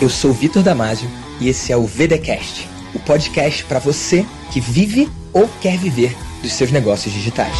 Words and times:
Eu 0.00 0.08
sou 0.08 0.32
Vitor 0.32 0.62
Damasio 0.62 1.10
e 1.40 1.48
esse 1.48 1.72
é 1.72 1.76
o 1.76 1.84
VDcast, 1.84 2.68
o 2.94 3.00
podcast 3.00 3.64
para 3.64 3.80
você 3.80 4.24
que 4.52 4.60
vive 4.60 5.08
ou 5.32 5.48
quer 5.60 5.76
viver 5.76 6.16
dos 6.40 6.52
seus 6.52 6.70
negócios 6.70 7.12
digitais. 7.12 7.56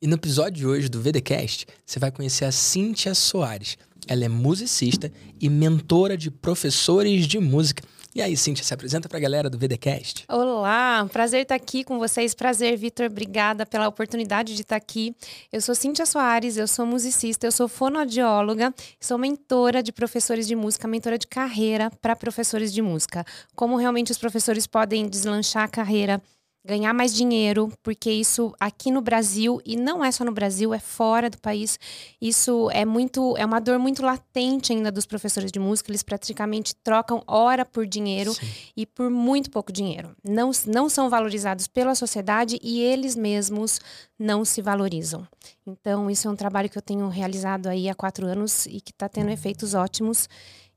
E 0.00 0.06
no 0.06 0.14
episódio 0.14 0.52
de 0.52 0.66
hoje 0.66 0.88
do 0.88 0.98
VDcast, 0.98 1.66
você 1.84 1.98
vai 1.98 2.10
conhecer 2.10 2.46
a 2.46 2.50
Cíntia 2.50 3.14
Soares. 3.14 3.76
Ela 4.08 4.24
é 4.24 4.28
musicista 4.30 5.12
e 5.38 5.50
mentora 5.50 6.16
de 6.16 6.30
professores 6.30 7.26
de 7.26 7.38
música 7.38 7.82
e 8.14 8.20
aí, 8.20 8.36
Cintia, 8.36 8.62
se 8.62 8.74
apresenta 8.74 9.08
para 9.08 9.16
a 9.18 9.20
galera 9.20 9.48
do 9.48 9.56
VDcast. 9.58 10.24
Olá, 10.28 11.08
prazer 11.10 11.42
estar 11.42 11.54
aqui 11.54 11.82
com 11.82 11.98
vocês. 11.98 12.34
Prazer, 12.34 12.76
Vitor. 12.76 13.06
Obrigada 13.06 13.64
pela 13.64 13.88
oportunidade 13.88 14.54
de 14.54 14.62
estar 14.62 14.76
aqui. 14.76 15.16
Eu 15.50 15.60
sou 15.62 15.74
Cintia 15.74 16.04
Soares, 16.04 16.56
eu 16.58 16.68
sou 16.68 16.84
musicista, 16.84 17.46
eu 17.46 17.52
sou 17.52 17.68
fonoaudióloga, 17.68 18.74
sou 19.00 19.16
mentora 19.16 19.82
de 19.82 19.92
professores 19.92 20.46
de 20.46 20.54
música, 20.54 20.86
mentora 20.86 21.16
de 21.16 21.26
carreira 21.26 21.90
para 22.02 22.14
professores 22.14 22.72
de 22.72 22.82
música. 22.82 23.24
Como 23.56 23.76
realmente 23.76 24.12
os 24.12 24.18
professores 24.18 24.66
podem 24.66 25.08
deslanchar 25.08 25.64
a 25.64 25.68
carreira 25.68 26.20
ganhar 26.64 26.92
mais 26.92 27.12
dinheiro, 27.12 27.72
porque 27.82 28.10
isso 28.10 28.54
aqui 28.58 28.90
no 28.90 29.00
Brasil, 29.00 29.60
e 29.64 29.76
não 29.76 30.04
é 30.04 30.12
só 30.12 30.24
no 30.24 30.32
Brasil, 30.32 30.72
é 30.72 30.78
fora 30.78 31.28
do 31.28 31.38
país, 31.38 31.78
isso 32.20 32.70
é 32.70 32.84
muito, 32.84 33.36
é 33.36 33.44
uma 33.44 33.60
dor 33.60 33.78
muito 33.78 34.02
latente 34.02 34.72
ainda 34.72 34.90
dos 34.90 35.04
professores 35.04 35.50
de 35.50 35.58
música, 35.58 35.90
eles 35.90 36.02
praticamente 36.02 36.74
trocam 36.76 37.22
hora 37.26 37.64
por 37.64 37.84
dinheiro 37.84 38.32
Sim. 38.32 38.46
e 38.76 38.86
por 38.86 39.10
muito 39.10 39.50
pouco 39.50 39.72
dinheiro. 39.72 40.14
Não, 40.22 40.52
não 40.66 40.88
são 40.88 41.10
valorizados 41.10 41.66
pela 41.66 41.94
sociedade 41.94 42.58
e 42.62 42.80
eles 42.80 43.16
mesmos 43.16 43.80
não 44.18 44.44
se 44.44 44.62
valorizam. 44.62 45.26
Então, 45.66 46.08
isso 46.08 46.28
é 46.28 46.30
um 46.30 46.36
trabalho 46.36 46.70
que 46.70 46.78
eu 46.78 46.82
tenho 46.82 47.08
realizado 47.08 47.66
aí 47.66 47.88
há 47.88 47.94
quatro 47.94 48.26
anos 48.26 48.66
e 48.66 48.80
que 48.80 48.92
está 48.92 49.08
tendo 49.08 49.30
efeitos 49.30 49.74
ótimos 49.74 50.28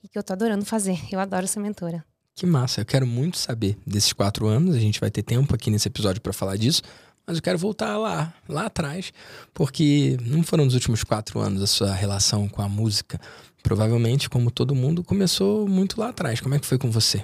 e 0.03 0.07
que 0.07 0.17
eu 0.17 0.21
estou 0.21 0.33
adorando 0.33 0.65
fazer. 0.65 0.99
Eu 1.11 1.19
adoro 1.19 1.47
ser 1.47 1.59
mentora. 1.59 2.03
Que 2.35 2.45
massa, 2.45 2.81
eu 2.81 2.85
quero 2.85 3.07
muito 3.07 3.37
saber 3.37 3.77
desses 3.87 4.11
quatro 4.11 4.45
anos. 4.45 4.75
A 4.75 4.79
gente 4.79 4.99
vai 4.99 5.09
ter 5.09 5.23
tempo 5.23 5.55
aqui 5.55 5.71
nesse 5.71 5.87
episódio 5.87 6.21
para 6.21 6.33
falar 6.33 6.57
disso, 6.57 6.81
mas 7.25 7.37
eu 7.37 7.41
quero 7.41 7.57
voltar 7.57 7.97
lá, 7.97 8.33
lá 8.47 8.65
atrás, 8.65 9.13
porque 9.53 10.17
não 10.21 10.43
foram 10.43 10.65
nos 10.65 10.73
últimos 10.73 11.01
quatro 11.01 11.39
anos 11.39 11.63
a 11.63 11.67
sua 11.67 11.93
relação 11.93 12.49
com 12.49 12.61
a 12.61 12.67
música. 12.67 13.21
Provavelmente, 13.63 14.29
como 14.29 14.51
todo 14.51 14.75
mundo, 14.75 15.01
começou 15.01 15.65
muito 15.65 15.97
lá 15.99 16.09
atrás. 16.09 16.41
Como 16.41 16.53
é 16.53 16.59
que 16.59 16.67
foi 16.67 16.77
com 16.77 16.91
você? 16.91 17.23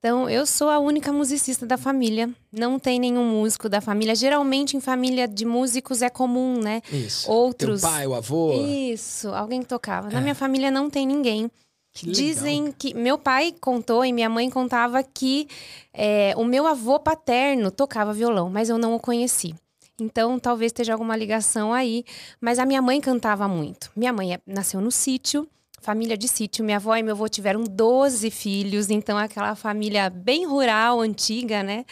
Então, 0.00 0.28
eu 0.28 0.44
sou 0.44 0.68
a 0.68 0.78
única 0.78 1.12
musicista 1.12 1.64
da 1.64 1.78
família. 1.78 2.28
Não 2.52 2.78
tem 2.78 3.00
nenhum 3.00 3.24
músico 3.30 3.68
da 3.68 3.80
família. 3.80 4.14
Geralmente, 4.14 4.76
em 4.76 4.80
família 4.80 5.26
de 5.26 5.44
músicos 5.44 6.02
é 6.02 6.10
comum, 6.10 6.60
né? 6.60 6.82
Isso. 6.92 7.30
Outros. 7.30 7.80
Teu 7.80 7.90
pai, 7.90 8.06
o 8.06 8.14
avô. 8.14 8.52
Isso, 8.52 9.28
alguém 9.28 9.62
tocava. 9.62 10.10
Na 10.10 10.18
é. 10.18 10.22
minha 10.22 10.34
família 10.34 10.70
não 10.70 10.90
tem 10.90 11.06
ninguém. 11.06 11.50
Que 11.96 12.10
Dizem 12.10 12.72
que 12.72 12.92
meu 12.92 13.16
pai 13.16 13.54
contou 13.58 14.04
e 14.04 14.12
minha 14.12 14.28
mãe 14.28 14.50
contava 14.50 15.02
que 15.02 15.48
é, 15.94 16.34
o 16.36 16.44
meu 16.44 16.66
avô 16.66 17.00
paterno 17.00 17.70
tocava 17.70 18.12
violão, 18.12 18.50
mas 18.50 18.68
eu 18.68 18.76
não 18.76 18.94
o 18.94 19.00
conheci. 19.00 19.54
Então, 19.98 20.38
talvez 20.38 20.68
esteja 20.68 20.92
alguma 20.92 21.16
ligação 21.16 21.72
aí. 21.72 22.04
Mas 22.38 22.58
a 22.58 22.66
minha 22.66 22.82
mãe 22.82 23.00
cantava 23.00 23.48
muito. 23.48 23.90
Minha 23.96 24.12
mãe 24.12 24.34
é, 24.34 24.40
nasceu 24.46 24.78
no 24.78 24.90
sítio, 24.90 25.48
família 25.80 26.18
de 26.18 26.28
sítio. 26.28 26.62
Minha 26.62 26.76
avó 26.76 26.94
e 26.96 27.02
meu 27.02 27.14
avô 27.14 27.26
tiveram 27.30 27.64
12 27.64 28.30
filhos, 28.30 28.90
então 28.90 29.16
aquela 29.16 29.54
família 29.54 30.10
bem 30.10 30.46
rural, 30.46 31.00
antiga, 31.00 31.62
né? 31.62 31.86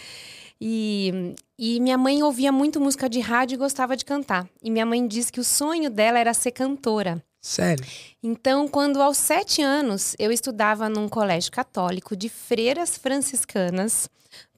E, 0.60 1.34
e 1.58 1.80
minha 1.80 1.96
mãe 1.96 2.22
ouvia 2.22 2.52
muito 2.52 2.78
música 2.78 3.08
de 3.08 3.20
rádio 3.20 3.54
e 3.54 3.58
gostava 3.58 3.96
de 3.96 4.04
cantar. 4.04 4.46
E 4.62 4.70
minha 4.70 4.84
mãe 4.84 5.06
disse 5.06 5.32
que 5.32 5.40
o 5.40 5.44
sonho 5.44 5.88
dela 5.88 6.18
era 6.18 6.34
ser 6.34 6.50
cantora. 6.50 7.24
Sério? 7.44 7.84
Então, 8.22 8.66
quando 8.66 9.02
aos 9.02 9.18
sete 9.18 9.60
anos 9.60 10.16
eu 10.18 10.32
estudava 10.32 10.88
num 10.88 11.10
colégio 11.10 11.52
católico 11.52 12.16
de 12.16 12.30
freiras 12.30 12.96
franciscanas, 12.96 14.08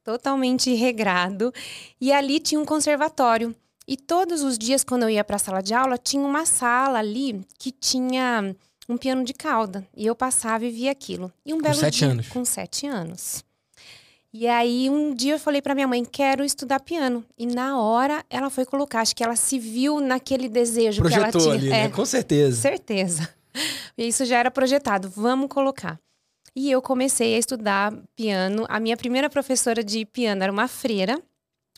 totalmente 0.04 0.72
regrado, 0.72 1.52
e 2.00 2.12
ali 2.12 2.38
tinha 2.38 2.60
um 2.60 2.64
conservatório. 2.64 3.52
E 3.88 3.96
todos 3.96 4.44
os 4.44 4.56
dias, 4.56 4.84
quando 4.84 5.02
eu 5.02 5.10
ia 5.10 5.24
para 5.24 5.34
a 5.34 5.38
sala 5.40 5.60
de 5.60 5.74
aula, 5.74 5.98
tinha 5.98 6.24
uma 6.24 6.46
sala 6.46 7.00
ali 7.00 7.44
que 7.58 7.72
tinha 7.72 8.54
um 8.88 8.96
piano 8.96 9.24
de 9.24 9.34
cauda. 9.34 9.84
E 9.96 10.06
eu 10.06 10.14
passava 10.14 10.64
e 10.64 10.70
via 10.70 10.92
aquilo. 10.92 11.32
E 11.44 11.52
um 11.52 11.56
com 11.56 11.62
belo 11.64 11.74
sete 11.74 11.98
dia, 11.98 12.08
anos. 12.10 12.28
Com 12.28 12.44
sete 12.44 12.86
anos. 12.86 13.44
E 14.38 14.46
aí 14.46 14.90
um 14.90 15.14
dia 15.14 15.32
eu 15.32 15.38
falei 15.38 15.62
para 15.62 15.74
minha 15.74 15.88
mãe, 15.88 16.04
quero 16.04 16.44
estudar 16.44 16.80
piano. 16.80 17.24
E 17.38 17.46
na 17.46 17.80
hora 17.80 18.22
ela 18.28 18.50
foi 18.50 18.66
colocar, 18.66 19.00
acho 19.00 19.16
que 19.16 19.24
ela 19.24 19.34
se 19.34 19.58
viu 19.58 19.98
naquele 19.98 20.46
desejo 20.46 21.00
Projetou 21.00 21.30
que 21.30 21.36
ela 21.38 21.42
tinha. 21.42 21.54
ali, 21.54 21.70
né? 21.70 21.84
É, 21.84 21.88
Com 21.88 22.04
certeza. 22.04 22.60
Certeza. 22.60 23.28
E 23.96 24.06
isso 24.06 24.26
já 24.26 24.36
era 24.36 24.50
projetado, 24.50 25.08
vamos 25.08 25.48
colocar. 25.48 25.98
E 26.54 26.70
eu 26.70 26.82
comecei 26.82 27.34
a 27.34 27.38
estudar 27.38 27.90
piano. 28.14 28.66
A 28.68 28.78
minha 28.78 28.98
primeira 28.98 29.30
professora 29.30 29.82
de 29.82 30.04
piano 30.04 30.42
era 30.42 30.52
uma 30.52 30.68
freira. 30.68 31.18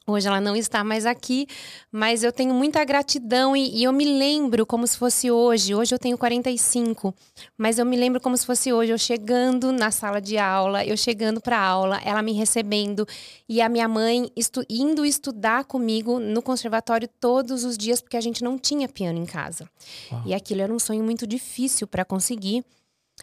Hoje 0.09 0.27
ela 0.27 0.41
não 0.41 0.57
está 0.57 0.83
mais 0.83 1.05
aqui, 1.05 1.47
mas 1.93 2.23
eu 2.23 2.33
tenho 2.33 2.55
muita 2.55 2.83
gratidão 2.83 3.55
e, 3.55 3.69
e, 3.77 3.85
eu 3.85 3.93
me 3.93 4.07
lembro 4.07 4.65
como 4.65 4.87
se 4.87 4.97
fosse 4.97 5.31
hoje. 5.31 5.75
Hoje 5.75 5.95
eu 5.95 5.99
tenho 5.99 6.17
45, 6.17 7.15
mas 7.59 7.79
eu 7.79 7.85
me 7.85 7.95
lembro 7.95 8.19
como 8.19 8.35
se 8.35 8.47
fosse 8.47 8.73
hoje. 8.73 8.91
Eu 8.91 8.97
chegando 8.97 9.71
na 9.71 9.91
sala 9.91 10.19
de 10.19 10.39
aula, 10.39 10.83
eu 10.83 10.97
chegando 10.97 11.43
para 11.43 11.61
aula, 11.61 12.01
ela 12.03 12.23
me 12.23 12.33
recebendo 12.33 13.07
e 13.47 13.61
a 13.61 13.69
minha 13.69 13.87
mãe 13.87 14.33
estu 14.35 14.65
indo 14.71 15.05
estudar 15.05 15.65
comigo 15.65 16.19
no 16.19 16.41
conservatório 16.41 17.07
todos 17.21 17.63
os 17.65 17.77
dias, 17.77 18.01
porque 18.01 18.17
a 18.17 18.21
gente 18.23 18.43
não 18.43 18.59
tinha 18.59 18.89
piano 18.89 19.19
em 19.19 19.27
casa. 19.27 19.69
Uau. 20.11 20.23
E 20.25 20.33
aquilo 20.33 20.63
era 20.63 20.73
um 20.73 20.79
sonho 20.79 21.05
muito 21.05 21.27
difícil 21.27 21.87
para 21.87 22.03
conseguir. 22.03 22.65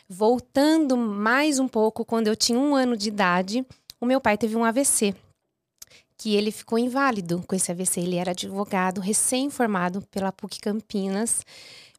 Voltando 0.07 0.95
mais 0.95 1.57
um 1.57 1.67
pouco, 1.67 2.05
quando 2.05 2.27
eu 2.27 2.35
tinha 2.35 2.59
um 2.59 2.75
ano 2.75 2.95
de 2.95 3.07
idade, 3.07 3.65
o 3.99 4.05
meu 4.05 4.21
pai 4.21 4.37
teve 4.37 4.55
um 4.55 4.63
AVC 4.63 5.15
que 6.17 6.35
ele 6.35 6.51
ficou 6.51 6.77
inválido 6.77 7.43
com 7.47 7.55
esse 7.55 7.71
AVC. 7.71 8.01
Ele 8.01 8.15
era 8.15 8.31
advogado, 8.31 9.01
recém-formado 9.01 10.01
pela 10.11 10.31
PUC 10.31 10.59
Campinas. 10.59 11.41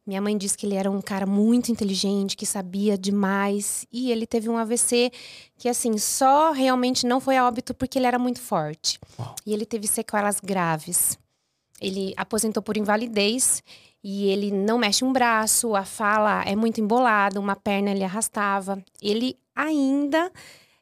Minha 0.05 0.21
mãe 0.21 0.37
disse 0.37 0.57
que 0.57 0.65
ele 0.65 0.75
era 0.75 0.89
um 0.89 1.01
cara 1.01 1.25
muito 1.25 1.71
inteligente, 1.71 2.37
que 2.37 2.45
sabia 2.45 2.97
demais. 2.97 3.85
E 3.91 4.09
ele 4.09 4.25
teve 4.25 4.47
um 4.49 4.57
AVC 4.57 5.11
que, 5.57 5.67
assim, 5.67 5.97
só 5.97 6.51
realmente 6.51 7.05
não 7.05 7.19
foi 7.19 7.35
a 7.37 7.45
óbito 7.45 7.73
porque 7.73 7.99
ele 7.99 8.07
era 8.07 8.17
muito 8.17 8.39
forte. 8.39 8.99
E 9.45 9.53
ele 9.53 9.65
teve 9.65 9.85
sequelas 9.87 10.39
graves. 10.39 11.17
Ele 11.79 12.13
aposentou 12.15 12.63
por 12.63 12.77
invalidez 12.77 13.61
e 14.03 14.29
ele 14.29 14.51
não 14.51 14.77
mexe 14.77 15.03
um 15.03 15.11
braço, 15.11 15.75
a 15.75 15.83
fala 15.83 16.41
é 16.43 16.55
muito 16.55 16.79
embolada, 16.79 17.39
uma 17.39 17.55
perna 17.55 17.91
ele 17.91 18.03
arrastava. 18.03 18.81
Ele 19.01 19.37
ainda 19.53 20.31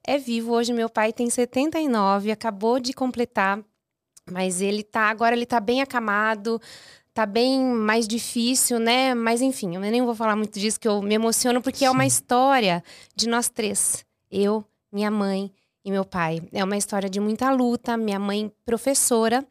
é 0.06 0.18
vivo. 0.18 0.54
Hoje 0.54 0.74
meu 0.74 0.90
pai 0.90 1.12
tem 1.12 1.30
79, 1.30 2.32
acabou 2.32 2.80
de 2.80 2.94
completar, 2.94 3.60
mas 4.30 4.62
ele 4.62 4.84
tá 4.84 5.10
agora 5.10 5.36
ele 5.36 5.46
tá 5.46 5.60
bem 5.60 5.82
acamado, 5.82 6.62
tá 7.14 7.26
bem 7.26 7.62
mais 7.64 8.08
difícil, 8.08 8.80
né? 8.80 9.14
Mas 9.14 9.42
enfim, 9.42 9.76
eu 9.76 9.82
nem 9.82 10.02
vou 10.02 10.16
falar 10.16 10.36
muito 10.36 10.60
disso 10.60 10.80
que 10.80 10.88
eu 10.88 11.02
me 11.02 11.16
emociono 11.16 11.62
porque 11.62 11.80
Sim. 11.80 11.86
é 11.86 11.92
uma 11.92 12.06
história 12.06 12.84
de 13.16 13.28
nós 13.28 13.50
três. 13.50 14.06
Eu, 14.30 14.64
minha 14.92 15.12
mãe 15.12 15.52
e 15.84 15.92
meu 15.92 16.04
pai. 16.04 16.42
É 16.52 16.64
uma 16.64 16.78
história 16.78 17.10
de 17.10 17.20
muita 17.20 17.52
luta, 17.52 17.96
minha 17.96 18.20
mãe 18.20 18.52
professora, 18.66 19.46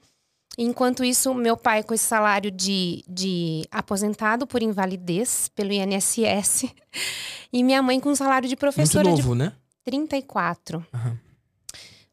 Enquanto 0.57 1.03
isso, 1.03 1.35
meu 1.35 1.57
pai 1.57 1.83
com 1.83 1.95
esse 1.95 2.05
salário 2.05 2.51
de, 2.51 3.05
de 3.09 3.65
aposentado 3.71 4.47
por 4.47 4.63
invalidez 4.63 5.49
pelo 5.49 5.73
INSS 5.73 6.67
e 7.53 7.63
minha 7.65 7.83
mãe 7.83 7.99
com 7.99 8.11
um 8.11 8.15
salário 8.15 8.49
de 8.49 8.55
professora. 8.55 9.09
Muito 9.09 9.23
novo, 9.23 9.33
de... 9.33 9.39
né? 9.39 9.53
34. 9.85 10.79
Uhum. 10.93 11.19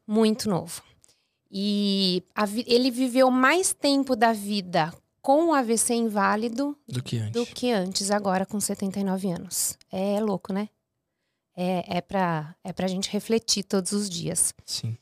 Muito 0.06 0.48
novo. 0.48 0.82
E 1.50 2.22
a, 2.34 2.44
ele 2.66 2.90
viveu 2.90 3.30
mais 3.30 3.72
tempo 3.72 4.16
da 4.16 4.32
vida 4.32 4.92
com 5.20 5.48
o 5.48 5.54
AVC 5.54 5.94
inválido 5.94 6.76
do 6.88 7.02
que 7.02 7.18
antes, 7.18 7.32
do 7.32 7.46
que 7.46 7.70
antes 7.70 8.10
agora 8.10 8.44
com 8.44 8.58
79 8.58 9.30
anos. 9.30 9.78
É 9.90 10.20
louco, 10.20 10.52
né? 10.52 10.68
É, 11.54 11.98
é, 11.98 12.00
pra, 12.00 12.54
é 12.64 12.72
pra 12.72 12.88
gente 12.88 13.10
refletir 13.10 13.62
todos 13.62 13.92
os 13.92 14.08
dias. 14.08 14.54
Sim. 14.64 14.96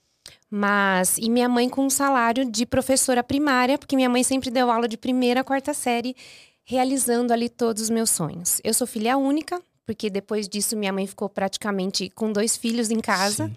Mas, 0.51 1.17
e 1.17 1.31
minha 1.31 1.49
mãe 1.49 1.69
com 1.69 1.87
um 1.87 1.91
salário 1.91 2.45
de 2.45 2.67
professora 2.67 3.23
primária, 3.23 3.79
porque 3.79 3.95
minha 3.95 4.09
mãe 4.09 4.25
sempre 4.25 4.51
deu 4.51 4.71
aula 4.71 4.89
de 4.89 4.97
primeira 4.97 5.41
a 5.41 5.45
quarta 5.45 5.73
série, 5.73 6.17
realizando 6.65 7.33
ali 7.33 7.49
todos 7.49 7.85
os 7.85 7.91
meus 7.91 8.11
sonhos. 8.11 8.61
Eu 8.65 8.75
sou 8.75 8.87
filha 8.87 9.17
única, 9.17 9.63
porque 9.91 10.09
depois 10.09 10.49
disso 10.49 10.77
minha 10.77 10.93
mãe 10.93 11.05
ficou 11.05 11.29
praticamente 11.29 12.09
com 12.11 12.31
dois 12.31 12.57
filhos 12.57 12.93
em 12.93 13.01
casa. 13.01 13.49
Sim. 13.49 13.57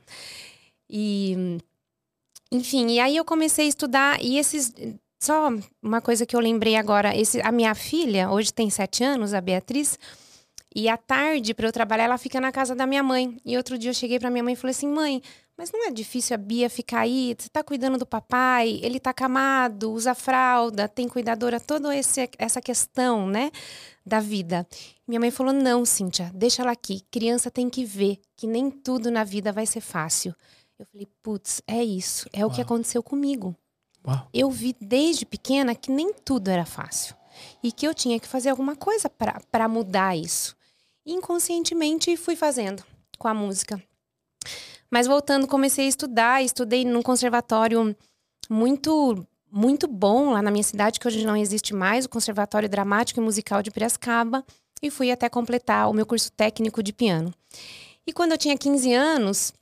E 0.90 1.60
enfim, 2.52 2.88
e 2.90 3.00
aí 3.00 3.16
eu 3.16 3.24
comecei 3.24 3.68
a 3.68 3.70
estudar 3.70 4.20
e 4.20 4.40
esses 4.40 4.74
só 5.20 5.50
uma 5.82 6.02
coisa 6.02 6.26
que 6.26 6.36
eu 6.36 6.40
lembrei 6.40 6.76
agora, 6.76 7.16
esse, 7.16 7.40
a 7.42 7.52
minha 7.52 7.76
filha 7.76 8.32
hoje 8.32 8.52
tem 8.52 8.68
sete 8.72 9.04
anos, 9.04 9.32
a 9.32 9.40
Beatriz. 9.40 10.00
E 10.76 10.90
à 10.90 10.98
tarde, 10.98 11.54
para 11.54 11.68
eu 11.68 11.72
trabalhar, 11.72 12.06
ela 12.06 12.18
fica 12.18 12.42
na 12.42 12.52
casa 12.52 12.74
da 12.74 12.88
minha 12.88 13.04
mãe. 13.04 13.38
E 13.46 13.56
outro 13.56 13.78
dia 13.78 13.92
eu 13.92 13.94
cheguei 13.94 14.20
para 14.20 14.32
minha 14.32 14.44
mãe 14.44 14.54
e 14.54 14.58
falei 14.58 14.72
assim: 14.72 14.88
mãe, 14.88 15.22
Mas 15.58 15.72
não 15.72 15.86
é 15.86 15.92
difícil 15.92 16.34
a 16.34 16.38
Bia 16.38 16.70
ficar 16.70 17.02
aí, 17.02 17.36
você 17.38 17.48
tá 17.48 17.64
cuidando 17.64 17.98
do 17.98 18.06
papai, 18.06 18.80
ele 18.82 19.00
tá 19.00 19.14
camado, 19.14 19.92
usa 19.92 20.16
fralda, 20.16 20.88
tem 20.88 21.08
cuidadora, 21.08 21.60
toda 21.60 21.96
esse, 21.96 22.28
essa 22.40 22.60
questão, 22.60 23.28
né, 23.28 23.52
da 24.06 24.20
vida. 24.20 24.68
Minha 25.08 25.20
mãe 25.20 25.32
falou: 25.32 25.54
não, 25.54 25.86
Cíntia, 25.86 26.32
deixa 26.34 26.64
ela 26.64 26.72
aqui. 26.72 27.02
Criança 27.12 27.52
tem 27.52 27.70
que 27.70 27.86
ver 27.86 28.20
que 28.36 28.48
nem 28.48 28.72
tudo 28.72 29.12
na 29.12 29.24
vida 29.24 29.52
vai 29.52 29.66
ser 29.66 29.82
fácil. 29.82 30.36
Eu 30.78 30.86
falei, 30.92 31.08
putz, 31.22 31.62
é 31.68 31.84
isso. 31.84 32.28
É 32.34 32.40
Uau. 32.40 32.50
o 32.50 32.54
que 32.54 32.62
aconteceu 32.62 33.04
comigo. 33.04 33.56
Uau. 34.06 34.28
Eu 34.34 34.50
vi 34.50 34.76
desde 34.82 35.26
pequena 35.26 35.76
que 35.76 35.92
nem 35.92 36.14
tudo 36.14 36.50
era 36.50 36.66
fácil. 36.66 37.16
E 37.64 37.72
que 37.72 37.88
eu 37.88 37.94
tinha 37.94 38.20
que 38.20 38.28
fazer 38.28 38.50
alguma 38.50 38.76
coisa 38.76 39.10
para 39.10 39.68
mudar 39.68 40.18
isso. 40.18 40.56
E 41.06 41.14
inconscientemente 41.14 42.16
fui 42.18 42.36
fazendo 42.36 42.84
com 43.18 43.28
a 43.28 43.34
música. 43.34 43.82
Mas 44.94 45.08
voltando, 45.08 45.48
comecei 45.48 45.88
a 45.88 45.90
estudar. 45.90 46.44
Estudei 46.44 46.86
num 46.86 47.02
conservatório 47.02 47.96
muito 48.48 49.26
muito 49.52 49.88
bom 49.88 50.30
lá 50.32 50.40
na 50.40 50.52
minha 50.52 50.64
cidade, 50.64 51.00
que 51.00 51.08
hoje 51.08 51.26
não 51.26 51.36
existe 51.36 51.74
mais, 51.76 52.06
o 52.06 52.10
Conservatório 52.10 52.70
Dramático 52.70 53.20
e 53.20 53.24
Musical 53.24 53.62
de 53.64 53.72
Piracicaba 53.72 54.44
e 54.82 54.92
fui 54.92 55.12
até 55.12 55.30
completar 55.30 55.90
o 55.90 55.94
meu 55.94 56.06
curso 56.06 56.32
técnico 56.32 56.82
de 56.82 56.92
piano. 56.94 57.34
E 58.06 58.14
quando 58.14 58.34
eu 58.34 58.38
tinha 58.38 58.58
15 58.58 58.94
anos, 58.94 59.54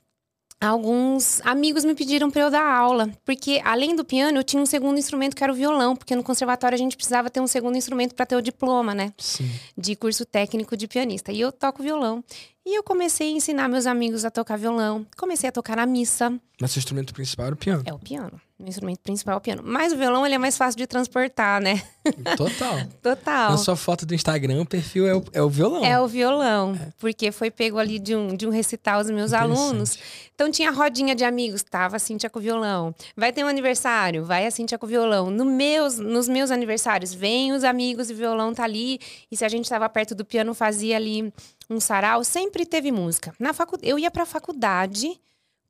alguns 0.66 1.40
amigos 1.44 1.84
me 1.84 1.94
pediram 1.94 2.30
para 2.30 2.42
eu 2.42 2.50
dar 2.50 2.64
aula, 2.64 3.10
porque 3.24 3.60
além 3.64 3.96
do 3.96 4.04
piano, 4.04 4.38
eu 4.38 4.44
tinha 4.44 4.62
um 4.62 4.66
segundo 4.66 4.98
instrumento 4.98 5.34
que 5.34 5.42
era 5.42 5.52
o 5.52 5.56
violão, 5.56 5.96
porque 5.96 6.14
no 6.14 6.22
conservatório 6.22 6.74
a 6.74 6.78
gente 6.78 6.96
precisava 6.96 7.28
ter 7.28 7.40
um 7.40 7.46
segundo 7.46 7.76
instrumento 7.76 8.14
para 8.14 8.26
ter 8.26 8.36
o 8.36 8.42
diploma, 8.42 8.94
né? 8.94 9.12
Sim. 9.18 9.50
De 9.76 9.96
curso 9.96 10.24
técnico 10.24 10.76
de 10.76 10.86
pianista. 10.86 11.32
E 11.32 11.40
eu 11.40 11.50
toco 11.50 11.82
violão. 11.82 12.22
E 12.64 12.78
eu 12.78 12.82
comecei 12.84 13.28
a 13.28 13.32
ensinar 13.32 13.68
meus 13.68 13.86
amigos 13.86 14.24
a 14.24 14.30
tocar 14.30 14.56
violão. 14.56 15.04
Comecei 15.16 15.48
a 15.48 15.52
tocar 15.52 15.76
na 15.76 15.84
missa. 15.84 16.32
Mas 16.60 16.70
seu 16.70 16.78
instrumento 16.78 17.12
principal 17.12 17.46
era 17.46 17.54
o 17.54 17.58
piano? 17.58 17.82
É 17.84 17.92
o 17.92 17.98
piano. 17.98 18.40
Meu 18.62 18.68
instrumento 18.68 19.00
principal 19.00 19.34
é 19.34 19.38
o 19.38 19.40
piano. 19.40 19.62
Mas 19.64 19.92
o 19.92 19.96
violão, 19.96 20.24
ele 20.24 20.36
é 20.36 20.38
mais 20.38 20.56
fácil 20.56 20.78
de 20.78 20.86
transportar, 20.86 21.60
né? 21.60 21.82
Total. 22.36 22.78
Total. 23.02 23.50
Na 23.50 23.56
sua 23.58 23.74
foto 23.74 24.06
do 24.06 24.14
Instagram, 24.14 24.62
o 24.62 24.66
perfil 24.66 25.04
é 25.04 25.16
o, 25.16 25.24
é 25.32 25.42
o 25.42 25.48
violão. 25.48 25.84
É 25.84 26.00
o 26.00 26.06
violão. 26.06 26.78
É. 26.80 26.92
Porque 26.96 27.32
foi 27.32 27.50
pego 27.50 27.76
ali 27.76 27.98
de 27.98 28.14
um, 28.14 28.36
de 28.36 28.46
um 28.46 28.50
recital 28.50 29.02
dos 29.02 29.10
meus 29.10 29.32
alunos. 29.32 29.98
Então 30.32 30.48
tinha 30.48 30.70
rodinha 30.70 31.12
de 31.12 31.24
amigos. 31.24 31.64
Tava 31.64 31.96
a 31.96 31.98
Cintia 31.98 32.30
com 32.30 32.38
o 32.38 32.42
violão. 32.42 32.94
Vai 33.16 33.32
ter 33.32 33.42
um 33.42 33.48
aniversário? 33.48 34.24
Vai 34.24 34.46
a 34.46 34.50
Cintia 34.52 34.78
com 34.78 34.86
o 34.86 34.88
violão. 34.88 35.28
No 35.28 35.44
meus, 35.44 35.98
nos 35.98 36.28
meus 36.28 36.52
aniversários, 36.52 37.12
vem 37.12 37.52
os 37.52 37.64
amigos 37.64 38.10
e 38.10 38.12
o 38.12 38.16
violão 38.16 38.54
tá 38.54 38.62
ali. 38.62 39.00
E 39.28 39.36
se 39.36 39.44
a 39.44 39.48
gente 39.48 39.68
tava 39.68 39.88
perto 39.88 40.14
do 40.14 40.24
piano, 40.24 40.54
fazia 40.54 40.94
ali 40.94 41.32
um 41.68 41.80
sarau, 41.80 42.22
sempre 42.22 42.64
teve 42.64 42.92
música. 42.92 43.34
Na 43.40 43.52
facu... 43.52 43.76
Eu 43.82 43.98
ia 43.98 44.10
para 44.10 44.22
a 44.22 44.26
faculdade 44.26 45.20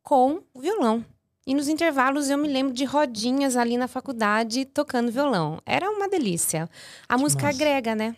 com 0.02 0.42
o 0.52 0.60
violão. 0.60 1.02
E 1.46 1.54
nos 1.54 1.68
intervalos 1.68 2.30
eu 2.30 2.38
me 2.38 2.48
lembro 2.48 2.72
de 2.72 2.84
rodinhas 2.84 3.56
ali 3.56 3.76
na 3.76 3.88
faculdade 3.88 4.64
tocando 4.64 5.10
violão. 5.10 5.60
Era 5.66 5.90
uma 5.90 6.08
delícia. 6.08 6.70
A 7.08 7.16
que 7.16 7.22
música 7.22 7.44
massa. 7.44 7.56
agrega, 7.56 7.94
né? 7.94 8.16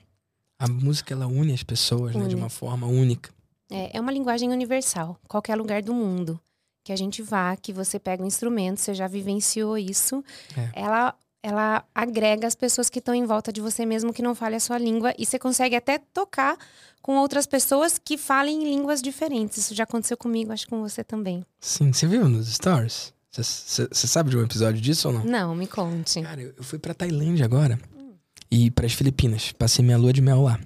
A 0.58 0.68
música 0.68 1.14
ela 1.14 1.26
une 1.26 1.52
as 1.52 1.62
pessoas, 1.62 2.14
une. 2.14 2.24
né, 2.24 2.28
de 2.28 2.36
uma 2.36 2.50
forma 2.50 2.86
única. 2.86 3.30
É, 3.70 3.96
é 3.96 4.00
uma 4.00 4.12
linguagem 4.12 4.50
universal. 4.50 5.18
Qualquer 5.26 5.56
lugar 5.56 5.82
do 5.82 5.94
mundo 5.94 6.38
que 6.84 6.92
a 6.92 6.96
gente 6.96 7.22
vá, 7.22 7.56
que 7.56 7.72
você 7.72 7.98
pega 7.98 8.22
um 8.22 8.26
instrumento, 8.26 8.78
você 8.78 8.92
já 8.92 9.08
vivenciou 9.08 9.78
isso, 9.78 10.22
é. 10.56 10.70
ela 10.74 11.14
ela 11.42 11.84
agrega 11.94 12.46
as 12.46 12.54
pessoas 12.54 12.88
que 12.88 13.00
estão 13.00 13.14
em 13.14 13.26
volta 13.26 13.52
de 13.52 13.60
você 13.60 13.84
mesmo 13.84 14.14
que 14.14 14.22
não 14.22 14.34
fale 14.34 14.56
a 14.56 14.60
sua 14.60 14.78
língua 14.78 15.12
e 15.18 15.26
você 15.26 15.38
consegue 15.38 15.76
até 15.76 15.98
tocar 15.98 16.56
com 17.02 17.18
outras 17.18 17.46
pessoas 17.46 17.98
que 17.98 18.16
falem 18.16 18.64
línguas 18.64 19.02
diferentes. 19.02 19.58
Isso 19.58 19.74
já 19.74 19.84
aconteceu 19.84 20.16
comigo, 20.16 20.52
acho 20.52 20.64
que 20.64 20.70
com 20.70 20.80
você 20.80 21.04
também. 21.04 21.44
Sim, 21.60 21.92
você 21.92 22.06
viu 22.06 22.30
nos 22.30 22.50
stories? 22.50 23.13
Você 23.42 24.06
sabe 24.06 24.30
de 24.30 24.36
um 24.36 24.44
episódio 24.44 24.80
disso 24.80 25.08
ou 25.08 25.14
não? 25.14 25.24
Não, 25.24 25.54
me 25.54 25.66
conte. 25.66 26.22
Cara, 26.22 26.40
eu, 26.40 26.54
eu 26.56 26.62
fui 26.62 26.78
pra 26.78 26.94
Tailândia 26.94 27.44
agora 27.44 27.80
hum. 27.96 28.12
e 28.50 28.70
para 28.70 28.86
as 28.86 28.92
Filipinas. 28.92 29.50
Passei 29.52 29.84
minha 29.84 29.98
lua 29.98 30.12
de 30.12 30.20
mel 30.20 30.42
lá. 30.42 30.60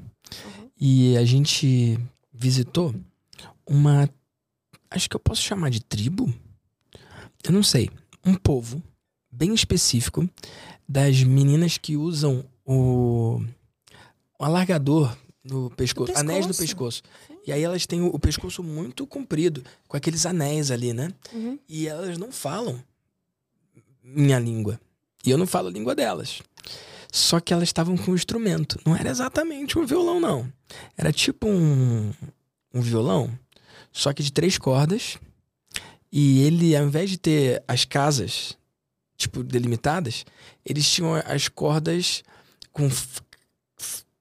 Uhum. 0.45 0.71
E 0.79 1.17
a 1.17 1.25
gente 1.25 1.99
visitou 2.33 2.95
uma. 3.67 4.09
Acho 4.91 5.09
que 5.09 5.17
eu 5.17 5.21
posso 5.21 5.41
chamar 5.41 5.71
de 5.71 5.81
tribo? 5.81 6.33
Eu 7.43 7.53
não 7.53 7.63
sei. 7.63 7.91
Um 8.25 8.35
povo 8.35 8.83
bem 9.33 9.55
específico 9.55 10.29
das 10.87 11.23
meninas 11.23 11.79
que 11.79 11.97
usam 11.97 12.45
o, 12.67 13.41
o 14.39 14.45
alargador 14.45 15.17
no 15.43 15.71
pescoço, 15.71 16.13
pescoço, 16.13 16.19
anéis 16.19 16.47
no 16.47 16.55
pescoço. 16.55 17.03
E 17.49 17.53
aí 17.53 17.63
elas 17.63 17.87
têm 17.87 18.03
o, 18.03 18.09
o, 18.09 18.19
pescoço 18.19 18.63
muito 18.63 19.07
comprido, 19.07 19.65
com 19.87 19.97
aqueles 19.97 20.27
anéis 20.27 20.71
ali, 20.71 20.93
né? 20.93 21.11
Uhum. 21.33 21.59
E 21.67 21.89
elas 21.89 22.19
não 22.19 22.31
falam 22.31 22.79
minha 24.05 24.39
língua. 24.39 24.79
E 25.25 25.31
eu 25.31 25.39
não 25.39 25.47
falo 25.47 25.69
a 25.69 25.71
língua 25.71 25.95
delas. 25.95 26.43
Só 27.11 27.41
que 27.41 27.55
elas 27.55 27.71
estavam 27.71 27.97
com 27.97 28.11
um 28.11 28.15
instrumento. 28.15 28.79
Não 28.85 28.95
era 28.95 29.09
exatamente 29.09 29.79
um 29.79 29.87
violão, 29.87 30.21
não. 30.21 30.53
Era 30.95 31.11
tipo 31.11 31.49
um, 31.49 32.13
um 32.75 32.83
violão, 32.83 33.31
só 33.91 34.13
que 34.13 34.23
de 34.23 34.31
três 34.31 34.59
cordas. 34.59 35.17
E 36.13 36.43
ele, 36.43 36.77
ao 36.77 36.85
invés 36.85 37.09
de 37.09 37.17
ter 37.17 37.65
as 37.67 37.87
casas 37.87 38.59
tipo, 39.17 39.43
delimitadas, 39.43 40.27
eles 40.67 40.87
tinham 40.87 41.15
as 41.15 41.49
cordas 41.49 42.23
com 42.75 42.91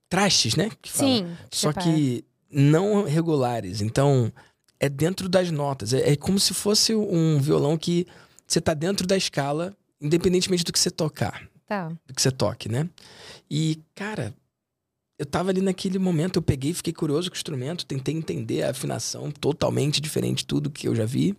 trastes, 0.08 0.56
né? 0.56 0.72
Que 0.82 0.90
Sim. 0.90 1.36
Só 1.52 1.74
que 1.74 2.24
não 2.52 3.04
regulares. 3.04 3.82
Então, 3.82 4.32
é 4.80 4.90
dentro 4.90 5.28
das 5.28 5.52
notas. 5.52 5.94
É, 5.94 6.12
é, 6.12 6.16
como 6.16 6.40
se 6.40 6.54
fosse 6.54 6.94
um 6.96 7.40
violão 7.40 7.78
que 7.78 8.08
você 8.46 8.62
tá 8.62 8.74
dentro 8.74 9.06
da 9.06 9.18
escala, 9.18 9.76
independentemente 10.02 10.64
do 10.64 10.72
que 10.72 10.80
você 10.80 10.92
tocar. 10.92 11.48
Tá. 11.66 11.90
Do 12.06 12.14
que 12.14 12.22
você 12.22 12.32
toque, 12.32 12.70
né? 12.70 12.90
E, 13.50 13.80
cara, 13.94 14.34
eu 15.20 15.26
tava 15.26 15.50
ali 15.50 15.62
naquele 15.62 15.98
momento, 15.98 16.38
eu 16.38 16.42
peguei, 16.42 16.74
fiquei 16.74 16.94
curioso 16.94 17.30
com 17.30 17.36
o 17.36 17.38
instrumento, 17.38 17.86
tentei 17.86 18.16
entender 18.16 18.64
a 18.64 18.70
afinação 18.70 19.32
totalmente 19.32 20.00
diferente 20.00 20.40
de 20.40 20.46
tudo 20.46 20.70
que 20.70 20.88
eu 20.88 20.96
já 20.96 21.06
vi. 21.06 21.36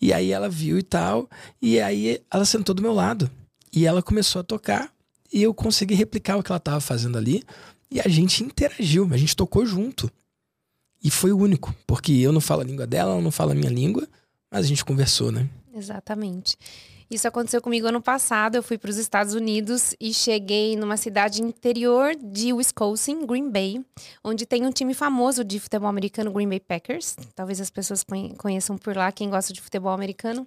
E 0.00 0.12
aí 0.12 0.32
ela 0.32 0.48
viu 0.48 0.78
e 0.78 0.82
tal, 0.82 1.28
e 1.60 1.80
aí 1.80 2.20
ela 2.30 2.44
sentou 2.44 2.74
do 2.74 2.82
meu 2.82 2.92
lado. 2.92 3.30
E 3.72 3.86
ela 3.86 4.02
começou 4.02 4.40
a 4.40 4.42
tocar, 4.42 4.92
e 5.32 5.42
eu 5.42 5.54
consegui 5.54 5.94
replicar 5.94 6.36
o 6.36 6.42
que 6.42 6.52
ela 6.52 6.60
tava 6.60 6.80
fazendo 6.80 7.16
ali, 7.16 7.42
e 7.90 8.00
a 8.00 8.08
gente 8.08 8.42
interagiu, 8.42 9.08
a 9.12 9.16
gente 9.16 9.36
tocou 9.36 9.64
junto. 9.64 10.10
E 11.02 11.10
foi 11.10 11.32
o 11.32 11.38
único, 11.38 11.74
porque 11.86 12.12
eu 12.12 12.32
não 12.32 12.40
falo 12.40 12.60
a 12.60 12.64
língua 12.64 12.86
dela, 12.86 13.12
ela 13.12 13.20
não 13.20 13.32
fala 13.32 13.52
a 13.52 13.54
minha 13.54 13.70
língua, 13.70 14.06
mas 14.50 14.64
a 14.64 14.68
gente 14.68 14.84
conversou, 14.84 15.32
né? 15.32 15.48
Exatamente. 15.74 16.56
Isso 17.10 17.28
aconteceu 17.28 17.60
comigo 17.60 17.86
ano 17.86 18.00
passado. 18.00 18.54
Eu 18.54 18.62
fui 18.62 18.78
para 18.78 18.88
os 18.88 18.96
Estados 18.96 19.34
Unidos 19.34 19.94
e 20.00 20.14
cheguei 20.14 20.76
numa 20.76 20.96
cidade 20.96 21.42
interior 21.42 22.14
de 22.16 22.54
Wisconsin, 22.54 23.26
Green 23.26 23.50
Bay, 23.50 23.84
onde 24.24 24.46
tem 24.46 24.64
um 24.64 24.70
time 24.70 24.94
famoso 24.94 25.44
de 25.44 25.60
futebol 25.60 25.90
americano, 25.90 26.32
Green 26.32 26.48
Bay 26.48 26.60
Packers. 26.60 27.16
Talvez 27.34 27.60
as 27.60 27.68
pessoas 27.68 28.02
conheçam 28.38 28.78
por 28.78 28.96
lá 28.96 29.12
quem 29.12 29.28
gosta 29.28 29.52
de 29.52 29.60
futebol 29.60 29.92
americano. 29.92 30.46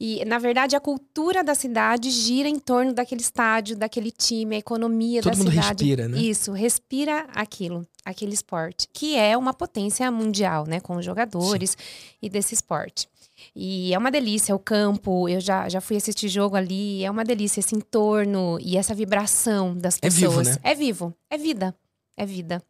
E, 0.00 0.24
na 0.24 0.38
verdade, 0.38 0.74
a 0.74 0.80
cultura 0.80 1.44
da 1.44 1.54
cidade 1.54 2.10
gira 2.10 2.48
em 2.48 2.58
torno 2.58 2.92
daquele 2.92 3.20
estádio, 3.20 3.76
daquele 3.76 4.10
time, 4.10 4.56
a 4.56 4.58
economia 4.58 5.22
Todo 5.22 5.32
da 5.32 5.38
mundo 5.38 5.50
cidade. 5.50 5.84
respira, 5.84 6.08
né? 6.08 6.18
Isso, 6.18 6.52
respira 6.52 7.26
aquilo, 7.34 7.86
aquele 8.04 8.34
esporte, 8.34 8.88
que 8.92 9.16
é 9.16 9.36
uma 9.36 9.54
potência 9.54 10.10
mundial, 10.10 10.66
né? 10.66 10.80
Com 10.80 10.96
os 10.96 11.04
jogadores 11.04 11.70
Sim. 11.70 12.16
e 12.22 12.28
desse 12.28 12.54
esporte. 12.54 13.08
E 13.54 13.92
é 13.92 13.98
uma 13.98 14.10
delícia 14.10 14.54
o 14.54 14.58
campo, 14.58 15.28
eu 15.28 15.40
já, 15.40 15.68
já 15.68 15.80
fui 15.80 15.96
assistir 15.96 16.28
jogo 16.28 16.56
ali, 16.56 17.04
é 17.04 17.10
uma 17.10 17.24
delícia 17.24 17.60
esse 17.60 17.74
entorno 17.74 18.58
e 18.60 18.76
essa 18.76 18.94
vibração 18.94 19.76
das 19.76 19.98
pessoas. 19.98 20.48
É 20.48 20.50
vivo, 20.50 20.50
né? 20.50 20.56
É 20.62 20.74
vivo, 20.74 21.14
é 21.30 21.36
vida, 21.36 21.74
é 22.16 22.26
vida. 22.26 22.62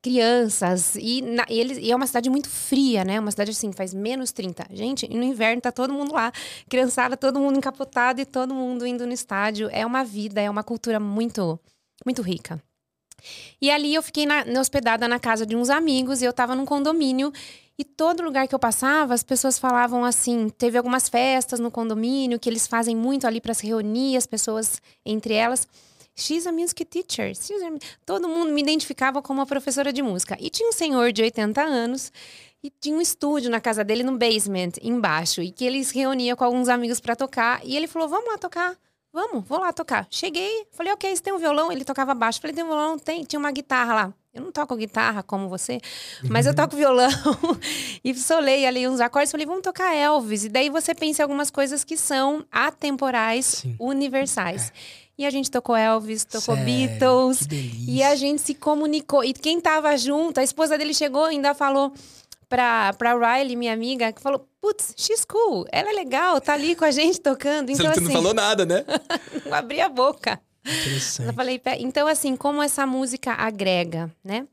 Crianças, 0.00 0.96
e, 0.96 1.22
na, 1.22 1.46
e, 1.48 1.60
eles, 1.60 1.78
e 1.78 1.92
é 1.92 1.94
uma 1.94 2.06
cidade 2.06 2.28
muito 2.28 2.48
fria, 2.48 3.04
né? 3.04 3.20
Uma 3.20 3.30
cidade 3.30 3.52
assim, 3.52 3.72
faz 3.72 3.94
menos 3.94 4.32
30. 4.32 4.66
Gente, 4.72 5.06
e 5.08 5.16
no 5.16 5.22
inverno 5.22 5.62
tá 5.62 5.70
todo 5.70 5.92
mundo 5.92 6.12
lá, 6.12 6.32
criançada, 6.68 7.16
todo 7.16 7.38
mundo 7.38 7.58
encapotado 7.58 8.20
e 8.20 8.24
todo 8.24 8.52
mundo 8.54 8.84
indo 8.84 9.06
no 9.06 9.12
estádio. 9.12 9.68
É 9.70 9.86
uma 9.86 10.02
vida, 10.02 10.40
é 10.40 10.50
uma 10.50 10.64
cultura 10.64 10.98
muito, 10.98 11.58
muito 12.04 12.22
rica. 12.22 12.60
E 13.60 13.70
ali 13.70 13.94
eu 13.94 14.02
fiquei 14.02 14.26
na, 14.26 14.44
hospedada 14.60 15.06
na 15.08 15.18
casa 15.18 15.46
de 15.46 15.56
uns 15.56 15.70
amigos 15.70 16.22
e 16.22 16.24
eu 16.24 16.32
tava 16.32 16.54
num 16.54 16.64
condomínio 16.64 17.32
e 17.78 17.84
todo 17.84 18.22
lugar 18.22 18.46
que 18.46 18.54
eu 18.54 18.58
passava, 18.58 19.14
as 19.14 19.22
pessoas 19.22 19.58
falavam 19.58 20.04
assim: 20.04 20.48
teve 20.50 20.76
algumas 20.78 21.08
festas 21.08 21.58
no 21.58 21.70
condomínio 21.70 22.38
que 22.38 22.48
eles 22.48 22.66
fazem 22.66 22.94
muito 22.94 23.26
ali 23.26 23.40
para 23.40 23.54
se 23.54 23.66
reunir, 23.66 24.16
as 24.16 24.26
pessoas 24.26 24.80
entre 25.04 25.34
elas. 25.34 25.66
She's 26.14 26.46
a 26.46 26.52
music 26.52 26.84
teacher. 26.84 27.32
Todo 28.04 28.28
mundo 28.28 28.52
me 28.52 28.60
identificava 28.60 29.22
como 29.22 29.40
uma 29.40 29.46
professora 29.46 29.92
de 29.92 30.02
música. 30.02 30.36
E 30.38 30.50
tinha 30.50 30.68
um 30.68 30.72
senhor 30.72 31.10
de 31.10 31.22
80 31.22 31.62
anos 31.62 32.12
e 32.62 32.70
tinha 32.70 32.96
um 32.96 33.00
estúdio 33.00 33.50
na 33.50 33.60
casa 33.60 33.82
dele 33.82 34.02
no 34.02 34.18
basement, 34.18 34.72
embaixo, 34.82 35.40
e 35.40 35.50
que 35.50 35.64
ele 35.64 35.82
se 35.82 35.94
reunia 35.94 36.36
com 36.36 36.44
alguns 36.44 36.68
amigos 36.68 37.00
para 37.00 37.16
tocar. 37.16 37.60
E 37.64 37.76
ele 37.76 37.86
falou: 37.88 38.08
Vamos 38.08 38.30
lá 38.30 38.38
tocar. 38.38 38.76
Vamos, 39.12 39.44
vou 39.46 39.58
lá 39.58 39.72
tocar. 39.72 40.06
Cheguei, 40.10 40.66
falei: 40.72 40.92
Ok, 40.92 41.14
você 41.14 41.22
tem 41.22 41.32
um 41.32 41.38
violão? 41.38 41.70
Ele 41.70 41.84
tocava 41.84 42.14
baixo. 42.14 42.40
Falei: 42.40 42.54
Tem 42.54 42.64
um 42.64 42.68
violão? 42.68 42.98
Tem. 42.98 43.24
Tinha 43.24 43.38
uma 43.38 43.50
guitarra 43.50 43.94
lá. 43.94 44.14
Eu 44.34 44.40
não 44.40 44.50
toco 44.50 44.74
guitarra 44.74 45.22
como 45.22 45.46
você, 45.46 45.78
mas 46.30 46.46
eu 46.46 46.54
toco 46.54 46.74
violão 46.74 47.10
e 48.02 48.14
solei 48.14 48.64
ali 48.64 48.88
uns 48.88 48.98
acordes. 48.98 49.30
Falei, 49.30 49.44
vamos 49.44 49.60
tocar 49.60 49.94
Elvis. 49.94 50.44
E 50.44 50.48
daí 50.48 50.70
você 50.70 50.94
pensa 50.94 51.20
em 51.20 51.24
algumas 51.24 51.50
coisas 51.50 51.84
que 51.84 51.98
são 51.98 52.42
atemporais, 52.50 53.44
Sim. 53.44 53.76
universais. 53.78 54.70
É. 54.70 55.02
E 55.18 55.26
a 55.26 55.30
gente 55.30 55.50
tocou 55.50 55.76
Elvis, 55.76 56.24
tocou 56.24 56.56
Sério? 56.56 56.64
Beatles. 56.64 57.46
E 57.86 58.02
a 58.02 58.16
gente 58.16 58.40
se 58.40 58.54
comunicou. 58.54 59.22
E 59.22 59.34
quem 59.34 59.60
tava 59.60 59.94
junto, 59.98 60.40
a 60.40 60.42
esposa 60.42 60.78
dele 60.78 60.94
chegou 60.94 61.26
e 61.26 61.34
ainda 61.34 61.52
falou 61.52 61.92
pra, 62.48 62.94
pra 62.94 63.12
Riley, 63.12 63.54
minha 63.54 63.74
amiga, 63.74 64.12
que 64.12 64.22
falou: 64.22 64.48
Putz, 64.62 64.94
she's 64.96 65.24
cool, 65.24 65.66
ela 65.72 65.90
é 65.90 65.92
legal, 65.92 66.40
tá 66.40 66.52
ali 66.52 66.76
com 66.76 66.84
a 66.84 66.92
gente 66.92 67.20
tocando. 67.20 67.70
Então, 67.70 67.84
Você 67.86 67.98
assim, 67.98 68.04
não 68.04 68.12
falou 68.12 68.32
nada, 68.32 68.64
né? 68.64 68.84
não 69.44 69.52
abri 69.52 69.80
a 69.80 69.88
boca. 69.88 70.40
Eu 71.26 71.32
falei, 71.34 71.60
então 71.80 72.06
assim, 72.06 72.36
como 72.36 72.62
essa 72.62 72.86
música 72.86 73.32
agrega, 73.32 74.08
né? 74.22 74.46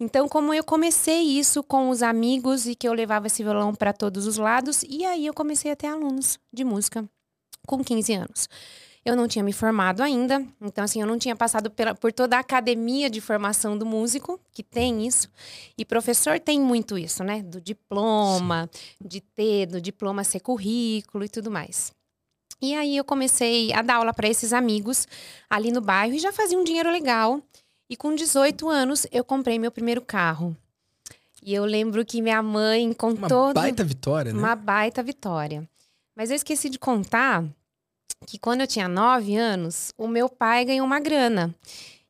Então, 0.00 0.28
como 0.28 0.52
eu 0.52 0.64
comecei 0.64 1.20
isso 1.20 1.62
com 1.62 1.90
os 1.90 2.02
amigos 2.02 2.66
e 2.66 2.74
que 2.74 2.88
eu 2.88 2.92
levava 2.92 3.28
esse 3.28 3.44
violão 3.44 3.72
para 3.72 3.92
todos 3.92 4.26
os 4.26 4.36
lados, 4.36 4.82
e 4.88 5.04
aí 5.04 5.24
eu 5.24 5.32
comecei 5.32 5.70
a 5.70 5.76
ter 5.76 5.86
alunos 5.86 6.40
de 6.52 6.64
música 6.64 7.08
com 7.64 7.84
15 7.84 8.14
anos. 8.14 8.48
Eu 9.04 9.16
não 9.16 9.26
tinha 9.26 9.42
me 9.42 9.52
formado 9.52 10.00
ainda, 10.00 10.46
então 10.60 10.84
assim, 10.84 11.00
eu 11.00 11.06
não 11.06 11.18
tinha 11.18 11.34
passado 11.34 11.68
pela, 11.68 11.92
por 11.92 12.12
toda 12.12 12.36
a 12.36 12.40
academia 12.40 13.10
de 13.10 13.20
formação 13.20 13.76
do 13.76 13.84
músico, 13.84 14.38
que 14.52 14.62
tem 14.62 15.04
isso. 15.04 15.28
E 15.76 15.84
professor 15.84 16.38
tem 16.38 16.60
muito 16.60 16.96
isso, 16.96 17.24
né? 17.24 17.42
Do 17.42 17.60
diploma, 17.60 18.70
Sim. 18.72 19.08
de 19.08 19.20
ter, 19.20 19.66
do 19.66 19.80
diploma 19.80 20.22
ser 20.22 20.38
currículo 20.38 21.24
e 21.24 21.28
tudo 21.28 21.50
mais. 21.50 21.92
E 22.60 22.74
aí 22.76 22.96
eu 22.96 23.04
comecei 23.04 23.72
a 23.72 23.82
dar 23.82 23.96
aula 23.96 24.14
para 24.14 24.28
esses 24.28 24.52
amigos 24.52 25.08
ali 25.50 25.72
no 25.72 25.80
bairro 25.80 26.14
e 26.14 26.20
já 26.20 26.32
fazia 26.32 26.56
um 26.56 26.62
dinheiro 26.62 26.90
legal. 26.92 27.42
E 27.90 27.96
com 27.96 28.14
18 28.14 28.68
anos 28.68 29.04
eu 29.10 29.24
comprei 29.24 29.58
meu 29.58 29.72
primeiro 29.72 30.00
carro. 30.00 30.56
E 31.42 31.52
eu 31.52 31.64
lembro 31.64 32.04
que 32.04 32.22
minha 32.22 32.40
mãe 32.40 32.92
contou. 32.92 33.46
Uma 33.46 33.54
baita 33.54 33.82
vitória, 33.82 34.32
né? 34.32 34.38
Uma 34.38 34.54
baita 34.54 35.02
vitória. 35.02 35.68
Mas 36.14 36.30
eu 36.30 36.36
esqueci 36.36 36.70
de 36.70 36.78
contar 36.78 37.44
que 38.26 38.38
quando 38.38 38.62
eu 38.62 38.66
tinha 38.66 38.88
nove 38.88 39.36
anos, 39.36 39.92
o 39.96 40.06
meu 40.06 40.28
pai 40.28 40.64
ganhou 40.64 40.86
uma 40.86 41.00
grana. 41.00 41.54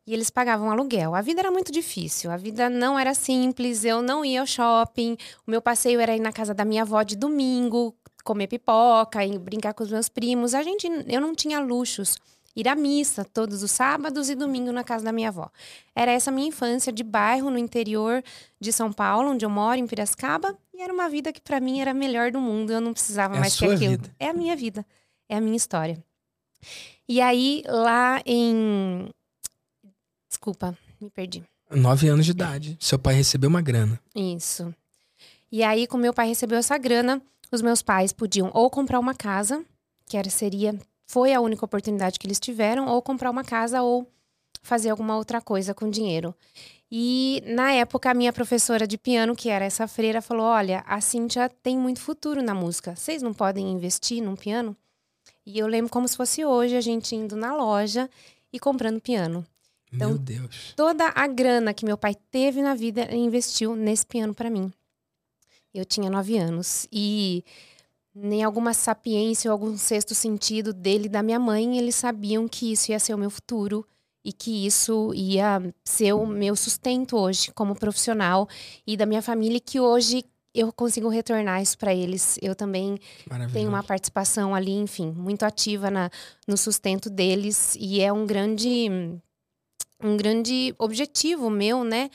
E 0.07 0.12
eles 0.12 0.31
pagavam 0.31 0.71
aluguel. 0.71 1.14
A 1.14 1.21
vida 1.21 1.40
era 1.40 1.50
muito 1.50 1.71
difícil, 1.71 2.31
a 2.31 2.37
vida 2.37 2.69
não 2.69 2.99
era 2.99 3.14
simples, 3.14 3.85
eu 3.85 4.02
não 4.02 4.25
ia 4.25 4.40
ao 4.40 4.47
shopping. 4.47 5.16
O 5.47 5.50
meu 5.50 5.62
passeio 5.62 6.00
era 6.00 6.16
ir 6.16 6.21
na 6.21 6.33
casa 6.33 6.52
da 6.52 6.64
minha 6.64 6.83
avó 6.83 7.02
de 7.02 7.16
domingo, 7.16 7.95
comer 8.25 8.49
pipoca, 8.49 9.25
e 9.25 9.38
brincar 9.38 9.75
com 9.75 9.85
os 9.85 9.90
meus 9.90 10.09
primos. 10.09 10.54
A 10.54 10.62
gente, 10.62 10.88
eu 11.07 11.21
não 11.21 11.35
tinha 11.35 11.61
luxos. 11.61 12.16
Ir 12.54 12.69
à 12.69 12.75
missa 12.75 13.25
todos 13.25 13.62
os 13.62 13.71
sábados 13.71 14.28
e 14.28 14.35
domingo 14.35 14.73
na 14.73 14.85
casa 14.85 15.04
da 15.04 15.12
minha 15.12 15.28
avó. 15.28 15.49
Era 15.95 16.11
essa 16.11 16.31
minha 16.31 16.49
infância 16.49 16.92
de 16.92 17.02
bairro 17.02 17.49
no 17.49 17.57
interior 17.57 18.23
de 18.61 18.73
São 18.73 18.92
Paulo, 18.92 19.31
onde 19.31 19.45
eu 19.45 19.49
moro, 19.49 19.78
em 19.78 19.87
Piracicaba. 19.87 20.54
E 20.75 20.83
era 20.83 20.92
uma 20.92 21.09
vida 21.09 21.33
que 21.33 21.40
para 21.40 21.61
mim 21.61 21.81
era 21.81 21.92
a 21.92 21.95
melhor 21.95 22.31
do 22.31 22.40
mundo. 22.40 22.71
Eu 22.71 22.81
não 22.81 22.92
precisava 22.92 23.37
é 23.37 23.40
mais 23.40 23.57
que 23.57 23.64
aquilo. 23.64 23.92
Vida. 23.92 24.14
É 24.19 24.28
a 24.28 24.35
minha 24.35 24.54
vida 24.54 24.85
é 25.33 25.37
a 25.37 25.41
minha 25.41 25.57
história. 25.57 26.03
E 27.09 27.21
aí, 27.21 27.62
lá 27.67 28.21
em. 28.27 29.09
Desculpa, 30.29 30.77
me 31.01 31.11
perdi. 31.11 31.43
Nove 31.71 32.09
anos 32.09 32.27
de 32.27 32.33
idade. 32.33 32.77
Seu 32.79 32.99
pai 32.99 33.15
recebeu 33.15 33.49
uma 33.49 33.62
grana. 33.62 33.99
Isso. 34.15 34.75
E 35.51 35.62
aí, 35.62 35.87
como 35.87 36.03
meu 36.03 36.12
pai 36.12 36.29
recebeu 36.29 36.59
essa 36.59 36.77
grana, 36.77 37.21
os 37.51 37.62
meus 37.62 37.83
pais 37.83 38.12
podiam 38.12 38.51
ou 38.53 38.71
comprar 38.71 38.99
uma 38.99 39.15
casa, 39.15 39.65
que 40.07 40.17
era, 40.17 40.29
seria. 40.29 40.79
Foi 41.07 41.33
a 41.33 41.41
única 41.41 41.65
oportunidade 41.65 42.19
que 42.19 42.27
eles 42.27 42.39
tiveram, 42.39 42.87
ou 42.87 43.01
comprar 43.01 43.31
uma 43.31 43.45
casa 43.45 43.83
ou 43.83 44.07
fazer 44.62 44.91
alguma 44.91 45.17
outra 45.17 45.41
coisa 45.41 45.75
com 45.75 45.89
dinheiro. 45.91 46.35
E 46.91 47.43
na 47.47 47.73
época, 47.73 48.11
a 48.11 48.15
minha 48.15 48.35
professora 48.35 48.87
de 48.87 48.99
piano, 48.99 49.35
que 49.35 49.49
era 49.49 49.65
essa 49.65 49.89
freira, 49.89 50.21
falou: 50.21 50.45
Olha, 50.45 50.85
a 50.87 51.01
Cíntia 51.01 51.49
tem 51.62 51.79
muito 51.79 52.01
futuro 52.01 52.43
na 52.43 52.55
música. 52.55 52.95
Vocês 52.95 53.23
não 53.23 53.33
podem 53.33 53.71
investir 53.71 54.23
num 54.23 54.37
piano? 54.37 54.77
E 55.44 55.58
eu 55.58 55.66
lembro 55.66 55.90
como 55.90 56.06
se 56.06 56.16
fosse 56.16 56.44
hoje 56.44 56.76
a 56.76 56.80
gente 56.80 57.14
indo 57.14 57.37
na 57.37 57.54
loja 57.54 58.08
e 58.52 58.58
comprando 58.58 59.00
piano. 59.00 59.44
Então, 59.92 60.11
meu 60.11 60.18
Deus. 60.18 60.72
Toda 60.76 61.12
a 61.14 61.26
grana 61.26 61.75
que 61.75 61.84
meu 61.84 61.99
pai 61.99 62.14
teve 62.30 62.62
na 62.62 62.75
vida, 62.75 63.02
ele 63.02 63.18
investiu 63.18 63.76
nesse 63.76 64.06
piano 64.06 64.34
para 64.34 64.49
mim. 64.49 64.72
Eu 65.75 65.84
tinha 65.84 66.11
nove 66.11 66.38
anos. 66.38 66.87
E 66.90 67.44
nem 68.14 68.42
alguma 68.42 68.75
sapiência 68.75 69.50
ou 69.50 69.52
algum 69.52 69.76
sexto 69.76 70.14
sentido 70.14 70.72
dele 70.72 71.06
e 71.06 71.08
da 71.08 71.22
minha 71.22 71.38
mãe, 71.38 71.78
eles 71.78 71.94
sabiam 71.94 72.46
que 72.46 72.72
isso 72.72 72.90
ia 72.90 72.99
ser 72.99 73.14
o 73.14 73.18
meu 73.18 73.30
futuro 73.30 73.87
e 74.25 74.32
que 74.32 74.66
isso 74.66 75.12
ia 75.14 75.75
ser 75.84 76.12
o 76.12 76.26
meu 76.26 76.54
sustento 76.54 77.16
hoje 77.16 77.50
como 77.52 77.75
profissional 77.75 78.49
e 78.87 78.96
da 78.96 79.04
minha 79.06 79.22
família 79.22 79.58
que 79.58 79.80
hoje 79.80 80.25
eu 80.54 80.73
consigo 80.73 81.09
retornar 81.09 81.62
isso 81.62 81.78
para 81.78 81.94
eles. 81.94 82.38
Eu 82.42 82.54
também 82.54 82.99
tenho 83.52 83.68
uma 83.68 83.82
participação 83.82 84.54
ali, 84.54 84.73
enfim, 84.73 85.11
muito 85.11 85.44
ativa 85.44 85.90
na, 85.90 86.11
no 86.47 86.56
sustento 86.56 87.09
deles 87.09 87.76
e 87.78 88.00
é 88.00 88.12
um 88.12 88.26
grande 88.26 88.88
um 90.02 90.16
grande 90.16 90.75
objetivo 90.78 91.49
meu, 91.49 91.85
né? 91.85 92.11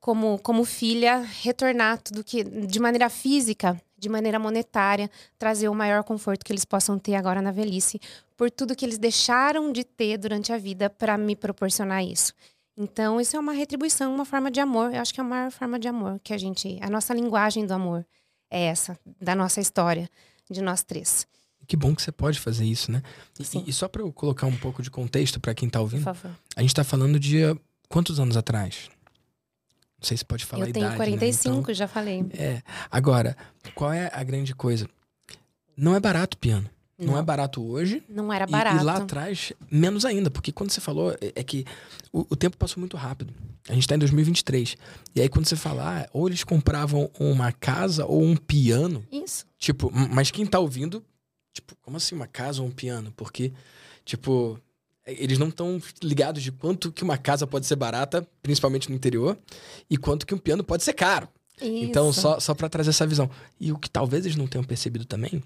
Como, 0.00 0.38
como 0.38 0.64
filha, 0.64 1.18
retornar 1.42 1.98
tudo 1.98 2.24
que 2.24 2.42
de 2.42 2.80
maneira 2.80 3.10
física, 3.10 3.80
de 3.98 4.08
maneira 4.08 4.38
monetária, 4.38 5.10
trazer 5.38 5.68
o 5.68 5.74
maior 5.74 6.02
conforto 6.02 6.42
que 6.42 6.50
eles 6.50 6.64
possam 6.64 6.98
ter 6.98 7.14
agora 7.14 7.42
na 7.42 7.52
velhice, 7.52 8.00
por 8.34 8.50
tudo 8.50 8.74
que 8.74 8.86
eles 8.86 8.96
deixaram 8.96 9.70
de 9.70 9.84
ter 9.84 10.16
durante 10.16 10.54
a 10.54 10.56
vida 10.56 10.88
para 10.88 11.18
me 11.18 11.36
proporcionar 11.36 12.02
isso. 12.02 12.32
Então, 12.80 13.20
isso 13.20 13.36
é 13.36 13.38
uma 13.38 13.52
retribuição, 13.52 14.14
uma 14.14 14.24
forma 14.24 14.50
de 14.50 14.58
amor. 14.58 14.94
Eu 14.94 15.02
acho 15.02 15.12
que 15.12 15.20
é 15.20 15.22
a 15.22 15.26
maior 15.26 15.50
forma 15.50 15.78
de 15.78 15.86
amor 15.86 16.18
que 16.24 16.32
a 16.32 16.38
gente. 16.38 16.78
A 16.80 16.88
nossa 16.88 17.12
linguagem 17.12 17.66
do 17.66 17.74
amor 17.74 18.06
é 18.50 18.64
essa, 18.64 18.98
da 19.20 19.34
nossa 19.34 19.60
história, 19.60 20.08
de 20.50 20.62
nós 20.62 20.82
três. 20.82 21.26
Que 21.66 21.76
bom 21.76 21.94
que 21.94 22.00
você 22.00 22.10
pode 22.10 22.40
fazer 22.40 22.64
isso, 22.64 22.90
né? 22.90 23.02
E, 23.38 23.68
e 23.68 23.72
só 23.72 23.86
para 23.86 24.00
eu 24.00 24.10
colocar 24.10 24.46
um 24.46 24.56
pouco 24.56 24.82
de 24.82 24.90
contexto 24.90 25.38
para 25.38 25.54
quem 25.54 25.66
está 25.66 25.78
ouvindo, 25.78 26.08
a 26.08 26.60
gente 26.62 26.70
está 26.70 26.82
falando 26.82 27.20
de 27.20 27.40
quantos 27.86 28.18
anos 28.18 28.34
atrás? 28.34 28.88
Não 30.00 30.06
sei 30.06 30.16
se 30.16 30.24
pode 30.24 30.46
falar 30.46 30.62
eu 30.62 30.66
a 30.66 30.70
idade. 30.70 30.86
Eu 30.86 30.88
tenho 30.88 30.96
45, 30.96 31.50
né? 31.50 31.60
então, 31.60 31.74
já 31.74 31.86
falei. 31.86 32.24
É. 32.32 32.62
Agora, 32.90 33.36
qual 33.74 33.92
é 33.92 34.10
a 34.10 34.24
grande 34.24 34.54
coisa? 34.54 34.88
Não 35.76 35.94
é 35.94 36.00
barato 36.00 36.38
o 36.38 36.40
piano. 36.40 36.68
Não, 37.00 37.14
não 37.14 37.18
é 37.18 37.22
barato 37.22 37.62
hoje. 37.62 38.02
Não 38.08 38.32
era 38.32 38.46
barato. 38.46 38.76
E, 38.76 38.80
e, 38.80 38.84
lá 38.84 38.96
atrás, 38.96 39.52
menos 39.70 40.04
ainda, 40.04 40.30
porque 40.30 40.52
quando 40.52 40.70
você 40.70 40.80
falou, 40.80 41.12
é, 41.12 41.32
é 41.34 41.42
que 41.42 41.64
o, 42.12 42.26
o, 42.28 42.36
tempo 42.36 42.58
passou 42.58 42.78
muito 42.78 42.96
rápido. 42.96 43.32
A 43.68 43.72
gente 43.72 43.84
está 43.84 43.94
em 43.94 43.98
2023. 43.98 44.76
E 45.14 45.20
aí, 45.20 45.28
quando 45.28 45.46
você 45.46 45.56
fala, 45.56 46.02
ah, 46.02 46.08
ou 46.12 46.28
eles 46.28 46.44
compravam 46.44 47.10
uma 47.18 47.52
casa 47.52 48.04
ou 48.04 48.22
um 48.22 48.36
piano. 48.36 49.02
Isso. 49.10 49.46
Tipo, 49.58 49.90
mas 49.90 50.30
quem 50.30 50.44
tá 50.44 50.58
ouvindo, 50.58 51.02
tipo, 51.54 51.74
como 51.80 51.96
assim 51.96 52.14
uma 52.14 52.26
casa 52.26 52.60
ou 52.60 52.68
um 52.68 52.70
piano? 52.70 53.12
Porque, 53.16 53.52
tipo, 54.04 54.60
eles 55.06 55.38
não 55.38 55.48
estão 55.48 55.80
ligados 56.02 56.42
de 56.42 56.52
quanto 56.52 56.92
que 56.92 57.02
uma 57.02 57.16
casa 57.16 57.46
pode 57.46 57.66
ser 57.66 57.76
barata, 57.76 58.26
principalmente 58.42 58.90
no 58.90 58.94
interior, 58.94 59.38
e 59.88 59.96
quanto 59.96 60.26
que 60.26 60.34
um 60.34 60.38
piano 60.38 60.62
pode 60.62 60.84
ser 60.84 60.92
caro. 60.92 61.28
Então, 61.56 61.68
Isso. 61.68 61.84
Então, 61.84 62.12
só, 62.12 62.40
só 62.40 62.54
para 62.54 62.68
trazer 62.68 62.90
essa 62.90 63.06
visão. 63.06 63.30
E 63.58 63.72
o 63.72 63.78
que 63.78 63.88
talvez 63.88 64.24
eles 64.24 64.36
não 64.36 64.46
tenham 64.46 64.64
percebido 64.64 65.04
também 65.04 65.42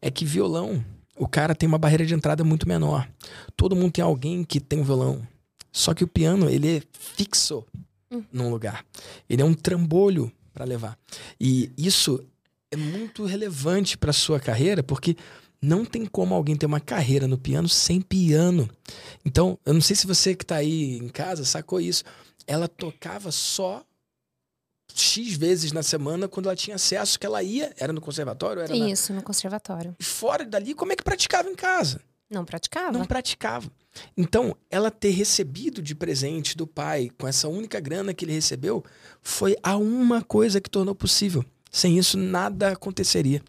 é 0.00 0.10
que 0.10 0.24
violão 0.24 0.84
o 1.18 1.28
cara 1.28 1.54
tem 1.54 1.66
uma 1.66 1.78
barreira 1.78 2.06
de 2.06 2.14
entrada 2.14 2.44
muito 2.44 2.68
menor. 2.68 3.08
Todo 3.56 3.76
mundo 3.76 3.92
tem 3.92 4.04
alguém 4.04 4.44
que 4.44 4.60
tem 4.60 4.80
um 4.80 4.84
violão. 4.84 5.26
Só 5.72 5.94
que 5.94 6.04
o 6.04 6.08
piano, 6.08 6.48
ele 6.48 6.78
é 6.78 6.82
fixo 6.92 7.64
hum. 8.10 8.22
num 8.32 8.50
lugar. 8.50 8.84
Ele 9.28 9.42
é 9.42 9.44
um 9.44 9.54
trambolho 9.54 10.32
para 10.52 10.64
levar. 10.64 10.98
E 11.40 11.70
isso 11.76 12.24
é 12.70 12.76
muito 12.76 13.24
relevante 13.24 13.96
para 13.96 14.12
sua 14.12 14.40
carreira, 14.40 14.82
porque 14.82 15.16
não 15.60 15.84
tem 15.84 16.06
como 16.06 16.34
alguém 16.34 16.56
ter 16.56 16.66
uma 16.66 16.80
carreira 16.80 17.26
no 17.26 17.38
piano 17.38 17.68
sem 17.68 18.00
piano. 18.00 18.68
Então, 19.24 19.58
eu 19.64 19.74
não 19.74 19.80
sei 19.80 19.96
se 19.96 20.06
você 20.06 20.34
que 20.34 20.44
está 20.44 20.56
aí 20.56 20.96
em 20.98 21.08
casa 21.08 21.44
sacou 21.44 21.80
isso. 21.80 22.04
Ela 22.46 22.68
tocava 22.68 23.30
só 23.30 23.84
X 25.00 25.34
vezes 25.36 25.72
na 25.72 25.82
semana 25.82 26.28
quando 26.28 26.46
ela 26.46 26.56
tinha 26.56 26.76
acesso, 26.76 27.18
que 27.18 27.26
ela 27.26 27.42
ia, 27.42 27.72
era 27.78 27.92
no 27.92 28.00
conservatório? 28.00 28.62
Era 28.62 28.76
Isso, 28.76 29.12
na... 29.12 29.20
no 29.20 29.24
conservatório. 29.24 29.94
E 29.98 30.04
fora 30.04 30.44
dali, 30.44 30.74
como 30.74 30.92
é 30.92 30.96
que 30.96 31.02
praticava 31.02 31.48
em 31.48 31.54
casa? 31.54 32.00
Não 32.30 32.44
praticava. 32.44 32.98
Não 32.98 33.06
praticava. 33.06 33.70
Então, 34.16 34.54
ela 34.70 34.90
ter 34.90 35.10
recebido 35.10 35.80
de 35.80 35.94
presente 35.94 36.56
do 36.56 36.66
pai, 36.66 37.10
com 37.18 37.26
essa 37.26 37.48
única 37.48 37.80
grana 37.80 38.12
que 38.12 38.24
ele 38.24 38.32
recebeu, 38.32 38.84
foi 39.22 39.56
a 39.62 39.76
uma 39.76 40.22
coisa 40.22 40.60
que 40.60 40.68
tornou 40.68 40.94
possível. 40.94 41.44
Sem 41.70 41.98
isso, 41.98 42.18
nada 42.18 42.72
aconteceria. 42.72 43.42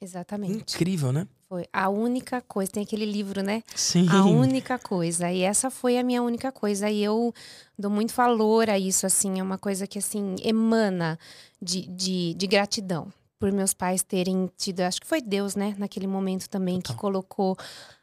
Exatamente. 0.00 0.74
Incrível, 0.74 1.12
né? 1.12 1.26
Foi 1.50 1.66
a 1.72 1.88
única 1.88 2.40
coisa. 2.40 2.70
Tem 2.70 2.84
aquele 2.84 3.04
livro, 3.04 3.42
né? 3.42 3.64
Sim. 3.74 4.08
A 4.08 4.24
única 4.24 4.78
coisa. 4.78 5.32
E 5.32 5.42
essa 5.42 5.68
foi 5.68 5.98
a 5.98 6.02
minha 6.04 6.22
única 6.22 6.52
coisa. 6.52 6.88
E 6.88 7.02
eu 7.02 7.34
dou 7.76 7.90
muito 7.90 8.14
valor 8.14 8.70
a 8.70 8.78
isso, 8.78 9.04
assim. 9.04 9.40
É 9.40 9.42
uma 9.42 9.58
coisa 9.58 9.84
que, 9.84 9.98
assim, 9.98 10.36
emana 10.44 11.18
de, 11.60 11.88
de, 11.88 12.34
de 12.34 12.46
gratidão. 12.46 13.12
Por 13.36 13.50
meus 13.50 13.74
pais 13.74 14.00
terem 14.00 14.48
tido. 14.56 14.82
Acho 14.82 15.00
que 15.00 15.06
foi 15.08 15.20
Deus, 15.20 15.56
né? 15.56 15.74
Naquele 15.76 16.06
momento 16.06 16.48
também, 16.48 16.80
que 16.80 16.94
colocou 16.94 17.56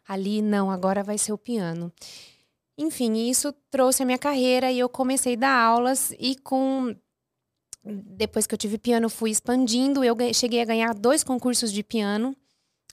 ali, 0.05 0.41
não, 0.41 0.69
agora 0.69 1.01
vai 1.01 1.17
ser 1.17 1.31
o 1.31 1.37
piano. 1.37 1.89
Enfim, 2.77 3.29
isso 3.29 3.53
trouxe 3.71 4.03
a 4.03 4.05
minha 4.05 4.17
carreira 4.17 4.69
e 4.69 4.77
eu 4.77 4.89
comecei 4.89 5.35
a 5.35 5.39
dar 5.39 5.57
aulas 5.57 6.13
e 6.19 6.35
com 6.35 6.93
depois 7.85 8.45
que 8.45 8.53
eu 8.53 8.57
tive 8.57 8.77
piano, 8.77 9.09
fui 9.09 9.29
expandindo. 9.29 10.03
Eu 10.03 10.17
cheguei 10.33 10.61
a 10.61 10.65
ganhar 10.65 10.93
dois 10.93 11.23
concursos 11.23 11.71
de 11.71 11.81
piano 11.81 12.35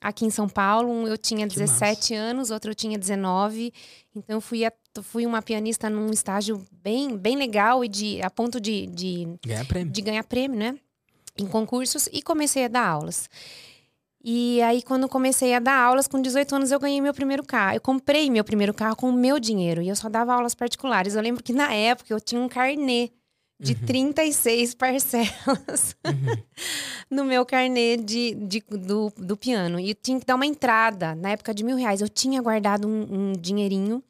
aqui 0.01 0.25
em 0.25 0.31
São 0.31 0.49
Paulo. 0.49 0.91
Um 0.91 1.07
eu 1.07 1.17
tinha 1.17 1.47
17 1.47 2.15
anos, 2.15 2.51
outro 2.51 2.71
eu 2.71 2.75
tinha 2.75 2.99
19. 2.99 3.73
Então, 4.15 4.37
eu 4.37 4.41
fui, 4.41 4.65
a, 4.65 4.73
fui 5.03 5.27
uma 5.27 5.43
pianista 5.43 5.91
num 5.91 6.11
estágio 6.11 6.65
bem, 6.71 7.17
bem 7.17 7.37
legal 7.37 7.85
e 7.85 7.89
de, 7.89 8.23
a 8.23 8.31
ponto 8.31 8.61
de, 8.61 8.87
de, 8.87 9.27
ganhar 9.45 9.67
prêmio. 9.67 9.93
de 9.93 10.01
ganhar 10.03 10.25
prêmio, 10.25 10.59
né? 10.59 10.79
Em 11.37 11.47
concursos 11.47 12.09
e 12.13 12.23
comecei 12.23 12.65
a 12.65 12.69
dar 12.69 12.87
aulas. 12.87 13.29
E 14.27 14.63
aí, 14.63 14.83
quando 14.83 15.07
comecei 15.07 15.53
a 15.53 15.59
dar 15.59 15.79
aulas, 15.79 16.09
com 16.09 16.23
18 16.23 16.57
anos, 16.57 16.73
eu 16.73 16.81
ganhei 16.81 16.99
meu 17.01 17.13
primeiro 17.13 17.45
carro. 17.45 17.77
Eu 17.77 17.81
comprei 17.81 18.31
meu 18.31 18.43
primeiro 18.43 18.73
carro 18.73 18.97
com 18.97 19.11
o 19.11 19.13
meu 19.13 19.39
dinheiro. 19.39 19.83
E 19.83 19.89
eu 19.89 19.97
só 19.97 20.09
dava 20.09 20.33
aulas 20.33 20.55
particulares. 20.55 21.15
Eu 21.15 21.21
lembro 21.21 21.43
que 21.43 21.53
na 21.53 21.75
época 21.75 22.11
eu 22.11 22.19
tinha 22.19 22.41
um 22.41 22.49
carnê 22.49 23.11
de 23.61 23.73
uhum. 23.73 23.87
36 23.87 24.75
parcelas 24.75 25.97
uhum. 26.05 26.37
no 27.11 27.25
meu 27.25 27.47
carnê 27.47 27.97
de, 27.97 28.35
de, 28.35 28.63
do, 28.69 29.13
do 29.17 29.37
piano. 29.37 29.79
E 29.79 29.95
tinha 29.95 30.19
que 30.19 30.27
dar 30.27 30.35
uma 30.35 30.47
entrada, 30.47 31.15
na 31.15 31.31
época 31.31 31.55
de 31.55 31.65
mil 31.65 31.77
reais. 31.77 32.01
Eu 32.01 32.09
tinha 32.09 32.43
guardado 32.43 32.89
um, 32.89 33.31
um 33.31 33.33
dinheirinho 33.33 34.03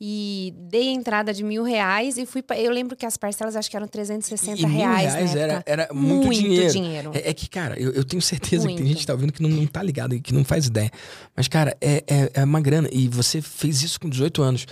e 0.00 0.54
dei 0.56 0.88
a 0.88 0.92
entrada 0.92 1.32
de 1.32 1.42
mil 1.44 1.62
reais 1.62 2.18
e 2.18 2.26
fui. 2.26 2.42
Eu 2.56 2.72
lembro 2.72 2.96
que 2.96 3.06
as 3.06 3.16
parcelas 3.16 3.56
acho 3.56 3.70
que 3.70 3.76
eram 3.76 3.86
360 3.86 4.60
e 4.60 4.66
mil 4.66 4.76
reais. 4.76 5.14
reais 5.14 5.36
era, 5.36 5.62
era 5.66 5.88
muito, 5.92 6.26
muito 6.26 6.40
dinheiro. 6.40 6.72
dinheiro. 6.72 7.10
É, 7.14 7.30
é, 7.30 7.34
que, 7.34 7.48
cara, 7.48 7.78
eu, 7.78 7.92
eu 7.92 8.04
tenho 8.04 8.22
certeza 8.22 8.64
muito. 8.64 8.76
que 8.76 8.82
tem 8.82 8.92
gente 8.92 9.00
que 9.00 9.06
tá 9.06 9.12
ouvindo 9.12 9.32
que 9.32 9.42
não, 9.42 9.50
não 9.50 9.66
tá 9.66 9.82
ligado 9.82 10.14
e 10.14 10.20
que 10.20 10.32
não 10.32 10.44
faz 10.44 10.66
ideia. 10.66 10.90
Mas, 11.36 11.48
cara, 11.48 11.76
é, 11.80 12.04
é, 12.06 12.30
é 12.34 12.44
uma 12.44 12.60
grana. 12.60 12.88
E 12.92 13.08
você 13.08 13.40
fez 13.40 13.82
isso 13.82 14.00
com 14.00 14.08
18 14.08 14.42
anos 14.42 14.66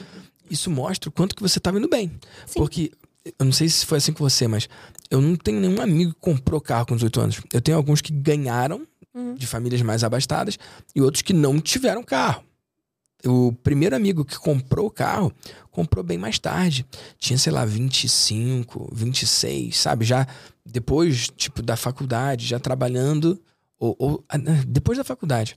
isso 0.51 0.71
mostra 0.71 1.09
o 1.09 1.13
quanto 1.13 1.35
que 1.35 1.43
você 1.43 1.59
tá 1.59 1.71
indo 1.71 1.89
bem. 1.89 2.11
Sim. 2.47 2.61
Porque 2.61 2.93
eu 3.39 3.45
não 3.45 3.53
sei 3.53 3.69
se 3.69 3.85
foi 3.85 3.99
assim 3.99 4.13
com 4.13 4.23
você, 4.23 4.47
mas 4.47 4.69
eu 5.11 5.21
não 5.21 5.37
tenho 5.37 5.61
nenhum 5.61 5.81
amigo 5.81 6.13
que 6.15 6.21
comprou 6.21 6.61
carro 6.61 6.87
com 6.87 6.95
18 6.95 7.21
anos. 7.21 7.41
Eu 7.53 7.61
tenho 7.61 7.77
alguns 7.77 8.01
que 8.01 8.13
ganharam 8.13 8.87
uhum. 9.15 9.35
de 9.35 9.47
famílias 9.47 9.83
mais 9.83 10.05
abastadas 10.05 10.59
e 10.95 11.01
outros 11.01 11.23
que 11.23 11.33
não 11.33 11.61
tiveram 11.61 12.03
carro. 12.03 12.45
O 13.25 13.53
primeiro 13.53 13.97
amigo 13.97 14.25
que 14.25 14.39
comprou 14.39 14.87
o 14.87 14.91
carro 14.91 15.33
comprou 15.71 16.05
bem 16.05 16.19
mais 16.19 16.39
tarde. 16.39 16.87
Tinha, 17.19 17.39
sei 17.39 17.53
lá, 17.53 17.65
25, 17.65 18.91
26, 18.93 19.77
sabe? 19.77 20.05
Já 20.05 20.27
depois, 20.65 21.29
tipo, 21.37 21.63
da 21.63 21.77
faculdade, 21.77 22.47
já 22.47 22.61
trabalhando. 22.61 23.41
Ou, 23.79 23.97
ou 23.99 24.25
ah, 24.29 24.39
depois 24.67 24.97
da 24.99 25.05
faculdade. 25.05 25.57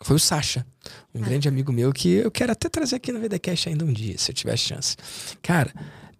Foi 0.00 0.14
o 0.14 0.18
Sasha, 0.18 0.64
um 1.12 1.20
ah. 1.20 1.24
grande 1.24 1.48
amigo 1.48 1.72
meu 1.72 1.92
que 1.92 2.08
eu 2.08 2.30
quero 2.30 2.52
até 2.52 2.68
trazer 2.68 2.96
aqui 2.96 3.10
no 3.10 3.18
VDCast 3.18 3.68
ainda 3.68 3.84
um 3.84 3.92
dia, 3.92 4.16
se 4.16 4.30
eu 4.30 4.34
tiver 4.34 4.56
chance. 4.56 4.96
Cara, 5.42 5.74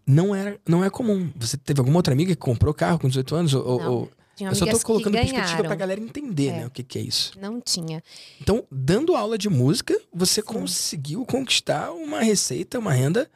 não 0.08 0.34
é, 0.34 0.58
não 0.66 0.82
é 0.82 0.88
comum. 0.88 1.30
Você 1.36 1.58
teve 1.58 1.80
alguma 1.80 1.98
outra 1.98 2.14
amiga 2.14 2.34
que 2.34 2.40
comprou 2.40 2.72
carro 2.72 2.98
com 2.98 3.08
18 3.08 3.34
anos? 3.36 3.54
Ou, 3.54 3.78
não. 3.78 3.92
ou... 3.92 4.10
eu 4.40 4.54
só 4.54 4.64
tô 4.64 4.80
colocando 4.80 5.12
perspectiva 5.12 5.62
pra 5.62 5.74
galera 5.74 6.00
entender, 6.00 6.48
é. 6.48 6.52
né? 6.52 6.66
O 6.66 6.70
que, 6.70 6.82
que 6.82 6.98
é 6.98 7.02
isso. 7.02 7.32
Não 7.38 7.60
tinha. 7.60 8.02
Então, 8.40 8.64
dando 8.72 9.14
aula 9.14 9.36
de 9.36 9.50
música, 9.50 9.94
você 10.10 10.40
Sim. 10.40 10.46
conseguiu 10.46 11.26
conquistar 11.26 11.92
uma 11.92 12.20
receita, 12.20 12.78
uma 12.78 12.92
renda 12.92 13.30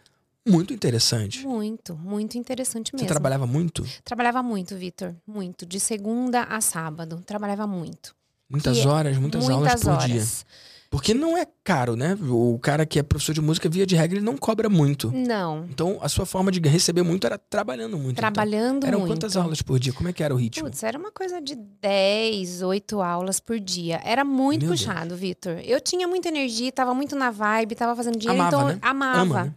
muito 0.49 0.73
interessante. 0.73 1.47
Muito, 1.47 1.95
muito 1.95 2.39
interessante 2.39 2.91
mesmo. 2.95 3.07
Você 3.07 3.13
trabalhava 3.13 3.47
muito? 3.47 3.87
Trabalhava 4.03 4.43
muito, 4.43 4.75
Vitor. 4.75 5.15
Muito. 5.27 5.67
De 5.67 5.79
segunda 5.79 6.45
a 6.45 6.61
sábado. 6.63 7.23
Trabalhava 7.27 7.67
muito. 7.67 8.17
Muitas 8.49 8.79
que 8.79 8.89
horas, 8.89 9.19
muitas, 9.19 9.45
muitas 9.45 9.57
aulas 9.57 9.83
por 9.83 9.91
horas. 9.91 10.07
dia. 10.07 10.72
Porque 10.93 11.15
não 11.15 11.39
é 11.39 11.47
caro, 11.65 11.97
né? 11.97 12.19
O 12.29 12.59
cara 12.59 12.85
que 12.85 12.99
é 12.99 13.03
professor 13.03 13.33
de 13.33 13.41
música, 13.41 13.67
via 13.67 13.87
de 13.87 13.97
regra, 13.97 14.19
ele 14.19 14.25
não 14.27 14.37
cobra 14.37 14.69
muito. 14.69 15.11
Não. 15.11 15.65
Então, 15.71 15.99
a 16.03 16.09
sua 16.09 16.27
forma 16.27 16.53
de 16.53 16.61
receber 16.69 17.03
muito 17.03 17.27
era 17.27 17.39
trabalhando 17.39 17.97
muito. 17.97 18.19
Então. 18.19 18.31
Trabalhando 18.31 18.77
então, 18.77 18.89
eram 18.89 18.99
muito. 18.99 19.11
Eram 19.13 19.21
quantas 19.21 19.35
aulas 19.35 19.63
por 19.63 19.79
dia? 19.79 19.95
Como 19.95 20.11
é 20.11 20.13
que 20.13 20.23
era 20.23 20.35
o 20.35 20.37
ritmo? 20.37 20.67
Putz, 20.67 20.83
era 20.83 20.99
uma 20.99 21.11
coisa 21.11 21.41
de 21.41 21.55
10, 21.55 22.61
8 22.61 23.01
aulas 23.01 23.41
por 23.41 23.59
dia. 23.59 24.03
Era 24.05 24.23
muito 24.23 24.67
Meu 24.67 24.73
puxado, 24.73 25.17
Vitor. 25.17 25.61
Eu 25.65 25.81
tinha 25.81 26.07
muita 26.07 26.29
energia, 26.29 26.71
tava 26.71 26.93
muito 26.93 27.17
na 27.17 27.31
vibe, 27.31 27.75
tava 27.75 27.97
fazendo 27.97 28.19
dinheiro, 28.19 28.43
amava, 28.43 28.57
então 28.57 28.69
né? 28.69 28.79
amava. 28.83 29.21
Ama, 29.23 29.45
né? 29.45 29.55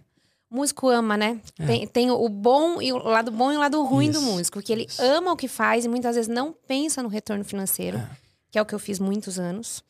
músico 0.50 0.88
ama, 0.88 1.18
né? 1.18 1.42
É. 1.60 1.65
Tem, 1.65 1.88
tem, 1.88 2.12
o 2.12 2.30
bom 2.30 2.82
e 2.82 2.94
o 2.94 2.98
lado 2.98 3.30
bom 3.30 3.51
e 3.51 3.58
o 3.58 3.60
lado 3.60 3.84
ruim 3.84 4.10
Isso. 4.10 4.22
do 4.22 4.25
músico, 4.25 4.62
que 4.62 4.72
ele 4.72 4.86
Isso. 4.86 5.01
ama 5.04 5.33
o 5.33 5.36
que 5.36 5.50
faz 5.50 5.83
e 5.83 5.90
muitas 5.90 6.16
vezes 6.16 6.33
não 6.33 6.55
pensa 6.66 7.03
no 7.03 7.09
retorno 7.09 7.44
financeiro, 7.44 7.98
é. 7.98 8.07
que 8.51 8.57
é 8.57 8.62
o 8.62 8.66
que 8.66 8.74
eu 8.74 8.79
fiz 8.79 9.01
muitos 9.01 9.38
anos. 9.38 9.83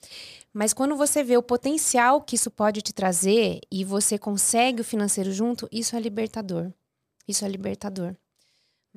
Mas 0.58 0.72
quando 0.72 0.96
você 0.96 1.22
vê 1.22 1.36
o 1.36 1.44
potencial 1.44 2.22
que 2.22 2.38
isso 2.38 2.50
pode 2.50 2.82
te 2.82 2.94
trazer 2.94 3.60
e 3.70 3.84
você 3.84 4.18
consegue 4.18 4.80
o 4.80 4.86
financeiro 4.86 5.30
junto, 5.30 5.68
isso 5.70 5.98
é 5.98 6.00
libertador. 6.00 6.72
Isso 7.28 7.44
é 7.44 7.50
libertador. 7.50 8.16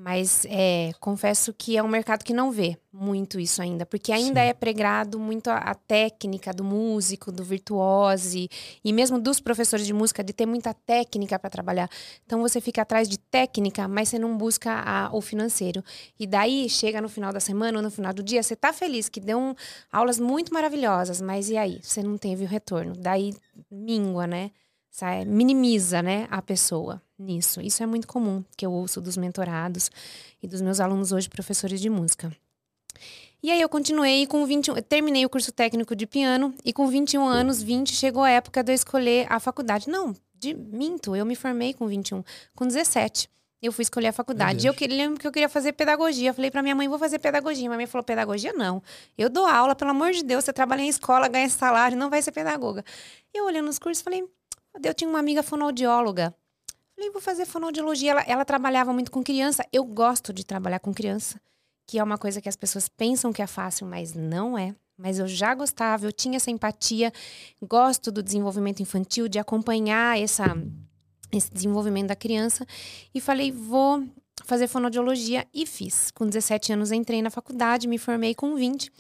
Mas 0.01 0.47
é, 0.49 0.93
confesso 1.01 1.53
que 1.53 1.77
é 1.77 1.83
um 1.83 1.89
mercado 1.89 2.23
que 2.23 2.33
não 2.33 2.53
vê 2.53 2.79
muito 2.93 3.41
isso 3.41 3.61
ainda, 3.61 3.85
porque 3.85 4.13
ainda 4.13 4.41
Sim. 4.41 4.47
é 4.47 4.55
pregado 4.55 5.19
muito 5.19 5.51
a, 5.51 5.57
a, 5.57 5.75
técnica 5.75 6.53
do 6.53 6.63
músico, 6.63 7.33
do 7.33 7.43
virtuose 7.43 8.49
e 8.85 8.93
mesmo 8.93 9.21
dos 9.21 9.41
professores 9.41 9.85
de 9.85 9.93
música 9.93 10.23
de 10.23 10.33
ter 10.33 10.47
muita 10.47 10.73
técnica 10.73 11.37
para 11.37 11.51
trabalhar. 11.51 11.91
Então 12.25 12.41
você 12.41 12.61
fica 12.61 12.83
atrás 12.83 13.09
de 13.09 13.19
técnica, 13.19 13.89
mas 13.89 14.09
você 14.09 14.21
não 14.21 14.39
busca 14.39 14.71
a, 14.73 15.11
o 15.13 15.21
financeiro. 15.21 15.83
E 16.17 16.29
daí 16.29 16.69
chega 16.69 17.01
no 17.03 17.09
final 17.09 17.33
da 17.33 17.41
semana 17.41 17.79
ou 17.79 17.83
no 17.83 17.91
final 17.91 18.15
do 18.15 18.23
dia, 18.23 18.41
você 18.41 18.55
tá 18.55 18.73
feliz 18.73 19.09
que 19.09 19.19
deu 19.19 19.37
um, 19.37 19.53
aulas 19.91 20.21
muito 20.21 20.55
maravilhosas, 20.55 21.21
mas 21.21 21.51
e 21.51 21.57
aí? 21.57 21.81
Você 21.83 22.05
não 22.05 22.17
teve 22.17 22.45
o 22.45 22.49
retorno. 22.49 22.95
Daí 22.97 23.35
mingua, 23.69 24.29
né? 24.29 24.53
Minimiza 25.27 26.03
né, 26.03 26.27
a 26.31 26.41
pessoa 26.43 27.03
nisso. 27.19 27.61
Isso 27.61 27.83
é 27.83 27.87
muito 27.87 28.07
comum 28.07 28.45
que 28.57 28.65
eu 28.65 28.73
ouço 28.73 29.01
dos 29.01 29.17
mentorados 29.17 29.91
e 30.43 30.47
dos 30.47 30.61
meus 30.61 30.81
alunos 30.81 31.13
hoje, 31.13 31.29
professores 31.29 31.81
de 31.81 31.91
música. 31.91 32.33
E 33.43 33.51
aí 33.53 33.61
eu 33.61 33.69
continuei 33.69 34.27
com 34.27 34.45
21, 34.45 34.75
terminei 34.83 35.25
o 35.25 35.29
curso 35.29 35.53
técnico 35.53 35.95
de 35.95 36.07
piano 36.07 36.53
e 36.65 36.73
com 36.73 36.89
21 36.89 37.27
anos, 37.27 37.63
20, 37.63 37.93
chegou 37.95 38.25
a 38.25 38.31
época 38.31 38.63
de 38.65 38.73
eu 38.73 38.75
escolher 38.75 39.27
a 39.31 39.39
faculdade. 39.39 39.89
Não, 39.89 40.15
de, 40.35 40.55
minto, 40.55 41.15
eu 41.15 41.25
me 41.25 41.37
formei 41.37 41.73
com 41.73 41.87
21, 41.87 42.25
com 42.55 42.67
17. 42.67 43.29
Eu 43.61 43.73
fui 43.73 43.83
escolher 43.83 44.09
a 44.09 44.13
faculdade. 44.13 44.67
Eu 44.67 44.75
lembro 44.89 45.19
que 45.19 45.27
eu 45.27 45.33
queria 45.33 45.49
fazer 45.49 45.73
pedagogia. 45.73 46.31
Eu 46.31 46.35
falei 46.35 46.49
para 46.49 46.63
minha 46.63 46.77
mãe, 46.77 46.89
vou 46.89 46.99
fazer 46.99 47.19
pedagogia. 47.19 47.69
Minha 47.69 47.77
mãe 47.77 47.87
falou, 47.87 48.05
pedagogia 48.05 48.53
não. 48.53 48.81
Eu 49.17 49.29
dou 49.29 49.47
aula, 49.47 49.75
pelo 49.75 49.91
amor 49.91 50.13
de 50.13 50.23
Deus, 50.23 50.45
você 50.45 50.53
trabalha 50.53 50.83
em 50.83 50.89
escola, 50.89 51.27
ganha 51.27 51.49
salário, 51.49 51.99
não 51.99 52.09
vai 52.09 52.23
ser 52.23 52.31
pedagoga. 52.31 52.85
Eu 53.35 53.47
olhando 53.47 53.67
nos 53.67 53.79
cursos, 53.79 54.01
falei, 54.01 54.25
eu 54.83 54.95
tinha 54.95 55.09
uma 55.09 55.19
amiga 55.19 55.43
fonoaudióloga. 55.43 56.35
Falei, 56.95 57.11
vou 57.11 57.23
fazer 57.23 57.47
fonoaudiologia. 57.47 58.11
Ela, 58.11 58.23
ela 58.23 58.45
trabalhava 58.45 58.93
muito 58.93 59.11
com 59.11 59.23
criança. 59.23 59.65
Eu 59.73 59.85
gosto 59.85 60.33
de 60.33 60.45
trabalhar 60.45 60.81
com 60.81 60.93
criança, 60.93 61.41
que 61.87 61.99
é 61.99 62.03
uma 62.03 62.19
coisa 62.19 62.41
que 62.41 62.49
as 62.49 62.57
pessoas 62.57 62.89
pensam 62.89 63.33
que 63.33 63.41
é 63.41 63.47
fácil, 63.47 63.87
mas 63.87 64.15
não 64.15 64.59
é. 64.59 64.75
Mas 64.97 65.21
eu 65.21 65.29
já 65.29 65.55
gostava, 65.55 66.07
eu 66.07 66.13
tinha 66.13 66.37
essa 66.37 66.51
empatia, 66.51 67.13
gosto 67.63 68.11
do 68.11 68.21
desenvolvimento 68.21 68.81
infantil, 68.81 69.29
de 69.29 69.39
acompanhar 69.39 70.19
essa, 70.21 70.57
esse 71.31 71.53
desenvolvimento 71.53 72.09
da 72.09 72.17
criança. 72.17 72.67
E 73.15 73.21
falei, 73.21 73.53
vou 73.53 74.05
fazer 74.49 74.67
fonoaudiologia 74.67 75.47
e 75.53 75.67
fiz. 75.67 76.11
Com 76.11 76.27
17 76.27 76.73
anos 76.73 76.91
entrei 76.91 77.21
na 77.21 77.29
faculdade, 77.29 77.87
me 77.87 77.99
formei 77.99 78.35
com 78.35 78.55
20. 78.55 78.91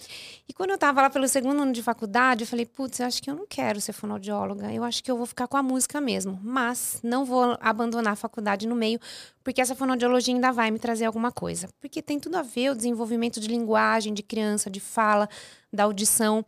E 0.46 0.52
quando 0.52 0.70
eu 0.70 0.74
estava 0.74 1.00
lá 1.00 1.08
pelo 1.08 1.26
segundo 1.26 1.62
ano 1.62 1.72
de 1.72 1.82
faculdade, 1.82 2.42
eu 2.44 2.46
falei, 2.46 2.66
putz, 2.66 3.00
eu 3.00 3.06
acho 3.06 3.22
que 3.22 3.30
eu 3.30 3.34
não 3.34 3.46
quero 3.48 3.80
ser 3.80 3.94
fonoaudióloga, 3.94 4.70
eu 4.70 4.84
acho 4.84 5.02
que 5.02 5.10
eu 5.10 5.16
vou 5.16 5.24
ficar 5.24 5.48
com 5.48 5.56
a 5.56 5.62
música 5.62 6.02
mesmo. 6.02 6.38
Mas 6.44 7.00
não 7.02 7.24
vou 7.24 7.56
abandonar 7.62 8.12
a 8.12 8.16
faculdade 8.16 8.68
no 8.68 8.76
meio, 8.76 9.00
porque 9.42 9.62
essa 9.62 9.74
fonoaudiologia 9.74 10.34
ainda 10.34 10.52
vai 10.52 10.70
me 10.70 10.78
trazer 10.78 11.06
alguma 11.06 11.32
coisa. 11.32 11.66
Porque 11.80 12.02
tem 12.02 12.20
tudo 12.20 12.36
a 12.36 12.42
ver 12.42 12.70
o 12.72 12.76
desenvolvimento 12.76 13.40
de 13.40 13.48
linguagem, 13.48 14.12
de 14.12 14.22
criança, 14.22 14.68
de 14.68 14.80
fala, 14.80 15.30
da 15.72 15.84
audição. 15.84 16.44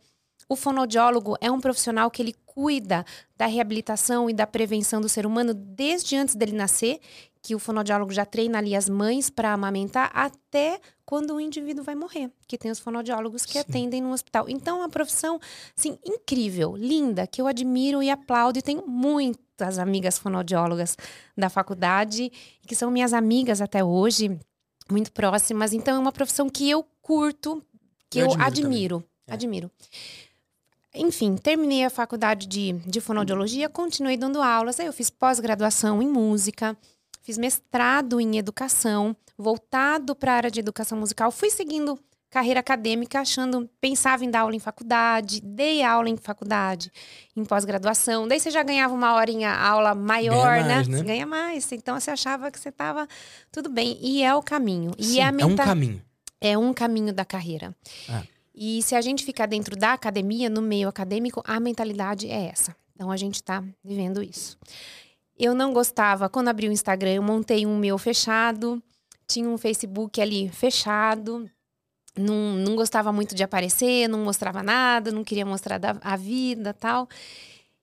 O 0.47 0.55
fonoaudiólogo 0.55 1.35
é 1.41 1.49
um 1.49 1.59
profissional 1.59 2.11
que 2.11 2.21
ele 2.21 2.35
cuida 2.45 3.03
da 3.35 3.45
reabilitação 3.45 4.29
e 4.29 4.33
da 4.33 4.45
prevenção 4.45 5.01
do 5.01 5.09
ser 5.09 5.25
humano 5.25 5.53
desde 5.53 6.15
antes 6.17 6.35
dele 6.35 6.51
nascer 6.51 6.99
que 7.41 7.55
o 7.55 7.59
fonoaudiólogo 7.59 8.13
já 8.13 8.25
treina 8.25 8.59
ali 8.59 8.75
as 8.75 8.87
mães 8.87 9.29
para 9.29 9.51
amamentar 9.51 10.11
até 10.13 10.79
quando 11.03 11.33
o 11.33 11.41
indivíduo 11.41 11.83
vai 11.83 11.95
morrer, 11.95 12.31
que 12.47 12.57
tem 12.57 12.69
os 12.69 12.79
fonoaudiólogos 12.79 13.45
que 13.45 13.53
Sim. 13.53 13.59
atendem 13.59 14.01
no 14.01 14.11
hospital. 14.11 14.47
Então, 14.47 14.77
é 14.77 14.79
uma 14.81 14.89
profissão, 14.89 15.39
assim, 15.77 15.97
incrível, 16.05 16.75
linda, 16.75 17.25
que 17.25 17.41
eu 17.41 17.47
admiro 17.47 18.03
e 18.03 18.09
aplaudo 18.09 18.59
e 18.59 18.61
tenho 18.61 18.85
muitas 18.87 19.79
amigas 19.79 20.19
fonoaudiólogas 20.19 20.95
da 21.35 21.49
faculdade, 21.49 22.31
que 22.67 22.75
são 22.75 22.91
minhas 22.91 23.11
amigas 23.11 23.59
até 23.59 23.83
hoje, 23.83 24.39
muito 24.89 25.11
próximas. 25.11 25.73
Então, 25.73 25.95
é 25.95 25.99
uma 25.99 26.11
profissão 26.11 26.49
que 26.49 26.69
eu 26.69 26.85
curto, 27.01 27.63
que 28.09 28.19
eu, 28.19 28.27
eu 28.27 28.41
admiro. 28.41 29.03
Admiro. 29.27 29.71
É. 30.93 30.99
Enfim, 30.99 31.35
terminei 31.35 31.85
a 31.85 31.89
faculdade 31.89 32.47
de, 32.47 32.73
de 32.85 32.99
fonoaudiologia, 32.99 33.69
continuei 33.69 34.17
dando 34.17 34.41
aulas, 34.41 34.79
aí 34.79 34.85
eu 34.85 34.93
fiz 34.93 35.09
pós-graduação 35.09 36.01
em 36.01 36.07
música, 36.07 36.77
Fiz 37.21 37.37
mestrado 37.37 38.19
em 38.19 38.37
educação, 38.37 39.15
voltado 39.37 40.15
para 40.15 40.31
a 40.33 40.35
área 40.35 40.51
de 40.51 40.59
educação 40.59 40.97
musical. 40.97 41.31
Fui 41.31 41.49
seguindo 41.49 41.99
carreira 42.29 42.61
acadêmica 42.61 43.19
achando, 43.19 43.69
pensava 43.81 44.23
em 44.23 44.31
dar 44.31 44.41
aula 44.41 44.55
em 44.55 44.59
faculdade, 44.59 45.41
dei 45.41 45.83
aula 45.83 46.07
em 46.09 46.15
faculdade, 46.15 46.89
em 47.35 47.43
pós-graduação. 47.43 48.25
Daí 48.27 48.39
você 48.39 48.49
já 48.49 48.63
ganhava 48.63 48.93
uma 48.93 49.13
horinha 49.15 49.51
aula 49.53 49.93
maior, 49.93 50.55
Ganha 50.61 50.65
mais, 50.75 50.87
né? 50.87 50.93
né? 50.93 50.97
Você 50.99 51.03
ganha 51.03 51.25
mais. 51.27 51.71
Então 51.73 51.99
você 51.99 52.09
achava 52.09 52.49
que 52.49 52.59
você 52.59 52.69
estava 52.69 53.07
tudo 53.51 53.69
bem. 53.69 53.97
E 54.01 54.23
é 54.23 54.33
o 54.33 54.41
caminho. 54.41 54.91
E 54.97 55.03
Sim, 55.03 55.19
é 55.19 55.23
a 55.23 55.27
é 55.27 55.31
um 55.31 55.49
menta- 55.49 55.63
caminho. 55.65 56.01
é 56.39 56.57
um 56.57 56.73
caminho 56.73 57.13
da 57.13 57.25
carreira. 57.25 57.75
Ah. 58.09 58.23
E 58.55 58.81
se 58.81 58.95
a 58.95 59.01
gente 59.01 59.23
ficar 59.25 59.45
dentro 59.45 59.75
da 59.75 59.93
academia, 59.93 60.49
no 60.49 60.61
meio 60.61 60.87
acadêmico, 60.87 61.41
a 61.45 61.59
mentalidade 61.59 62.29
é 62.29 62.47
essa. 62.47 62.75
Então 62.95 63.11
a 63.11 63.17
gente 63.17 63.35
está 63.35 63.61
vivendo 63.83 64.23
isso. 64.23 64.57
Eu 65.43 65.55
não 65.55 65.73
gostava, 65.73 66.29
quando 66.29 66.49
abri 66.49 66.69
o 66.69 66.71
Instagram, 66.71 67.13
eu 67.13 67.23
montei 67.23 67.65
um 67.65 67.75
meu 67.75 67.97
fechado, 67.97 68.79
tinha 69.27 69.49
um 69.49 69.57
Facebook 69.57 70.21
ali 70.21 70.49
fechado. 70.49 71.49
Não, 72.15 72.53
não 72.53 72.75
gostava 72.75 73.11
muito 73.11 73.33
de 73.33 73.41
aparecer, 73.41 74.07
não 74.07 74.19
mostrava 74.19 74.61
nada, 74.61 75.11
não 75.11 75.23
queria 75.23 75.43
mostrar 75.43 75.79
da- 75.79 75.97
a 76.01 76.15
vida 76.15 76.75
tal. 76.75 77.09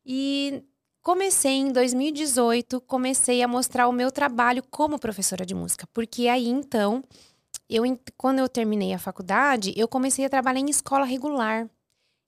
E 0.07 0.62
comecei 1.03 1.55
em 1.55 1.73
2018, 1.73 2.81
comecei 2.83 3.42
a 3.42 3.49
mostrar 3.49 3.88
o 3.88 3.92
meu 3.92 4.12
trabalho 4.12 4.62
como 4.71 4.97
professora 4.97 5.44
de 5.44 5.53
música. 5.53 5.85
Porque 5.92 6.29
aí 6.29 6.47
então, 6.47 7.03
eu, 7.68 7.83
quando 8.16 8.38
eu 8.38 8.49
terminei 8.49 8.94
a 8.94 9.01
faculdade, 9.01 9.75
eu 9.77 9.88
comecei 9.88 10.25
a 10.25 10.31
trabalhar 10.31 10.61
em 10.61 10.71
escola 10.71 11.05
regular. 11.05 11.68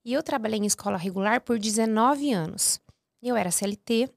E 0.05 0.13
eu 0.13 0.25
trabalhei 0.25 0.59
em 0.59 0.67
escola 0.67 0.97
regular 0.97 1.41
por 1.43 1.57
19 1.57 2.33
anos. 2.33 2.81
Eu 3.23 3.37
era 3.37 3.53
CLT, 3.53 4.11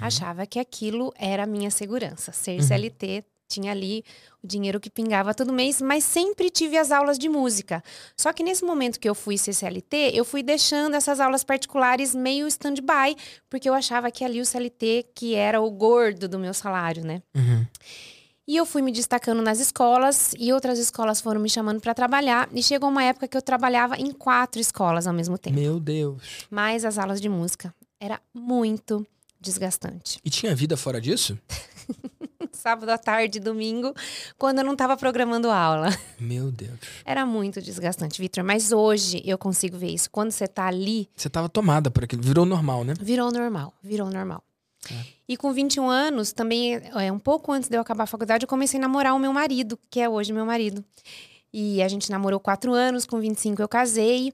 achava 0.00 0.46
que 0.46 0.58
aquilo 0.58 1.12
era 1.16 1.44
a 1.44 1.46
minha 1.46 1.70
segurança. 1.70 2.32
Ser 2.32 2.60
Uhum. 2.60 2.62
CLT 2.66 3.24
tinha 3.48 3.72
ali 3.72 4.04
o 4.42 4.46
dinheiro 4.46 4.78
que 4.78 4.88
pingava 4.88 5.34
todo 5.34 5.52
mês, 5.52 5.82
mas 5.82 6.04
sempre 6.04 6.48
tive 6.50 6.78
as 6.78 6.92
aulas 6.92 7.18
de 7.18 7.28
música. 7.28 7.82
Só 8.16 8.32
que 8.32 8.44
nesse 8.44 8.64
momento 8.64 9.00
que 9.00 9.08
eu 9.08 9.14
fui 9.14 9.36
ser 9.36 9.52
CLT, 9.52 10.12
eu 10.14 10.24
fui 10.24 10.42
deixando 10.42 10.94
essas 10.94 11.18
aulas 11.18 11.42
particulares 11.42 12.14
meio 12.14 12.46
stand-by, 12.46 13.16
porque 13.48 13.68
eu 13.68 13.74
achava 13.74 14.10
que 14.10 14.24
ali 14.24 14.40
o 14.40 14.46
CLT 14.46 15.06
que 15.14 15.34
era 15.34 15.60
o 15.60 15.68
gordo 15.70 16.28
do 16.28 16.38
meu 16.38 16.54
salário, 16.54 17.04
né? 17.04 17.20
Uhum. 17.34 17.66
E 18.46 18.56
eu 18.56 18.66
fui 18.66 18.82
me 18.82 18.90
destacando 18.90 19.42
nas 19.42 19.60
escolas 19.60 20.32
e 20.38 20.52
outras 20.52 20.78
escolas 20.78 21.20
foram 21.20 21.40
me 21.40 21.48
chamando 21.48 21.80
para 21.80 21.94
trabalhar. 21.94 22.48
E 22.52 22.62
chegou 22.62 22.88
uma 22.88 23.04
época 23.04 23.28
que 23.28 23.36
eu 23.36 23.42
trabalhava 23.42 23.96
em 23.96 24.10
quatro 24.12 24.60
escolas 24.60 25.06
ao 25.06 25.12
mesmo 25.12 25.38
tempo. 25.38 25.56
Meu 25.56 25.78
Deus. 25.78 26.20
Mais 26.50 26.84
as 26.84 26.98
aulas 26.98 27.20
de 27.20 27.28
música. 27.28 27.72
Era 28.00 28.20
muito 28.34 29.06
desgastante. 29.40 30.18
E 30.24 30.30
tinha 30.30 30.54
vida 30.54 30.76
fora 30.76 31.00
disso? 31.00 31.38
Sábado 32.52 32.90
à 32.90 32.98
tarde, 32.98 33.40
domingo, 33.40 33.94
quando 34.36 34.58
eu 34.58 34.64
não 34.64 34.72
estava 34.72 34.96
programando 34.96 35.50
aula. 35.50 35.88
Meu 36.18 36.50
Deus. 36.50 36.78
Era 37.04 37.24
muito 37.24 37.60
desgastante, 37.62 38.20
Vitor. 38.20 38.44
Mas 38.44 38.70
hoje 38.72 39.22
eu 39.24 39.38
consigo 39.38 39.78
ver 39.78 39.88
isso. 39.90 40.10
Quando 40.10 40.30
você 40.30 40.46
tá 40.46 40.66
ali, 40.66 41.08
Você 41.16 41.30
tava 41.30 41.48
tomada 41.48 41.90
por 41.90 42.04
aquilo. 42.04 42.22
Virou 42.22 42.44
normal, 42.44 42.84
né? 42.84 42.94
virou 43.00 43.30
normal. 43.32 43.72
Virou 43.82 44.10
normal. 44.10 44.42
É. 44.90 44.94
E 45.28 45.36
com 45.36 45.52
21 45.52 45.88
anos, 45.88 46.32
também, 46.32 46.74
é, 46.74 47.12
um 47.12 47.18
pouco 47.18 47.52
antes 47.52 47.68
de 47.68 47.76
eu 47.76 47.80
acabar 47.80 48.04
a 48.04 48.06
faculdade, 48.06 48.44
eu 48.44 48.48
comecei 48.48 48.78
a 48.78 48.80
namorar 48.80 49.14
o 49.14 49.18
meu 49.18 49.32
marido, 49.32 49.78
que 49.90 50.00
é 50.00 50.08
hoje 50.08 50.32
meu 50.32 50.44
marido. 50.44 50.84
E 51.52 51.82
a 51.82 51.88
gente 51.88 52.10
namorou 52.10 52.40
quatro 52.40 52.72
anos, 52.72 53.06
com 53.06 53.20
25 53.20 53.60
eu 53.62 53.68
casei. 53.68 54.32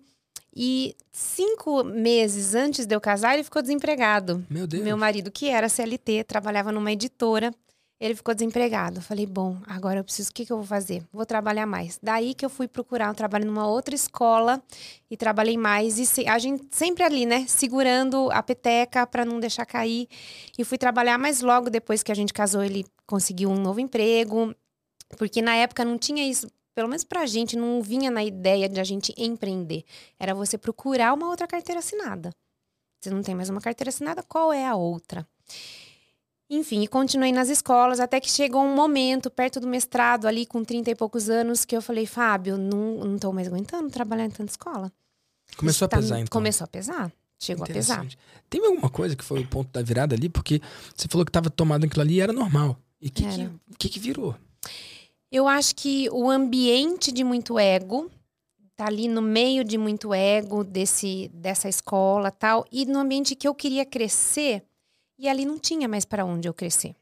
E 0.58 0.96
cinco 1.12 1.84
meses 1.84 2.54
antes 2.54 2.86
de 2.86 2.94
eu 2.94 3.00
casar, 3.00 3.34
ele 3.34 3.44
ficou 3.44 3.60
desempregado. 3.60 4.42
Meu 4.48 4.66
Deus. 4.66 4.82
Meu 4.82 4.96
marido, 4.96 5.30
que 5.30 5.50
era 5.50 5.68
CLT, 5.68 6.24
trabalhava 6.24 6.72
numa 6.72 6.90
editora, 6.90 7.52
ele 8.00 8.14
ficou 8.14 8.34
desempregado. 8.34 8.98
Eu 8.98 9.02
falei, 9.02 9.26
bom, 9.26 9.58
agora 9.66 10.00
eu 10.00 10.04
preciso, 10.04 10.30
o 10.30 10.32
que, 10.32 10.46
que 10.46 10.52
eu 10.52 10.56
vou 10.56 10.64
fazer? 10.66 11.02
Vou 11.12 11.26
trabalhar 11.26 11.66
mais. 11.66 11.98
Daí 12.02 12.32
que 12.34 12.44
eu 12.44 12.48
fui 12.50 12.66
procurar 12.66 13.10
um 13.10 13.14
trabalho 13.14 13.44
numa 13.44 13.66
outra 13.66 13.94
escola 13.94 14.62
e 15.10 15.16
trabalhei 15.16 15.58
mais. 15.58 15.98
E 15.98 16.06
se- 16.06 16.26
a 16.26 16.38
gente 16.38 16.64
sempre 16.70 17.02
ali, 17.04 17.26
né, 17.26 17.44
segurando 17.46 18.30
a 18.32 18.42
peteca 18.42 19.06
para 19.06 19.24
não 19.26 19.38
deixar 19.38 19.66
cair. 19.66 20.08
E 20.58 20.64
fui 20.64 20.78
trabalhar, 20.78 21.18
mas 21.18 21.42
logo 21.42 21.68
depois 21.68 22.02
que 22.02 22.10
a 22.12 22.14
gente 22.14 22.32
casou, 22.32 22.62
ele 22.64 22.86
conseguiu 23.06 23.50
um 23.50 23.56
novo 23.60 23.78
emprego. 23.78 24.54
Porque 25.18 25.40
na 25.42 25.54
época 25.54 25.84
não 25.84 25.96
tinha 25.98 26.26
isso, 26.28 26.48
pelo 26.76 26.88
menos 26.88 27.02
pra 27.04 27.24
gente, 27.24 27.56
não 27.56 27.80
vinha 27.82 28.10
na 28.10 28.22
ideia 28.22 28.68
de 28.68 28.78
a 28.78 28.84
gente 28.84 29.14
empreender. 29.16 29.82
Era 30.20 30.34
você 30.34 30.58
procurar 30.58 31.14
uma 31.14 31.26
outra 31.28 31.46
carteira 31.46 31.78
assinada. 31.78 32.30
Você 33.00 33.08
não 33.08 33.22
tem 33.22 33.34
mais 33.34 33.48
uma 33.48 33.62
carteira 33.62 33.88
assinada, 33.88 34.22
qual 34.22 34.52
é 34.52 34.66
a 34.66 34.74
outra? 34.76 35.26
Enfim, 36.50 36.82
e 36.82 36.86
continuei 36.86 37.32
nas 37.32 37.48
escolas, 37.48 37.98
até 37.98 38.20
que 38.20 38.30
chegou 38.30 38.62
um 38.62 38.74
momento, 38.74 39.30
perto 39.30 39.58
do 39.58 39.66
mestrado, 39.66 40.26
ali 40.28 40.44
com 40.46 40.62
30 40.62 40.90
e 40.90 40.94
poucos 40.94 41.28
anos, 41.30 41.64
que 41.64 41.74
eu 41.76 41.80
falei, 41.82 42.04
Fábio, 42.06 42.56
não, 42.58 42.98
não 43.04 43.18
tô 43.18 43.32
mais 43.32 43.48
aguentando 43.48 43.90
trabalhar 43.90 44.26
em 44.26 44.30
tanta 44.30 44.52
escola. 44.52 44.92
Começou 45.56 45.86
a 45.86 45.88
Tá- 45.88 45.96
pesar, 45.96 46.20
então. 46.20 46.30
Começou 46.30 46.64
a 46.66 46.68
pesar. 46.68 47.10
Chegou 47.38 47.64
a 47.64 47.66
pesar. 47.66 48.06
Teve 48.50 48.66
alguma 48.66 48.88
coisa 48.90 49.16
que 49.16 49.24
foi 49.24 49.40
o 49.40 49.48
ponto 49.48 49.70
da 49.72 49.82
virada 49.82 50.14
ali? 50.14 50.28
Porque 50.28 50.60
você 50.94 51.08
falou 51.08 51.24
que 51.24 51.32
tava 51.32 51.48
tomado 51.50 51.84
aquilo 51.84 52.02
ali 52.02 52.14
e 52.14 52.20
era 52.20 52.32
normal. 52.32 52.78
E 53.00 53.08
o 53.08 53.10
que, 53.12 53.24
que, 53.24 53.50
que 53.78 53.88
que 53.88 53.98
virou? 53.98 54.34
Eu 55.30 55.48
acho 55.48 55.74
que 55.74 56.08
o 56.10 56.30
ambiente 56.30 57.10
de 57.10 57.24
muito 57.24 57.58
ego 57.58 58.10
tá 58.76 58.86
ali 58.86 59.08
no 59.08 59.22
meio 59.22 59.64
de 59.64 59.76
muito 59.78 60.14
ego 60.14 60.62
desse 60.62 61.28
dessa 61.32 61.68
escola 61.68 62.30
tal 62.30 62.64
e 62.70 62.84
no 62.84 62.98
ambiente 62.98 63.34
que 63.34 63.48
eu 63.48 63.54
queria 63.54 63.84
crescer 63.84 64.62
e 65.18 65.28
ali 65.28 65.44
não 65.44 65.58
tinha 65.58 65.88
mais 65.88 66.04
para 66.04 66.24
onde 66.24 66.48
eu 66.48 66.54
crescer 66.54 66.94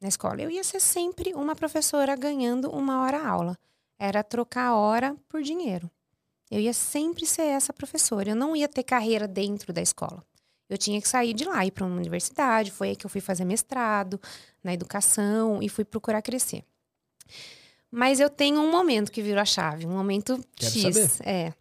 na 0.00 0.08
escola. 0.08 0.40
Eu 0.40 0.50
ia 0.50 0.62
ser 0.62 0.80
sempre 0.80 1.34
uma 1.34 1.56
professora 1.56 2.14
ganhando 2.14 2.70
uma 2.70 3.02
hora 3.02 3.26
aula. 3.26 3.58
Era 3.98 4.22
trocar 4.22 4.74
hora 4.74 5.16
por 5.28 5.42
dinheiro. 5.42 5.90
Eu 6.50 6.60
ia 6.60 6.72
sempre 6.72 7.26
ser 7.26 7.42
essa 7.42 7.72
professora. 7.72 8.30
Eu 8.30 8.36
não 8.36 8.54
ia 8.54 8.68
ter 8.68 8.84
carreira 8.84 9.26
dentro 9.26 9.72
da 9.72 9.82
escola. 9.82 10.24
Eu 10.68 10.78
tinha 10.78 11.00
que 11.00 11.08
sair 11.08 11.32
de 11.32 11.44
lá 11.44 11.64
e 11.64 11.70
para 11.70 11.84
uma 11.84 11.96
universidade. 11.96 12.70
Foi 12.70 12.90
aí 12.90 12.96
que 12.96 13.06
eu 13.06 13.10
fui 13.10 13.20
fazer 13.20 13.44
mestrado 13.44 14.20
na 14.62 14.72
educação 14.72 15.62
e 15.62 15.68
fui 15.68 15.84
procurar 15.84 16.22
crescer. 16.22 16.64
Mas 17.96 18.20
eu 18.20 18.28
tenho 18.28 18.60
um 18.60 18.70
momento 18.70 19.10
que 19.10 19.22
virou 19.22 19.40
a 19.40 19.46
chave, 19.46 19.86
um 19.86 19.90
momento 19.90 20.38
Quero 20.54 20.70
X. 20.70 20.82
saber. 20.82 21.10
É. 21.26 21.54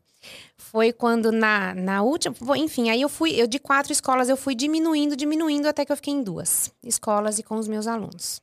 Foi 0.58 0.92
quando 0.92 1.32
na, 1.32 1.74
na 1.74 2.02
última. 2.02 2.36
Enfim, 2.58 2.90
aí 2.90 3.02
eu 3.02 3.08
fui, 3.08 3.32
eu 3.32 3.48
de 3.48 3.58
quatro 3.58 3.94
escolas, 3.94 4.28
eu 4.28 4.36
fui 4.36 4.54
diminuindo, 4.54 5.16
diminuindo, 5.16 5.66
até 5.66 5.86
que 5.86 5.94
eu 5.94 5.96
fiquei 5.96 6.14
em 6.14 6.22
duas 6.22 6.70
escolas 6.84 7.40
e 7.40 7.44
com 7.44 7.56
os 7.56 7.70
meus 7.70 7.88
alunos. 7.88 8.42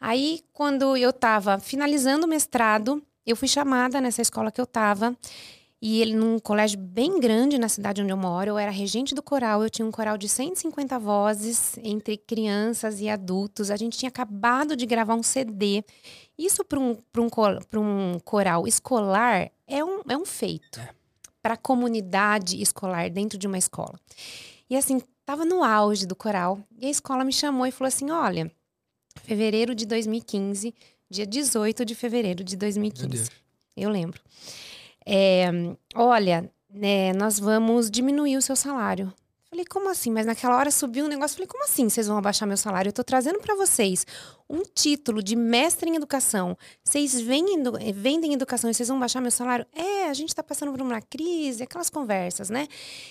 Aí, 0.00 0.42
quando 0.52 0.96
eu 0.96 1.10
estava 1.10 1.60
finalizando 1.60 2.26
o 2.26 2.28
mestrado, 2.28 3.00
eu 3.24 3.36
fui 3.36 3.46
chamada 3.46 4.00
nessa 4.00 4.20
escola 4.20 4.50
que 4.50 4.60
eu 4.60 4.64
estava. 4.64 5.16
E 5.86 6.00
ele 6.00 6.16
num 6.16 6.38
colégio 6.38 6.78
bem 6.78 7.20
grande 7.20 7.58
na 7.58 7.68
cidade 7.68 8.00
onde 8.00 8.10
eu 8.10 8.16
moro. 8.16 8.52
Eu 8.52 8.56
era 8.56 8.70
regente 8.70 9.14
do 9.14 9.22
coral. 9.22 9.62
Eu 9.62 9.68
tinha 9.68 9.84
um 9.84 9.90
coral 9.90 10.16
de 10.16 10.30
150 10.30 10.98
vozes 10.98 11.76
entre 11.82 12.16
crianças 12.16 13.02
e 13.02 13.08
adultos. 13.10 13.70
A 13.70 13.76
gente 13.76 13.98
tinha 13.98 14.08
acabado 14.08 14.76
de 14.76 14.86
gravar 14.86 15.14
um 15.14 15.22
CD. 15.22 15.84
Isso 16.38 16.64
para 16.64 16.80
um, 16.80 16.94
pra 17.12 17.20
um, 17.20 17.28
pra 17.28 17.78
um 17.78 18.18
coral 18.24 18.66
escolar 18.66 19.50
é 19.66 19.84
um, 19.84 20.00
é 20.08 20.16
um 20.16 20.24
feito. 20.24 20.80
É. 20.80 20.88
Para 21.42 21.52
a 21.52 21.58
comunidade 21.58 22.62
escolar 22.62 23.10
dentro 23.10 23.36
de 23.36 23.46
uma 23.46 23.58
escola. 23.58 24.00
E 24.70 24.78
assim, 24.78 25.02
tava 25.26 25.44
no 25.44 25.62
auge 25.62 26.06
do 26.06 26.16
coral. 26.16 26.58
E 26.78 26.86
a 26.86 26.90
escola 26.90 27.26
me 27.26 27.32
chamou 27.32 27.66
e 27.66 27.70
falou 27.70 27.88
assim: 27.88 28.10
olha, 28.10 28.50
fevereiro 29.22 29.74
de 29.74 29.84
2015, 29.84 30.74
dia 31.10 31.26
18 31.26 31.84
de 31.84 31.94
fevereiro 31.94 32.42
de 32.42 32.56
Meu 32.56 32.60
2015. 32.60 33.06
Deus. 33.06 33.30
Eu 33.76 33.90
lembro. 33.90 34.18
É, 35.06 35.50
olha, 35.94 36.50
né, 36.70 37.12
nós 37.12 37.38
vamos 37.38 37.90
diminuir 37.90 38.36
o 38.36 38.42
seu 38.42 38.56
salário. 38.56 39.12
Falei, 39.50 39.64
como 39.66 39.88
assim? 39.88 40.10
Mas 40.10 40.26
naquela 40.26 40.56
hora 40.56 40.68
subiu 40.68 41.04
um 41.04 41.08
negócio. 41.08 41.36
Falei, 41.36 41.46
como 41.46 41.62
assim 41.62 41.88
vocês 41.88 42.08
vão 42.08 42.18
abaixar 42.18 42.48
meu 42.48 42.56
salário? 42.56 42.88
Eu 42.88 42.92
tô 42.92 43.04
trazendo 43.04 43.38
para 43.38 43.54
vocês 43.54 44.04
um 44.50 44.62
título 44.64 45.22
de 45.22 45.36
mestre 45.36 45.88
em 45.88 45.94
educação. 45.94 46.58
Vocês 46.82 47.20
vendem, 47.20 47.60
edu- 47.60 47.78
vendem 47.94 48.32
educação 48.34 48.68
e 48.68 48.74
vocês 48.74 48.88
vão 48.88 48.98
baixar 48.98 49.20
meu 49.20 49.30
salário? 49.30 49.64
É, 49.72 50.08
a 50.08 50.12
gente 50.12 50.34
tá 50.34 50.42
passando 50.42 50.72
por 50.72 50.82
uma 50.82 51.00
crise, 51.00 51.62
aquelas 51.62 51.88
conversas, 51.88 52.50
né? 52.50 52.66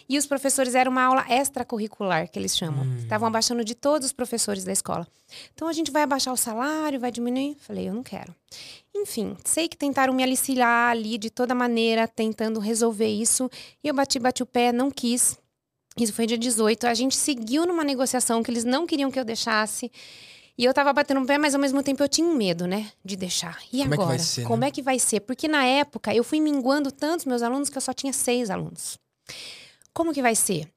E 0.09 0.17
os 0.17 0.25
professores 0.25 0.75
eram 0.75 0.91
uma 0.91 1.03
aula 1.03 1.25
extracurricular, 1.29 2.29
que 2.29 2.37
eles 2.37 2.57
chamam. 2.57 2.83
Hum. 2.83 2.97
Estavam 2.97 3.29
abaixando 3.29 3.63
de 3.63 3.73
todos 3.73 4.07
os 4.07 4.11
professores 4.11 4.65
da 4.65 4.73
escola. 4.73 5.07
Então 5.53 5.69
a 5.69 5.73
gente 5.73 5.91
vai 5.91 6.01
abaixar 6.03 6.33
o 6.33 6.37
salário, 6.37 6.99
vai 6.99 7.09
diminuir? 7.09 7.55
Falei, 7.61 7.87
eu 7.87 7.93
não 7.93 8.03
quero. 8.03 8.35
Enfim, 8.95 9.35
sei 9.43 9.67
que 9.67 9.75
tentaram 9.75 10.13
me 10.13 10.23
aliciar 10.23 10.91
ali 10.91 11.17
de 11.17 11.29
toda 11.29 11.55
maneira, 11.55 12.07
tentando 12.07 12.59
resolver 12.59 13.07
isso. 13.07 13.49
E 13.83 13.87
eu 13.87 13.93
bati, 13.93 14.19
bati 14.19 14.43
o 14.43 14.45
pé, 14.45 14.71
não 14.71 14.91
quis. 14.91 15.37
Isso 15.97 16.13
foi 16.13 16.25
dia 16.25 16.37
18. 16.37 16.85
A 16.87 16.93
gente 16.93 17.15
seguiu 17.15 17.65
numa 17.65 17.83
negociação 17.83 18.41
que 18.43 18.49
eles 18.51 18.63
não 18.63 18.85
queriam 18.85 19.11
que 19.11 19.19
eu 19.19 19.25
deixasse. 19.25 19.91
E 20.55 20.63
eu 20.63 20.73
tava 20.73 20.93
batendo 20.93 21.19
o 21.21 21.25
pé, 21.25 21.37
mas 21.39 21.55
ao 21.55 21.61
mesmo 21.61 21.81
tempo 21.81 22.03
eu 22.03 22.07
tinha 22.07 22.27
um 22.27 22.35
medo, 22.35 22.67
né? 22.67 22.91
De 23.03 23.15
deixar. 23.15 23.59
E 23.71 23.79
Como 23.79 23.91
é 23.91 23.95
agora? 23.95 24.09
vai 24.09 24.19
ser, 24.19 24.43
Como 24.45 24.61
né? 24.61 24.67
é 24.67 24.71
que 24.71 24.81
vai 24.83 24.99
ser? 24.99 25.21
Porque 25.21 25.47
na 25.47 25.65
época 25.65 26.13
eu 26.13 26.23
fui 26.23 26.39
minguando 26.39 26.91
tantos 26.91 27.25
meus 27.25 27.41
alunos 27.41 27.69
que 27.69 27.77
eu 27.77 27.81
só 27.81 27.91
tinha 27.93 28.13
seis 28.13 28.51
alunos. 28.51 28.99
Como 29.93 30.13
que 30.13 30.21
vai 30.21 30.35
ser? 30.35 30.67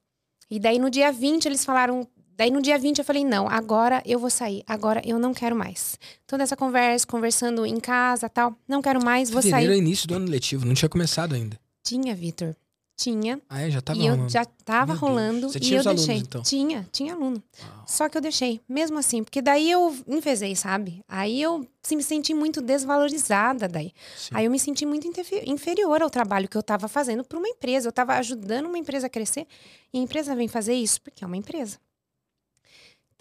E 0.51 0.59
daí 0.59 0.79
no 0.79 0.89
dia 0.89 1.13
20 1.13 1.45
eles 1.47 1.65
falaram 1.65 2.07
Daí 2.37 2.51
no 2.51 2.61
dia 2.61 2.79
20 2.79 2.99
eu 2.99 3.05
falei: 3.05 3.25
não, 3.25 3.49
agora 3.49 4.03
eu 4.05 4.19
vou 4.19 4.29
sair, 4.31 4.63
agora 4.67 5.01
eu 5.05 5.19
não 5.19 5.33
quero 5.33 5.57
mais. 5.57 5.99
Toda 6.27 6.43
essa 6.43 6.57
conversa, 6.57 7.07
conversando 7.07 7.65
em 7.65 7.81
casa 7.81 8.29
tal, 8.29 8.55
não 8.69 8.83
quero 8.83 9.03
mais, 9.03 9.31
vou 9.31 9.41
Fevereiro 9.41 9.73
sair. 9.73 9.79
é 9.79 9.79
início 9.83 10.07
do 10.07 10.15
ano 10.15 10.29
letivo, 10.29 10.67
não 10.67 10.75
tinha 10.75 10.89
começado 10.89 11.35
ainda. 11.35 11.59
Tinha, 11.83 12.15
Vitor. 12.15 12.55
Tinha. 12.99 13.39
Ah, 13.47 13.61
é? 13.61 13.71
Já 13.71 13.83
tava 13.83 13.99
e 13.99 14.07
eu 14.07 14.15
rolando. 14.15 14.33
já 14.33 14.45
tava 14.47 14.87
Meu 14.93 14.95
Deus. 14.97 15.01
rolando 15.01 15.49
Você 15.51 15.59
e 15.59 15.61
tinha 15.61 15.77
eu 15.77 15.81
os 15.81 15.87
alunos, 15.87 16.07
deixei. 16.07 16.23
então? 16.23 16.43
Tinha, 16.43 16.89
tinha 16.91 17.13
aluno. 17.13 17.43
Uau. 17.63 17.85
Só 17.87 18.09
que 18.09 18.17
eu 18.17 18.23
deixei, 18.23 18.59
mesmo 18.67 18.99
assim, 18.99 19.23
porque 19.23 19.43
daí 19.43 19.71
eu 19.71 19.95
enfezei, 20.09 20.57
sabe? 20.57 21.03
Aí 21.07 21.43
eu 21.43 21.67
me 21.93 22.03
senti 22.03 22.33
muito 22.33 22.63
desvalorizada 22.63 23.69
daí. 23.69 23.93
Sim. 24.17 24.31
Aí 24.33 24.45
eu 24.47 24.51
me 24.51 24.59
senti 24.59 24.87
muito 24.87 25.07
inferior 25.47 26.01
ao 26.03 26.09
trabalho 26.09 26.49
que 26.49 26.57
eu 26.57 26.61
estava 26.61 26.89
fazendo 26.89 27.23
para 27.23 27.39
uma 27.39 27.49
empresa. 27.49 27.87
Eu 27.87 27.91
estava 27.91 28.15
ajudando 28.15 28.65
uma 28.67 28.79
empresa 28.79 29.07
a 29.09 29.11
crescer 29.11 29.47
e 29.93 29.99
a 29.99 30.03
empresa 30.03 30.35
vem 30.35 30.49
fazer 30.49 30.73
isso 30.75 31.01
porque 31.03 31.23
é 31.23 31.27
uma 31.27 31.37
empresa. 31.37 31.79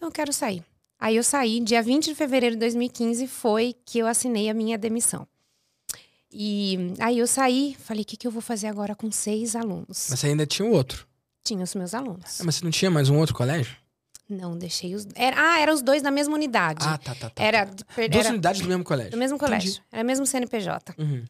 Eu 0.06 0.12
quero 0.12 0.32
sair. 0.32 0.64
Aí 1.00 1.16
eu 1.16 1.24
saí, 1.24 1.60
dia 1.60 1.82
20 1.82 2.06
de 2.06 2.16
fevereiro 2.16 2.56
de 2.56 2.60
2015 2.60 3.28
foi 3.28 3.76
que 3.86 4.00
eu 4.00 4.08
assinei 4.08 4.50
a 4.50 4.54
minha 4.54 4.78
demissão. 4.78 5.28
E 6.32 6.94
aí 7.00 7.20
eu 7.20 7.28
saí, 7.28 7.76
falei, 7.80 8.04
o 8.04 8.06
que, 8.06 8.18
que 8.18 8.28
eu 8.28 8.32
vou 8.32 8.42
fazer 8.42 8.68
agora 8.68 8.94
com 8.94 9.12
seis 9.12 9.56
alunos? 9.56 10.08
Mas 10.10 10.20
você 10.20 10.28
ainda 10.28 10.46
tinha 10.46 10.68
o 10.68 10.72
outro. 10.72 11.08
Tinha 11.44 11.64
os 11.64 11.74
meus 11.76 11.94
alunos. 11.94 12.40
Ah, 12.40 12.44
mas 12.44 12.56
você 12.56 12.64
não 12.64 12.72
tinha 12.72 12.92
mais 12.92 13.10
um 13.10 13.18
outro 13.18 13.36
colégio? 13.36 13.76
Não, 14.28 14.58
deixei 14.58 14.96
os. 14.96 15.08
Era, 15.16 15.36
ah, 15.40 15.60
eram 15.60 15.74
os 15.74 15.82
dois 15.82 16.02
da 16.02 16.10
mesma 16.10 16.34
unidade. 16.34 16.84
Ah, 16.86 16.98
tá, 16.98 17.14
tá, 17.14 17.30
tá. 17.30 17.44
era, 17.44 17.66
tá. 17.66 17.86
Duas 17.96 18.26
era 18.26 18.30
unidades 18.30 18.62
do 18.62 18.68
mesmo 18.68 18.84
colégio. 18.84 19.12
do 19.12 19.18
mesmo 19.18 19.38
colégio. 19.38 19.82
Era 19.92 20.04
mesmo 20.04 20.26
CNPJ. 20.26 20.96
Uhum. 20.98 21.24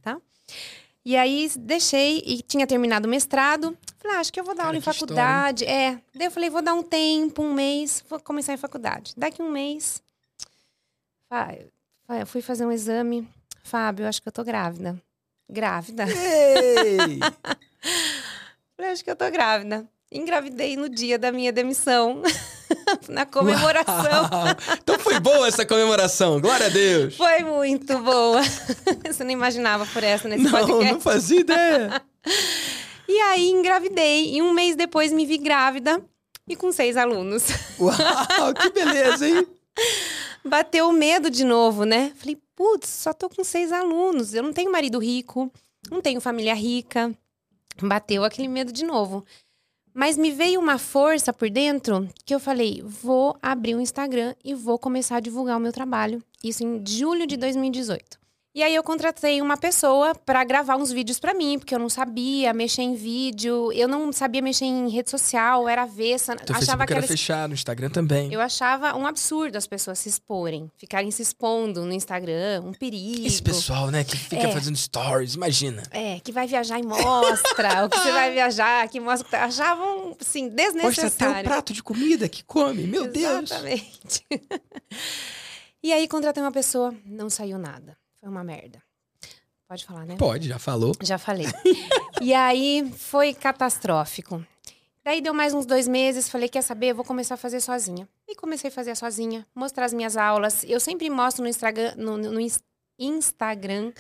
E 1.06 1.16
aí 1.16 1.50
deixei 1.60 2.24
e 2.26 2.42
tinha 2.42 2.66
terminado 2.66 3.08
o 3.08 3.10
mestrado. 3.10 3.78
Falei, 4.00 4.18
ah, 4.18 4.20
acho 4.20 4.34
que 4.34 4.40
eu 4.40 4.44
vou 4.44 4.56
dar 4.56 4.64
Cara, 4.64 4.70
aula 4.70 4.78
em 4.78 4.82
que 4.82 4.90
história, 4.90 5.16
faculdade. 5.16 5.66
é. 5.66 6.00
Daí 6.16 6.28
eu 6.28 6.32
falei, 6.32 6.50
vou 6.50 6.64
dar 6.64 6.74
um 6.74 6.82
tempo, 6.82 7.44
um 7.44 7.54
mês, 7.54 8.04
vou 8.10 8.20
começar 8.20 8.54
em 8.54 8.58
faculdade. 8.58 9.14
Daqui 9.16 9.42
um 9.42 9.52
mês, 9.52 10.02
eu 12.20 12.26
fui 12.26 12.42
fazer 12.42 12.66
um 12.66 12.72
exame. 12.72 13.28
Fábio, 13.64 14.08
acho 14.08 14.22
que 14.22 14.28
eu 14.28 14.32
tô 14.32 14.44
grávida. 14.44 15.00
Grávida. 15.50 16.06
Ei! 16.08 17.20
Falei, 18.76 18.92
acho 18.92 19.04
que 19.04 19.12
eu 19.12 19.16
tô 19.16 19.30
grávida. 19.30 19.88
Engravidei 20.12 20.76
no 20.76 20.90
dia 20.90 21.20
da 21.20 21.32
minha 21.32 21.52
demissão. 21.52 22.22
Na 23.10 23.26
comemoração. 23.26 24.30
Uau! 24.32 24.78
Então 24.82 25.00
foi 25.00 25.20
boa 25.20 25.48
essa 25.48 25.66
comemoração, 25.66 26.40
glória 26.40 26.68
a 26.68 26.70
Deus. 26.70 27.16
Foi 27.16 27.44
muito 27.44 27.98
boa. 28.00 28.42
Você 29.06 29.24
não 29.24 29.32
imaginava 29.32 29.86
por 29.88 30.04
essa 30.04 30.28
nesse 30.28 30.44
Não, 30.44 30.52
podcast. 30.52 30.94
não 30.94 31.02
fazia 31.02 31.40
ideia. 31.40 32.02
E 33.08 33.20
aí 33.20 33.52
engravidei. 33.52 34.34
E 34.36 34.42
um 34.42 34.52
mês 34.52 34.76
depois 34.76 35.14
me 35.14 35.28
vi 35.28 35.38
grávida 35.38 36.04
e 36.48 36.56
com 36.56 36.72
seis 36.72 36.98
alunos. 36.98 37.44
Uau, 37.80 38.52
que 38.60 38.72
beleza, 38.72 39.28
hein? 39.28 39.48
Bateu 40.44 40.90
o 40.90 40.92
medo 40.92 41.30
de 41.30 41.44
novo, 41.44 41.84
né? 41.86 42.12
Falei, 42.16 42.36
putz, 42.56 42.90
só 42.90 43.14
tô 43.14 43.30
com 43.30 43.44
seis 43.44 43.72
alunos. 43.72 44.34
Eu 44.34 44.42
não 44.42 44.52
tenho 44.52 44.72
marido 44.72 44.98
rico, 44.98 45.52
não 45.92 46.02
tenho 46.02 46.20
família 46.20 46.56
rica. 46.56 47.14
Bateu 47.80 48.24
aquele 48.24 48.48
medo 48.48 48.72
de 48.72 48.84
novo. 48.84 49.24
Mas 49.98 50.18
me 50.18 50.30
veio 50.30 50.60
uma 50.60 50.78
força 50.78 51.32
por 51.32 51.50
dentro 51.50 52.10
que 52.26 52.36
eu 52.36 52.40
falei, 52.40 52.84
vou 52.86 53.34
abrir 53.42 53.76
um 53.76 53.80
Instagram 53.80 54.36
e 54.44 54.54
vou 54.54 54.78
começar 54.78 55.16
a 55.16 55.20
divulgar 55.22 55.56
o 55.56 55.60
meu 55.62 55.72
trabalho. 55.72 56.22
Isso 56.44 56.66
em 56.66 56.86
julho 56.86 57.26
de 57.26 57.38
2018. 57.38 58.25
E 58.56 58.64
aí 58.64 58.74
eu 58.74 58.82
contratei 58.84 59.42
uma 59.42 59.58
pessoa 59.58 60.16
para 60.16 60.42
gravar 60.46 60.78
uns 60.78 60.90
vídeos 60.90 61.20
para 61.20 61.34
mim, 61.34 61.60
porque 61.60 61.76
eu 61.76 61.80
não 61.80 61.90
sabia 61.90 62.54
mexer 62.54 62.84
em 62.84 62.96
vídeo, 62.96 63.70
eu 63.74 63.86
não 63.86 64.14
sabia 64.14 64.42
mexer 64.42 64.64
em 64.64 64.88
rede 64.88 65.10
social, 65.10 65.68
era 65.68 65.84
avessa, 65.84 66.38
Teu 66.38 66.56
achava 66.56 66.86
que 66.86 66.94
era 66.94 67.00
era 67.02 67.08
fechado, 67.08 67.52
o 67.52 67.54
Instagram 67.54 67.90
também. 67.90 68.32
eu 68.32 68.40
achava 68.40 68.96
um 68.96 69.06
absurdo 69.06 69.58
as 69.58 69.68
pessoas 69.68 70.00
se 70.00 70.08
exporem, 70.08 70.72
ficarem 70.78 71.12
se 71.12 71.22
expondo 71.22 71.84
no 71.84 71.92
Instagram, 71.92 72.62
um 72.64 72.72
perigo. 72.72 73.28
Esse 73.28 73.44
pessoal, 73.44 73.92
né, 73.92 74.06
que 74.06 74.16
fica 74.16 74.48
É. 74.48 74.52
fazendo 74.54 74.78
stories, 74.78 75.34
imagina. 75.36 75.84
É, 75.92 76.22
que 76.22 76.32
vai 76.32 76.48
viajar 76.48 76.80
e 76.80 76.84
mostra 76.84 77.86
o 77.86 77.90
que 77.90 78.00
você 78.00 78.12
vai 78.14 78.32
viajar, 78.32 78.88
que 78.88 79.02
mostra. 79.02 79.26
que 79.26 79.32
tá- 79.32 79.44
Achavam, 79.44 80.16
assim, 80.18 80.44
Mostra 80.46 80.64
até 80.64 80.70
o 80.70 80.90
desnecessário. 80.92 81.44
prato 81.44 81.74
de 81.74 81.84
comida 81.84 82.30
que 82.30 82.42
come, 82.42 82.84
meu 82.88 83.06
Deus. 83.12 83.52
Exatamente. 83.52 84.26
e 85.84 85.92
aí 85.92 86.08
contratei 86.08 86.42
uma 86.42 86.54
pessoa, 86.54 86.96
não 87.06 87.30
saiu 87.30 87.58
nada. 87.60 87.98
Foi 88.26 88.32
uma 88.32 88.44
merda. 88.44 88.82
Pode 89.68 89.86
falar, 89.86 90.04
né? 90.04 90.16
Pode, 90.18 90.48
já 90.48 90.58
falou. 90.58 90.94
Já 91.00 91.20
falei. 91.20 91.46
e 92.20 92.34
aí 92.34 92.92
foi 92.98 93.36
catastrófico. 93.36 94.44
Daí 95.04 95.22
deu 95.22 95.32
mais 95.32 95.54
uns 95.54 95.64
dois 95.68 95.88
meses, 95.88 96.28
falei, 96.28 96.50
quer 96.50 96.64
saber? 96.64 96.88
Eu 96.88 96.96
vou 96.96 97.06
começar 97.06 97.36
a 97.36 97.38
fazer 97.38 97.60
sozinha. 97.62 98.10
E 98.28 98.34
comecei 98.36 98.70
a 98.72 98.74
fazer 98.74 98.96
sozinha, 98.96 99.46
mostrar 99.54 99.86
as 99.86 99.94
minhas 99.94 100.18
aulas. 100.18 100.64
Eu 100.64 100.80
sempre 100.80 101.08
mostro 101.08 101.44
no 101.44 101.48
Instagram, 101.50 101.94
no, 101.98 102.18
no 102.18 102.40
ins- 102.40 102.64
Instagram 102.98 103.94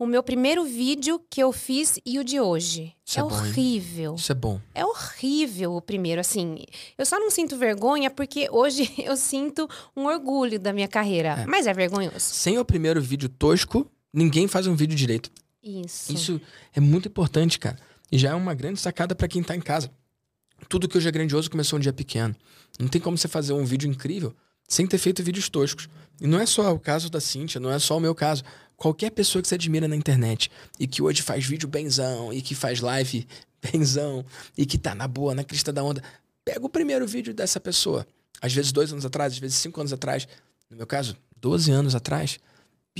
o 0.00 0.06
meu 0.06 0.22
primeiro 0.22 0.64
vídeo 0.64 1.20
que 1.28 1.42
eu 1.42 1.52
fiz 1.52 2.00
e 2.06 2.18
o 2.18 2.24
de 2.24 2.40
hoje. 2.40 2.94
Isso 3.04 3.18
é 3.18 3.20
é 3.20 3.22
bom, 3.22 3.30
hein? 3.30 3.36
horrível. 3.36 4.14
Isso 4.14 4.32
é 4.32 4.34
bom. 4.34 4.60
É 4.74 4.82
horrível 4.82 5.76
o 5.76 5.82
primeiro, 5.82 6.22
assim. 6.22 6.64
Eu 6.96 7.04
só 7.04 7.20
não 7.20 7.30
sinto 7.30 7.54
vergonha 7.58 8.10
porque 8.10 8.48
hoje 8.50 8.90
eu 8.96 9.14
sinto 9.14 9.68
um 9.94 10.06
orgulho 10.06 10.58
da 10.58 10.72
minha 10.72 10.88
carreira. 10.88 11.42
É. 11.42 11.46
Mas 11.46 11.66
é 11.66 11.74
vergonhoso. 11.74 12.18
Sem 12.18 12.58
o 12.58 12.64
primeiro 12.64 12.98
vídeo 13.02 13.28
tosco, 13.28 13.86
ninguém 14.10 14.48
faz 14.48 14.66
um 14.66 14.74
vídeo 14.74 14.96
direito. 14.96 15.30
Isso. 15.62 16.10
Isso 16.14 16.40
é 16.74 16.80
muito 16.80 17.06
importante, 17.06 17.58
cara. 17.58 17.76
E 18.10 18.18
já 18.18 18.30
é 18.30 18.34
uma 18.34 18.54
grande 18.54 18.80
sacada 18.80 19.14
pra 19.14 19.28
quem 19.28 19.42
tá 19.42 19.54
em 19.54 19.60
casa. 19.60 19.90
Tudo 20.66 20.88
que 20.88 20.96
hoje 20.96 21.08
é 21.08 21.12
grandioso 21.12 21.50
começou 21.50 21.78
um 21.78 21.80
dia 21.80 21.92
pequeno. 21.92 22.34
Não 22.78 22.88
tem 22.88 23.02
como 23.02 23.18
você 23.18 23.28
fazer 23.28 23.52
um 23.52 23.66
vídeo 23.66 23.86
incrível 23.86 24.34
sem 24.66 24.86
ter 24.86 24.98
feito 24.98 25.22
vídeos 25.22 25.48
toscos. 25.48 25.88
E 26.20 26.26
não 26.26 26.38
é 26.38 26.46
só 26.46 26.72
o 26.72 26.78
caso 26.78 27.10
da 27.10 27.20
Cintia, 27.20 27.60
não 27.60 27.72
é 27.72 27.78
só 27.78 27.96
o 27.96 28.00
meu 28.00 28.14
caso. 28.14 28.44
Qualquer 28.80 29.10
pessoa 29.10 29.42
que 29.42 29.48
você 29.48 29.56
admira 29.56 29.86
na 29.86 29.94
internet 29.94 30.50
e 30.78 30.86
que 30.86 31.02
hoje 31.02 31.20
faz 31.20 31.44
vídeo 31.44 31.68
benzão 31.68 32.32
e 32.32 32.40
que 32.40 32.54
faz 32.54 32.80
live 32.80 33.28
benzão 33.60 34.24
e 34.56 34.64
que 34.64 34.78
tá 34.78 34.94
na 34.94 35.06
boa, 35.06 35.34
na 35.34 35.44
crista 35.44 35.70
da 35.70 35.84
onda, 35.84 36.02
pega 36.42 36.64
o 36.64 36.68
primeiro 36.70 37.06
vídeo 37.06 37.34
dessa 37.34 37.60
pessoa. 37.60 38.06
Às 38.40 38.54
vezes 38.54 38.72
dois 38.72 38.90
anos 38.90 39.04
atrás, 39.04 39.34
às 39.34 39.38
vezes 39.38 39.58
cinco 39.58 39.78
anos 39.80 39.92
atrás. 39.92 40.26
No 40.70 40.78
meu 40.78 40.86
caso, 40.86 41.14
12 41.36 41.70
anos 41.70 41.94
atrás. 41.94 42.40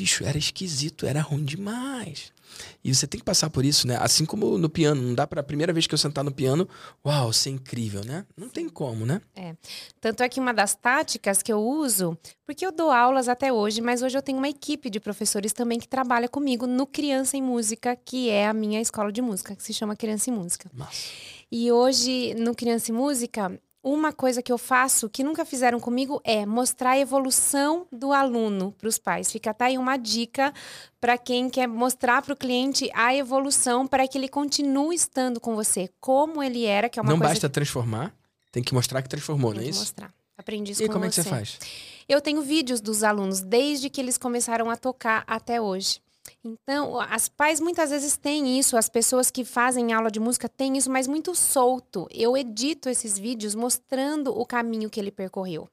Bicho, 0.00 0.24
era 0.24 0.38
esquisito, 0.38 1.04
era 1.04 1.20
ruim 1.20 1.44
demais. 1.44 2.32
E 2.82 2.94
você 2.94 3.06
tem 3.06 3.18
que 3.18 3.24
passar 3.24 3.50
por 3.50 3.66
isso, 3.66 3.86
né? 3.86 3.98
Assim 4.00 4.24
como 4.24 4.56
no 4.56 4.70
piano. 4.70 5.02
Não 5.02 5.14
dá 5.14 5.26
pra 5.26 5.42
primeira 5.42 5.74
vez 5.74 5.86
que 5.86 5.92
eu 5.92 5.98
sentar 5.98 6.24
no 6.24 6.32
piano, 6.32 6.66
uau, 7.04 7.30
ser 7.34 7.50
incrível, 7.50 8.02
né? 8.02 8.24
Não 8.34 8.48
tem 8.48 8.66
como, 8.66 9.04
né? 9.04 9.20
Tanto 10.00 10.22
é 10.22 10.28
que 10.30 10.40
uma 10.40 10.54
das 10.54 10.74
táticas 10.74 11.42
que 11.42 11.52
eu 11.52 11.60
uso, 11.60 12.16
porque 12.46 12.64
eu 12.64 12.72
dou 12.72 12.90
aulas 12.90 13.28
até 13.28 13.52
hoje, 13.52 13.82
mas 13.82 14.00
hoje 14.00 14.16
eu 14.16 14.22
tenho 14.22 14.38
uma 14.38 14.48
equipe 14.48 14.88
de 14.88 14.98
professores 14.98 15.52
também 15.52 15.78
que 15.78 15.86
trabalha 15.86 16.30
comigo 16.30 16.66
no 16.66 16.86
Criança 16.86 17.36
em 17.36 17.42
Música, 17.42 17.94
que 17.94 18.30
é 18.30 18.46
a 18.46 18.54
minha 18.54 18.80
escola 18.80 19.12
de 19.12 19.20
música, 19.20 19.54
que 19.54 19.62
se 19.62 19.74
chama 19.74 19.94
Criança 19.94 20.30
em 20.30 20.32
Música. 20.32 20.70
Massa. 20.72 21.10
E 21.52 21.70
hoje, 21.70 22.32
no 22.34 22.54
Criança 22.54 22.90
em 22.90 22.94
Música, 22.94 23.60
uma 23.82 24.12
coisa 24.12 24.42
que 24.42 24.52
eu 24.52 24.58
faço 24.58 25.08
que 25.08 25.24
nunca 25.24 25.44
fizeram 25.44 25.80
comigo 25.80 26.20
é 26.24 26.44
mostrar 26.44 26.90
a 26.90 26.98
evolução 26.98 27.86
do 27.90 28.12
aluno 28.12 28.72
para 28.72 28.88
os 28.88 28.98
pais. 28.98 29.32
Fica 29.32 29.54
tá 29.54 29.66
aí 29.66 29.78
uma 29.78 29.96
dica 29.96 30.52
para 31.00 31.16
quem 31.16 31.48
quer 31.48 31.66
mostrar 31.66 32.20
para 32.22 32.34
o 32.34 32.36
cliente 32.36 32.90
a 32.94 33.14
evolução 33.14 33.86
para 33.86 34.06
que 34.06 34.18
ele 34.18 34.28
continue 34.28 34.94
estando 34.94 35.40
com 35.40 35.54
você, 35.54 35.90
como 35.98 36.42
ele 36.42 36.64
era, 36.64 36.88
que 36.88 36.98
é 36.98 37.02
uma 37.02 37.10
não 37.12 37.18
basta 37.18 37.48
transformar, 37.48 38.14
tem 38.52 38.62
que 38.62 38.74
mostrar 38.74 39.00
que 39.02 39.08
transformou, 39.08 39.50
que 39.52 39.56
não 39.56 39.62
é 39.62 39.64
tem 39.64 39.72
que 39.72 39.76
isso? 39.76 39.84
mostrar. 39.84 40.12
Aprendi 40.36 40.72
isso 40.72 40.82
E 40.82 40.86
com 40.86 40.94
como 40.94 41.04
é 41.04 41.08
que 41.08 41.14
você. 41.14 41.22
você 41.22 41.28
faz? 41.28 41.58
Eu 42.08 42.20
tenho 42.20 42.42
vídeos 42.42 42.80
dos 42.80 43.02
alunos 43.02 43.40
desde 43.40 43.90
que 43.90 44.00
eles 44.00 44.16
começaram 44.18 44.70
a 44.70 44.76
tocar 44.76 45.22
até 45.26 45.60
hoje. 45.60 46.00
Então, 46.42 46.98
as 46.98 47.28
pais 47.28 47.60
muitas 47.60 47.90
vezes 47.90 48.16
têm 48.16 48.58
isso, 48.58 48.76
as 48.76 48.88
pessoas 48.88 49.30
que 49.30 49.44
fazem 49.44 49.92
aula 49.92 50.10
de 50.10 50.18
música 50.18 50.48
têm 50.48 50.76
isso, 50.76 50.90
mas 50.90 51.06
muito 51.06 51.34
solto. 51.34 52.08
Eu 52.10 52.36
edito 52.36 52.88
esses 52.88 53.18
vídeos 53.18 53.54
mostrando 53.54 54.30
o 54.30 54.46
caminho 54.46 54.88
que 54.88 54.98
ele 54.98 55.10
percorreu. 55.10 55.68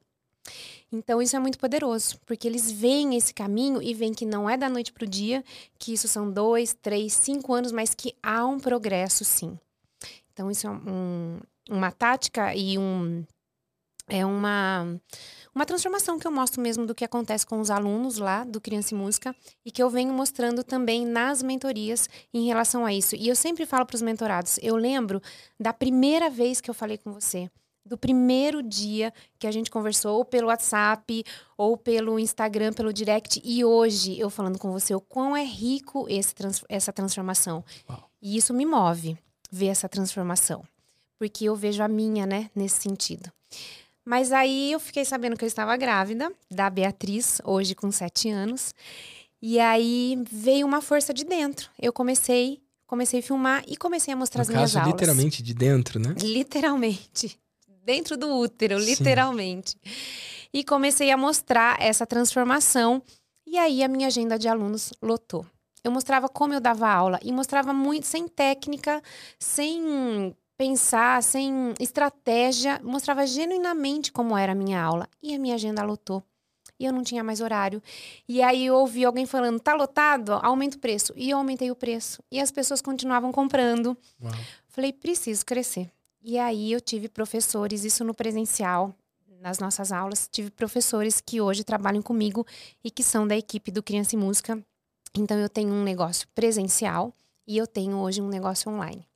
Então, 0.92 1.20
isso 1.20 1.36
é 1.36 1.38
muito 1.38 1.58
poderoso, 1.58 2.18
porque 2.24 2.46
eles 2.46 2.70
veem 2.70 3.16
esse 3.16 3.32
caminho 3.32 3.82
e 3.82 3.92
veem 3.94 4.12
que 4.12 4.24
não 4.24 4.48
é 4.48 4.56
da 4.56 4.68
noite 4.68 4.92
para 4.92 5.04
o 5.04 5.08
dia, 5.08 5.44
que 5.78 5.92
isso 5.92 6.08
são 6.08 6.30
dois, 6.30 6.74
três, 6.80 7.12
cinco 7.12 7.52
anos, 7.52 7.72
mas 7.72 7.94
que 7.94 8.14
há 8.22 8.46
um 8.46 8.58
progresso, 8.58 9.24
sim. 9.24 9.58
Então, 10.32 10.50
isso 10.50 10.66
é 10.66 10.70
um- 10.70 11.40
uma 11.68 11.90
tática 11.90 12.54
e 12.54 12.78
um, 12.78 13.24
é 14.08 14.24
uma, 14.24 14.98
uma 15.54 15.66
transformação 15.66 16.18
que 16.18 16.26
eu 16.26 16.30
mostro 16.32 16.60
mesmo 16.60 16.86
do 16.86 16.94
que 16.94 17.04
acontece 17.04 17.46
com 17.46 17.60
os 17.60 17.70
alunos 17.70 18.18
lá 18.18 18.44
do 18.44 18.60
Criança 18.60 18.94
e 18.94 18.96
Música 18.98 19.34
e 19.64 19.70
que 19.70 19.82
eu 19.82 19.90
venho 19.90 20.12
mostrando 20.12 20.64
também 20.64 21.04
nas 21.06 21.42
mentorias 21.42 22.08
em 22.32 22.46
relação 22.46 22.84
a 22.86 22.92
isso. 22.92 23.14
E 23.16 23.28
eu 23.28 23.36
sempre 23.36 23.66
falo 23.66 23.84
para 23.86 23.96
os 23.96 24.02
mentorados, 24.02 24.58
eu 24.62 24.76
lembro 24.76 25.20
da 25.58 25.72
primeira 25.72 26.28
vez 26.30 26.60
que 26.60 26.70
eu 26.70 26.74
falei 26.74 26.96
com 26.98 27.12
você, 27.12 27.50
do 27.84 27.96
primeiro 27.96 28.62
dia 28.62 29.12
que 29.38 29.46
a 29.46 29.50
gente 29.50 29.70
conversou 29.70 30.18
ou 30.18 30.24
pelo 30.24 30.48
WhatsApp 30.48 31.24
ou 31.56 31.76
pelo 31.76 32.18
Instagram, 32.18 32.72
pelo 32.72 32.92
direct 32.92 33.40
e 33.42 33.64
hoje 33.64 34.18
eu 34.20 34.28
falando 34.28 34.58
com 34.58 34.70
você 34.70 34.94
o 34.94 35.00
quão 35.00 35.34
é 35.36 35.42
rico 35.42 36.06
esse 36.08 36.34
trans- 36.34 36.64
essa 36.68 36.92
transformação. 36.92 37.64
Uau. 37.88 38.10
E 38.20 38.36
isso 38.36 38.52
me 38.52 38.66
move 38.66 39.16
ver 39.50 39.68
essa 39.68 39.88
transformação, 39.88 40.62
porque 41.18 41.46
eu 41.46 41.56
vejo 41.56 41.82
a 41.82 41.88
minha, 41.88 42.26
né, 42.26 42.50
nesse 42.54 42.82
sentido. 42.82 43.32
Mas 44.08 44.32
aí 44.32 44.72
eu 44.72 44.80
fiquei 44.80 45.04
sabendo 45.04 45.36
que 45.36 45.44
eu 45.44 45.46
estava 45.46 45.76
grávida 45.76 46.32
da 46.50 46.70
Beatriz, 46.70 47.42
hoje 47.44 47.74
com 47.74 47.92
sete 47.92 48.30
anos. 48.30 48.74
E 49.42 49.60
aí 49.60 50.18
veio 50.32 50.66
uma 50.66 50.80
força 50.80 51.12
de 51.12 51.26
dentro. 51.26 51.68
Eu 51.78 51.92
comecei, 51.92 52.62
comecei 52.86 53.20
a 53.20 53.22
filmar 53.22 53.62
e 53.68 53.76
comecei 53.76 54.14
a 54.14 54.16
mostrar 54.16 54.38
no 54.38 54.42
as 54.44 54.48
minhas 54.48 54.72
caso, 54.72 54.78
aulas. 54.78 54.92
literalmente 54.94 55.42
de 55.42 55.52
dentro, 55.52 56.00
né? 56.00 56.14
Literalmente. 56.22 57.38
Dentro 57.84 58.16
do 58.16 58.34
útero, 58.34 58.80
Sim. 58.80 58.86
literalmente. 58.86 59.76
E 60.54 60.64
comecei 60.64 61.10
a 61.10 61.16
mostrar 61.18 61.76
essa 61.78 62.06
transformação. 62.06 63.02
E 63.46 63.58
aí 63.58 63.82
a 63.82 63.88
minha 63.88 64.06
agenda 64.06 64.38
de 64.38 64.48
alunos 64.48 64.90
lotou. 65.02 65.44
Eu 65.84 65.92
mostrava 65.92 66.30
como 66.30 66.54
eu 66.54 66.60
dava 66.60 66.88
aula 66.88 67.20
e 67.22 67.30
mostrava 67.30 67.74
muito 67.74 68.06
sem 68.06 68.26
técnica, 68.26 69.02
sem 69.38 70.34
pensar, 70.58 71.22
sem 71.22 71.72
estratégia, 71.78 72.80
mostrava 72.82 73.24
genuinamente 73.26 74.10
como 74.10 74.36
era 74.36 74.52
a 74.52 74.56
minha 74.56 74.82
aula. 74.82 75.08
E 75.22 75.34
a 75.34 75.38
minha 75.38 75.54
agenda 75.54 75.82
lotou. 75.84 76.22
E 76.78 76.84
eu 76.84 76.92
não 76.92 77.02
tinha 77.02 77.24
mais 77.24 77.40
horário. 77.40 77.82
E 78.28 78.42
aí 78.42 78.66
eu 78.66 78.74
ouvi 78.74 79.04
alguém 79.04 79.24
falando: 79.24 79.58
tá 79.60 79.74
lotado? 79.74 80.32
Aumenta 80.42 80.76
o 80.76 80.80
preço. 80.80 81.12
E 81.16 81.30
eu 81.30 81.38
aumentei 81.38 81.70
o 81.70 81.76
preço. 81.76 82.22
E 82.30 82.40
as 82.40 82.50
pessoas 82.50 82.82
continuavam 82.82 83.32
comprando. 83.32 83.96
Uau. 84.20 84.32
Falei, 84.68 84.92
preciso 84.92 85.46
crescer. 85.46 85.90
E 86.20 86.38
aí 86.38 86.72
eu 86.72 86.80
tive 86.80 87.08
professores, 87.08 87.84
isso 87.84 88.04
no 88.04 88.12
presencial, 88.12 88.94
nas 89.40 89.58
nossas 89.58 89.92
aulas, 89.92 90.28
tive 90.30 90.50
professores 90.50 91.20
que 91.20 91.40
hoje 91.40 91.62
trabalham 91.62 92.02
comigo 92.02 92.44
e 92.82 92.90
que 92.90 93.02
são 93.02 93.26
da 93.26 93.36
equipe 93.36 93.70
do 93.70 93.82
Criança 93.82 94.14
e 94.14 94.18
Música. 94.18 94.60
Então 95.16 95.38
eu 95.38 95.48
tenho 95.48 95.72
um 95.72 95.82
negócio 95.82 96.28
presencial 96.34 97.14
e 97.46 97.56
eu 97.56 97.66
tenho 97.66 97.96
hoje 97.98 98.20
um 98.20 98.28
negócio 98.28 98.70
online. 98.70 99.06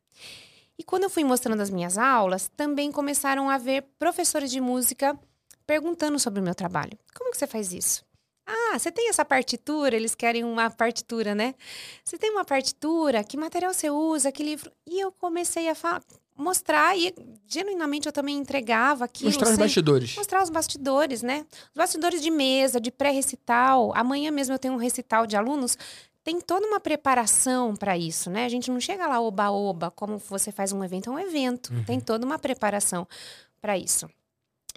E 0.83 0.85
quando 0.85 1.05
eu 1.05 1.11
fui 1.11 1.23
mostrando 1.23 1.61
as 1.61 1.71
minhas 1.71 1.97
aulas, 1.97 2.51
também 2.57 2.91
começaram 2.91 3.49
a 3.49 3.57
ver 3.57 3.85
professores 4.01 4.51
de 4.51 4.61
música 4.61 5.17
perguntando 5.65 6.19
sobre 6.19 6.41
o 6.41 6.43
meu 6.43 6.57
trabalho. 6.57 6.99
Como 7.15 7.31
que 7.31 7.39
você 7.39 7.47
faz 7.47 7.73
isso? 7.73 8.05
Ah, 8.45 8.77
você 8.77 8.91
tem 8.91 9.09
essa 9.09 9.25
partitura? 9.25 9.95
Eles 9.95 10.17
querem 10.17 10.43
uma 10.43 10.69
partitura, 10.71 11.37
né? 11.37 11.55
Você 12.05 12.19
tem 12.19 12.33
uma 12.33 12.45
partitura? 12.45 13.23
Que 13.23 13.37
material 13.37 13.73
você 13.73 13.91
usa? 13.91 14.33
Que 14.33 14.43
livro? 14.43 14.73
E 14.85 14.99
eu 14.99 15.13
comecei 15.13 15.69
a 15.69 15.77
mostrar 16.37 16.99
e 16.99 17.15
genuinamente 17.47 18.09
eu 18.09 18.13
também 18.13 18.37
entregava 18.37 19.05
aquilo. 19.05 19.31
Mostrar 19.31 19.51
os 19.51 19.59
bastidores. 19.59 20.17
Mostrar 20.17 20.43
os 20.43 20.51
bastidores, 20.51 21.23
né? 21.23 21.47
Os 21.69 21.77
bastidores 21.77 22.21
de 22.21 22.31
mesa, 22.33 22.81
de 22.81 22.91
pré-recital. 22.91 23.93
Amanhã 23.95 24.33
mesmo 24.33 24.53
eu 24.53 24.59
tenho 24.59 24.75
um 24.75 24.79
recital 24.79 25.29
de 25.29 25.37
alunos. 25.37 25.79
Tem 26.25 26.41
toda 26.41 26.67
uma 26.67 26.79
preparação 26.79 27.75
para 27.75 27.99
isso, 27.99 28.31
né? 28.31 28.45
A 28.45 28.49
gente 28.49 28.71
não 28.71 28.81
chega 28.81 29.07
lá 29.07 29.21
oba-oba, 29.21 29.91
como 29.91 30.19
você 30.19 30.53
faz 30.53 30.73
um 30.73 30.85
evento, 30.85 31.11
é 31.11 31.13
um 31.13 31.19
evento. 31.19 31.73
Uhum. 31.73 31.85
Tem 31.85 32.01
toda 32.01 32.25
uma 32.25 32.39
preparação 32.39 33.07
para 33.61 33.77
isso. 33.77 34.09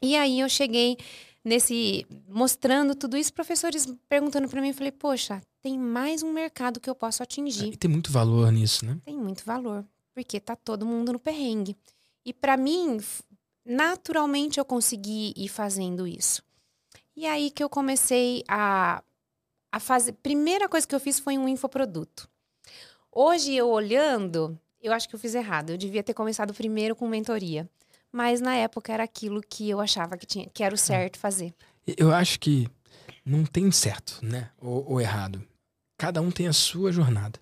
E 0.01 0.15
aí 0.15 0.39
eu 0.39 0.49
cheguei 0.49 0.97
nesse 1.43 2.05
mostrando 2.27 2.95
tudo 2.95 3.15
isso, 3.15 3.31
professores 3.31 3.87
perguntando 4.09 4.49
para 4.49 4.61
mim, 4.61 4.69
eu 4.69 4.73
falei: 4.73 4.91
"Poxa, 4.91 5.41
tem 5.61 5.77
mais 5.77 6.23
um 6.23 6.33
mercado 6.33 6.79
que 6.79 6.89
eu 6.89 6.95
posso 6.95 7.21
atingir" 7.21 7.73
E 7.73 7.77
tem 7.77 7.89
muito 7.89 8.11
valor 8.11 8.51
nisso, 8.51 8.85
né? 8.85 8.97
tem 9.03 9.15
muito 9.15 9.45
valor, 9.45 9.85
porque 10.13 10.39
tá 10.39 10.55
todo 10.55 10.85
mundo 10.85 11.13
no 11.13 11.19
perrengue. 11.19 11.77
E 12.25 12.33
para 12.33 12.57
mim, 12.57 12.99
naturalmente 13.63 14.59
eu 14.59 14.65
consegui 14.65 15.31
ir 15.37 15.47
fazendo 15.47 16.07
isso. 16.07 16.43
E 17.15 17.25
aí 17.25 17.51
que 17.51 17.63
eu 17.63 17.69
comecei 17.69 18.43
a, 18.47 19.01
a 19.75 19.79
fazer. 19.79 20.13
Primeira 20.13 20.69
coisa 20.69 20.87
que 20.87 20.95
eu 20.95 20.99
fiz 21.01 21.19
foi 21.19 21.37
um 21.37 21.49
infoproduto. 21.49 22.29
Hoje 23.11 23.53
eu 23.53 23.67
olhando, 23.69 24.57
eu 24.81 24.93
acho 24.93 25.09
que 25.09 25.15
eu 25.15 25.19
fiz 25.19 25.35
errado. 25.35 25.71
Eu 25.71 25.77
devia 25.77 26.01
ter 26.01 26.13
começado 26.13 26.53
primeiro 26.53 26.95
com 26.95 27.05
mentoria. 27.09 27.69
Mas 28.09 28.39
na 28.39 28.55
época 28.55 28.93
era 28.93 29.03
aquilo 29.03 29.41
que 29.41 29.69
eu 29.69 29.81
achava 29.81 30.15
que, 30.17 30.25
tinha, 30.25 30.47
que 30.53 30.63
era 30.63 30.73
o 30.73 30.77
certo 30.77 31.19
fazer. 31.19 31.53
Eu 31.85 32.13
acho 32.13 32.39
que 32.39 32.69
não 33.25 33.43
tem 33.45 33.69
certo, 33.69 34.19
né? 34.23 34.49
Ou, 34.61 34.91
ou 34.93 35.01
errado. 35.01 35.43
Cada 35.97 36.21
um 36.21 36.31
tem 36.31 36.47
a 36.47 36.53
sua 36.53 36.93
jornada. 36.93 37.37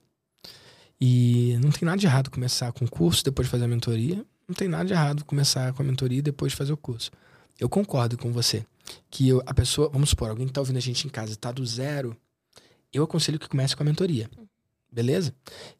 E 1.00 1.56
não 1.62 1.70
tem 1.70 1.86
nada 1.86 1.98
de 2.00 2.08
errado 2.08 2.32
começar 2.32 2.72
com 2.72 2.86
o 2.86 2.90
curso, 2.90 3.24
depois 3.24 3.48
fazer 3.48 3.66
a 3.66 3.68
mentoria. 3.68 4.26
Não 4.48 4.56
tem 4.56 4.68
nada 4.68 4.86
de 4.86 4.94
errado 4.94 5.24
começar 5.26 5.72
com 5.74 5.84
a 5.84 5.86
mentoria 5.86 6.18
e 6.18 6.22
depois 6.24 6.54
fazer 6.54 6.74
o 6.74 6.78
curso. 6.78 7.12
Eu 7.60 7.70
concordo 7.70 8.18
com 8.18 8.32
você. 8.32 8.66
Que 9.12 9.30
eu- 9.30 9.42
a 9.46 9.54
pessoa, 9.54 9.88
vamos 9.90 10.10
supor, 10.10 10.30
alguém 10.32 10.48
que 10.48 10.54
tá 10.54 10.62
ouvindo 10.62 10.78
a 10.78 10.82
gente 10.82 11.06
em 11.06 11.10
casa 11.10 11.34
e 11.34 11.36
tá 11.36 11.52
do 11.52 11.64
zero, 11.66 12.18
eu 12.94 13.04
aconselho 13.04 13.40
que 13.40 13.50
comece 13.50 13.76
com 13.76 13.84
a 13.84 13.86
mentoria. 13.86 14.30
Beleza? 14.92 15.34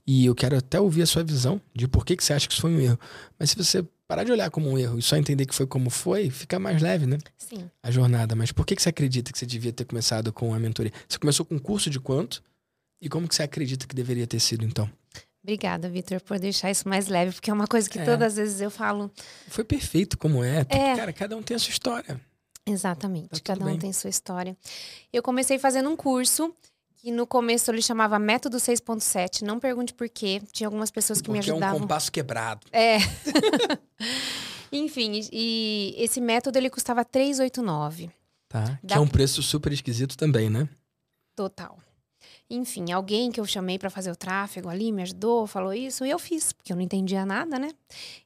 E 0.08 0.26
eu 0.26 0.34
quero 0.34 0.58
até 0.58 0.80
ouvir 0.80 1.04
a 1.04 1.06
sua 1.06 1.24
visão 1.24 1.62
de 1.74 1.88
por 1.88 2.04
que, 2.06 2.16
que 2.18 2.24
você 2.24 2.34
acha 2.34 2.48
que 2.48 2.54
isso 2.54 2.62
foi 2.62 2.72
um 2.72 2.80
erro. 2.80 3.00
Mas 3.38 3.52
se 3.52 3.56
você 3.56 3.86
parar 4.08 4.24
de 4.24 4.32
olhar 4.32 4.50
como 4.50 4.70
um 4.70 4.78
erro 4.78 4.98
e 4.98 5.02
só 5.04 5.16
entender 5.16 5.46
que 5.46 5.54
foi 5.54 5.68
como 5.68 5.90
foi, 5.92 6.30
fica 6.32 6.58
mais 6.58 6.82
leve, 6.82 7.06
né? 7.06 7.18
Sim. 7.38 7.70
a 7.84 7.92
jornada, 7.92 8.36
mas 8.36 8.52
por 8.52 8.66
que, 8.66 8.76
que 8.76 8.82
você 8.82 8.90
acredita 8.90 9.32
que 9.32 9.38
você 9.38 9.46
devia 9.46 9.72
ter 9.72 9.86
começado 9.86 10.34
com 10.34 10.54
a 10.54 10.60
mentoria? 10.60 10.92
Você 11.08 11.20
começou 11.20 11.46
com 11.46 11.56
um 11.56 11.60
curso 11.60 11.90
de 11.92 12.00
quanto? 12.00 12.44
E 13.00 13.08
como 13.08 13.28
que 13.28 13.36
você 13.36 13.44
acredita 13.44 13.86
que 13.86 13.94
deveria 13.94 14.26
ter 14.26 14.40
sido, 14.40 14.66
então? 14.66 14.90
Obrigada, 15.44 15.90
Vitor, 15.90 16.22
por 16.22 16.40
deixar 16.40 16.72
isso 16.72 16.88
mais 16.88 17.08
leve, 17.08 17.34
porque 17.34 17.52
é 17.52 17.54
uma 17.54 17.68
coisa 17.68 17.88
que 17.90 18.00
É. 18.00 18.04
todas 18.06 18.32
as 18.34 18.36
vezes 18.38 18.62
eu 18.62 18.72
falo. 18.72 19.12
Foi 19.50 19.64
perfeito 19.64 20.18
como 20.18 20.42
é. 20.44 20.64
Tem- 20.64 20.82
É. 20.82 20.96
Cara, 20.96 21.14
cada 21.14 21.36
um 21.38 21.44
tem 21.44 21.54
a 21.56 21.60
sua 21.60 21.72
história. 21.72 22.20
Exatamente, 22.66 23.30
Tá 23.30 23.40
cada 23.44 23.64
um 23.66 23.68
bem. 23.68 23.78
tem 23.80 23.92
sua 23.94 24.10
história. 24.10 24.56
Eu 25.12 25.22
comecei 25.22 25.60
fazendo 25.60 25.90
um 25.90 25.98
curso 25.98 26.56
que 27.04 27.12
no 27.12 27.28
começo 27.28 27.70
ele 27.70 27.82
chamava 27.82 28.18
Método 28.18 28.56
6.7. 28.58 29.42
Não 29.42 29.60
pergunte 29.60 29.94
por 29.94 30.08
quê. 30.08 30.42
Tinha 30.54 30.68
algumas 30.68 30.90
pessoas 30.90 31.22
que 31.22 31.30
me 31.30 31.40
Porque 31.40 31.50
é 31.50 31.54
um 31.54 31.58
ajudavam. 31.58 31.82
compasso 31.82 32.10
quebrado. 32.10 32.66
É. 32.72 32.98
Enfim, 34.72 35.28
e, 35.32 35.94
esse 35.98 36.22
método 36.22 36.58
ele 36.58 36.70
custava 36.70 37.04
389 37.06 38.10
Tá? 38.48 38.80
Que 38.88 38.94
é 38.94 39.00
um 39.00 39.08
preço 39.08 39.42
super 39.44 39.74
esquisito 39.74 40.16
também, 40.16 40.50
né? 40.50 40.70
total. 41.36 41.78
Enfim, 42.50 42.92
alguém 42.92 43.32
que 43.32 43.40
eu 43.40 43.46
chamei 43.46 43.80
pra 43.80 43.90
fazer 43.90 44.12
o 44.12 44.16
tráfego 44.16 44.70
ali 44.70 44.92
me 44.92 45.02
ajudou, 45.02 45.48
falou 45.48 45.74
isso, 45.74 46.06
e 46.06 46.12
eu 46.12 46.20
fiz, 46.20 46.54
porque 46.54 46.72
eu 46.72 46.76
não 46.76 46.84
entendia 46.84 47.26
nada, 47.26 47.58
né? 47.58 47.72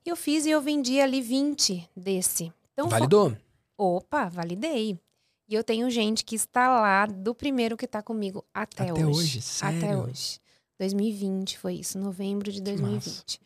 E 0.05 0.09
eu 0.09 0.15
fiz 0.17 0.45
e 0.45 0.49
eu 0.49 0.61
vendi 0.61 0.99
ali 0.99 1.21
20 1.21 1.89
desse. 1.95 2.51
Então, 2.73 2.89
Validou? 2.89 3.35
Opa, 3.77 4.27
validei. 4.27 4.99
E 5.47 5.55
eu 5.55 5.63
tenho 5.63 5.89
gente 5.89 6.25
que 6.25 6.35
está 6.35 6.67
lá 6.69 7.05
do 7.05 7.33
primeiro 7.33 7.77
que 7.77 7.85
está 7.85 8.01
comigo 8.03 8.43
até, 8.53 8.89
Até 8.89 9.05
hoje. 9.05 9.19
hoje? 9.19 9.39
Até 9.61 9.79
Sério? 9.79 10.03
hoje. 10.03 10.39
2020 10.79 11.57
foi 11.57 11.75
isso, 11.75 11.97
novembro 11.97 12.51
de 12.51 12.57
Que 12.59 12.65
2020. 12.65 13.39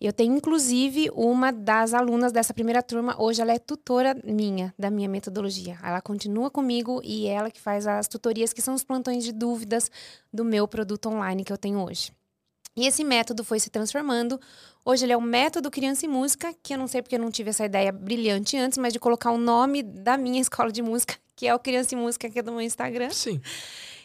Eu 0.00 0.12
tenho, 0.12 0.36
inclusive, 0.36 1.10
uma 1.14 1.50
das 1.50 1.94
alunas 1.94 2.30
dessa 2.30 2.52
primeira 2.52 2.82
turma. 2.82 3.20
Hoje 3.20 3.40
ela 3.40 3.52
é 3.52 3.58
tutora 3.58 4.14
minha, 4.22 4.72
da 4.78 4.90
minha 4.90 5.08
metodologia. 5.08 5.78
Ela 5.82 6.00
continua 6.02 6.50
comigo 6.50 7.00
e 7.02 7.26
ela 7.26 7.50
que 7.50 7.60
faz 7.60 7.86
as 7.86 8.06
tutorias, 8.06 8.52
que 8.52 8.60
são 8.60 8.74
os 8.74 8.84
plantões 8.84 9.24
de 9.24 9.32
dúvidas 9.32 9.90
do 10.32 10.44
meu 10.44 10.68
produto 10.68 11.08
online 11.08 11.42
que 11.42 11.52
eu 11.52 11.58
tenho 11.58 11.82
hoje. 11.82 12.12
E 12.78 12.86
esse 12.86 13.02
método 13.02 13.42
foi 13.42 13.58
se 13.58 13.70
transformando. 13.70 14.40
Hoje 14.84 15.04
ele 15.04 15.12
é 15.12 15.16
o 15.16 15.20
método 15.20 15.68
Criança 15.68 16.06
e 16.06 16.08
Música, 16.08 16.54
que 16.62 16.72
eu 16.72 16.78
não 16.78 16.86
sei 16.86 17.02
porque 17.02 17.16
eu 17.16 17.18
não 17.18 17.28
tive 17.28 17.50
essa 17.50 17.64
ideia 17.64 17.90
brilhante 17.90 18.56
antes, 18.56 18.78
mas 18.78 18.92
de 18.92 19.00
colocar 19.00 19.32
o 19.32 19.36
nome 19.36 19.82
da 19.82 20.16
minha 20.16 20.38
escola 20.40 20.70
de 20.70 20.80
música, 20.80 21.16
que 21.34 21.48
é 21.48 21.52
o 21.52 21.58
Criança 21.58 21.96
e 21.96 21.98
Música, 21.98 22.30
que 22.30 22.38
é 22.38 22.42
do 22.42 22.52
meu 22.52 22.60
Instagram. 22.60 23.10
Sim. 23.10 23.40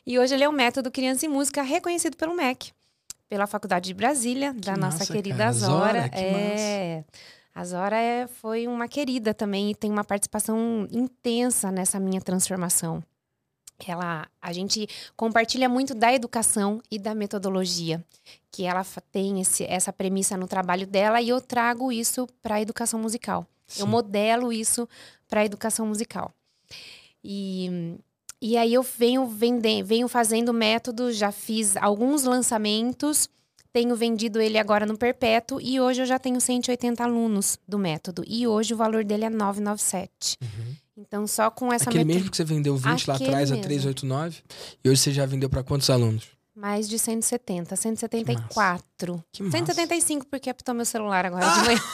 E 0.03 0.17
hoje 0.17 0.33
ele 0.33 0.43
é 0.43 0.49
o 0.49 0.51
método 0.51 0.89
Criança 0.89 1.23
e 1.23 1.29
Música 1.29 1.61
reconhecido 1.61 2.17
pelo 2.17 2.35
MEC, 2.35 2.71
pela 3.29 3.45
Faculdade 3.45 3.85
de 3.85 3.93
Brasília, 3.93 4.51
da 4.55 4.75
nossa 4.75 4.97
massa, 4.97 5.13
querida 5.13 5.37
cara. 5.37 5.49
Azora. 5.49 5.75
Azora, 5.75 6.09
que 6.09 6.17
é. 6.17 7.03
A 7.53 7.61
Azora 7.61 7.95
é, 7.95 8.25
foi 8.25 8.65
uma 8.65 8.87
querida 8.87 9.35
também 9.35 9.69
e 9.69 9.75
tem 9.75 9.91
uma 9.91 10.03
participação 10.03 10.87
intensa 10.91 11.71
nessa 11.71 11.99
minha 11.99 12.19
transformação. 12.19 13.03
Ela, 13.85 14.27
a 14.41 14.53
gente 14.53 14.87
compartilha 15.15 15.67
muito 15.67 15.93
da 15.93 16.13
educação 16.13 16.81
e 16.89 16.97
da 16.97 17.13
metodologia, 17.13 18.03
que 18.51 18.63
ela 18.63 18.85
tem 19.11 19.41
esse, 19.41 19.63
essa 19.65 19.91
premissa 19.91 20.37
no 20.37 20.47
trabalho 20.47 20.87
dela 20.87 21.21
e 21.21 21.29
eu 21.29 21.41
trago 21.41 21.91
isso 21.91 22.27
para 22.41 22.55
a 22.55 22.61
educação 22.61 22.99
musical. 22.99 23.45
Eu 23.77 23.85
Sim. 23.85 23.91
modelo 23.91 24.53
isso 24.53 24.87
para 25.27 25.41
a 25.41 25.45
educação 25.45 25.85
musical. 25.85 26.31
E, 27.23 27.97
e 28.41 28.57
aí 28.57 28.73
eu 28.73 28.83
venho, 28.83 29.25
vende, 29.25 29.81
venho 29.83 30.07
fazendo 30.07 30.53
método, 30.53 31.11
já 31.11 31.31
fiz 31.31 31.75
alguns 31.77 32.23
lançamentos, 32.23 33.29
tenho 33.73 33.95
vendido 33.95 34.39
ele 34.39 34.57
agora 34.59 34.85
no 34.85 34.95
Perpétuo 34.97 35.59
e 35.59 35.79
hoje 35.81 36.01
eu 36.01 36.05
já 36.05 36.19
tenho 36.19 36.39
180 36.39 37.03
alunos 37.03 37.57
do 37.67 37.77
método. 37.79 38.23
E 38.27 38.45
hoje 38.47 38.73
o 38.73 38.77
valor 38.77 39.03
dele 39.03 39.25
é 39.25 39.29
997. 39.29 40.37
Uhum. 40.41 40.75
Então, 40.95 41.25
só 41.25 41.49
com 41.49 41.73
essa 41.73 41.89
Aquele 41.89 42.03
meto- 42.05 42.15
mesmo 42.17 42.31
que 42.31 42.37
você 42.37 42.43
vendeu 42.43 42.77
20 42.77 43.07
lá 43.07 43.15
Aquele 43.15 43.29
atrás 43.31 43.49
a 43.51 43.55
mesmo. 43.55 43.63
389 43.67 44.41
e 44.83 44.89
hoje 44.89 45.01
você 45.01 45.11
já 45.11 45.25
vendeu 45.25 45.49
para 45.49 45.63
quantos 45.63 45.89
alunos? 45.89 46.25
Mais 46.55 46.87
de 46.87 46.99
170, 46.99 47.75
174. 47.75 49.23
Que 49.31 49.43
massa. 49.43 49.57
Ah! 49.57 49.59
175 49.59 50.27
porque 50.27 50.49
apitou 50.49 50.75
meu 50.75 50.85
celular 50.85 51.25
agora 51.25 51.45
de 51.49 51.65
manhã. 51.65 51.79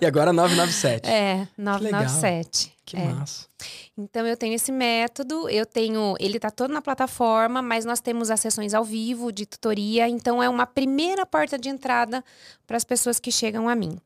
E 0.00 0.06
agora 0.06 0.32
997. 0.32 1.08
É, 1.08 1.48
997. 1.56 2.72
Que 2.84 2.96
é. 2.96 3.04
massa. 3.06 3.46
Então 3.96 4.26
eu 4.26 4.36
tenho 4.36 4.54
esse 4.54 4.70
método, 4.70 5.48
eu 5.48 5.66
tenho, 5.66 6.16
ele 6.18 6.38
tá 6.38 6.50
todo 6.50 6.72
na 6.72 6.80
plataforma, 6.80 7.60
mas 7.60 7.84
nós 7.84 8.00
temos 8.00 8.30
as 8.30 8.40
sessões 8.40 8.72
ao 8.72 8.84
vivo 8.84 9.32
de 9.32 9.46
tutoria, 9.46 10.08
então 10.08 10.42
é 10.42 10.48
uma 10.48 10.66
primeira 10.66 11.26
porta 11.26 11.58
de 11.58 11.68
entrada 11.68 12.24
para 12.66 12.76
as 12.76 12.84
pessoas 12.84 13.18
que 13.18 13.32
chegam 13.32 13.68
a 13.68 13.74
mim. 13.74 13.98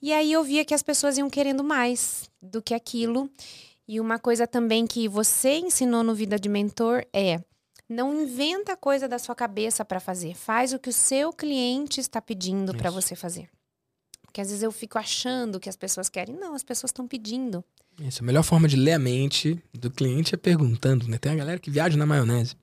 E 0.00 0.12
aí 0.12 0.32
eu 0.32 0.44
via 0.44 0.64
que 0.64 0.74
as 0.74 0.82
pessoas 0.82 1.16
iam 1.18 1.30
querendo 1.30 1.64
mais 1.64 2.30
do 2.40 2.60
que 2.60 2.74
aquilo. 2.74 3.30
E 3.88 4.00
uma 4.00 4.18
coisa 4.18 4.46
também 4.46 4.86
que 4.86 5.08
você 5.08 5.58
ensinou 5.58 6.02
no 6.02 6.14
Vida 6.14 6.38
de 6.38 6.48
Mentor 6.48 7.04
é 7.12 7.40
não 7.92 8.22
inventa 8.22 8.76
coisa 8.76 9.06
da 9.06 9.18
sua 9.18 9.34
cabeça 9.34 9.84
para 9.84 10.00
fazer. 10.00 10.34
Faz 10.34 10.72
o 10.72 10.78
que 10.78 10.88
o 10.88 10.92
seu 10.92 11.32
cliente 11.32 12.00
está 12.00 12.20
pedindo 12.20 12.74
para 12.74 12.90
você 12.90 13.14
fazer. 13.14 13.48
Porque 14.22 14.40
às 14.40 14.48
vezes 14.48 14.62
eu 14.62 14.72
fico 14.72 14.98
achando 14.98 15.60
que 15.60 15.68
as 15.68 15.76
pessoas 15.76 16.08
querem. 16.08 16.34
Não, 16.34 16.54
as 16.54 16.62
pessoas 16.62 16.88
estão 16.88 17.06
pedindo. 17.06 17.62
Isso, 18.00 18.22
a 18.22 18.26
melhor 18.26 18.42
forma 18.42 18.66
de 18.66 18.76
ler 18.76 18.92
a 18.92 18.98
mente 18.98 19.62
do 19.74 19.90
cliente 19.90 20.34
é 20.34 20.38
perguntando, 20.38 21.06
né? 21.06 21.18
Tem 21.18 21.32
a 21.32 21.36
galera 21.36 21.60
que 21.60 21.70
viaja 21.70 21.96
na 21.96 22.06
maionese. 22.06 22.56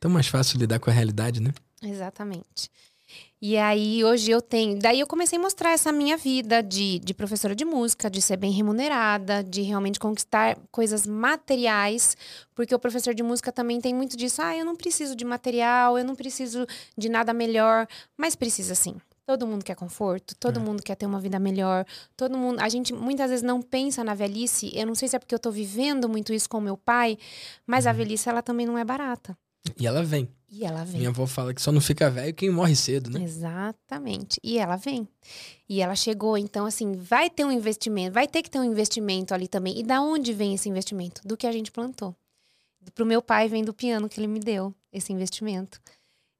Tão 0.00 0.10
mais 0.10 0.26
fácil 0.26 0.58
lidar 0.58 0.78
com 0.78 0.88
a 0.88 0.92
realidade, 0.92 1.40
né? 1.40 1.52
Exatamente. 1.82 2.70
E 3.46 3.58
aí, 3.58 4.02
hoje 4.02 4.30
eu 4.30 4.40
tenho. 4.40 4.78
Daí 4.78 5.00
eu 5.00 5.06
comecei 5.06 5.38
a 5.38 5.42
mostrar 5.42 5.72
essa 5.72 5.92
minha 5.92 6.16
vida 6.16 6.62
de, 6.62 6.98
de 7.00 7.12
professora 7.12 7.54
de 7.54 7.62
música, 7.62 8.10
de 8.10 8.22
ser 8.22 8.38
bem 8.38 8.50
remunerada, 8.50 9.44
de 9.44 9.60
realmente 9.60 10.00
conquistar 10.00 10.56
coisas 10.72 11.06
materiais, 11.06 12.16
porque 12.54 12.74
o 12.74 12.78
professor 12.78 13.12
de 13.12 13.22
música 13.22 13.52
também 13.52 13.82
tem 13.82 13.94
muito 13.94 14.16
disso. 14.16 14.40
Ah, 14.40 14.56
eu 14.56 14.64
não 14.64 14.74
preciso 14.74 15.14
de 15.14 15.26
material, 15.26 15.98
eu 15.98 16.04
não 16.06 16.14
preciso 16.14 16.66
de 16.96 17.10
nada 17.10 17.34
melhor, 17.34 17.86
mas 18.16 18.34
precisa 18.34 18.74
sim. 18.74 18.96
Todo 19.26 19.46
mundo 19.46 19.64
quer 19.64 19.74
conforto, 19.74 20.34
todo 20.36 20.58
é. 20.58 20.62
mundo 20.62 20.82
quer 20.82 20.94
ter 20.94 21.04
uma 21.04 21.20
vida 21.20 21.38
melhor, 21.38 21.84
todo 22.16 22.38
mundo. 22.38 22.60
A 22.60 22.68
gente 22.70 22.94
muitas 22.94 23.28
vezes 23.28 23.42
não 23.42 23.60
pensa 23.60 24.02
na 24.02 24.14
velhice. 24.14 24.70
Eu 24.74 24.86
não 24.86 24.94
sei 24.94 25.06
se 25.08 25.16
é 25.16 25.18
porque 25.18 25.34
eu 25.34 25.38
tô 25.38 25.50
vivendo 25.50 26.08
muito 26.08 26.32
isso 26.32 26.48
com 26.48 26.60
meu 26.60 26.76
pai, 26.76 27.18
mas 27.66 27.84
uhum. 27.84 27.90
a 27.90 27.92
velhice 27.94 28.28
ela 28.28 28.42
também 28.42 28.66
não 28.66 28.78
é 28.78 28.84
barata. 28.84 29.36
E 29.78 29.86
ela 29.86 30.02
vem. 30.02 30.28
E 30.50 30.64
ela 30.64 30.84
vem. 30.84 30.98
Minha 30.98 31.08
avó 31.08 31.26
fala 31.26 31.52
que 31.52 31.60
só 31.60 31.72
não 31.72 31.80
fica 31.80 32.08
velho 32.08 32.32
quem 32.32 32.48
morre 32.50 32.76
cedo, 32.76 33.10
né? 33.10 33.22
Exatamente. 33.22 34.38
E 34.42 34.58
ela 34.58 34.76
vem. 34.76 35.08
E 35.68 35.80
ela 35.80 35.96
chegou, 35.96 36.38
então, 36.38 36.64
assim, 36.66 36.92
vai 36.92 37.28
ter 37.28 37.44
um 37.44 37.50
investimento, 37.50 38.14
vai 38.14 38.28
ter 38.28 38.42
que 38.42 38.50
ter 38.50 38.60
um 38.60 38.64
investimento 38.64 39.34
ali 39.34 39.48
também. 39.48 39.78
E 39.78 39.82
da 39.82 40.00
onde 40.00 40.32
vem 40.32 40.54
esse 40.54 40.68
investimento? 40.68 41.20
Do 41.24 41.36
que 41.36 41.46
a 41.46 41.52
gente 41.52 41.72
plantou. 41.72 42.14
Pro 42.94 43.06
meu 43.06 43.20
pai 43.20 43.48
vem 43.48 43.64
do 43.64 43.74
piano 43.74 44.08
que 44.08 44.20
ele 44.20 44.28
me 44.28 44.38
deu, 44.38 44.72
esse 44.92 45.12
investimento. 45.12 45.80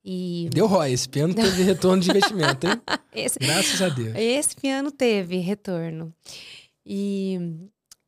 E... 0.05 0.49
Deu 0.53 0.67
ROI, 0.67 0.93
esse 0.93 1.09
piano 1.09 1.35
teve 1.35 1.63
retorno 1.63 2.03
de 2.03 2.11
investimento, 2.11 2.67
hein? 2.67 2.81
esse... 3.13 3.39
Graças 3.39 3.81
a 3.81 3.89
Deus. 3.89 4.15
Esse 4.15 4.55
piano 4.55 4.93
teve 4.93 5.39
retorno. 5.39 6.15
E, 6.85 7.39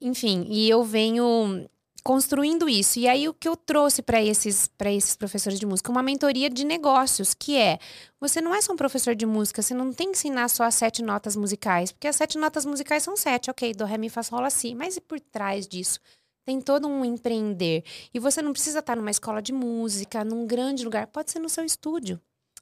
enfim, 0.01 0.47
e 0.51 0.69
eu 0.69 0.85
venho 0.85 1.67
construindo 2.07 2.69
isso. 2.69 3.01
E 3.01 3.09
aí 3.09 3.29
o 3.29 3.35
que 3.35 3.49
eu 3.49 3.57
trouxe 3.57 4.01
para 4.01 4.23
esses 4.23 4.69
para 4.69 4.93
esses 4.93 5.17
professores 5.17 5.59
de 5.59 5.67
música, 5.67 5.91
uma 5.91 6.05
mentoria 6.05 6.49
de 6.49 6.65
negócios, 6.65 7.35
que 7.35 7.57
é, 7.57 7.81
você 8.21 8.41
não 8.41 8.55
é 8.55 8.63
só 8.63 8.73
um 8.73 8.77
professor 8.77 9.17
de 9.17 9.27
música, 9.27 9.61
você 9.61 9.75
não 9.75 9.93
tem 9.93 10.13
que 10.13 10.19
ensinar 10.19 10.47
só 10.49 10.63
as 10.63 10.77
sete 10.77 11.03
notas 11.03 11.35
musicais, 11.35 11.91
porque 11.91 12.07
as 12.07 12.15
sete 12.15 12.39
notas 12.39 12.65
musicais 12.65 13.03
são 13.03 13.17
sete, 13.17 13.51
ok, 13.51 13.75
do 13.75 13.85
ré 13.85 13.99
mi 13.99 14.09
fá 14.09 14.23
sol 14.23 14.41
lá 14.41 14.51
si, 14.51 14.73
mas 14.73 14.97
e 14.97 15.01
por 15.01 15.19
trás 15.19 15.67
disso? 15.67 15.99
Tem 16.45 16.61
todo 16.61 16.87
um 16.87 17.05
empreender. 17.05 17.83
E 18.15 18.21
você 18.21 18.41
não 18.41 18.53
precisa 18.53 18.79
estar 18.79 18.95
numa 18.95 19.11
escola 19.11 19.43
de 19.43 19.53
música, 19.53 20.25
num 20.25 20.47
grande 20.47 20.85
lugar. 20.85 21.09
Pode 21.09 21.33
ser 21.33 21.41
no 21.41 21.49
seu 21.49 21.65
estúdio, 21.65 22.21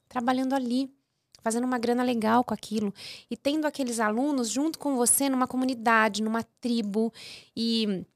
trabalhando 0.09 0.55
ali, 0.55 0.91
fazendo 1.43 1.65
uma 1.65 1.79
grana 1.79 2.03
legal 2.03 2.43
com 2.45 2.55
aquilo. 2.55 2.95
E 3.31 3.37
tendo 3.37 3.67
aqueles 3.67 4.01
alunos 4.01 4.49
junto 4.49 4.79
com 4.79 4.97
você 4.97 5.29
numa 5.29 5.47
comunidade, 5.47 6.23
numa 6.23 6.43
tribo. 6.63 7.13
E 7.55 8.07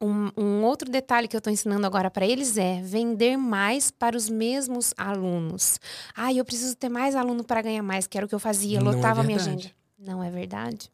um, 0.00 0.30
um, 0.36 0.64
outro 0.64 0.90
detalhe 0.90 1.26
que 1.26 1.36
eu 1.36 1.38
estou 1.38 1.52
ensinando 1.52 1.86
agora 1.86 2.10
para 2.10 2.26
eles 2.26 2.56
é 2.56 2.80
vender 2.82 3.36
mais 3.36 3.90
para 3.90 4.16
os 4.16 4.28
mesmos 4.28 4.92
alunos. 4.96 5.80
Ah, 6.14 6.32
eu 6.32 6.44
preciso 6.44 6.76
ter 6.76 6.88
mais 6.88 7.14
aluno 7.14 7.42
para 7.42 7.62
ganhar 7.62 7.82
mais, 7.82 8.06
que 8.06 8.16
era 8.16 8.26
o 8.26 8.28
que 8.28 8.34
eu 8.34 8.40
fazia, 8.40 8.80
Não 8.80 8.92
é 8.92 8.94
lotava 8.94 9.22
é 9.22 9.24
minha 9.24 9.38
agenda. 9.38 9.70
Não 9.98 10.22
é 10.22 10.30
verdade. 10.30 10.90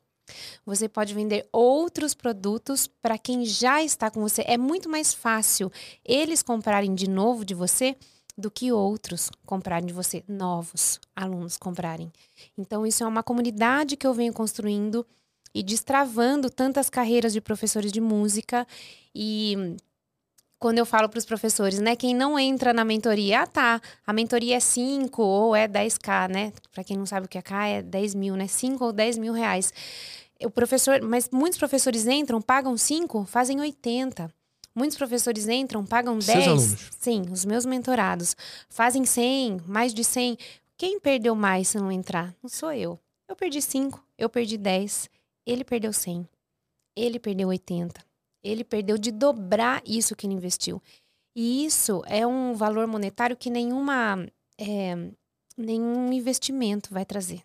Você 0.64 0.88
pode 0.88 1.14
vender 1.14 1.48
outros 1.52 2.14
produtos 2.14 2.86
para 2.86 3.18
quem 3.18 3.44
já 3.44 3.82
está 3.82 4.10
com 4.10 4.20
você. 4.20 4.42
É 4.46 4.56
muito 4.56 4.88
mais 4.88 5.12
fácil 5.12 5.70
eles 6.04 6.42
comprarem 6.42 6.94
de 6.94 7.08
novo 7.08 7.44
de 7.44 7.54
você 7.54 7.96
do 8.38 8.50
que 8.50 8.72
outros 8.72 9.30
comprarem 9.44 9.86
de 9.86 9.92
você, 9.92 10.24
novos 10.26 10.98
alunos 11.14 11.58
comprarem. 11.58 12.10
Então, 12.56 12.86
isso 12.86 13.04
é 13.04 13.06
uma 13.06 13.22
comunidade 13.22 13.96
que 13.96 14.06
eu 14.06 14.14
venho 14.14 14.32
construindo 14.32 15.06
e 15.54 15.62
destravando 15.62 16.48
tantas 16.48 16.88
carreiras 16.88 17.32
de 17.32 17.40
professores 17.40 17.92
de 17.92 18.00
música. 18.00 18.66
E 19.14 19.76
quando 20.58 20.78
eu 20.78 20.86
falo 20.86 21.08
para 21.08 21.18
os 21.18 21.24
professores, 21.24 21.80
né? 21.80 21.96
Quem 21.96 22.14
não 22.14 22.38
entra 22.38 22.72
na 22.72 22.84
mentoria, 22.84 23.42
ah, 23.42 23.46
tá, 23.46 23.80
a 24.06 24.12
mentoria 24.12 24.56
é 24.56 24.60
5 24.60 25.20
ou 25.20 25.56
é 25.56 25.66
10k, 25.66 26.28
né? 26.30 26.52
Para 26.72 26.84
quem 26.84 26.96
não 26.96 27.04
sabe 27.04 27.26
o 27.26 27.28
que 27.28 27.36
é 27.36 27.42
K, 27.42 27.66
é 27.66 27.82
10 27.82 28.14
mil, 28.14 28.36
né? 28.36 28.46
5 28.46 28.84
ou 28.84 28.92
10 28.92 29.18
mil 29.18 29.32
reais. 29.32 29.72
O 30.44 30.50
professor, 30.50 31.02
mas 31.02 31.28
muitos 31.30 31.58
professores 31.58 32.06
entram, 32.06 32.40
pagam 32.40 32.76
5, 32.76 33.24
fazem 33.24 33.60
80. 33.60 34.32
Muitos 34.74 34.96
professores 34.96 35.48
entram, 35.48 35.84
pagam 35.84 36.18
10. 36.18 36.90
Sim, 36.98 37.24
os 37.30 37.44
meus 37.44 37.66
mentorados. 37.66 38.34
Fazem 38.68 39.04
100, 39.04 39.62
mais 39.66 39.92
de 39.92 40.02
100. 40.02 40.38
Quem 40.76 40.98
perdeu 40.98 41.34
mais 41.34 41.68
se 41.68 41.78
não 41.78 41.92
entrar? 41.92 42.34
Não 42.42 42.48
sou 42.48 42.72
eu. 42.72 42.98
Eu 43.28 43.36
perdi 43.36 43.60
5, 43.60 44.02
eu 44.18 44.28
perdi 44.28 44.56
10, 44.56 45.08
ele 45.46 45.64
perdeu 45.64 45.92
100, 45.92 46.28
ele 46.96 47.18
perdeu 47.18 47.48
80 47.48 48.12
ele 48.42 48.64
perdeu 48.64 48.98
de 48.98 49.12
dobrar 49.12 49.82
isso 49.86 50.16
que 50.16 50.26
ele 50.26 50.34
investiu. 50.34 50.82
E 51.34 51.64
isso 51.64 52.02
é 52.06 52.26
um 52.26 52.54
valor 52.54 52.86
monetário 52.86 53.36
que 53.36 53.48
nenhuma, 53.48 54.26
é, 54.58 54.94
nenhum 55.56 56.12
investimento 56.12 56.92
vai 56.92 57.04
trazer. 57.04 57.42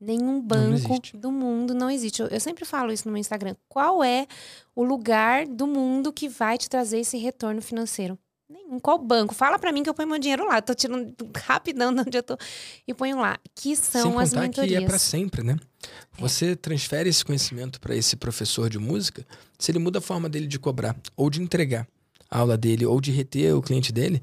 Nenhum 0.00 0.40
banco 0.40 1.00
do 1.16 1.32
mundo 1.32 1.72
não 1.72 1.88
existe. 1.88 2.20
Eu, 2.20 2.28
eu, 2.28 2.40
sempre 2.40 2.64
falo 2.64 2.92
isso 2.92 3.06
no 3.06 3.12
meu 3.12 3.20
Instagram. 3.20 3.54
Qual 3.68 4.04
é 4.04 4.26
o 4.74 4.82
lugar 4.82 5.46
do 5.46 5.66
mundo 5.66 6.12
que 6.12 6.28
vai 6.28 6.58
te 6.58 6.68
trazer 6.68 6.98
esse 6.98 7.16
retorno 7.16 7.62
financeiro? 7.62 8.18
Nenhum. 8.54 8.78
Qual 8.78 8.96
banco? 8.98 9.34
Fala 9.34 9.58
para 9.58 9.72
mim 9.72 9.82
que 9.82 9.90
eu 9.90 9.94
ponho 9.94 10.08
meu 10.08 10.18
dinheiro 10.18 10.46
lá. 10.46 10.58
Eu 10.58 10.62
tô 10.62 10.74
tirando 10.74 11.12
rapidão 11.36 11.92
de 11.92 12.02
onde 12.02 12.16
eu 12.16 12.22
tô 12.22 12.38
e 12.86 12.94
ponho 12.94 13.18
lá. 13.18 13.36
Que 13.52 13.74
são 13.74 14.12
Sem 14.12 14.20
as 14.20 14.32
mentorias. 14.32 14.78
que 14.78 14.84
é 14.84 14.86
para 14.86 14.98
sempre, 14.98 15.42
né? 15.42 15.56
É. 15.56 16.20
Você 16.20 16.52
é. 16.52 16.54
transfere 16.54 17.08
esse 17.08 17.24
conhecimento 17.24 17.80
para 17.80 17.96
esse 17.96 18.14
professor 18.14 18.70
de 18.70 18.78
música, 18.78 19.26
se 19.58 19.72
ele 19.72 19.80
muda 19.80 19.98
a 19.98 20.02
forma 20.02 20.28
dele 20.28 20.46
de 20.46 20.60
cobrar 20.60 20.96
ou 21.16 21.28
de 21.28 21.42
entregar 21.42 21.88
a 22.30 22.38
aula 22.38 22.56
dele 22.56 22.86
ou 22.86 23.00
de 23.00 23.10
reter 23.10 23.56
o 23.56 23.60
cliente 23.60 23.92
dele, 23.92 24.22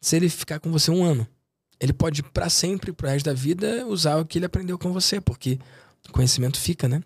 se 0.00 0.14
ele 0.14 0.28
ficar 0.28 0.60
com 0.60 0.70
você 0.70 0.92
um 0.92 1.02
ano, 1.02 1.26
ele 1.80 1.92
pode 1.92 2.22
para 2.22 2.48
sempre, 2.48 2.92
pro 2.92 3.08
resto 3.08 3.26
da 3.26 3.32
vida, 3.32 3.84
usar 3.88 4.18
o 4.18 4.24
que 4.24 4.38
ele 4.38 4.46
aprendeu 4.46 4.78
com 4.78 4.92
você, 4.92 5.20
porque 5.20 5.58
o 6.08 6.12
conhecimento 6.12 6.60
fica, 6.60 6.88
né? 6.88 7.02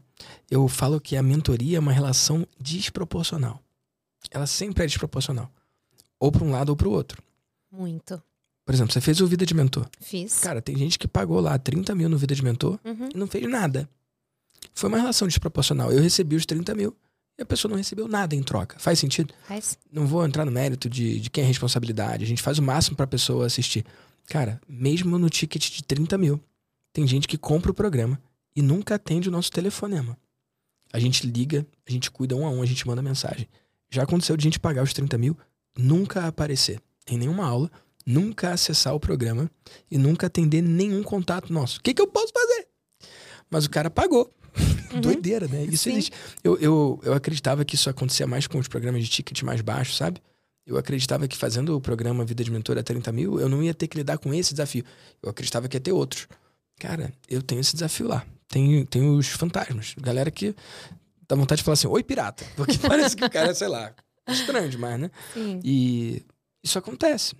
Eu 0.50 0.68
falo 0.68 1.00
que 1.00 1.16
a 1.16 1.22
mentoria 1.22 1.78
é 1.78 1.80
uma 1.80 1.92
relação 1.92 2.46
desproporcional. 2.60 3.62
Ela 4.30 4.46
sempre 4.46 4.84
é 4.84 4.86
desproporcional 4.86 5.50
ou 6.18 6.32
para 6.32 6.44
um 6.44 6.50
lado 6.50 6.70
ou 6.70 6.76
para 6.76 6.88
o 6.88 6.92
outro. 6.92 7.22
Muito. 7.70 8.22
Por 8.64 8.74
exemplo, 8.74 8.92
você 8.92 9.00
fez 9.00 9.20
o 9.20 9.26
Vida 9.26 9.46
de 9.46 9.54
Mentor. 9.54 9.88
Fiz. 10.00 10.40
Cara, 10.40 10.60
tem 10.60 10.76
gente 10.76 10.98
que 10.98 11.08
pagou 11.08 11.40
lá 11.40 11.58
30 11.58 11.94
mil 11.94 12.08
no 12.08 12.18
Vida 12.18 12.34
de 12.34 12.44
Mentor 12.44 12.78
uhum. 12.84 13.08
e 13.14 13.16
não 13.16 13.26
fez 13.26 13.48
nada. 13.48 13.88
Foi 14.74 14.88
uma 14.88 14.98
relação 14.98 15.26
desproporcional. 15.26 15.90
Eu 15.90 16.02
recebi 16.02 16.36
os 16.36 16.44
30 16.44 16.74
mil 16.74 16.94
e 17.38 17.42
a 17.42 17.46
pessoa 17.46 17.70
não 17.70 17.78
recebeu 17.78 18.06
nada 18.06 18.34
em 18.34 18.42
troca. 18.42 18.78
Faz 18.78 18.98
sentido? 18.98 19.32
Faz. 19.46 19.78
Não 19.90 20.06
vou 20.06 20.24
entrar 20.24 20.44
no 20.44 20.52
mérito 20.52 20.88
de, 20.88 21.18
de 21.20 21.30
quem 21.30 21.42
é 21.42 21.44
a 21.46 21.48
responsabilidade. 21.48 22.24
A 22.24 22.26
gente 22.26 22.42
faz 22.42 22.58
o 22.58 22.62
máximo 22.62 22.96
para 22.96 23.04
a 23.04 23.08
pessoa 23.08 23.46
assistir. 23.46 23.86
Cara, 24.26 24.60
mesmo 24.68 25.18
no 25.18 25.30
ticket 25.30 25.70
de 25.70 25.82
30 25.82 26.18
mil, 26.18 26.40
tem 26.92 27.06
gente 27.06 27.26
que 27.26 27.38
compra 27.38 27.70
o 27.70 27.74
programa 27.74 28.20
e 28.54 28.60
nunca 28.60 28.96
atende 28.96 29.28
o 29.28 29.32
nosso 29.32 29.50
telefonema. 29.50 30.18
A 30.92 30.98
gente 30.98 31.26
liga, 31.26 31.66
a 31.86 31.90
gente 31.90 32.10
cuida 32.10 32.36
um 32.36 32.46
a 32.46 32.50
um, 32.50 32.60
a 32.60 32.66
gente 32.66 32.86
manda 32.86 33.00
mensagem. 33.00 33.48
Já 33.90 34.02
aconteceu 34.02 34.36
de 34.36 34.42
a 34.42 34.46
gente 34.46 34.60
pagar 34.60 34.82
os 34.82 34.92
30 34.92 35.16
mil 35.16 35.36
nunca 35.78 36.26
aparecer 36.26 36.80
em 37.06 37.16
nenhuma 37.16 37.46
aula, 37.46 37.70
nunca 38.04 38.50
acessar 38.50 38.94
o 38.94 39.00
programa 39.00 39.50
e 39.90 39.96
nunca 39.96 40.26
atender 40.26 40.60
nenhum 40.60 41.02
contato 41.02 41.52
nosso. 41.52 41.78
O 41.78 41.82
que, 41.82 41.94
que 41.94 42.02
eu 42.02 42.08
posso 42.08 42.32
fazer? 42.32 42.66
Mas 43.48 43.64
o 43.64 43.70
cara 43.70 43.88
pagou. 43.88 44.30
Uhum. 44.92 45.00
Doideira, 45.00 45.46
né? 45.46 45.64
Isso 45.64 45.88
existe. 45.88 46.12
Eu, 46.42 46.58
eu, 46.58 47.00
eu 47.04 47.12
acreditava 47.14 47.64
que 47.64 47.76
isso 47.76 47.88
acontecia 47.88 48.26
mais 48.26 48.46
com 48.46 48.58
os 48.58 48.66
programas 48.66 49.02
de 49.02 49.08
ticket 49.08 49.42
mais 49.42 49.60
baixos, 49.60 49.96
sabe? 49.96 50.20
Eu 50.66 50.76
acreditava 50.76 51.26
que 51.26 51.36
fazendo 51.36 51.74
o 51.74 51.80
programa 51.80 52.24
Vida 52.24 52.44
de 52.44 52.50
Mentor 52.50 52.76
a 52.76 52.82
30 52.82 53.10
mil, 53.12 53.40
eu 53.40 53.48
não 53.48 53.62
ia 53.62 53.72
ter 53.72 53.86
que 53.86 53.96
lidar 53.96 54.18
com 54.18 54.34
esse 54.34 54.52
desafio. 54.52 54.84
Eu 55.22 55.30
acreditava 55.30 55.66
que 55.66 55.76
ia 55.76 55.80
ter 55.80 55.92
outros. 55.92 56.26
Cara, 56.78 57.12
eu 57.28 57.42
tenho 57.42 57.60
esse 57.60 57.72
desafio 57.72 58.06
lá. 58.06 58.26
Tem, 58.48 58.84
tem 58.84 59.08
os 59.08 59.28
fantasmas. 59.28 59.94
Galera 59.98 60.30
que 60.30 60.54
dá 61.26 61.36
vontade 61.36 61.60
de 61.60 61.64
falar 61.64 61.74
assim, 61.74 61.86
oi 61.86 62.02
pirata. 62.02 62.44
Porque 62.54 62.76
parece 62.86 63.16
que 63.16 63.24
o 63.24 63.30
cara, 63.30 63.54
sei 63.54 63.68
lá, 63.68 63.94
Estranho 64.28 64.68
demais, 64.68 65.00
né? 65.00 65.10
Sim. 65.32 65.60
E 65.64 66.22
isso 66.62 66.78
acontece. 66.78 67.34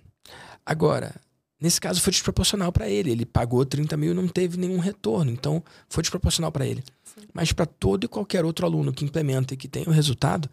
Agora, 0.65 1.15
nesse 1.59 1.79
caso 1.79 2.01
foi 2.01 2.11
desproporcional 2.11 2.71
para 2.71 2.89
ele. 2.89 3.11
Ele 3.11 3.25
pagou 3.25 3.65
30 3.65 3.95
mil 3.97 4.11
e 4.11 4.15
não 4.15 4.27
teve 4.27 4.57
nenhum 4.57 4.79
retorno. 4.79 5.31
Então, 5.31 5.63
foi 5.87 6.01
desproporcional 6.01 6.51
para 6.51 6.65
ele. 6.65 6.83
Sim. 7.03 7.27
Mas 7.33 7.51
para 7.51 7.65
todo 7.65 8.03
e 8.03 8.07
qualquer 8.07 8.45
outro 8.45 8.65
aluno 8.65 8.93
que 8.93 9.05
implementa 9.05 9.53
e 9.53 9.57
que 9.57 9.67
tem 9.67 9.83
o 9.83 9.91
resultado, 9.91 10.49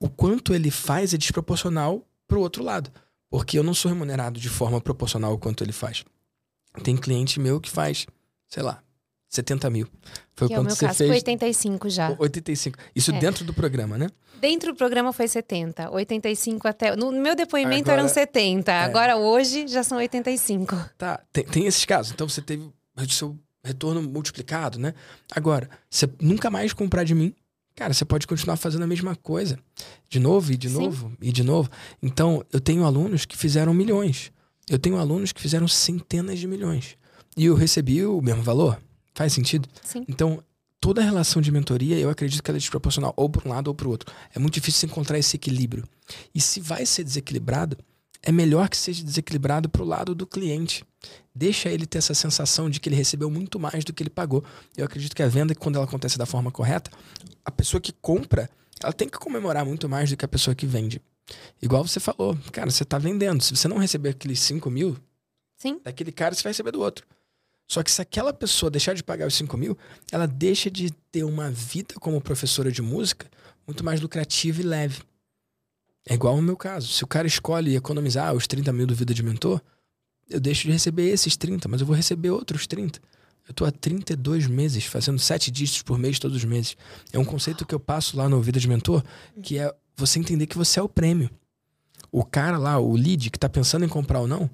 o 0.00 0.08
quanto 0.08 0.54
ele 0.54 0.70
faz 0.70 1.14
é 1.14 1.16
desproporcional 1.16 2.06
para 2.26 2.38
o 2.38 2.42
outro 2.42 2.62
lado. 2.62 2.90
Porque 3.30 3.58
eu 3.58 3.62
não 3.62 3.74
sou 3.74 3.90
remunerado 3.90 4.40
de 4.40 4.48
forma 4.48 4.80
proporcional 4.80 5.32
ao 5.32 5.38
quanto 5.38 5.62
ele 5.62 5.72
faz. 5.72 6.04
Tem 6.82 6.96
cliente 6.96 7.40
meu 7.40 7.60
que 7.60 7.70
faz, 7.70 8.06
sei 8.48 8.62
lá, 8.62 8.82
70 9.28 9.68
mil. 9.70 9.86
Foi 10.34 10.48
que 10.48 10.54
quanto 10.54 10.56
é 10.56 10.60
o 10.60 10.64
meu 10.64 10.74
você 10.74 10.86
caso. 10.86 10.98
fez? 10.98 11.08
Foi 11.08 11.16
85 11.16 11.90
já. 11.90 12.16
85. 12.18 12.78
Isso 12.94 13.10
é. 13.10 13.18
dentro 13.18 13.44
do 13.44 13.52
programa, 13.52 13.98
né? 13.98 14.08
Dentro 14.40 14.72
do 14.72 14.76
programa 14.76 15.12
foi 15.12 15.28
70. 15.28 15.90
85 15.90 16.68
até. 16.68 16.96
No 16.96 17.12
meu 17.12 17.34
depoimento 17.34 17.90
Agora, 17.90 18.02
eram 18.02 18.08
70. 18.08 18.72
É. 18.72 18.80
Agora 18.80 19.16
hoje 19.16 19.66
já 19.66 19.82
são 19.82 19.98
85. 19.98 20.76
Tá, 20.96 21.20
tem, 21.32 21.44
tem 21.44 21.66
esses 21.66 21.84
casos. 21.84 22.12
Então 22.12 22.28
você 22.28 22.40
teve 22.40 22.62
o 22.96 23.08
seu 23.10 23.36
retorno 23.62 24.02
multiplicado, 24.02 24.78
né? 24.78 24.94
Agora, 25.34 25.68
você 25.90 26.08
nunca 26.20 26.50
mais 26.50 26.72
comprar 26.72 27.04
de 27.04 27.14
mim. 27.14 27.34
Cara, 27.74 27.92
você 27.92 28.04
pode 28.04 28.26
continuar 28.26 28.56
fazendo 28.56 28.82
a 28.82 28.86
mesma 28.86 29.14
coisa. 29.14 29.58
De 30.08 30.18
novo 30.18 30.52
e 30.52 30.56
de 30.56 30.68
Sim. 30.68 30.82
novo 30.82 31.12
e 31.20 31.30
de 31.30 31.44
novo. 31.44 31.70
Então, 32.02 32.44
eu 32.52 32.60
tenho 32.60 32.84
alunos 32.84 33.24
que 33.24 33.36
fizeram 33.36 33.74
milhões. 33.74 34.32
Eu 34.68 34.78
tenho 34.78 34.96
alunos 34.96 35.32
que 35.32 35.40
fizeram 35.40 35.68
centenas 35.68 36.38
de 36.38 36.46
milhões. 36.46 36.96
E 37.36 37.44
eu 37.44 37.54
recebi 37.54 38.04
o 38.04 38.20
mesmo 38.20 38.42
valor. 38.42 38.80
Faz 39.18 39.32
sentido? 39.32 39.68
Sim. 39.82 40.04
Então, 40.06 40.40
toda 40.80 41.02
relação 41.02 41.42
de 41.42 41.50
mentoria, 41.50 41.98
eu 41.98 42.08
acredito 42.08 42.40
que 42.40 42.48
ela 42.48 42.56
é 42.56 42.60
desproporcional, 42.60 43.12
ou 43.16 43.28
para 43.28 43.48
um 43.48 43.50
lado 43.50 43.66
ou 43.66 43.74
para 43.74 43.88
o 43.88 43.90
outro. 43.90 44.14
É 44.32 44.38
muito 44.38 44.54
difícil 44.54 44.88
encontrar 44.88 45.18
esse 45.18 45.34
equilíbrio. 45.34 45.82
E 46.32 46.40
se 46.40 46.60
vai 46.60 46.86
ser 46.86 47.02
desequilibrado, 47.02 47.76
é 48.22 48.30
melhor 48.30 48.68
que 48.68 48.76
seja 48.76 49.02
desequilibrado 49.02 49.68
para 49.68 49.82
o 49.82 49.84
lado 49.84 50.14
do 50.14 50.24
cliente. 50.24 50.84
Deixa 51.34 51.68
ele 51.68 51.84
ter 51.84 51.98
essa 51.98 52.14
sensação 52.14 52.70
de 52.70 52.78
que 52.78 52.88
ele 52.88 52.94
recebeu 52.94 53.28
muito 53.28 53.58
mais 53.58 53.82
do 53.82 53.92
que 53.92 54.04
ele 54.04 54.10
pagou. 54.10 54.44
Eu 54.76 54.84
acredito 54.84 55.16
que 55.16 55.22
a 55.24 55.26
venda, 55.26 55.52
quando 55.52 55.74
ela 55.74 55.84
acontece 55.84 56.16
da 56.16 56.24
forma 56.24 56.52
correta, 56.52 56.88
a 57.44 57.50
pessoa 57.50 57.80
que 57.80 57.90
compra, 57.90 58.48
ela 58.80 58.92
tem 58.92 59.08
que 59.08 59.18
comemorar 59.18 59.66
muito 59.66 59.88
mais 59.88 60.10
do 60.10 60.16
que 60.16 60.24
a 60.24 60.28
pessoa 60.28 60.54
que 60.54 60.64
vende. 60.64 61.02
Igual 61.60 61.84
você 61.84 61.98
falou, 61.98 62.38
cara, 62.52 62.70
você 62.70 62.84
está 62.84 62.98
vendendo. 62.98 63.42
Se 63.42 63.56
você 63.56 63.66
não 63.66 63.78
receber 63.78 64.10
aqueles 64.10 64.38
5 64.38 64.70
mil, 64.70 64.96
Sim. 65.56 65.80
daquele 65.82 66.12
cara 66.12 66.36
você 66.36 66.44
vai 66.44 66.52
receber 66.52 66.70
do 66.70 66.80
outro. 66.80 67.04
Só 67.68 67.82
que 67.82 67.90
se 67.90 68.00
aquela 68.00 68.32
pessoa 68.32 68.70
deixar 68.70 68.94
de 68.94 69.04
pagar 69.04 69.26
os 69.26 69.34
5 69.34 69.54
mil, 69.56 69.76
ela 70.10 70.26
deixa 70.26 70.70
de 70.70 70.90
ter 71.12 71.22
uma 71.22 71.50
vida 71.50 71.94
como 72.00 72.20
professora 72.20 72.72
de 72.72 72.80
música 72.80 73.30
muito 73.66 73.84
mais 73.84 74.00
lucrativa 74.00 74.60
e 74.60 74.64
leve. 74.64 75.02
É 76.08 76.14
igual 76.14 76.36
no 76.36 76.42
meu 76.42 76.56
caso. 76.56 76.88
Se 76.88 77.04
o 77.04 77.06
cara 77.06 77.26
escolhe 77.26 77.76
economizar 77.76 78.34
os 78.34 78.46
30 78.46 78.72
mil 78.72 78.86
do 78.86 78.94
Vida 78.94 79.12
de 79.12 79.22
Mentor, 79.22 79.60
eu 80.30 80.40
deixo 80.40 80.66
de 80.66 80.72
receber 80.72 81.10
esses 81.10 81.36
30, 81.36 81.68
mas 81.68 81.82
eu 81.82 81.86
vou 81.86 81.94
receber 81.94 82.30
outros 82.30 82.66
30. 82.66 82.98
Eu 83.46 83.52
estou 83.52 83.66
há 83.66 83.70
32 83.70 84.46
meses 84.46 84.84
fazendo 84.84 85.18
7 85.18 85.50
dígitos 85.50 85.82
por 85.82 85.98
mês 85.98 86.18
todos 86.18 86.38
os 86.38 86.44
meses. 86.44 86.74
É 87.12 87.18
um 87.18 87.24
conceito 87.24 87.66
que 87.66 87.74
eu 87.74 87.80
passo 87.80 88.16
lá 88.16 88.28
no 88.28 88.40
Vida 88.40 88.58
de 88.58 88.68
Mentor, 88.68 89.02
que 89.42 89.58
é 89.58 89.74
você 89.94 90.18
entender 90.18 90.46
que 90.46 90.56
você 90.56 90.80
é 90.80 90.82
o 90.82 90.88
prêmio. 90.88 91.30
O 92.10 92.24
cara 92.24 92.56
lá, 92.56 92.78
o 92.78 92.96
lead 92.96 93.28
que 93.28 93.36
está 93.36 93.48
pensando 93.48 93.84
em 93.84 93.88
comprar 93.88 94.20
ou 94.20 94.28
não, 94.28 94.50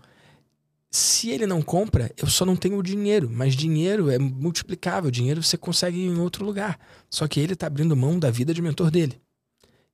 se 0.95 1.30
ele 1.30 1.45
não 1.45 1.61
compra, 1.61 2.12
eu 2.16 2.28
só 2.28 2.47
não 2.47 2.55
tenho 2.55 2.78
o 2.78 2.82
dinheiro. 2.82 3.28
Mas 3.28 3.57
dinheiro 3.57 4.11
é 4.11 4.16
multiplicável. 4.16 5.11
Dinheiro 5.11 5.42
você 5.42 5.57
consegue 5.57 6.01
em 6.01 6.20
outro 6.20 6.45
lugar. 6.45 6.78
Só 7.11 7.26
que 7.26 7.40
ele 7.40 7.55
está 7.55 7.66
abrindo 7.66 7.97
mão 7.97 8.16
da 8.16 8.30
vida 8.30 8.55
de 8.55 8.62
mentor 8.62 8.92
dele. 8.92 9.20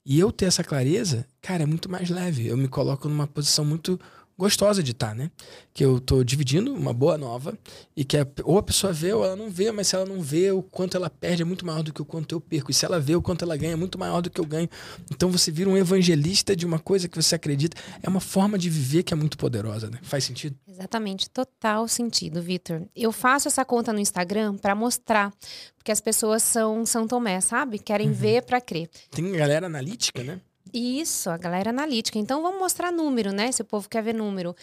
E 0.04 0.20
eu 0.20 0.30
ter 0.30 0.44
essa 0.44 0.62
clareza, 0.62 1.26
cara, 1.40 1.62
é 1.62 1.66
muito 1.66 1.90
mais 1.90 2.10
leve. 2.10 2.46
Eu 2.46 2.56
me 2.56 2.68
coloco 2.68 3.08
numa 3.08 3.26
posição 3.26 3.64
muito 3.64 3.98
gostosa 4.40 4.82
de 4.82 4.92
estar, 4.92 5.08
tá, 5.08 5.14
né? 5.14 5.30
Que 5.74 5.84
eu 5.84 6.00
tô 6.00 6.24
dividindo 6.24 6.72
uma 6.72 6.94
boa 6.94 7.18
nova 7.18 7.56
e 7.94 8.04
que 8.04 8.16
a, 8.16 8.26
ou 8.42 8.56
a 8.56 8.62
pessoa 8.62 8.90
vê 8.90 9.12
ou 9.12 9.22
ela 9.22 9.36
não 9.36 9.50
vê, 9.50 9.70
mas 9.70 9.88
se 9.88 9.94
ela 9.94 10.06
não 10.06 10.22
vê, 10.22 10.50
o 10.50 10.62
quanto 10.62 10.96
ela 10.96 11.10
perde 11.10 11.42
é 11.42 11.44
muito 11.44 11.64
maior 11.66 11.82
do 11.82 11.92
que 11.92 12.00
o 12.00 12.04
quanto 12.06 12.34
eu 12.34 12.40
perco. 12.40 12.70
E 12.70 12.74
se 12.74 12.86
ela 12.86 12.98
vê, 12.98 13.14
o 13.14 13.20
quanto 13.20 13.44
ela 13.44 13.54
ganha 13.54 13.74
é 13.74 13.76
muito 13.76 13.98
maior 13.98 14.22
do 14.22 14.30
que 14.30 14.40
eu 14.40 14.46
ganho. 14.46 14.68
Então 15.10 15.30
você 15.30 15.50
vira 15.50 15.68
um 15.68 15.76
evangelista 15.76 16.56
de 16.56 16.64
uma 16.64 16.78
coisa 16.78 17.06
que 17.06 17.20
você 17.20 17.34
acredita. 17.34 17.76
É 18.02 18.08
uma 18.08 18.20
forma 18.20 18.58
de 18.58 18.70
viver 18.70 19.02
que 19.02 19.12
é 19.12 19.16
muito 19.16 19.36
poderosa, 19.36 19.90
né? 19.90 19.98
Faz 20.02 20.24
sentido? 20.24 20.56
Exatamente, 20.66 21.28
total 21.28 21.86
sentido, 21.86 22.40
Vitor. 22.40 22.82
Eu 22.96 23.12
faço 23.12 23.46
essa 23.46 23.62
conta 23.62 23.92
no 23.92 24.00
Instagram 24.00 24.56
para 24.56 24.74
mostrar, 24.74 25.30
porque 25.76 25.92
as 25.92 26.00
pessoas 26.00 26.42
são 26.42 26.86
São 26.86 27.06
Tomé, 27.06 27.42
sabe? 27.42 27.78
Querem 27.78 28.08
uhum. 28.08 28.14
ver 28.14 28.42
para 28.42 28.58
crer. 28.58 28.88
Tem 29.10 29.30
galera 29.32 29.66
analítica, 29.66 30.24
né? 30.24 30.40
Isso, 30.72 31.30
a 31.30 31.36
galera 31.36 31.70
analítica. 31.70 32.18
Então 32.18 32.42
vamos 32.42 32.58
mostrar 32.58 32.92
número, 32.92 33.32
né? 33.32 33.50
Se 33.52 33.62
o 33.62 33.64
povo 33.64 33.88
quer 33.88 34.02
ver 34.02 34.14
número. 34.14 34.54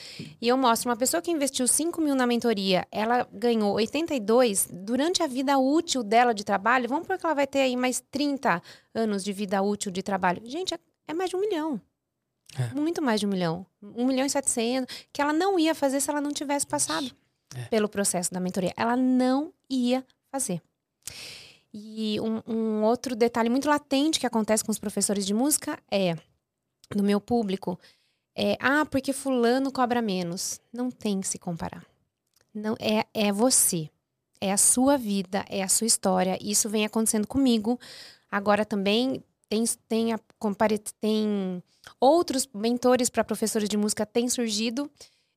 E 0.42 0.48
eu 0.48 0.58
mostro 0.58 0.90
uma 0.90 0.96
pessoa 0.96 1.22
que 1.22 1.32
investiu 1.32 1.68
5 1.68 2.02
mil 2.02 2.16
na 2.16 2.26
mentoria, 2.26 2.88
ela 2.92 3.28
ganhou 3.32 3.74
82 3.76 4.70
durante 4.72 5.24
a 5.24 5.28
vida 5.28 5.58
útil 5.58 6.04
dela 6.04 6.34
de 6.34 6.44
trabalho. 6.44 6.90
Vamos 6.90 7.08
por 7.08 7.18
que 7.18 7.26
ela 7.26 7.36
vai 7.36 7.48
ter 7.48 7.60
aí 7.60 7.76
mais 7.76 8.04
30 8.12 8.62
anos 8.94 9.24
de 9.24 9.34
vida 9.34 9.62
útil 9.62 9.92
de 9.92 10.02
trabalho. 10.02 10.42
Gente, 10.46 10.74
é, 10.74 10.80
é 11.08 11.14
mais 11.14 11.30
de 11.30 11.36
um 11.36 11.40
milhão. 11.40 11.82
É. 12.58 12.74
Muito 12.74 13.02
mais 13.02 13.20
de 13.20 13.26
um 13.26 13.30
milhão. 13.30 13.66
Um 13.82 14.06
milhão 14.06 14.26
e 14.26 14.30
setecentos, 14.30 14.96
que 15.12 15.22
ela 15.22 15.34
não 15.34 15.60
ia 15.60 15.76
fazer 15.76 16.00
se 16.02 16.10
ela 16.10 16.22
não 16.22 16.32
tivesse 16.32 16.66
passado 16.66 17.12
é. 17.56 17.64
pelo 17.66 17.90
processo 17.90 18.32
da 18.34 18.40
mentoria. 18.40 18.74
Ela 18.76 18.96
não 18.96 19.54
ia 19.70 20.06
fazer. 20.32 20.62
E 21.74 22.20
um, 22.22 22.42
um, 22.48 22.84
outro 22.84 23.16
detalhe 23.16 23.50
muito 23.50 23.68
latente 23.68 24.20
que 24.20 24.26
acontece 24.26 24.64
com 24.64 24.72
os 24.72 24.80
professores 24.80 25.26
de 25.26 25.34
música 25.34 25.78
é, 25.92 26.16
no 26.96 27.04
meu 27.04 27.20
público, 27.20 27.80
é, 28.36 28.56
ah, 28.60 28.86
porque 28.86 29.12
fulano 29.12 29.72
cobra 29.72 30.02
menos. 30.02 30.60
Não 30.72 30.90
tem 30.90 31.20
que 31.20 31.28
se 31.28 31.38
comparar. 31.38 31.86
Não 32.54 32.76
é, 32.80 33.06
é 33.14 33.32
você. 33.32 33.90
É 34.40 34.52
a 34.52 34.58
sua 34.58 34.98
vida, 34.98 35.44
é 35.50 35.64
a 35.64 35.68
sua 35.68 35.88
história. 35.88 36.38
Isso 36.42 36.70
vem 36.70 36.86
acontecendo 36.86 37.28
comigo. 37.28 37.80
Agora 38.32 38.64
também 38.64 39.24
tem, 39.50 39.64
tem, 39.88 40.14
a, 40.14 40.20
tem 41.00 41.64
outros 42.00 42.48
mentores 42.54 43.10
para 43.10 43.24
professores 43.24 43.68
de 43.68 43.78
música 43.78 44.06
têm 44.06 44.30
surgido. 44.30 44.90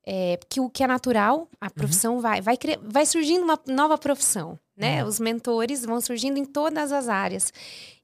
É, 0.03 0.39
que 0.49 0.61
o 0.61 0.70
que 0.70 0.83
é 0.83 0.87
natural, 0.87 1.47
a 1.61 1.66
uhum. 1.66 1.72
profissão 1.72 2.14
uhum. 2.14 2.20
vai, 2.20 2.41
vai, 2.41 2.59
vai 2.83 3.05
surgindo 3.05 3.45
uma 3.45 3.61
nova 3.66 3.99
profissão 3.99 4.59
né? 4.81 5.05
Os 5.05 5.20
mentores 5.20 5.85
vão 5.85 6.01
surgindo 6.01 6.39
em 6.39 6.45
todas 6.45 6.91
as 6.91 7.07
áreas. 7.07 7.53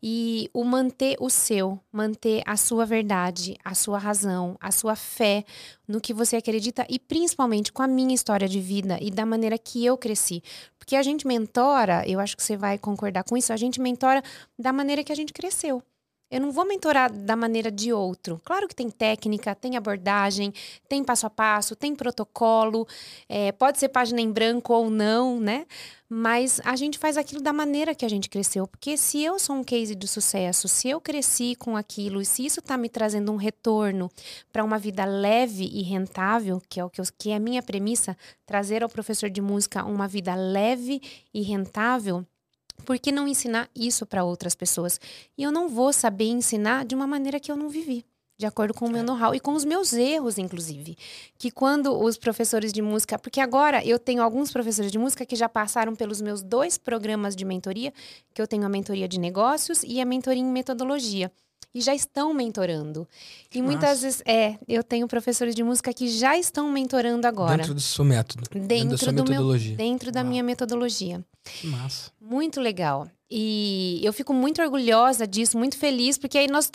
E 0.02 0.50
o 0.52 0.62
manter 0.62 1.16
o 1.18 1.30
seu, 1.30 1.80
manter 1.90 2.42
a 2.44 2.54
sua 2.56 2.84
verdade, 2.84 3.56
a 3.64 3.74
sua 3.74 3.98
razão, 3.98 4.56
a 4.60 4.70
sua 4.70 4.94
fé 4.94 5.42
no 5.88 6.00
que 6.00 6.12
você 6.12 6.36
acredita 6.36 6.86
e 6.88 6.98
principalmente 6.98 7.72
com 7.72 7.82
a 7.82 7.88
minha 7.88 8.14
história 8.14 8.46
de 8.46 8.60
vida 8.60 8.98
e 9.00 9.10
da 9.10 9.24
maneira 9.24 9.56
que 9.56 9.84
eu 9.84 9.96
cresci. 9.96 10.42
Porque 10.78 10.94
a 10.94 11.02
gente 11.02 11.26
mentora, 11.26 12.04
eu 12.06 12.20
acho 12.20 12.36
que 12.36 12.42
você 12.42 12.58
vai 12.58 12.76
concordar 12.76 13.24
com 13.24 13.38
isso, 13.38 13.54
a 13.54 13.56
gente 13.56 13.80
mentora 13.80 14.22
da 14.58 14.72
maneira 14.72 15.02
que 15.02 15.10
a 15.10 15.16
gente 15.16 15.32
cresceu. 15.32 15.82
Eu 16.28 16.40
não 16.40 16.50
vou 16.50 16.66
mentorar 16.66 17.12
da 17.12 17.36
maneira 17.36 17.70
de 17.70 17.92
outro. 17.92 18.40
Claro 18.44 18.66
que 18.66 18.74
tem 18.74 18.90
técnica, 18.90 19.54
tem 19.54 19.76
abordagem, 19.76 20.52
tem 20.88 21.04
passo 21.04 21.24
a 21.24 21.30
passo, 21.30 21.76
tem 21.76 21.94
protocolo, 21.94 22.86
é, 23.28 23.52
pode 23.52 23.78
ser 23.78 23.90
página 23.90 24.20
em 24.20 24.32
branco 24.32 24.72
ou 24.74 24.90
não, 24.90 25.38
né? 25.38 25.66
Mas 26.08 26.60
a 26.64 26.74
gente 26.74 26.98
faz 26.98 27.16
aquilo 27.16 27.40
da 27.40 27.52
maneira 27.52 27.94
que 27.94 28.04
a 28.04 28.08
gente 28.08 28.28
cresceu. 28.28 28.66
Porque 28.66 28.96
se 28.96 29.22
eu 29.22 29.38
sou 29.38 29.54
um 29.54 29.62
case 29.62 29.94
de 29.94 30.08
sucesso, 30.08 30.66
se 30.66 30.88
eu 30.88 31.00
cresci 31.00 31.54
com 31.54 31.76
aquilo 31.76 32.20
e 32.20 32.24
se 32.24 32.44
isso 32.44 32.58
está 32.58 32.76
me 32.76 32.88
trazendo 32.88 33.30
um 33.30 33.36
retorno 33.36 34.10
para 34.52 34.64
uma 34.64 34.78
vida 34.78 35.04
leve 35.04 35.70
e 35.72 35.82
rentável, 35.82 36.60
que 36.68 36.80
é 36.80 36.84
o 36.84 36.90
que, 36.90 37.00
eu, 37.00 37.04
que 37.16 37.30
é 37.30 37.36
a 37.36 37.40
minha 37.40 37.62
premissa, 37.62 38.16
trazer 38.44 38.82
ao 38.82 38.88
professor 38.88 39.30
de 39.30 39.40
música 39.40 39.84
uma 39.84 40.08
vida 40.08 40.34
leve 40.34 41.00
e 41.32 41.42
rentável 41.42 42.26
por 42.84 42.98
que 42.98 43.10
não 43.10 43.26
ensinar 43.26 43.68
isso 43.74 44.04
para 44.06 44.24
outras 44.24 44.54
pessoas? 44.54 45.00
E 45.36 45.42
eu 45.42 45.50
não 45.50 45.68
vou 45.68 45.92
saber 45.92 46.26
ensinar 46.26 46.84
de 46.84 46.94
uma 46.94 47.06
maneira 47.06 47.40
que 47.40 47.50
eu 47.50 47.56
não 47.56 47.68
vivi 47.68 48.04
de 48.38 48.44
acordo 48.44 48.74
com 48.74 48.86
o 48.86 48.90
meu 48.90 49.00
é. 49.00 49.02
know-how 49.02 49.34
e 49.34 49.40
com 49.40 49.54
os 49.54 49.64
meus 49.64 49.92
erros, 49.92 50.38
inclusive. 50.38 50.96
Que 51.38 51.50
quando 51.50 51.98
os 51.98 52.18
professores 52.18 52.72
de 52.72 52.82
música. 52.82 53.18
Porque 53.18 53.40
agora 53.40 53.84
eu 53.84 53.98
tenho 53.98 54.22
alguns 54.22 54.52
professores 54.52 54.92
de 54.92 54.98
música 54.98 55.24
que 55.24 55.36
já 55.36 55.48
passaram 55.48 55.94
pelos 55.94 56.20
meus 56.20 56.42
dois 56.42 56.76
programas 56.76 57.34
de 57.34 57.44
mentoria, 57.44 57.92
que 58.34 58.42
eu 58.42 58.46
tenho 58.46 58.64
a 58.64 58.68
mentoria 58.68 59.08
de 59.08 59.18
negócios 59.18 59.82
e 59.82 60.00
a 60.00 60.04
mentoria 60.04 60.42
em 60.42 60.46
metodologia 60.46 61.32
e 61.74 61.80
já 61.80 61.94
estão 61.94 62.32
mentorando. 62.32 63.06
E 63.54 63.60
muitas 63.60 64.02
vezes, 64.02 64.22
é, 64.26 64.56
eu 64.66 64.82
tenho 64.82 65.06
professores 65.06 65.54
de 65.54 65.62
música 65.62 65.92
que 65.92 66.08
já 66.08 66.36
estão 66.36 66.70
mentorando 66.70 67.26
agora. 67.26 67.58
Dentro 67.58 67.74
do 67.74 67.80
seu 67.80 68.04
método. 68.04 68.44
Dentro, 68.50 68.68
dentro 68.68 68.88
da 68.90 68.96
sua 68.98 69.12
do 69.12 69.24
metodologia. 69.24 69.68
Meu, 69.68 69.76
dentro 69.76 70.12
da 70.12 70.24
minha 70.24 70.42
metodologia. 70.42 71.24
Que 71.44 71.66
massa. 71.66 72.10
Muito 72.20 72.60
legal. 72.60 73.08
E 73.30 74.00
eu 74.02 74.12
fico 74.12 74.32
muito 74.32 74.62
orgulhosa 74.62 75.26
disso, 75.26 75.58
muito 75.58 75.76
feliz, 75.76 76.16
porque 76.16 76.38
aí 76.38 76.48
nós, 76.48 76.70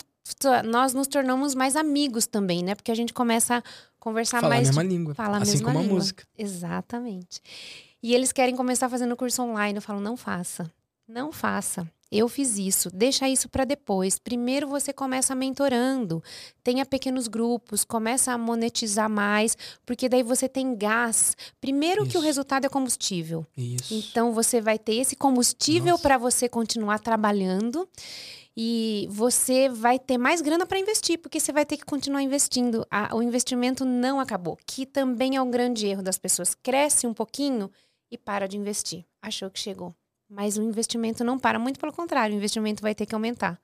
nós 0.64 0.94
nos 0.94 1.06
tornamos 1.06 1.54
mais 1.54 1.76
amigos 1.76 2.26
também, 2.26 2.62
né? 2.62 2.74
Porque 2.74 2.92
a 2.92 2.94
gente 2.94 3.12
começa 3.12 3.56
a 3.56 3.62
conversar 3.98 4.40
Fala 4.40 4.54
mais. 4.54 4.68
Fala 4.68 4.80
a 4.80 4.82
mesma 4.82 4.84
de, 4.84 4.88
língua. 4.88 5.14
Fala 5.14 5.36
assim 5.38 5.52
mesma 5.52 5.66
como 5.66 5.80
língua. 5.80 5.94
a 5.94 5.98
música. 5.98 6.24
Exatamente. 6.36 7.40
E 8.02 8.14
eles 8.14 8.32
querem 8.32 8.54
começar 8.56 8.88
fazendo 8.88 9.16
curso 9.16 9.42
online. 9.42 9.76
Eu 9.76 9.82
falo, 9.82 10.00
não 10.00 10.16
faça. 10.16 10.70
Não 11.08 11.32
faça. 11.32 11.88
Eu 12.12 12.28
fiz 12.28 12.58
isso, 12.58 12.90
deixa 12.90 13.26
isso 13.26 13.48
para 13.48 13.64
depois. 13.64 14.18
Primeiro 14.18 14.68
você 14.68 14.92
começa 14.92 15.34
mentorando, 15.34 16.22
tenha 16.62 16.84
pequenos 16.84 17.26
grupos, 17.26 17.84
começa 17.84 18.32
a 18.32 18.36
monetizar 18.36 19.08
mais, 19.08 19.56
porque 19.86 20.10
daí 20.10 20.22
você 20.22 20.46
tem 20.46 20.76
gás. 20.76 21.34
Primeiro 21.58 22.02
isso. 22.02 22.10
que 22.12 22.18
o 22.18 22.20
resultado 22.20 22.66
é 22.66 22.68
combustível. 22.68 23.46
Isso. 23.56 23.94
Então 23.94 24.34
você 24.34 24.60
vai 24.60 24.78
ter 24.78 24.96
esse 24.96 25.16
combustível 25.16 25.98
para 25.98 26.18
você 26.18 26.50
continuar 26.50 26.98
trabalhando 26.98 27.88
e 28.54 29.08
você 29.10 29.70
vai 29.70 29.98
ter 29.98 30.18
mais 30.18 30.42
grana 30.42 30.66
para 30.66 30.78
investir, 30.78 31.18
porque 31.18 31.40
você 31.40 31.50
vai 31.50 31.64
ter 31.64 31.78
que 31.78 31.84
continuar 31.86 32.20
investindo. 32.20 32.86
o 33.14 33.22
investimento 33.22 33.86
não 33.86 34.20
acabou, 34.20 34.58
que 34.66 34.84
também 34.84 35.36
é 35.36 35.40
um 35.40 35.50
grande 35.50 35.86
erro 35.86 36.02
das 36.02 36.18
pessoas. 36.18 36.54
Cresce 36.54 37.06
um 37.06 37.14
pouquinho 37.14 37.70
e 38.10 38.18
para 38.18 38.46
de 38.46 38.58
investir. 38.58 39.06
Achou 39.22 39.50
que 39.50 39.58
chegou. 39.58 39.94
Mas 40.32 40.56
o 40.56 40.62
investimento 40.62 41.22
não 41.22 41.38
para, 41.38 41.58
muito 41.58 41.78
pelo 41.78 41.92
contrário, 41.92 42.34
o 42.34 42.38
investimento 42.38 42.80
vai 42.82 42.94
ter 42.94 43.04
que 43.06 43.14
aumentar. 43.14 43.60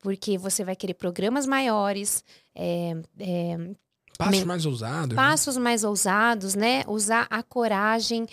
Porque 0.00 0.38
você 0.38 0.64
vai 0.64 0.74
querer 0.74 0.94
programas 0.94 1.46
maiores, 1.46 2.24
é, 2.54 2.96
é, 3.18 3.58
Passos 4.16 4.44
mais 4.44 4.66
ousados. 4.66 5.08
né? 5.08 5.14
passos 5.14 5.56
mais 5.56 5.84
ousados, 5.84 6.54
né? 6.54 6.84
Usar 6.86 7.26
a 7.30 7.42
coragem. 7.42 8.26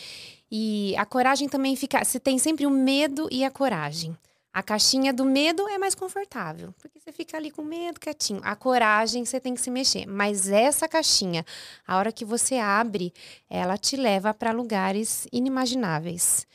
E 0.50 0.96
a 0.98 1.06
coragem 1.06 1.48
também 1.50 1.76
fica. 1.76 2.04
Você 2.04 2.20
tem 2.20 2.40
sempre 2.40 2.66
o 2.66 2.70
medo 2.70 3.28
e 3.32 3.44
a 3.44 3.52
coragem. 3.52 4.18
A 4.54 4.64
caixinha 4.64 5.14
do 5.14 5.24
medo 5.24 5.68
é 5.68 5.78
mais 5.78 5.94
confortável, 5.94 6.74
porque 6.82 7.00
você 7.00 7.12
fica 7.12 7.38
ali 7.38 7.52
com 7.52 7.64
medo, 7.64 8.00
quietinho. 8.00 8.42
A 8.44 8.56
coragem, 8.56 9.24
você 9.24 9.40
tem 9.40 9.54
que 9.54 9.62
se 9.62 9.70
mexer. 9.70 10.08
Mas 10.08 10.50
essa 10.50 10.88
caixinha, 10.88 11.46
a 11.86 11.98
hora 11.98 12.12
que 12.12 12.26
você 12.26 12.56
abre, 12.56 13.14
ela 13.50 13.78
te 13.78 13.96
leva 13.96 14.34
para 14.34 14.52
lugares 14.52 15.28
inimagináveis. 15.32 16.48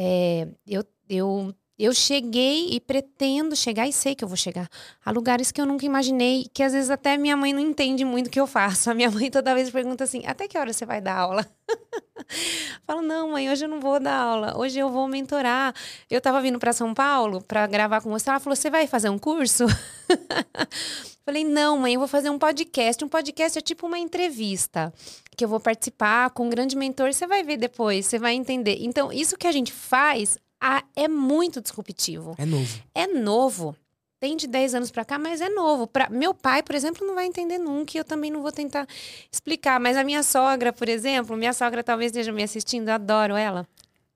É, 0.00 0.46
eu, 0.64 0.84
eu, 1.10 1.52
eu 1.76 1.92
cheguei 1.92 2.68
e 2.70 2.78
pretendo 2.78 3.56
chegar, 3.56 3.88
e 3.88 3.92
sei 3.92 4.14
que 4.14 4.22
eu 4.22 4.28
vou 4.28 4.36
chegar, 4.36 4.68
a 5.04 5.10
lugares 5.10 5.50
que 5.50 5.60
eu 5.60 5.66
nunca 5.66 5.84
imaginei, 5.84 6.46
que 6.54 6.62
às 6.62 6.72
vezes 6.72 6.88
até 6.88 7.16
minha 7.16 7.36
mãe 7.36 7.52
não 7.52 7.58
entende 7.60 8.04
muito 8.04 8.28
o 8.28 8.30
que 8.30 8.38
eu 8.38 8.46
faço. 8.46 8.92
A 8.92 8.94
minha 8.94 9.10
mãe 9.10 9.28
toda 9.28 9.52
vez 9.56 9.70
pergunta 9.70 10.04
assim: 10.04 10.22
até 10.24 10.46
que 10.46 10.56
hora 10.56 10.72
você 10.72 10.86
vai 10.86 11.00
dar 11.00 11.16
aula? 11.16 11.44
Falo, 12.86 13.02
não, 13.02 13.32
mãe, 13.32 13.50
hoje 13.50 13.64
eu 13.64 13.68
não 13.68 13.80
vou 13.80 13.98
dar 13.98 14.14
aula, 14.20 14.56
hoje 14.56 14.78
eu 14.78 14.88
vou 14.88 15.08
mentorar. 15.08 15.74
Eu 16.08 16.20
tava 16.20 16.40
vindo 16.40 16.60
para 16.60 16.72
São 16.72 16.94
Paulo 16.94 17.42
para 17.42 17.66
gravar 17.66 18.00
com 18.00 18.10
você. 18.10 18.30
Ela 18.30 18.38
falou: 18.38 18.54
você 18.54 18.70
vai 18.70 18.86
fazer 18.86 19.08
um 19.08 19.18
curso? 19.18 19.66
Falei, 21.28 21.44
não, 21.44 21.76
mãe, 21.76 21.92
eu 21.92 22.00
vou 22.00 22.08
fazer 22.08 22.30
um 22.30 22.38
podcast. 22.38 23.04
Um 23.04 23.08
podcast 23.08 23.58
é 23.58 23.60
tipo 23.60 23.86
uma 23.86 23.98
entrevista 23.98 24.90
que 25.36 25.44
eu 25.44 25.48
vou 25.50 25.60
participar 25.60 26.30
com 26.30 26.46
um 26.46 26.48
grande 26.48 26.74
mentor. 26.74 27.12
Você 27.12 27.26
vai 27.26 27.42
ver 27.42 27.58
depois, 27.58 28.06
você 28.06 28.18
vai 28.18 28.32
entender. 28.32 28.78
Então, 28.80 29.12
isso 29.12 29.36
que 29.36 29.46
a 29.46 29.52
gente 29.52 29.70
faz 29.70 30.38
ah, 30.58 30.82
é 30.96 31.06
muito 31.06 31.60
disruptivo. 31.60 32.34
É 32.38 32.46
novo. 32.46 32.82
É 32.94 33.06
novo. 33.06 33.76
Tem 34.18 34.38
de 34.38 34.46
10 34.46 34.76
anos 34.76 34.90
pra 34.90 35.04
cá, 35.04 35.18
mas 35.18 35.42
é 35.42 35.50
novo. 35.50 35.86
Pra, 35.86 36.08
meu 36.08 36.32
pai, 36.32 36.62
por 36.62 36.74
exemplo, 36.74 37.06
não 37.06 37.14
vai 37.14 37.26
entender 37.26 37.58
nunca 37.58 37.92
e 37.94 38.00
eu 38.00 38.04
também 38.06 38.30
não 38.30 38.40
vou 38.40 38.50
tentar 38.50 38.88
explicar. 39.30 39.78
Mas 39.78 39.98
a 39.98 40.04
minha 40.04 40.22
sogra, 40.22 40.72
por 40.72 40.88
exemplo, 40.88 41.36
minha 41.36 41.52
sogra 41.52 41.84
talvez 41.84 42.10
esteja 42.10 42.32
me 42.32 42.42
assistindo, 42.42 42.88
eu 42.88 42.94
adoro 42.94 43.36
ela. 43.36 43.68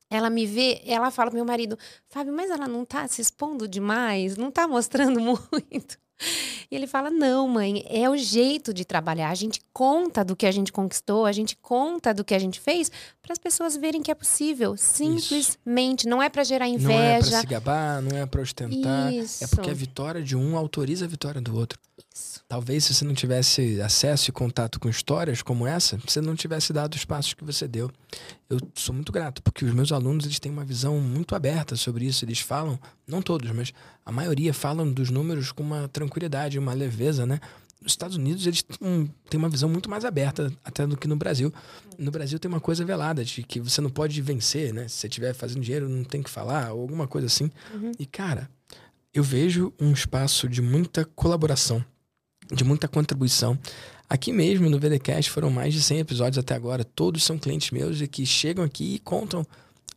Ela 0.09 0.31
me 0.31 0.47
vê, 0.47 0.81
ela 0.87 1.11
fala 1.11 1.31
pro 1.31 1.37
meu 1.37 1.45
marido, 1.45 1.79
Fábio, 2.09 2.33
mas 2.33 2.49
ela 2.51 2.67
não 2.67 2.87
tá 2.87 3.07
se 3.07 3.21
expondo 3.21 3.69
demais? 3.69 4.39
Não 4.39 4.51
tá 4.51 4.67
mostrando 4.67 5.21
muito? 5.21 6.01
E 6.71 6.75
ele 6.75 6.87
fala: 6.87 7.11
Não, 7.11 7.49
mãe, 7.49 7.85
é 7.89 8.09
o 8.09 8.17
jeito 8.17 8.73
de 8.73 8.85
trabalhar. 8.85 9.31
A 9.31 9.35
gente 9.35 9.61
conta 9.73 10.25
do 10.25 10.35
que 10.35 10.47
a 10.47 10.51
gente 10.51 10.73
conquistou, 10.73 11.27
a 11.27 11.33
gente 11.33 11.57
conta 11.57 12.15
do 12.15 12.25
que 12.25 12.35
a 12.35 12.39
gente 12.39 12.61
fez 12.61 12.91
para 13.21 13.33
as 13.33 13.39
pessoas 13.39 13.77
verem 13.77 14.03
que 14.03 14.11
é 14.11 14.15
possível. 14.15 14.77
Simplesmente. 14.77 16.07
Não 16.07 16.23
é 16.23 16.29
para 16.29 16.45
gerar 16.45 16.67
Não 16.67 16.75
é 16.75 17.19
inveja. 17.19 17.41
se 17.41 17.47
gabar, 17.47 18.01
não 18.03 18.17
é 18.17 18.27
pra 18.27 18.43
ostentar. 18.43 19.13
Isso. 19.13 19.45
É 19.45 19.47
porque 19.47 19.71
a 19.71 19.75
vitória 19.75 20.23
de 20.23 20.37
um 20.37 20.57
autoriza 20.57 21.05
a 21.05 21.09
vitória 21.09 21.41
do 21.41 21.57
outro. 21.57 21.79
Talvez 22.53 22.85
se 22.85 22.93
você 22.93 23.03
não 23.03 23.15
tivesse 23.15 23.81
acesso 23.81 24.29
e 24.29 24.33
contato 24.33 24.79
com 24.79 24.87
histórias 24.87 25.41
como 25.41 25.67
essa, 25.67 25.97
você 26.07 26.21
não 26.21 26.37
tivesse 26.37 26.71
dado 26.71 26.93
os 26.93 27.03
passos 27.03 27.33
que 27.33 27.43
você 27.43 27.67
deu. 27.67 27.91
Eu 28.51 28.59
sou 28.75 28.95
muito 28.95 29.11
grato, 29.11 29.43
porque 29.43 29.65
os 29.65 29.73
meus 29.73 29.91
alunos 29.91 30.27
eles 30.27 30.39
têm 30.39 30.53
uma 30.53 30.63
visão 30.63 31.01
muito 31.01 31.35
aberta 31.35 31.77
sobre 31.77 32.05
isso. 32.05 32.27
Eles 32.27 32.41
falam, 32.41 32.79
não 33.09 33.23
todos, 33.23 33.51
mas 33.53 33.73
a 34.05 34.13
maioria 34.13 34.53
falam 34.53 34.93
dos 34.93 35.09
números 35.09 35.51
com 35.51 35.63
uma 35.63 35.89
tranquilidade, 35.89 36.59
uma 36.59 36.75
leveza, 36.75 37.25
né? 37.25 37.41
Nos 37.81 37.93
Estados 37.93 38.19
Unidos 38.19 38.47
eles 38.47 38.63
têm 38.63 39.11
têm 39.31 39.39
uma 39.39 39.49
visão 39.49 39.71
muito 39.71 39.89
mais 39.89 40.05
aberta 40.05 40.53
até 40.63 40.87
do 40.87 40.95
que 40.95 41.09
no 41.09 41.17
Brasil. 41.17 41.51
No 41.97 42.11
Brasil 42.11 42.39
tem 42.39 42.51
uma 42.51 42.61
coisa 42.61 42.85
velada 42.85 43.25
de 43.25 43.43
que 43.45 43.61
você 43.61 43.81
não 43.81 43.89
pode 43.89 44.21
vencer, 44.21 44.75
né? 44.75 44.89
Se 44.89 44.97
você 44.97 45.07
estiver 45.07 45.33
fazendo 45.33 45.63
dinheiro, 45.63 45.89
não 45.89 46.05
tem 46.05 46.23
que 46.23 46.29
falar, 46.29 46.75
ou 46.75 46.83
alguma 46.83 47.09
coisa 47.09 47.29
assim. 47.29 47.51
Uhum. 47.73 47.93
E, 47.99 48.05
cara, 48.05 48.47
eu 49.15 49.23
vejo 49.23 49.73
um 49.81 49.93
espaço 49.93 50.49
de 50.49 50.61
muita 50.61 51.05
colaboração, 51.05 51.83
de 52.53 52.65
muita 52.65 52.87
contribuição. 52.87 53.59
Aqui 54.09 54.33
mesmo 54.33 54.69
no 54.69 54.79
VDCast 54.79 55.31
foram 55.31 55.51
mais 55.51 55.73
de 55.73 55.83
100 55.83 56.01
episódios 56.01 56.39
até 56.39 56.55
agora. 56.55 56.85
Todos 56.85 57.25
são 57.25 57.39
clientes 57.39 57.71
meus 57.71 58.01
e 58.01 58.07
que 58.07 58.27
chegam 58.27 58.65
aqui 58.65 58.97
e 58.97 58.99
contam 58.99 59.47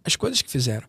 as 0.03 0.15
coisas 0.15 0.41
que 0.41 0.49
fizeram. 0.49 0.87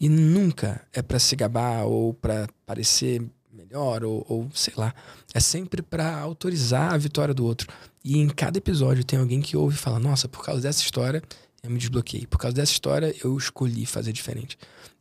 E 0.00 0.08
nunca 0.08 0.84
é 0.92 1.00
pra 1.00 1.18
se 1.18 1.36
gabar 1.36 1.84
ou 1.84 2.12
pra 2.14 2.48
parecer 2.66 3.22
melhor 3.52 4.04
ou, 4.04 4.26
ou 4.28 4.50
sei 4.52 4.74
lá. 4.76 4.92
É 5.32 5.38
sempre 5.38 5.82
pra 5.82 6.18
autorizar 6.18 6.92
a 6.92 6.98
vitória 6.98 7.32
do 7.32 7.44
outro. 7.44 7.68
E 8.04 8.18
em 8.18 8.28
cada 8.28 8.58
episódio 8.58 9.04
tem 9.04 9.18
alguém 9.18 9.40
que 9.40 9.56
ouve 9.56 9.76
e 9.76 9.78
fala: 9.78 10.00
Nossa, 10.00 10.28
por 10.28 10.44
causa 10.44 10.62
dessa 10.62 10.82
história 10.82 11.22
eu 11.62 11.70
me 11.70 11.78
desbloqueei. 11.78 12.26
Por 12.26 12.38
causa 12.38 12.56
dessa 12.56 12.72
história 12.72 13.14
eu 13.22 13.36
escolhi 13.36 13.86
fazer 13.86 14.12
diferente. 14.12 14.58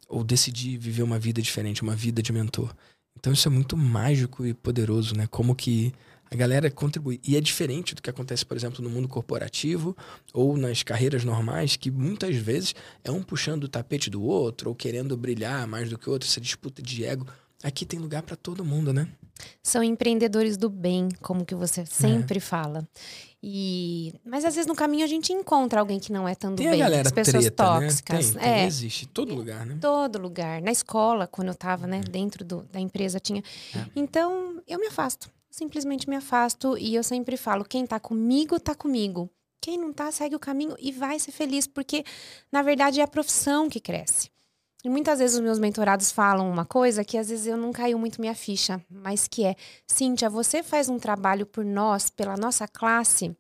Ou 0.08 0.24
decidi 0.24 0.78
viver 0.78 1.02
uma 1.02 1.18
vida 1.18 1.42
diferente, 1.42 1.82
uma 1.82 1.96
vida 1.96 2.22
de 2.22 2.32
mentor. 2.32 2.74
Então 3.24 3.32
isso 3.32 3.48
é 3.48 3.52
muito 3.52 3.78
mágico 3.78 4.46
e 4.46 4.54
poderoso, 4.54 5.16
né? 5.16 5.28
Como 5.28 5.56
que 5.56 5.94
a 6.30 6.36
galera 6.36 6.70
contribui. 6.70 7.22
E 7.26 7.38
é 7.38 7.40
diferente 7.40 7.96
do 7.96 8.02
que 8.02 8.10
acontece, 8.10 8.46
por 8.46 8.58
exemplo, 8.58 8.84
no 8.84 8.90
mundo 8.90 9.08
corporativo 9.08 9.96
ou 10.34 10.58
nas 10.58 10.84
carreiras 10.84 11.24
normais, 11.24 11.78
que 11.78 11.90
muitas 11.90 12.36
vezes 12.36 12.76
é 13.02 13.10
um 13.10 13.24
puxando 13.24 13.64
o 13.64 13.70
tapete 13.70 14.10
do 14.10 14.22
outro 14.22 14.72
ou 14.72 14.76
querendo 14.76 15.16
brilhar 15.16 15.66
mais 15.66 15.90
do 15.90 15.98
que 15.98 16.10
o 16.10 16.12
outro, 16.12 16.28
essa 16.28 16.42
disputa 16.42 16.82
de 16.82 17.06
ego. 17.06 17.26
Aqui 17.64 17.86
tem 17.86 17.98
lugar 17.98 18.24
pra 18.24 18.36
todo 18.36 18.66
mundo, 18.66 18.92
né? 18.92 19.08
São 19.62 19.82
empreendedores 19.82 20.58
do 20.58 20.70
bem, 20.70 21.08
como 21.22 21.46
que 21.46 21.56
você 21.56 21.86
sempre 21.86 22.42
fala. 22.42 22.86
E 23.46 24.14
mas 24.26 24.46
às 24.46 24.56
vezes 24.56 24.66
no 24.68 24.74
caminho 24.74 25.04
a 25.04 25.08
gente 25.08 25.34
encontra 25.34 25.82
alguém 25.82 26.00
que 26.00 26.14
não 26.14 26.26
é 26.26 26.34
tão 26.34 26.52
do 26.52 26.56
Tem 26.58 26.68
a 26.68 26.72
bem, 26.72 26.80
galera 26.80 27.02
as 27.08 27.12
pessoas 27.12 27.44
treta, 27.44 27.64
tóxicas. 27.64 28.34
né? 28.36 28.42
Tem, 28.42 28.50
tem, 28.54 28.62
é, 28.62 28.66
existe. 28.66 29.04
em 29.04 29.08
Todo 29.10 29.36
lugar, 29.36 29.66
né? 29.66 29.78
todo 29.82 30.18
lugar. 30.18 30.62
Na 30.62 30.72
escola, 30.72 31.28
quando 31.28 31.50
eu 31.50 31.56
tava, 31.56 31.86
né, 31.86 32.00
dentro 32.10 32.46
do- 32.46 32.64
da 32.72 32.80
empresa 32.80 33.20
tinha. 33.20 33.44
É. 33.76 33.86
Então, 33.96 34.62
eu 34.66 34.80
me 34.80 34.88
afasto. 34.88 35.30
Simplesmente 35.52 36.10
me 36.10 36.16
afasto 36.16 36.78
e 36.78 36.96
eu 36.96 37.04
sempre 37.04 37.36
falo, 37.36 37.66
quem 37.66 37.86
tá 37.86 38.00
comigo, 38.00 38.58
tá 38.60 38.74
comigo. 38.74 39.30
Quem 39.62 39.78
não 39.78 39.92
tá, 39.94 40.12
segue 40.12 40.36
o 40.36 40.40
caminho 40.40 40.76
e 40.80 40.92
vai 40.92 41.20
ser 41.20 41.32
feliz, 41.32 41.68
porque 41.68 42.04
na 42.52 42.62
verdade 42.62 43.00
é 43.00 43.04
a 43.04 43.08
profissão 43.08 43.70
que 43.70 43.80
cresce. 43.80 44.30
E 44.84 44.90
muitas 44.90 45.20
vezes 45.20 45.36
os 45.36 45.42
meus 45.42 45.60
mentorados 45.60 46.12
falam 46.12 46.50
uma 46.50 46.66
coisa 46.66 47.06
que 47.06 47.18
às 47.18 47.30
vezes 47.30 47.48
eu 47.48 47.56
não 47.56 47.72
caiu 47.72 47.98
muito 47.98 48.20
minha 48.20 48.36
ficha, 48.36 48.84
mas 48.90 49.30
que 49.30 49.46
é, 49.46 49.56
Cíntia, 49.88 50.30
você 50.30 50.62
faz 50.62 50.90
um 50.90 51.00
trabalho 51.00 51.46
por 51.46 51.64
nós, 51.64 52.10
pela 52.10 52.36
nossa 52.36 52.68
classe, 52.68 53.34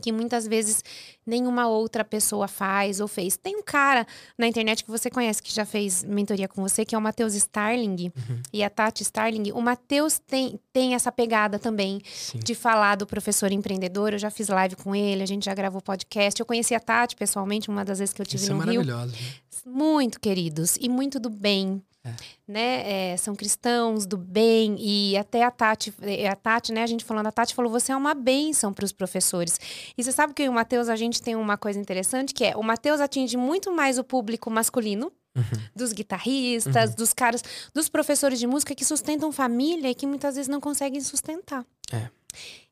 que 0.00 0.12
muitas 0.12 0.46
vezes 0.46 0.84
nenhuma 1.26 1.66
outra 1.68 2.04
pessoa 2.04 2.46
faz 2.46 3.00
ou 3.00 3.08
fez. 3.08 3.36
Tem 3.36 3.56
um 3.56 3.62
cara 3.62 4.06
na 4.36 4.46
internet 4.46 4.84
que 4.84 4.90
você 4.90 5.10
conhece 5.10 5.42
que 5.42 5.52
já 5.52 5.64
fez 5.64 6.04
mentoria 6.04 6.46
com 6.46 6.62
você, 6.62 6.84
que 6.84 6.94
é 6.94 6.98
o 6.98 7.00
Matheus 7.00 7.34
Starling 7.34 8.12
Uhum. 8.16 8.42
e 8.52 8.62
a 8.62 8.70
Tati 8.70 9.02
Starling. 9.02 9.50
O 9.52 9.60
Matheus 9.60 10.18
tem, 10.18 10.60
tem 10.72 10.94
essa 10.94 11.10
pegada 11.10 11.58
também 11.58 12.00
Sim. 12.04 12.38
de 12.38 12.54
falar 12.54 12.94
do 12.96 13.06
professor 13.06 13.50
empreendedor. 13.50 14.12
Eu 14.12 14.18
já 14.18 14.30
fiz 14.30 14.48
live 14.48 14.76
com 14.76 14.94
ele, 14.94 15.22
a 15.22 15.26
gente 15.26 15.44
já 15.46 15.54
gravou 15.54 15.80
podcast. 15.82 16.38
Eu 16.38 16.46
conheci 16.46 16.74
a 16.74 16.80
Tati 16.80 17.16
pessoalmente, 17.16 17.68
uma 17.68 17.84
das 17.84 17.98
vezes 17.98 18.12
que 18.14 18.22
eu 18.22 18.26
tive 18.26 18.42
Isso 18.42 18.52
é 18.52 18.54
no 18.54 18.60
Rio 18.60 18.84
maravilhoso. 18.84 19.12
né? 19.12 19.18
muito 19.66 20.18
queridos 20.20 20.76
e 20.80 20.88
muito 20.88 21.18
do 21.20 21.28
bem. 21.28 21.82
É. 22.08 22.14
Né? 22.46 23.12
É, 23.12 23.16
são 23.16 23.34
cristãos 23.36 24.06
do 24.06 24.16
bem 24.16 24.76
e 24.78 25.16
até 25.16 25.42
a 25.44 25.50
Tati, 25.50 25.92
é, 26.00 26.28
a 26.28 26.34
Tati, 26.36 26.72
né? 26.72 26.82
A 26.82 26.86
gente 26.86 27.04
falando, 27.04 27.26
a 27.26 27.32
Tati 27.32 27.54
falou, 27.54 27.70
você 27.70 27.92
é 27.92 27.96
uma 27.96 28.14
bênção 28.14 28.72
para 28.72 28.84
os 28.84 28.92
professores. 28.92 29.58
E 29.96 30.02
você 30.02 30.10
sabe 30.12 30.32
que 30.32 30.48
o 30.48 30.52
Matheus, 30.52 30.88
a 30.88 30.96
gente 30.96 31.20
tem 31.20 31.36
uma 31.36 31.56
coisa 31.58 31.78
interessante 31.78 32.32
que 32.32 32.44
é, 32.44 32.56
o 32.56 32.62
Matheus 32.62 33.00
atinge 33.00 33.36
muito 33.36 33.70
mais 33.72 33.98
o 33.98 34.04
público 34.04 34.50
masculino, 34.50 35.12
Uhum. 35.36 35.44
dos 35.76 35.92
guitarristas, 35.92 36.96
dos 36.96 37.12
caras, 37.12 37.42
dos 37.72 37.88
professores 37.88 38.40
de 38.40 38.46
música 38.46 38.74
que 38.74 38.84
sustentam 38.84 39.30
família 39.30 39.88
e 39.88 39.94
que 39.94 40.04
muitas 40.04 40.34
vezes 40.34 40.48
não 40.48 40.60
conseguem 40.60 41.00
sustentar. 41.00 41.64
É. 41.92 42.08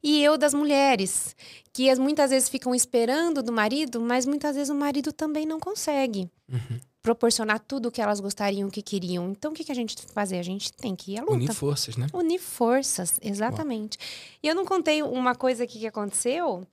E 0.03 0.21
eu 0.25 0.37
das 0.37 0.53
mulheres, 0.53 1.37
que 1.73 1.89
as- 1.89 1.99
muitas 1.99 2.31
vezes 2.31 2.49
ficam 2.49 2.75
esperando 2.75 3.41
do 3.41 3.53
marido, 3.53 4.01
mas 4.01 4.27
muitas 4.27 4.57
vezes 4.57 4.71
o 4.71 4.75
marido 4.75 5.13
também 5.13 5.47
não 5.47 5.61
consegue 5.61 6.29
Uhum. 6.51 6.81
Proporcionar 7.07 7.61
tudo 7.61 7.87
o 7.87 7.93
que 7.93 8.03
elas 8.03 8.19
gostariam, 8.19 8.69
que 8.69 8.83
queriam. 8.83 9.31
Então, 9.31 9.53
o 9.53 9.55
que, 9.55 9.63
que 9.63 9.71
a 9.71 9.75
gente 9.77 9.97
tem 9.97 10.07
que 10.07 10.13
fazer? 10.13 10.41
A 10.41 10.43
gente 10.43 10.73
tem 10.73 10.97
que 10.97 11.13
ir 11.13 11.19
à 11.19 11.21
luta. 11.21 11.35
Unir 11.35 11.55
forças, 11.55 11.97
né? 11.97 12.09
Unir 12.13 12.41
forças, 12.41 13.17
exatamente. 13.23 13.97
E 14.43 14.49
eu 14.49 14.57
não 14.57 14.65
contei 14.65 15.05
uma 15.05 15.33
coisa 15.33 15.63
aqui 15.63 15.79
que 15.79 15.87
aconteceu. 15.87 16.67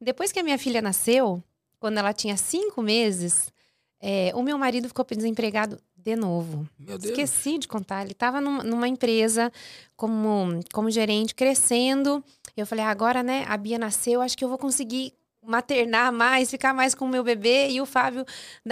Depois 0.00 0.32
que 0.32 0.40
a 0.40 0.42
minha 0.42 0.58
filha 0.58 0.82
nasceu, 0.82 1.40
quando 1.78 1.98
ela 1.98 2.12
tinha 2.12 2.36
cinco 2.36 2.82
meses, 2.82 3.52
é, 4.00 4.32
o 4.34 4.42
meu 4.42 4.58
marido 4.58 4.88
ficou 4.88 5.06
desempregado 5.08 5.78
de 5.96 6.16
novo. 6.16 6.68
Meu 6.76 6.98
Deus. 6.98 7.04
Esqueci 7.12 7.56
de 7.56 7.68
contar. 7.68 8.02
Ele 8.02 8.10
estava 8.10 8.40
numa 8.40 8.88
empresa 8.88 9.52
como, 9.96 10.58
como 10.72 10.90
gerente, 10.90 11.36
crescendo. 11.36 12.24
Eu 12.56 12.66
falei, 12.66 12.84
"Ah, 12.84 12.90
agora, 12.90 13.22
né, 13.22 13.44
a 13.46 13.56
Bia 13.56 13.78
nasceu, 13.78 14.20
acho 14.20 14.36
que 14.36 14.44
eu 14.44 14.48
vou 14.48 14.58
conseguir 14.58 15.12
maternar 15.50 16.12
mais, 16.12 16.50
ficar 16.50 16.72
mais 16.72 16.94
com 16.94 17.04
o 17.04 17.08
meu 17.08 17.24
bebê 17.24 17.68
e 17.68 17.80
o 17.80 17.86
Fábio. 17.86 18.24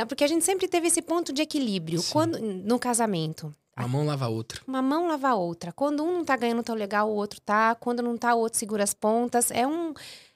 Porque 0.07 0.25
a 0.25 0.29
gente 0.29 0.45
sempre 0.45 0.69
teve 0.69 0.87
esse 0.87 1.03
ponto 1.03 1.33
de 1.33 1.43
equilíbrio 1.43 2.01
Sim. 2.01 2.13
quando 2.13 2.39
no 2.41 2.79
casamento. 2.79 3.53
Uma 3.77 3.89
mão 3.89 4.07
lava 4.07 4.25
a 4.25 4.29
outra. 4.29 4.61
Uma 4.67 4.83
mão 4.83 5.07
lava 5.07 5.29
a 5.29 5.35
outra. 5.35 5.73
Quando 5.73 6.03
um 6.03 6.19
não 6.19 6.25
tá 6.25 6.37
ganhando 6.37 6.63
tão 6.63 6.75
legal, 6.75 7.09
o 7.09 7.15
outro 7.15 7.41
tá. 7.41 7.75
Quando 7.77 8.03
não 8.03 8.17
tá, 8.17 8.35
o 8.35 8.41
outro 8.41 8.59
segura 8.59 8.83
as 8.83 8.93
pontas. 8.93 9.51
É 9.51 9.67
um, 9.67 9.95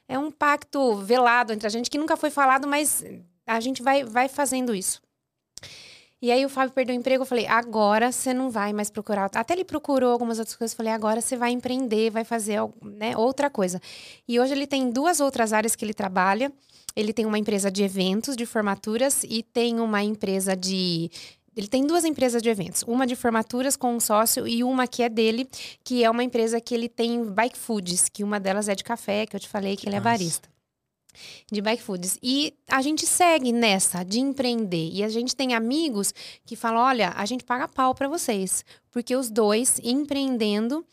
é 0.09 0.18
um 0.18 0.30
pacto 0.30 0.97
velado 0.97 1.53
entre 1.53 1.66
a 1.66 1.70
gente 1.70 1.90
que 1.90 1.99
nunca 1.99 2.16
foi 2.16 2.30
falado, 2.30 2.68
mas 2.68 3.05
a 3.47 3.59
gente 3.59 3.82
vai, 3.82 4.05
vai 4.05 4.28
fazendo 4.28 4.74
isso. 4.74 5.03
E 6.23 6.31
aí 6.31 6.47
o 6.47 6.49
Fábio 6.49 6.73
perdeu 6.73 6.95
o 6.95 6.99
emprego, 6.99 7.23
eu 7.23 7.27
falei, 7.27 7.49
agora 7.49 8.12
você 8.12 8.33
não 8.33 8.49
vai 8.49 8.73
mais 8.73 8.89
procurar. 8.89 9.29
Até 9.35 9.55
ele 9.55 9.64
procurou 9.64 10.12
algumas 10.12 10.39
outras 10.39 10.57
coisas, 10.57 10.73
eu 10.73 10.77
falei, 10.77 10.93
agora 10.93 11.20
você 11.20 11.37
vai 11.37 11.51
empreender, 11.51 12.11
vai 12.11 12.23
fazer 12.23 12.61
né, 12.81 13.16
outra 13.16 13.51
coisa. 13.51 13.83
E 14.29 14.39
hoje 14.39 14.53
ele 14.53 14.68
tem 14.68 14.89
duas 14.89 15.18
outras 15.18 15.53
áreas 15.53 15.75
que 15.75 15.85
ele 15.85 15.93
trabalha. 15.93 16.53
Ele 16.95 17.12
tem 17.12 17.27
uma 17.27 17.39
empresa 17.39 17.73
de 17.73 17.83
eventos, 17.83 18.37
de 18.37 18.47
formaturas, 18.47 19.25
e 19.25 19.43
tem 19.43 19.81
uma 19.81 20.01
empresa 20.05 20.55
de 20.55 21.11
ele 21.57 21.66
tem 21.66 21.87
duas 21.87 22.05
empresas 22.05 22.41
de 22.41 22.49
eventos, 22.49 22.83
uma 22.85 23.07
de 23.07 23.14
formaturas 23.14 23.77
com 23.77 23.95
um 23.95 24.01
sócio 24.01 24.49
e 24.49 24.64
uma 24.64 24.87
que 24.87 25.03
é 25.03 25.09
dele, 25.09 25.47
que 25.85 26.03
é 26.03 26.11
uma 26.11 26.25
empresa 26.25 26.61
que 26.61 26.75
ele 26.75 26.89
tem 26.89 27.25
bike 27.25 27.59
foods, 27.59 28.09
que 28.09 28.25
uma 28.25 28.41
delas 28.41 28.68
é 28.68 28.75
de 28.75 28.83
café, 28.83 29.27
que 29.27 29.37
eu 29.37 29.41
te 29.41 29.49
falei 29.49 29.77
que 29.77 29.87
ele 29.87 29.97
é 29.97 30.01
barista. 30.01 30.51
De 31.51 31.61
bike 31.61 31.83
foods. 31.83 32.19
E 32.23 32.55
a 32.69 32.81
gente 32.83 33.07
segue 33.07 33.53
nessa 33.53 34.03
de 34.03 34.21
empreender. 34.21 34.91
E 34.93 35.03
a 35.05 35.09
gente 35.09 35.37
tem 35.37 35.55
amigos 35.55 36.13
que 36.45 36.57
falam: 36.57 36.83
olha, 36.83 37.13
a 37.17 37.25
gente 37.27 37.45
paga 37.45 37.69
pau 37.69 37.95
para 37.95 38.09
vocês. 38.09 38.65
Porque 38.91 39.15
os 39.15 39.31
dois 39.31 39.79
empreendendo 39.83 40.85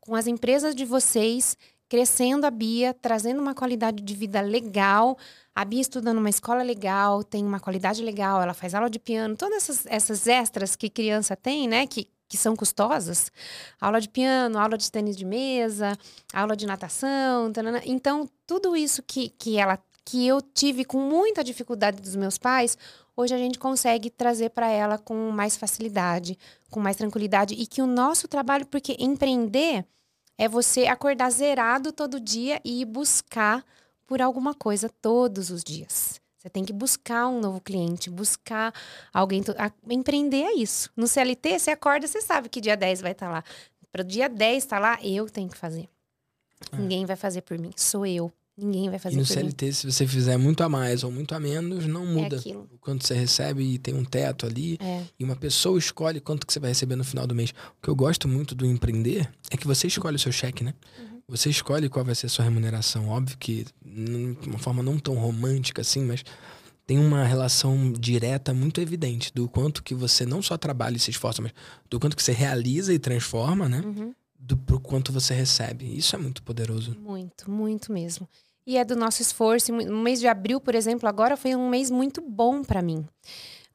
com 0.00 0.14
as 0.14 0.26
empresas 0.26 0.74
de 0.74 0.84
vocês, 0.84 1.56
crescendo 1.88 2.46
a 2.46 2.50
Bia, 2.50 2.94
trazendo 2.94 3.40
uma 3.40 3.54
qualidade 3.54 4.02
de 4.02 4.14
vida 4.14 4.40
legal, 4.40 5.16
a 5.54 5.64
Bia 5.64 5.80
estuda 5.80 6.12
numa 6.12 6.30
escola 6.30 6.62
legal, 6.62 7.24
tem 7.24 7.44
uma 7.44 7.58
qualidade 7.58 8.02
legal, 8.02 8.42
ela 8.42 8.54
faz 8.54 8.74
aula 8.74 8.90
de 8.90 8.98
piano, 8.98 9.36
todas 9.36 9.56
essas, 9.56 9.86
essas 9.86 10.26
extras 10.26 10.76
que 10.76 10.90
criança 10.90 11.34
tem, 11.34 11.66
né? 11.66 11.86
Que, 11.86 12.08
que 12.28 12.36
são 12.36 12.56
custosas. 12.56 13.30
Aula 13.80 14.00
de 14.00 14.08
piano, 14.08 14.58
aula 14.58 14.76
de 14.76 14.90
tênis 14.90 15.16
de 15.16 15.24
mesa, 15.24 15.96
aula 16.32 16.56
de 16.56 16.66
natação. 16.66 17.52
Tanana. 17.52 17.80
Então, 17.84 18.28
tudo 18.46 18.76
isso 18.76 19.02
que, 19.02 19.28
que 19.30 19.58
ela 19.58 19.78
que 20.04 20.24
eu 20.24 20.40
tive 20.40 20.84
com 20.84 21.00
muita 21.00 21.42
dificuldade 21.42 22.00
dos 22.00 22.14
meus 22.14 22.38
pais, 22.38 22.78
hoje 23.16 23.34
a 23.34 23.38
gente 23.38 23.58
consegue 23.58 24.08
trazer 24.08 24.50
para 24.50 24.68
ela 24.68 24.96
com 24.98 25.32
mais 25.32 25.56
facilidade, 25.56 26.38
com 26.70 26.78
mais 26.78 26.96
tranquilidade 26.96 27.54
e 27.54 27.66
que 27.66 27.82
o 27.82 27.88
nosso 27.88 28.28
trabalho, 28.28 28.66
porque 28.66 28.96
empreender 29.00 29.84
é 30.38 30.48
você 30.48 30.86
acordar 30.86 31.30
zerado 31.30 31.90
todo 31.90 32.20
dia 32.20 32.60
e 32.64 32.82
ir 32.82 32.84
buscar 32.84 33.64
por 34.06 34.22
alguma 34.22 34.54
coisa 34.54 34.88
todos 34.88 35.50
os 35.50 35.64
dias. 35.64 36.20
Você 36.46 36.50
tem 36.50 36.64
que 36.64 36.72
buscar 36.72 37.26
um 37.26 37.40
novo 37.40 37.60
cliente, 37.60 38.08
buscar 38.08 38.72
alguém. 39.12 39.42
A, 39.58 39.72
empreender 39.92 40.44
é 40.44 40.54
isso. 40.54 40.88
No 40.96 41.08
CLT, 41.08 41.58
você 41.58 41.72
acorda, 41.72 42.06
você 42.06 42.20
sabe 42.20 42.48
que 42.48 42.60
dia 42.60 42.76
10 42.76 43.00
vai 43.00 43.10
estar 43.10 43.26
tá 43.26 43.32
lá. 43.32 43.44
Para 43.90 44.02
o 44.02 44.04
dia 44.04 44.28
10 44.28 44.62
estar 44.62 44.76
tá 44.76 44.80
lá, 44.80 44.98
eu 45.02 45.28
tenho 45.28 45.48
que 45.48 45.56
fazer. 45.56 45.88
É. 46.70 46.76
Ninguém 46.76 47.04
vai 47.04 47.16
fazer 47.16 47.42
por 47.42 47.58
mim, 47.58 47.72
sou 47.74 48.06
eu. 48.06 48.32
Ninguém 48.56 48.88
vai 48.88 49.00
fazer 49.00 49.16
e 49.16 49.18
no 49.18 49.26
por 49.26 49.32
CLT, 49.32 49.66
mim. 49.66 49.72
se 49.72 49.90
você 49.90 50.06
fizer 50.06 50.36
muito 50.36 50.62
a 50.62 50.68
mais 50.68 51.02
ou 51.02 51.10
muito 51.10 51.34
a 51.34 51.40
menos, 51.40 51.84
não 51.84 52.04
é 52.04 52.06
muda. 52.06 52.36
É 52.36 52.54
quanto 52.80 53.04
você 53.04 53.14
recebe 53.14 53.64
e 53.64 53.76
tem 53.76 53.94
um 53.94 54.04
teto 54.04 54.46
ali. 54.46 54.78
É. 54.80 55.02
E 55.18 55.24
uma 55.24 55.34
pessoa 55.34 55.76
escolhe 55.76 56.20
quanto 56.20 56.46
que 56.46 56.52
você 56.52 56.60
vai 56.60 56.70
receber 56.70 56.94
no 56.94 57.04
final 57.04 57.26
do 57.26 57.34
mês. 57.34 57.50
O 57.50 57.82
que 57.82 57.90
eu 57.90 57.96
gosto 57.96 58.28
muito 58.28 58.54
do 58.54 58.64
empreender 58.64 59.28
é 59.50 59.56
que 59.56 59.66
você 59.66 59.88
escolhe 59.88 60.14
o 60.14 60.20
seu 60.20 60.30
cheque, 60.30 60.62
né? 60.62 60.74
Uhum. 60.96 61.15
Você 61.28 61.50
escolhe 61.50 61.88
qual 61.88 62.04
vai 62.04 62.14
ser 62.14 62.26
a 62.26 62.28
sua 62.28 62.44
remuneração. 62.44 63.08
Óbvio 63.08 63.36
que 63.38 63.66
de 63.84 64.48
uma 64.48 64.58
forma 64.58 64.82
não 64.82 64.98
tão 64.98 65.14
romântica 65.14 65.82
assim, 65.82 66.04
mas 66.04 66.24
tem 66.86 66.98
uma 66.98 67.24
relação 67.24 67.92
direta 67.92 68.54
muito 68.54 68.80
evidente 68.80 69.32
do 69.34 69.48
quanto 69.48 69.82
que 69.82 69.94
você 69.94 70.24
não 70.24 70.40
só 70.40 70.56
trabalha 70.56 70.96
e 70.96 71.00
se 71.00 71.10
esforça, 71.10 71.42
mas 71.42 71.52
do 71.90 71.98
quanto 71.98 72.16
que 72.16 72.22
você 72.22 72.32
realiza 72.32 72.94
e 72.94 72.98
transforma, 72.98 73.68
né? 73.68 73.82
Uhum. 73.84 74.14
Do 74.38 74.56
pro 74.56 74.78
quanto 74.78 75.12
você 75.12 75.34
recebe. 75.34 75.84
Isso 75.96 76.14
é 76.14 76.18
muito 76.18 76.42
poderoso. 76.44 76.96
Muito, 77.00 77.50
muito 77.50 77.92
mesmo. 77.92 78.28
E 78.64 78.76
é 78.76 78.84
do 78.84 78.94
nosso 78.94 79.20
esforço. 79.20 79.72
No 79.72 80.02
mês 80.02 80.20
de 80.20 80.28
abril, 80.28 80.60
por 80.60 80.76
exemplo, 80.76 81.08
agora 81.08 81.36
foi 81.36 81.56
um 81.56 81.68
mês 81.68 81.90
muito 81.90 82.20
bom 82.20 82.62
para 82.62 82.80
mim. 82.82 83.04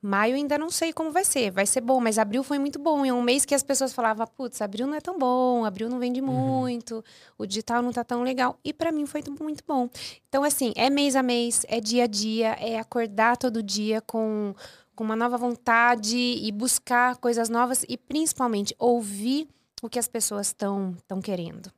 Maio 0.02 0.36
ainda 0.36 0.58
não 0.58 0.72
sei 0.72 0.92
como 0.92 1.12
vai 1.12 1.24
ser. 1.24 1.52
Vai 1.52 1.68
ser 1.68 1.82
bom, 1.82 2.00
mas 2.00 2.18
abril 2.18 2.44
foi 2.44 2.58
muito 2.58 2.80
bom. 2.80 3.06
É 3.06 3.14
um 3.14 3.22
mês 3.22 3.46
que 3.46 3.54
as 3.54 3.62
pessoas 3.62 3.94
falavam, 3.94 4.26
putz, 4.26 4.60
abril 4.62 4.88
não 4.88 4.96
é 4.96 5.02
tão 5.02 5.18
bom, 5.18 5.64
abril 5.64 5.90
não 5.90 6.00
vende 6.00 6.20
uhum. 6.22 6.28
muito, 6.28 7.04
o 7.38 7.46
digital 7.46 7.84
não 7.84 7.92
tá 7.92 8.04
tão 8.04 8.24
legal. 8.24 8.58
E 8.64 8.74
para 8.74 8.92
mim 8.92 9.06
foi 9.06 9.22
muito 9.40 9.64
bom. 9.68 9.88
Então, 10.28 10.44
assim, 10.44 10.74
é 10.76 10.90
mês 10.90 11.16
a 11.16 11.22
mês, 11.22 11.64
é 11.68 11.80
dia 11.80 12.06
a 12.06 12.08
dia, 12.08 12.58
é 12.60 12.80
acordar 12.80 13.38
todo 13.38 13.62
dia 13.62 14.02
com, 14.02 14.56
com 14.96 15.04
uma 15.04 15.16
nova 15.16 15.38
vontade 15.38 16.18
e 16.18 16.52
buscar 16.52 17.18
coisas 17.18 17.48
novas 17.48 17.86
e 17.88 17.96
principalmente 17.96 18.76
ouvir 18.80 19.48
o 19.84 19.90
que 19.90 20.00
as 20.00 20.08
pessoas 20.08 20.48
estão 20.48 20.96
querendo. 21.24 21.72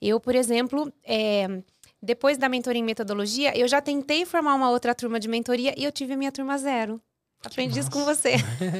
Eu, 0.00 0.18
por 0.18 0.34
exemplo, 0.34 0.92
é, 1.04 1.62
depois 2.02 2.38
da 2.38 2.48
mentoria 2.48 2.80
em 2.80 2.84
metodologia, 2.84 3.56
eu 3.58 3.66
já 3.66 3.80
tentei 3.80 4.24
formar 4.24 4.54
uma 4.54 4.70
outra 4.70 4.94
turma 4.94 5.18
de 5.18 5.28
mentoria 5.28 5.74
e 5.76 5.84
eu 5.84 5.92
tive 5.92 6.12
a 6.12 6.16
minha 6.16 6.32
turma 6.32 6.56
zero. 6.58 7.00
Aprendi 7.44 7.78
isso 7.78 7.90
com 7.90 8.04
você. 8.04 8.34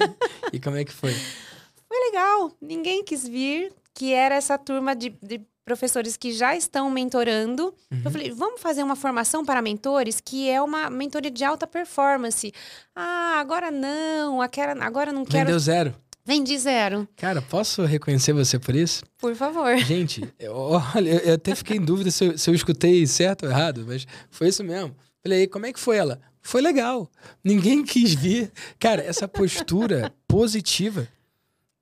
e 0.53 0.59
como 0.61 0.77
é 0.77 0.85
que 0.85 0.93
foi? 0.93 1.13
Foi 1.13 2.11
legal. 2.11 2.53
Ninguém 2.61 3.05
quis 3.05 3.27
vir, 3.27 3.73
que 3.95 4.13
era 4.13 4.35
essa 4.35 4.59
turma 4.59 4.95
de, 4.95 5.11
de 5.23 5.41
professores 5.65 6.17
que 6.17 6.33
já 6.33 6.57
estão 6.57 6.89
mentorando. 6.89 7.75
Uhum. 7.91 8.03
Eu 8.05 8.11
falei, 8.11 8.31
vamos 8.31 8.61
fazer 8.61 8.83
uma 8.83 8.95
formação 8.95 9.45
para 9.45 9.61
mentores, 9.61 10.21
que 10.21 10.49
é 10.49 10.63
uma 10.63 10.89
mentoria 10.89 11.31
de 11.31 11.45
alta 11.45 11.67
performance. 11.67 12.53
Ah, 12.95 13.39
agora 13.41 13.71
não, 13.71 14.41
aquela, 14.41 14.73
agora 14.85 15.13
não 15.13 15.25
quero. 15.25 15.47
Vendeu 15.47 15.59
zero. 15.59 15.95
Vendi 16.25 16.59
zero. 16.59 17.09
Cara, 17.17 17.41
posso 17.41 17.85
reconhecer 17.85 18.33
você 18.33 18.59
por 18.59 18.75
isso? 18.75 19.05
Por 19.19 19.35
favor. 19.37 19.77
Gente, 19.79 20.23
eu, 20.39 20.55
olha, 20.57 21.23
eu 21.25 21.35
até 21.35 21.55
fiquei 21.55 21.77
em 21.77 21.85
dúvida 21.85 22.11
se 22.11 22.25
eu, 22.25 22.39
se 22.39 22.51
eu 22.51 22.55
escutei 22.55 23.07
certo 23.07 23.45
ou 23.45 23.51
errado, 23.51 23.85
mas 23.87 24.07
foi 24.29 24.49
isso 24.49 24.65
mesmo. 24.65 24.97
Falei, 25.23 25.47
como 25.47 25.67
é 25.67 25.73
que 25.73 25.79
foi 25.79 25.97
ela? 25.97 26.21
Foi 26.47 26.63
legal. 26.63 27.11
Ninguém 27.43 27.83
quis 27.85 28.15
vir. 28.15 28.53
Cara, 28.79 29.03
essa 29.03 29.27
postura 29.27 30.13
positiva. 30.29 31.09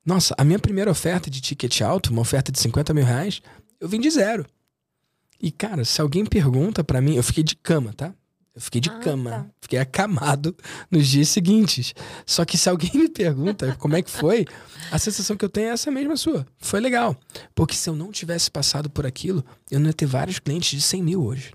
Nossa, 0.07 0.35
a 0.39 0.43
minha 0.43 0.59
primeira 0.59 0.91
oferta 0.91 1.29
de 1.29 1.39
ticket 1.43 1.83
alto, 1.83 2.11
uma 2.11 2.23
oferta 2.23 2.51
de 2.51 2.59
50 2.59 2.95
mil 2.95 3.05
reais, 3.05 3.43
eu 3.79 3.87
vim 3.87 4.01
de 4.01 4.09
zero. 4.09 4.47
E, 5.39 5.51
cara, 5.51 5.85
se 5.85 6.01
alguém 6.01 6.25
pergunta 6.25 6.83
para 6.83 7.03
mim, 7.03 7.15
eu 7.15 7.23
fiquei 7.23 7.43
de 7.43 7.55
cama, 7.57 7.93
tá? 7.93 8.15
Eu 8.55 8.61
fiquei 8.63 8.81
de 8.81 8.89
ah, 8.89 8.99
cama. 9.01 9.31
Tá. 9.31 9.47
Fiquei 9.61 9.79
acamado 9.79 10.57
nos 10.91 11.09
dias 11.09 11.29
seguintes. 11.29 11.93
Só 12.25 12.43
que 12.47 12.57
se 12.57 12.67
alguém 12.71 12.91
me 12.95 13.11
pergunta 13.11 13.77
como 13.79 13.97
é 13.97 14.01
que 14.01 14.11
foi, 14.11 14.47
a 14.91 14.99
sensação 14.99 15.37
que 15.37 15.45
eu 15.45 15.51
tenho 15.51 15.69
é 15.69 15.73
essa 15.73 15.91
mesma 15.91 16.17
sua. 16.17 16.47
Foi 16.57 16.81
legal. 16.81 17.15
Porque 17.55 17.75
se 17.75 17.91
eu 17.91 17.95
não 17.95 18.11
tivesse 18.11 18.51
passado 18.51 18.89
por 18.89 19.05
aquilo, 19.05 19.45
eu 19.71 19.79
não 19.79 19.89
ia 19.89 19.93
ter 19.93 20.07
vários 20.07 20.39
clientes 20.39 20.71
de 20.71 20.81
100 20.81 21.03
mil 21.03 21.23
hoje. 21.23 21.53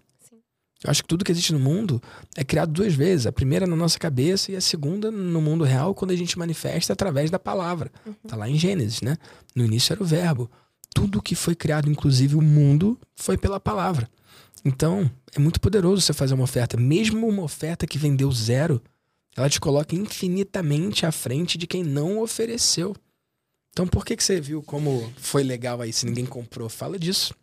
Eu 0.84 0.90
acho 0.90 1.02
que 1.02 1.08
tudo 1.10 1.26
que 1.26 1.32
existe 1.32 1.52
no 1.52 1.60
mundo 1.60 2.02
é 2.38 2.44
criado 2.44 2.72
duas 2.72 2.94
vezes. 2.94 3.26
A 3.26 3.32
primeira 3.32 3.68
na 3.68 3.76
nossa 3.76 4.00
cabeça 4.00 4.52
e 4.52 4.56
a 4.56 4.62
segunda 4.62 5.12
no 5.12 5.42
mundo 5.42 5.64
real, 5.64 5.94
quando 5.94 6.12
a 6.12 6.16
gente 6.16 6.40
manifesta 6.40 6.94
através 6.94 7.30
da 7.30 7.38
palavra. 7.38 7.92
Uhum. 8.06 8.14
Tá 8.28 8.36
lá 8.36 8.50
em 8.50 8.58
Gênesis, 8.58 9.02
né? 9.02 9.18
No 9.54 9.66
início 9.66 9.92
era 9.92 10.02
o 10.02 10.06
verbo. 10.06 10.50
Tudo 10.94 11.22
que 11.22 11.36
foi 11.36 11.54
criado, 11.54 11.90
inclusive 11.90 12.36
o 12.36 12.42
mundo, 12.42 12.98
foi 13.14 13.38
pela 13.38 13.60
palavra. 13.60 14.10
Então, 14.64 15.10
é 15.36 15.40
muito 15.40 15.60
poderoso 15.60 16.02
você 16.02 16.14
fazer 16.14 16.34
uma 16.34 16.44
oferta. 16.44 16.78
Mesmo 16.78 17.28
uma 17.28 17.44
oferta 17.44 17.86
que 17.86 17.98
vendeu 17.98 18.32
zero, 18.32 18.82
ela 19.36 19.50
te 19.50 19.60
coloca 19.60 19.96
infinitamente 19.96 21.06
à 21.06 21.12
frente 21.12 21.58
de 21.58 21.68
quem 21.68 21.84
não 21.84 22.20
ofereceu. 22.20 22.96
Então, 23.72 23.86
por 23.86 24.06
que, 24.06 24.16
que 24.16 24.24
você 24.24 24.42
viu 24.42 24.64
como 24.64 25.12
foi 25.18 25.44
legal 25.44 25.82
aí 25.82 25.94
se 25.94 26.06
ninguém 26.06 26.26
comprou? 26.26 26.70
Fala 26.70 26.98
disso. 26.98 27.34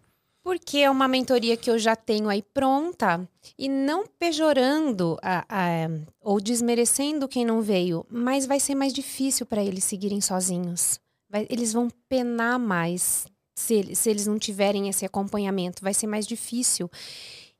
Porque 0.46 0.78
é 0.78 0.88
uma 0.88 1.08
mentoria 1.08 1.56
que 1.56 1.68
eu 1.68 1.76
já 1.76 1.96
tenho 1.96 2.28
aí 2.28 2.40
pronta 2.40 3.28
e 3.58 3.68
não 3.68 4.06
pejorando 4.06 5.18
a, 5.20 5.44
a, 5.48 5.88
ou 6.20 6.40
desmerecendo 6.40 7.26
quem 7.26 7.44
não 7.44 7.60
veio, 7.60 8.06
mas 8.08 8.46
vai 8.46 8.60
ser 8.60 8.76
mais 8.76 8.92
difícil 8.92 9.44
para 9.44 9.60
eles 9.60 9.82
seguirem 9.82 10.20
sozinhos. 10.20 11.00
Vai, 11.28 11.48
eles 11.50 11.72
vão 11.72 11.88
penar 12.08 12.60
mais 12.60 13.26
se, 13.56 13.92
se 13.96 14.08
eles 14.08 14.28
não 14.28 14.38
tiverem 14.38 14.88
esse 14.88 15.04
acompanhamento, 15.04 15.82
vai 15.82 15.92
ser 15.92 16.06
mais 16.06 16.24
difícil. 16.24 16.88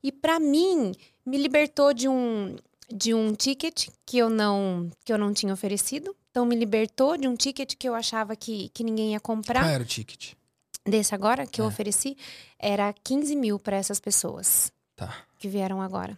E 0.01 0.09
para 0.09 0.39
mim, 0.39 0.93
me 1.25 1.37
libertou 1.37 1.93
de 1.93 2.07
um, 2.07 2.55
de 2.89 3.13
um 3.13 3.33
ticket 3.33 3.89
que 4.05 4.17
eu 4.17 4.29
não 4.29 4.89
que 5.03 5.11
eu 5.11 5.17
não 5.17 5.33
tinha 5.33 5.53
oferecido. 5.53 6.15
Então 6.31 6.45
me 6.45 6.55
libertou 6.55 7.17
de 7.17 7.27
um 7.27 7.35
ticket 7.35 7.75
que 7.77 7.89
eu 7.89 7.93
achava 7.93 8.33
que, 8.33 8.69
que 8.69 8.81
ninguém 8.81 9.11
ia 9.11 9.19
comprar. 9.19 9.63
Qual 9.63 9.71
era 9.71 9.83
o 9.83 9.85
ticket? 9.85 10.36
Desse 10.87 11.13
agora, 11.13 11.45
que 11.45 11.61
é. 11.61 11.63
eu 11.63 11.67
ofereci, 11.67 12.17
era 12.57 12.93
15 13.03 13.35
mil 13.35 13.59
para 13.59 13.77
essas 13.77 13.99
pessoas. 13.99 14.71
Tá. 14.95 15.13
Que 15.37 15.47
vieram 15.47 15.81
agora. 15.81 16.17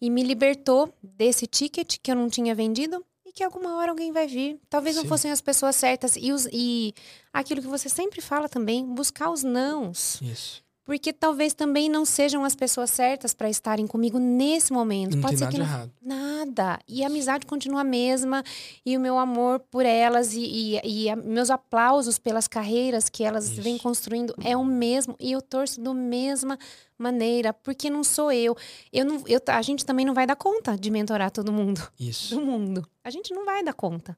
E 0.00 0.10
me 0.10 0.22
libertou 0.22 0.92
desse 1.02 1.46
ticket 1.46 1.98
que 2.02 2.10
eu 2.10 2.16
não 2.16 2.28
tinha 2.28 2.54
vendido 2.54 3.04
e 3.24 3.32
que 3.32 3.44
alguma 3.44 3.76
hora 3.76 3.92
alguém 3.92 4.12
vai 4.12 4.26
vir. 4.26 4.58
Talvez 4.68 4.96
Sim. 4.96 5.02
não 5.02 5.08
fossem 5.08 5.30
as 5.30 5.40
pessoas 5.40 5.76
certas. 5.76 6.16
E, 6.16 6.32
os, 6.32 6.48
e 6.52 6.94
aquilo 7.32 7.60
que 7.60 7.68
você 7.68 7.88
sempre 7.88 8.20
fala 8.20 8.48
também, 8.48 8.84
buscar 8.84 9.30
os 9.30 9.42
nãos. 9.44 10.20
Isso. 10.20 10.62
Porque 10.88 11.12
talvez 11.12 11.52
também 11.52 11.86
não 11.90 12.02
sejam 12.06 12.46
as 12.46 12.54
pessoas 12.54 12.88
certas 12.88 13.34
para 13.34 13.50
estarem 13.50 13.86
comigo 13.86 14.18
nesse 14.18 14.72
momento. 14.72 15.16
Não 15.16 15.20
Pode 15.20 15.36
tem 15.36 15.38
ser 15.38 15.44
nada 15.44 15.52
que 15.52 15.58
não- 15.58 15.66
errado. 15.66 15.92
Nada. 16.00 16.78
E 16.88 17.04
a 17.04 17.08
amizade 17.08 17.44
continua 17.44 17.82
a 17.82 17.84
mesma, 17.84 18.42
e 18.86 18.96
o 18.96 19.00
meu 19.00 19.18
amor 19.18 19.60
por 19.70 19.84
elas, 19.84 20.32
e, 20.32 20.40
e- 20.40 20.80
e 21.04 21.10
a- 21.10 21.14
meus 21.16 21.50
aplausos 21.50 22.18
pelas 22.18 22.48
carreiras 22.48 23.10
que 23.10 23.22
elas 23.22 23.50
Isso. 23.50 23.60
vêm 23.60 23.76
construindo 23.76 24.34
é 24.42 24.56
o 24.56 24.64
mesmo, 24.64 25.14
e 25.20 25.30
eu 25.30 25.42
torço 25.42 25.78
da 25.78 25.92
mesma 25.92 26.58
maneira, 26.96 27.52
porque 27.52 27.90
não 27.90 28.02
sou 28.02 28.32
eu. 28.32 28.56
eu, 28.90 29.04
não, 29.04 29.22
eu 29.26 29.40
a 29.48 29.60
gente 29.60 29.84
também 29.84 30.06
não 30.06 30.14
vai 30.14 30.26
dar 30.26 30.36
conta 30.36 30.74
de 30.74 30.90
mentorar 30.90 31.30
todo 31.30 31.52
mundo 31.52 31.86
Isso. 32.00 32.34
do 32.34 32.40
mundo. 32.40 32.88
A 33.04 33.10
gente 33.10 33.34
não 33.34 33.44
vai 33.44 33.62
dar 33.62 33.74
conta. 33.74 34.16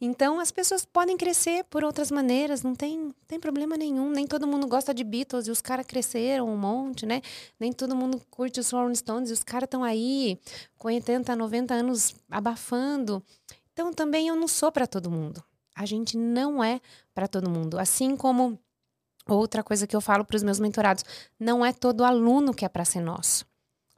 Então, 0.00 0.40
as 0.40 0.50
pessoas 0.50 0.84
podem 0.84 1.16
crescer 1.16 1.64
por 1.64 1.84
outras 1.84 2.10
maneiras, 2.10 2.62
não 2.62 2.74
tem, 2.74 3.14
tem 3.26 3.40
problema 3.40 3.76
nenhum. 3.76 4.10
Nem 4.10 4.26
todo 4.26 4.46
mundo 4.46 4.66
gosta 4.66 4.92
de 4.92 5.04
Beatles 5.04 5.46
e 5.46 5.50
os 5.50 5.60
caras 5.60 5.86
cresceram 5.86 6.48
um 6.48 6.56
monte, 6.56 7.06
né? 7.06 7.22
Nem 7.58 7.72
todo 7.72 7.94
mundo 7.96 8.20
curte 8.30 8.60
os 8.60 8.70
Rolling 8.70 8.94
Stones 8.94 9.30
e 9.30 9.32
os 9.32 9.42
caras 9.42 9.66
estão 9.66 9.84
aí 9.84 10.38
com 10.78 10.88
80, 10.88 11.34
90 11.34 11.74
anos 11.74 12.14
abafando. 12.30 13.22
Então, 13.72 13.92
também 13.92 14.28
eu 14.28 14.36
não 14.36 14.48
sou 14.48 14.70
para 14.70 14.86
todo 14.86 15.10
mundo. 15.10 15.42
A 15.74 15.86
gente 15.86 16.16
não 16.16 16.62
é 16.62 16.80
para 17.14 17.26
todo 17.26 17.50
mundo. 17.50 17.78
Assim 17.78 18.16
como 18.16 18.58
outra 19.26 19.62
coisa 19.62 19.86
que 19.86 19.96
eu 19.96 20.00
falo 20.00 20.24
para 20.24 20.36
os 20.36 20.42
meus 20.42 20.60
mentorados, 20.60 21.04
não 21.38 21.64
é 21.64 21.72
todo 21.72 22.04
aluno 22.04 22.52
que 22.52 22.64
é 22.64 22.68
para 22.68 22.84
ser 22.84 23.00
nosso. 23.00 23.46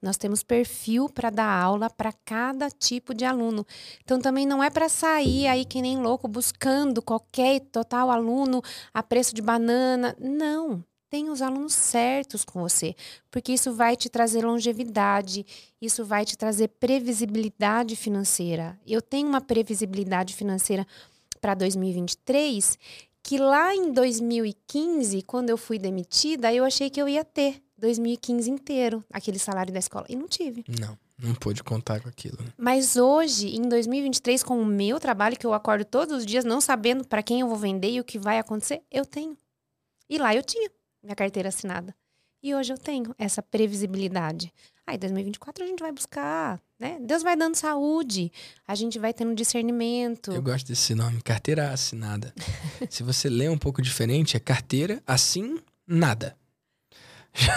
Nós 0.07 0.17
temos 0.17 0.45
perfil 0.45 1.09
para 1.09 1.31
dar 1.31 1.51
aula 1.51 1.91
para 1.91 2.13
cada 2.25 2.71
tipo 2.71 3.13
de 3.13 3.25
aluno. 3.25 3.67
Então 4.05 4.21
também 4.21 4.47
não 4.47 4.63
é 4.63 4.71
para 4.71 4.89
sair 4.89 5.49
aí 5.49 5.65
que 5.65 5.83
nem 5.83 5.99
louco 5.99 6.29
buscando 6.29 7.03
qualquer 7.03 7.59
total 7.73 8.09
aluno 8.09 8.63
a 8.95 9.03
preço 9.03 9.35
de 9.35 9.43
banana. 9.43 10.17
Não. 10.21 10.85
Tem 11.11 11.29
os 11.29 11.43
alunos 11.43 11.73
certos 11.73 12.45
com 12.45 12.61
você, 12.61 12.95
porque 13.31 13.53
isso 13.53 13.73
vai 13.73 13.97
te 13.97 14.09
trazer 14.09 14.45
longevidade, 14.45 15.47
isso 15.81 16.05
vai 16.05 16.25
te 16.25 16.37
trazer 16.37 16.69
previsibilidade 16.69 17.97
financeira. 17.97 18.79
Eu 18.87 19.01
tenho 19.01 19.29
uma 19.29 19.41
previsibilidade 19.41 20.35
financeira 20.35 20.87
para 21.41 21.55
2023 21.55 22.79
que 23.23 23.39
lá 23.39 23.75
em 23.75 23.91
2015, 23.93 25.21
quando 25.23 25.51
eu 25.51 25.57
fui 25.57 25.81
demitida, 25.81 26.53
eu 26.55 26.65
achei 26.65 26.89
que 26.89 27.03
eu 27.03 27.09
ia 27.09 27.25
ter 27.25 27.61
2015 27.79 28.51
inteiro 28.51 29.05
aquele 29.13 29.39
salário 29.39 29.73
da 29.73 29.79
escola 29.79 30.07
e 30.09 30.17
não 30.17 30.27
tive. 30.27 30.65
Não, 30.81 30.99
não 31.19 31.35
pôde 31.35 31.63
contar 31.63 32.01
com 32.01 32.09
aquilo. 32.09 32.39
Né? 32.41 32.53
Mas 32.57 32.97
hoje, 32.97 33.55
em 33.55 33.69
2023, 33.69 34.43
com 34.43 34.61
o 34.61 34.65
meu 34.65 34.99
trabalho, 34.99 35.39
que 35.39 35.47
eu 35.47 35.53
acordo 35.53 35.85
todos 35.85 36.19
os 36.19 36.27
dias 36.27 36.45
não 36.45 36.61
sabendo 36.61 37.07
para 37.07 37.23
quem 37.23 37.41
eu 37.41 37.49
vou 37.49 37.59
vender 37.59 37.91
e 37.91 38.01
o 38.01 38.05
que 38.05 38.19
vai 38.19 38.39
acontecer, 38.39 38.83
eu 38.91 39.05
tenho. 39.05 39.37
E 40.09 40.19
lá 40.19 40.35
eu 40.35 40.43
tinha 40.43 40.71
minha 41.03 41.17
carteira 41.17 41.49
assinada. 41.49 41.95
E 42.43 42.55
hoje 42.55 42.73
eu 42.73 42.79
tenho 42.79 43.15
essa 43.19 43.43
previsibilidade. 43.43 44.53
Aí, 44.87 44.97
2024 44.97 45.65
a 45.65 45.67
gente 45.67 45.81
vai 45.81 45.91
buscar, 45.91 46.61
né? 46.79 46.99
Deus 47.01 47.21
vai 47.21 47.37
dando 47.37 47.57
saúde, 47.57 48.31
a 48.69 48.75
gente 48.77 49.01
vai 49.01 49.13
tendo 49.13 49.35
discernimento. 49.35 50.31
Eu 50.31 50.43
gosto 50.43 50.69
desse 50.69 50.95
nome, 50.95 51.21
carteira 51.23 51.73
assinada. 51.73 52.33
Se 52.89 53.03
você 53.03 53.29
lê 53.29 53.49
um 53.49 53.59
pouco 53.59 53.83
diferente, 53.83 54.37
é 54.37 54.41
carteira 54.41 55.03
assim 55.05 55.59
nada. 55.85 56.37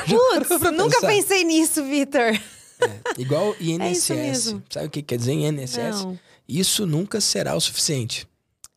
Putz, 0.07 0.71
nunca 0.71 0.99
pensei 1.01 1.43
nisso, 1.43 1.83
Vitor. 1.83 2.21
É, 2.21 2.41
igual 3.17 3.53
É 3.59 3.63
INSS. 3.63 4.09
mesmo. 4.11 4.63
Sabe 4.69 4.87
o 4.87 4.89
que 4.89 5.01
quer 5.01 5.17
dizer 5.17 5.33
INSS? 5.33 6.03
Não. 6.03 6.19
Isso 6.47 6.85
nunca 6.85 7.21
será 7.21 7.55
o 7.55 7.61
suficiente. 7.61 8.27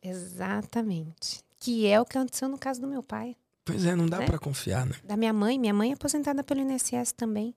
Exatamente. 0.01 1.41
Que 1.59 1.87
é 1.87 1.99
o 1.99 2.05
que 2.05 2.17
aconteceu 2.17 2.49
no 2.49 2.57
caso 2.57 2.81
do 2.81 2.87
meu 2.87 3.01
pai. 3.01 3.35
Pois 3.65 3.85
é, 3.85 3.95
não 3.95 4.05
dá 4.05 4.19
Né? 4.19 4.25
pra 4.25 4.37
confiar, 4.37 4.85
né? 4.85 4.95
da 5.03 5.15
minha 5.15 5.31
mãe. 5.31 5.57
Minha 5.57 5.73
mãe 5.73 5.91
é 5.91 5.93
aposentada 5.93 6.43
pelo 6.43 6.59
INSS 6.61 7.13
também. 7.15 7.55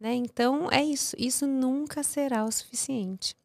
Né? 0.00 0.14
Então, 0.14 0.70
é 0.70 0.82
isso. 0.82 1.14
Isso 1.18 1.46
nunca 1.46 2.02
será 2.02 2.44
o 2.44 2.50
suficiente. 2.50 3.36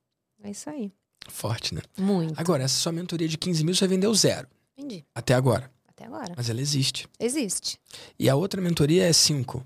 É 0.42 0.50
isso 0.52 0.70
aí. 0.70 0.92
Forte, 1.28 1.74
né? 1.76 1.82
Muito. 1.98 2.40
Agora, 2.40 2.64
essa 2.64 2.76
sua 2.76 2.92
mentoria 2.92 3.28
de 3.28 3.38
15 3.38 3.64
mil 3.66 3.76
você 3.76 3.88
vendeu 3.88 4.14
zero. 4.14 4.48
Entendi. 4.78 5.04
Até 5.14 5.34
agora. 5.34 5.70
Até 6.06 6.08
agora. 6.08 6.34
Mas 6.38 6.50
ela 6.50 6.62
existe. 6.62 7.08
Existe. 7.20 7.80
E 8.20 8.30
a 8.30 8.36
outra 8.36 8.62
mentoria 8.62 9.08
é 9.08 9.14
5. 9.14 9.66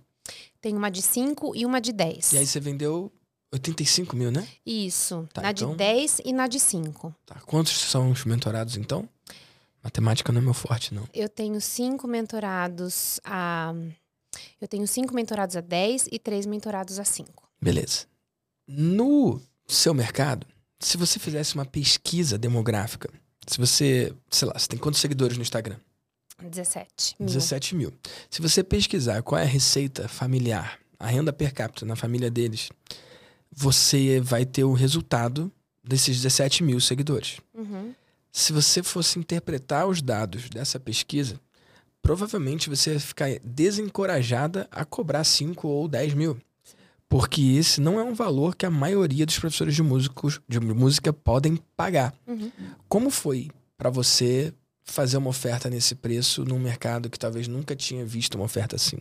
Tem 0.62 0.76
uma 0.76 0.90
de 0.90 1.02
5 1.02 1.56
e 1.56 1.66
uma 1.66 1.80
de 1.82 1.92
10. 1.92 2.34
E 2.34 2.38
aí 2.38 2.46
você 2.48 2.60
vendeu 2.60 3.12
85 3.52 4.16
mil, 4.16 4.32
né? 4.32 4.48
Isso. 4.66 5.28
Tá, 5.34 5.42
na 5.42 5.52
então- 5.52 5.72
de 5.72 5.78
10 5.78 6.22
e 6.24 6.34
na 6.34 6.48
de 6.48 6.60
5. 6.60 7.14
Tá. 7.26 7.36
Quantos 7.46 7.74
são 7.74 8.12
os 8.12 8.24
mentorados, 8.26 8.78
então? 8.78 9.08
Matemática 9.84 10.32
não 10.32 10.42
é 10.42 10.44
meu 10.44 10.54
forte, 10.54 10.94
não. 10.94 11.08
Eu 11.14 11.30
tenho 11.30 11.60
cinco 11.62 12.06
mentorados 12.08 13.20
a. 13.24 13.74
Eu 14.60 14.68
tenho 14.68 14.86
cinco 14.86 15.14
mentorados 15.14 15.56
a 15.56 15.62
10 15.62 16.08
e 16.12 16.20
três 16.20 16.46
mentorados 16.46 17.00
a 17.00 17.06
5. 17.06 17.50
Beleza. 17.62 18.06
No 18.68 19.42
seu 19.68 19.94
mercado, 19.94 20.46
se 20.80 20.98
você 20.98 21.18
fizesse 21.18 21.56
uma 21.56 21.66
pesquisa 21.66 22.38
demográfica, 22.38 23.10
se 23.48 23.58
você, 23.58 24.14
sei 24.30 24.48
lá, 24.50 24.60
você 24.60 24.68
tem 24.68 24.78
quantos 24.78 25.00
seguidores 25.00 25.38
no 25.38 25.42
Instagram? 25.44 25.78
17. 26.48 27.16
mil. 27.20 27.28
17 27.28 27.76
mil. 27.76 27.94
Se 28.30 28.42
você 28.42 28.64
pesquisar 28.64 29.22
qual 29.22 29.40
é 29.40 29.44
a 29.44 29.48
receita 29.48 30.08
familiar, 30.08 30.80
a 31.00 31.08
renda 31.08 31.34
per 31.34 31.54
capita 31.54 31.86
na 31.86 31.96
família 31.96 32.30
deles, 32.30 32.70
você 33.52 34.20
vai 34.20 34.46
ter 34.46 34.64
o 34.64 34.74
resultado 34.74 35.52
desses 35.84 36.18
17 36.18 36.64
mil 36.64 36.80
seguidores. 36.80 37.40
Uhum. 37.54 37.94
Se 38.32 38.54
você 38.54 38.84
fosse 38.84 39.18
interpretar 39.18 39.88
os 39.88 40.02
dados 40.02 40.50
dessa 40.50 40.80
pesquisa, 40.80 41.40
provavelmente 42.02 42.70
você 42.70 42.94
ia 42.94 43.00
ficar 43.00 43.30
desencorajada 43.44 44.68
a 44.72 44.86
cobrar 44.86 45.24
5 45.24 45.68
ou 45.68 45.88
10 45.88 46.14
mil. 46.14 46.38
Porque 47.08 47.42
esse 47.42 47.82
não 47.82 48.00
é 48.00 48.04
um 48.04 48.14
valor 48.14 48.56
que 48.56 48.68
a 48.68 48.70
maioria 48.70 49.26
dos 49.26 49.40
professores 49.40 49.74
de, 49.74 49.82
músicos, 49.82 50.40
de 50.48 50.60
música 50.60 51.12
podem 51.12 51.58
pagar. 51.76 52.14
Uhum. 52.28 52.52
Como 52.88 53.10
foi 53.10 53.50
para 53.76 53.90
você 53.90 54.54
fazer 54.92 55.18
uma 55.18 55.30
oferta 55.30 55.70
nesse 55.70 55.96
preço 55.96 56.44
num 56.44 56.60
mercado 56.60 57.10
que 57.10 57.20
talvez 57.20 57.48
nunca 57.48 57.76
tinha 57.76 58.06
visto 58.06 58.36
uma 58.36 58.46
oferta 58.46 58.76
assim? 58.76 58.98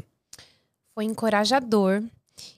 Foi 0.95 1.05
encorajador. 1.05 2.03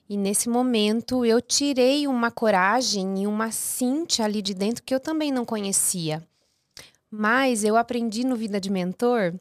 E 0.08 0.16
nesse 0.16 0.48
momento 0.48 1.24
eu 1.24 1.40
tirei 1.40 2.06
uma 2.06 2.30
coragem 2.30 3.22
e 3.22 3.26
uma 3.26 3.50
cincha 3.50 4.24
ali 4.24 4.42
de 4.42 4.52
dentro 4.54 4.82
que 4.82 4.94
eu 4.94 5.00
também 5.00 5.32
não 5.32 5.44
conhecia. 5.44 6.22
Mas 7.10 7.64
eu 7.64 7.76
aprendi 7.76 8.24
no 8.24 8.36
Vida 8.36 8.60
de 8.60 8.70
Mentor 8.70 9.34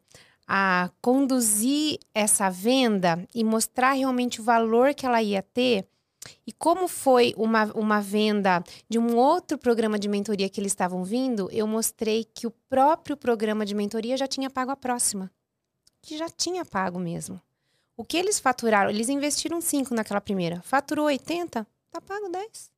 a 0.47 0.89
conduzir 1.01 1.99
essa 2.13 2.49
venda 2.49 3.23
e 3.35 3.43
mostrar 3.43 3.93
realmente 3.93 4.41
o 4.41 4.43
valor 4.43 4.95
que 4.95 5.05
ela 5.05 5.21
ia 5.21 5.43
ter. 5.43 5.87
E 6.45 6.51
como 6.51 6.87
foi 6.87 7.33
uma, 7.37 7.65
uma 7.73 8.01
venda 8.01 8.63
de 8.89 8.99
um 8.99 9.15
outro 9.15 9.57
programa 9.57 9.97
de 9.97 10.07
mentoria 10.09 10.49
que 10.49 10.59
eles 10.59 10.71
estavam 10.71 11.03
vindo, 11.03 11.49
eu 11.51 11.65
mostrei 11.65 12.23
que 12.25 12.45
o 12.45 12.51
próprio 12.69 13.15
programa 13.15 13.65
de 13.65 13.73
mentoria 13.73 14.17
já 14.17 14.27
tinha 14.27 14.49
pago 14.49 14.71
a 14.71 14.75
próxima. 14.75 15.31
Que 16.01 16.17
já 16.17 16.29
tinha 16.29 16.65
pago 16.65 16.99
mesmo. 16.99 17.41
O 17.95 18.03
que 18.03 18.17
eles 18.17 18.39
faturaram? 18.39 18.89
Eles 18.89 19.09
investiram 19.09 19.59
5 19.59 19.93
naquela 19.93 20.21
primeira. 20.21 20.61
Faturou 20.61 21.05
80? 21.07 21.65
Tá 21.91 22.01
pago 22.01 22.29
10. 22.29 22.71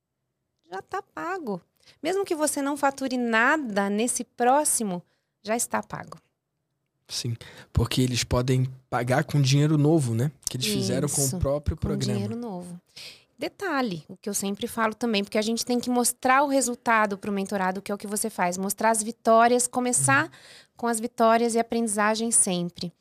Já 0.72 0.82
tá 0.82 1.02
pago. 1.02 1.62
Mesmo 2.02 2.26
que 2.26 2.36
você 2.36 2.62
não 2.62 2.78
fature 2.78 3.18
nada 3.18 3.89
nesse 3.89 4.24
próximo, 4.24 5.04
já 5.44 5.56
está 5.56 5.82
pago. 5.84 6.18
Sim, 7.08 7.36
porque 7.74 8.02
eles 8.02 8.24
podem 8.24 8.66
pagar 8.89 9.26
com 9.26 9.42
dinheiro 9.42 9.78
novo, 9.78 10.16
né? 10.16 10.32
Que 10.50 10.56
eles 10.56 10.68
fizeram 10.68 11.10
com 11.10 11.22
Isso, 11.22 11.36
o 11.36 11.39
próprio 11.39 11.76
Com 11.76 11.82
programa. 11.82 12.14
dinheiro 12.14 12.38
novo. 12.38 12.80
Detalhe, 13.42 14.06
o 14.08 14.16
que 14.16 14.30
eu 14.30 14.36
sempre 14.36 14.68
falo 14.68 14.94
também, 14.94 15.24
porque 15.24 15.38
a 15.39 15.42
gente 15.42 15.66
tem 15.66 15.80
que 15.80 15.89
mostrar 15.89 16.44
o 16.44 16.48
resultado 16.48 17.18
para 17.18 17.32
o 17.32 17.34
mentorado, 17.34 17.82
que 17.82 17.92
é 17.92 17.96
o 17.96 17.98
que 17.98 18.06
você 18.06 18.30
faz. 18.30 18.56
Mostrar 18.56 18.92
as 18.92 19.02
vitórias, 19.02 19.66
começar 19.66 20.30
com 20.78 20.86
as 20.86 21.00
vitórias 21.00 21.56
e 21.56 21.60
aprendizagem 21.60 22.30
sempre. 22.30 22.94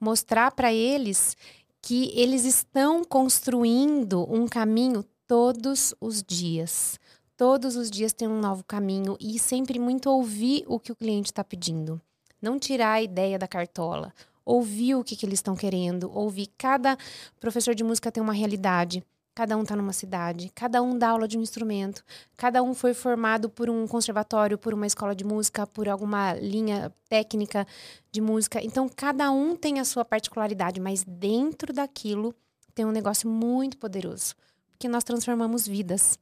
Mostrar 0.00 0.50
para 0.52 0.72
eles 0.72 1.36
que 1.82 2.10
eles 2.18 2.46
estão 2.46 3.04
construindo 3.04 4.26
um 4.32 4.48
caminho 4.48 5.04
todos 5.26 5.94
os 6.00 6.22
dias. 6.22 6.98
Todos 7.36 7.76
os 7.76 7.90
dias 7.90 8.14
tem 8.14 8.26
um 8.26 8.40
novo 8.40 8.64
caminho 8.64 9.14
e 9.20 9.38
sempre 9.38 9.78
muito 9.78 10.08
ouvir 10.08 10.64
o 10.68 10.80
que 10.80 10.90
o 10.90 10.96
cliente 10.96 11.26
está 11.26 11.44
pedindo. 11.44 12.00
Não 12.40 12.58
tirar 12.58 12.92
a 12.92 13.02
ideia 13.02 13.38
da 13.38 13.46
cartola. 13.46 14.10
Ouvir 14.42 14.94
o 14.94 15.04
que, 15.04 15.14
que 15.14 15.26
eles 15.26 15.40
estão 15.40 15.54
querendo. 15.54 16.10
Ouvir. 16.10 16.48
Cada 16.56 16.96
professor 17.38 17.74
de 17.74 17.84
música 17.84 18.10
tem 18.10 18.22
uma 18.22 18.32
realidade. 18.32 19.04
Cada 19.34 19.56
um 19.56 19.62
está 19.62 19.74
numa 19.74 19.94
cidade, 19.94 20.50
cada 20.54 20.82
um 20.82 20.98
dá 20.98 21.08
aula 21.08 21.26
de 21.26 21.38
um 21.38 21.40
instrumento, 21.40 22.04
cada 22.36 22.62
um 22.62 22.74
foi 22.74 22.92
formado 22.92 23.48
por 23.48 23.70
um 23.70 23.86
conservatório, 23.88 24.58
por 24.58 24.74
uma 24.74 24.86
escola 24.86 25.14
de 25.14 25.24
música, 25.24 25.66
por 25.66 25.88
alguma 25.88 26.34
linha 26.34 26.92
técnica 27.08 27.66
de 28.10 28.20
música. 28.20 28.60
Então, 28.62 28.90
cada 28.94 29.30
um 29.30 29.56
tem 29.56 29.80
a 29.80 29.86
sua 29.86 30.04
particularidade, 30.04 30.80
mas 30.80 31.02
dentro 31.02 31.72
daquilo 31.72 32.34
tem 32.74 32.84
um 32.84 32.92
negócio 32.92 33.28
muito 33.28 33.78
poderoso, 33.78 34.34
porque 34.70 34.86
nós 34.86 35.02
transformamos 35.02 35.66
vidas. 35.66 36.18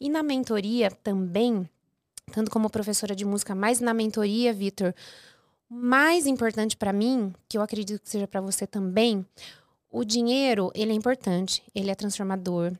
E 0.00 0.08
na 0.08 0.22
mentoria 0.22 0.88
também, 0.90 1.68
tanto 2.32 2.50
como 2.50 2.70
professora 2.70 3.14
de 3.14 3.24
música, 3.24 3.56
mas 3.56 3.80
na 3.80 3.92
mentoria, 3.92 4.52
Vitor, 4.52 4.94
mais 5.68 6.26
importante 6.26 6.76
para 6.76 6.92
mim, 6.92 7.32
que 7.48 7.56
eu 7.56 7.62
acredito 7.62 8.02
que 8.02 8.10
seja 8.10 8.28
para 8.28 8.40
você 8.40 8.66
também, 8.66 9.26
o 9.92 10.04
dinheiro, 10.04 10.72
ele 10.74 10.90
é 10.90 10.94
importante, 10.94 11.62
ele 11.74 11.90
é 11.90 11.94
transformador 11.94 12.72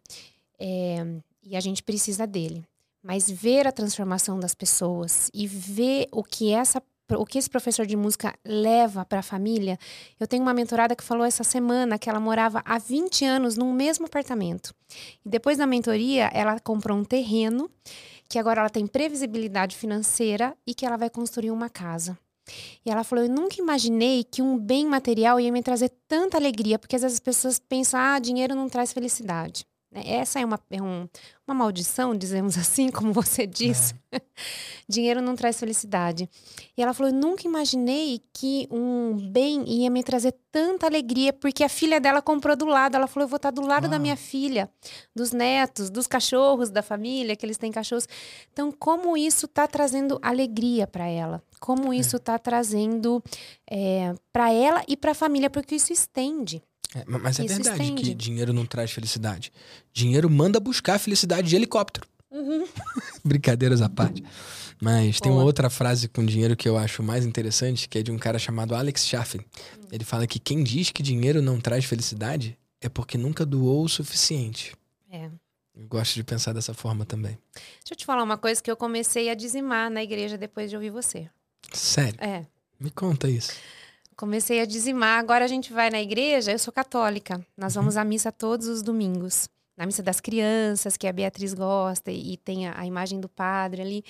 é, 0.58 1.04
e 1.42 1.54
a 1.54 1.60
gente 1.60 1.82
precisa 1.82 2.26
dele. 2.26 2.64
Mas 3.02 3.30
ver 3.30 3.66
a 3.66 3.72
transformação 3.72 4.40
das 4.40 4.54
pessoas 4.54 5.30
e 5.34 5.46
ver 5.46 6.08
o 6.10 6.24
que 6.24 6.52
essa 6.52 6.82
o 7.14 7.26
que 7.26 7.36
esse 7.36 7.50
professor 7.50 7.84
de 7.84 7.94
música 7.94 8.34
leva 8.42 9.04
para 9.04 9.18
a 9.18 9.22
família. 9.22 9.78
Eu 10.18 10.26
tenho 10.26 10.42
uma 10.42 10.54
mentorada 10.54 10.96
que 10.96 11.04
falou 11.04 11.26
essa 11.26 11.44
semana 11.44 11.98
que 11.98 12.08
ela 12.08 12.18
morava 12.18 12.62
há 12.64 12.78
20 12.78 13.26
anos 13.26 13.54
num 13.54 13.70
mesmo 13.70 14.06
apartamento. 14.06 14.74
E 15.22 15.28
depois 15.28 15.58
da 15.58 15.66
mentoria, 15.66 16.30
ela 16.32 16.58
comprou 16.58 16.96
um 16.96 17.04
terreno 17.04 17.70
que 18.30 18.38
agora 18.38 18.60
ela 18.60 18.70
tem 18.70 18.86
previsibilidade 18.86 19.76
financeira 19.76 20.56
e 20.66 20.72
que 20.72 20.86
ela 20.86 20.96
vai 20.96 21.10
construir 21.10 21.50
uma 21.50 21.68
casa. 21.68 22.16
E 22.84 22.90
ela 22.90 23.04
falou: 23.04 23.24
Eu 23.24 23.30
nunca 23.30 23.60
imaginei 23.60 24.24
que 24.24 24.42
um 24.42 24.58
bem 24.58 24.86
material 24.86 25.38
ia 25.38 25.52
me 25.52 25.62
trazer 25.62 25.90
tanta 26.08 26.36
alegria, 26.36 26.78
porque 26.78 26.96
às 26.96 27.02
vezes 27.02 27.16
as 27.16 27.20
pessoas 27.20 27.58
pensam: 27.58 27.98
ah, 28.00 28.18
dinheiro 28.18 28.54
não 28.54 28.68
traz 28.68 28.92
felicidade. 28.92 29.66
Né? 29.90 30.02
Essa 30.06 30.40
é 30.40 30.44
uma, 30.44 30.58
é 30.70 30.82
um, 30.82 31.08
uma 31.46 31.54
maldição, 31.54 32.14
dizemos 32.14 32.56
assim, 32.58 32.90
como 32.90 33.12
você 33.12 33.46
disse. 33.46 33.94
É. 34.10 34.20
Dinheiro 34.88 35.22
não 35.22 35.34
traz 35.34 35.58
felicidade. 35.58 36.28
E 36.76 36.82
ela 36.82 36.92
falou: 36.92 37.12
Eu 37.12 37.18
nunca 37.18 37.46
imaginei 37.46 38.20
que 38.32 38.68
um 38.70 39.16
bem 39.30 39.64
ia 39.66 39.90
me 39.90 40.02
trazer 40.02 40.34
tanta 40.50 40.86
alegria, 40.86 41.32
porque 41.32 41.64
a 41.64 41.68
filha 41.68 42.00
dela 42.00 42.20
comprou 42.20 42.54
do 42.54 42.66
lado. 42.66 42.94
Ela 42.94 43.06
falou: 43.06 43.24
Eu 43.24 43.28
vou 43.28 43.36
estar 43.36 43.50
do 43.50 43.62
lado 43.62 43.84
Uau. 43.84 43.90
da 43.90 43.98
minha 43.98 44.16
filha, 44.16 44.70
dos 45.14 45.32
netos, 45.32 45.88
dos 45.90 46.06
cachorros 46.06 46.70
da 46.70 46.82
família, 46.82 47.34
que 47.34 47.46
eles 47.46 47.56
têm 47.56 47.72
cachorros. 47.72 48.06
Então, 48.52 48.70
como 48.70 49.16
isso 49.16 49.46
está 49.46 49.66
trazendo 49.66 50.18
alegria 50.20 50.86
para 50.86 51.06
ela? 51.06 51.42
Como 51.58 51.92
é. 51.92 51.96
isso 51.96 52.16
está 52.16 52.38
trazendo 52.38 53.22
é, 53.70 54.14
para 54.32 54.52
ela 54.52 54.82
e 54.86 54.96
para 54.96 55.12
a 55.12 55.14
família? 55.14 55.48
Porque 55.48 55.74
isso 55.74 55.92
estende. 55.92 56.62
É, 56.94 57.04
mas 57.06 57.38
é 57.38 57.44
Isso 57.44 57.54
verdade 57.54 57.82
estende. 57.82 58.02
que 58.02 58.14
dinheiro 58.14 58.52
não 58.52 58.66
traz 58.66 58.90
felicidade. 58.90 59.50
Dinheiro 59.92 60.28
manda 60.28 60.60
buscar 60.60 60.98
felicidade 60.98 61.31
de 61.40 61.56
helicóptero. 61.56 62.06
Uhum. 62.30 62.66
Brincadeiras 63.24 63.80
à 63.82 63.88
parte. 63.88 64.22
Mas 64.80 65.20
tem 65.20 65.30
uma 65.30 65.44
outra 65.44 65.70
frase 65.70 66.08
com 66.08 66.24
dinheiro 66.26 66.56
que 66.56 66.68
eu 66.68 66.76
acho 66.76 67.04
mais 67.04 67.24
interessante, 67.24 67.88
que 67.88 67.98
é 67.98 68.02
de 68.02 68.10
um 68.10 68.18
cara 68.18 68.36
chamado 68.36 68.74
Alex 68.74 69.06
Chaffin. 69.06 69.38
Ele 69.92 70.04
fala 70.04 70.26
que 70.26 70.40
quem 70.40 70.64
diz 70.64 70.90
que 70.90 71.04
dinheiro 71.04 71.40
não 71.40 71.60
traz 71.60 71.84
felicidade 71.84 72.58
é 72.80 72.88
porque 72.88 73.16
nunca 73.16 73.46
doou 73.46 73.84
o 73.84 73.88
suficiente. 73.88 74.74
É. 75.08 75.30
Eu 75.74 75.86
gosto 75.86 76.14
de 76.14 76.24
pensar 76.24 76.52
dessa 76.52 76.74
forma 76.74 77.04
também. 77.04 77.38
Deixa 77.54 77.92
eu 77.92 77.96
te 77.96 78.04
falar 78.04 78.24
uma 78.24 78.36
coisa 78.36 78.60
que 78.60 78.70
eu 78.70 78.76
comecei 78.76 79.30
a 79.30 79.34
dizimar 79.34 79.88
na 79.88 80.02
igreja 80.02 80.36
depois 80.36 80.68
de 80.68 80.76
ouvir 80.76 80.90
você. 80.90 81.30
Sério? 81.72 82.18
É. 82.20 82.44
Me 82.78 82.90
conta 82.90 83.28
isso. 83.30 83.52
Comecei 84.16 84.60
a 84.60 84.64
dizimar. 84.64 85.20
Agora 85.20 85.44
a 85.44 85.48
gente 85.48 85.72
vai 85.72 85.90
na 85.90 86.02
igreja. 86.02 86.52
Eu 86.52 86.58
sou 86.58 86.72
católica. 86.72 87.40
Nós 87.56 87.74
vamos 87.74 87.96
à 87.96 88.04
missa 88.04 88.32
todos 88.32 88.66
os 88.66 88.82
domingos. 88.82 89.48
Na 89.76 89.86
missa 89.86 90.02
das 90.02 90.20
crianças, 90.20 90.96
que 90.96 91.06
a 91.06 91.12
Beatriz 91.12 91.54
gosta, 91.54 92.10
e 92.10 92.36
tem 92.36 92.68
a, 92.68 92.78
a 92.78 92.86
imagem 92.86 93.20
do 93.20 93.28
padre 93.28 93.80
ali. 93.82 94.04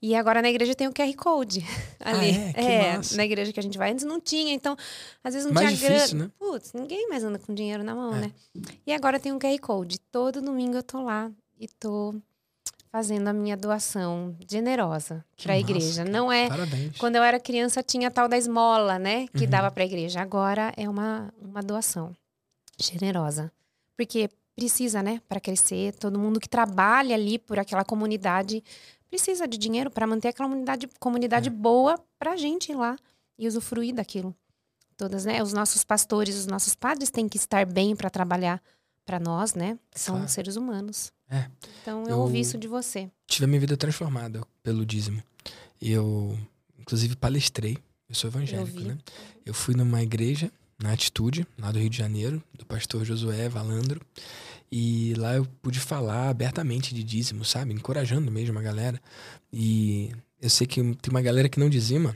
E 0.00 0.14
agora 0.14 0.42
na 0.42 0.50
igreja 0.50 0.74
tem 0.74 0.86
o 0.86 0.92
QR 0.92 1.14
Code 1.14 1.64
ali. 1.98 2.30
Ah, 2.54 2.60
é, 2.60 2.80
é 2.94 3.00
na 3.16 3.24
igreja 3.24 3.52
que 3.52 3.60
a 3.60 3.62
gente 3.62 3.78
vai. 3.78 3.90
Antes 3.90 4.04
não 4.04 4.20
tinha, 4.20 4.52
então, 4.52 4.76
às 5.22 5.32
vezes 5.32 5.46
não 5.46 5.54
mais 5.54 5.78
tinha 5.78 5.90
grana. 5.90 6.24
Né? 6.24 6.30
Putz, 6.38 6.72
ninguém 6.72 7.08
mais 7.08 7.24
anda 7.24 7.38
com 7.38 7.54
dinheiro 7.54 7.82
na 7.82 7.94
mão, 7.94 8.14
é. 8.14 8.20
né? 8.20 8.32
E 8.86 8.92
agora 8.92 9.18
tem 9.18 9.32
um 9.32 9.38
QR 9.38 9.58
Code. 9.60 9.98
Todo 10.12 10.42
domingo 10.42 10.76
eu 10.76 10.82
tô 10.82 11.02
lá 11.02 11.30
e 11.58 11.66
tô 11.66 12.14
fazendo 12.94 13.26
a 13.26 13.32
minha 13.32 13.56
doação 13.56 14.36
generosa 14.48 15.24
para 15.42 15.54
a 15.54 15.58
igreja. 15.58 16.04
Não 16.04 16.30
é. 16.30 16.48
Parabéns. 16.48 16.96
Quando 16.96 17.16
eu 17.16 17.22
era 17.22 17.40
criança 17.40 17.82
tinha 17.82 18.08
a 18.08 18.10
tal 18.10 18.28
da 18.28 18.38
esmola, 18.38 18.98
né, 18.98 19.26
que 19.28 19.44
uhum. 19.44 19.50
dava 19.50 19.70
para 19.70 19.82
a 19.82 19.86
igreja. 19.86 20.20
Agora 20.20 20.72
é 20.76 20.88
uma 20.88 21.32
uma 21.40 21.60
doação 21.60 22.14
generosa, 22.78 23.50
porque 23.96 24.28
precisa, 24.54 25.02
né, 25.02 25.20
para 25.28 25.40
crescer. 25.40 25.94
Todo 25.94 26.18
mundo 26.18 26.40
que 26.40 26.48
trabalha 26.48 27.14
ali 27.14 27.38
por 27.38 27.58
aquela 27.58 27.84
comunidade 27.84 28.62
precisa 29.08 29.46
de 29.46 29.56
dinheiro 29.56 29.90
para 29.90 30.06
manter 30.06 30.28
aquela 30.28 30.48
comunidade 30.48 30.88
comunidade 30.98 31.48
é. 31.48 31.52
boa 31.52 31.98
para 32.18 32.32
a 32.32 32.36
gente 32.36 32.72
ir 32.72 32.74
lá 32.74 32.96
e 33.38 33.46
usufruir 33.46 33.94
daquilo. 33.94 34.34
Todas, 34.96 35.24
né? 35.24 35.42
Os 35.42 35.52
nossos 35.52 35.84
pastores, 35.84 36.36
os 36.36 36.46
nossos 36.46 36.74
padres 36.74 37.10
têm 37.10 37.28
que 37.28 37.36
estar 37.36 37.66
bem 37.66 37.96
para 37.96 38.08
trabalhar 38.08 38.62
para 39.04 39.18
nós, 39.18 39.54
né? 39.54 39.78
Que 39.90 40.00
são 40.00 40.16
claro. 40.16 40.30
seres 40.30 40.56
humanos. 40.56 41.12
É. 41.28 41.48
Então 41.82 42.04
eu, 42.04 42.10
eu 42.10 42.18
ouvi 42.20 42.40
isso 42.40 42.56
de 42.56 42.68
você. 42.68 43.10
Tive 43.26 43.44
a 43.44 43.48
minha 43.48 43.60
vida 43.60 43.76
transformada 43.76 44.40
pelo 44.62 44.86
dízimo. 44.86 45.22
Eu, 45.80 46.38
inclusive, 46.78 47.16
palestrei. 47.16 47.78
Eu 48.08 48.14
sou 48.14 48.28
evangélico, 48.28 48.78
eu 48.78 48.86
né? 48.86 48.98
Eu 49.44 49.54
fui 49.54 49.74
numa 49.74 50.02
igreja, 50.02 50.50
na 50.84 50.92
Atitude, 50.92 51.46
lá 51.58 51.72
do 51.72 51.78
Rio 51.78 51.88
de 51.88 51.96
Janeiro, 51.96 52.42
do 52.52 52.66
pastor 52.66 53.04
Josué 53.04 53.48
Valandro. 53.48 54.00
E 54.70 55.14
lá 55.14 55.34
eu 55.34 55.46
pude 55.62 55.80
falar 55.80 56.28
abertamente 56.28 56.94
de 56.94 57.02
dízimo, 57.02 57.44
sabe? 57.44 57.72
Encorajando 57.72 58.30
mesmo 58.30 58.58
a 58.58 58.62
galera. 58.62 59.00
E 59.50 60.12
eu 60.40 60.50
sei 60.50 60.66
que 60.66 60.82
tem 60.96 61.10
uma 61.10 61.22
galera 61.22 61.48
que 61.48 61.58
não 61.58 61.70
dizima 61.70 62.14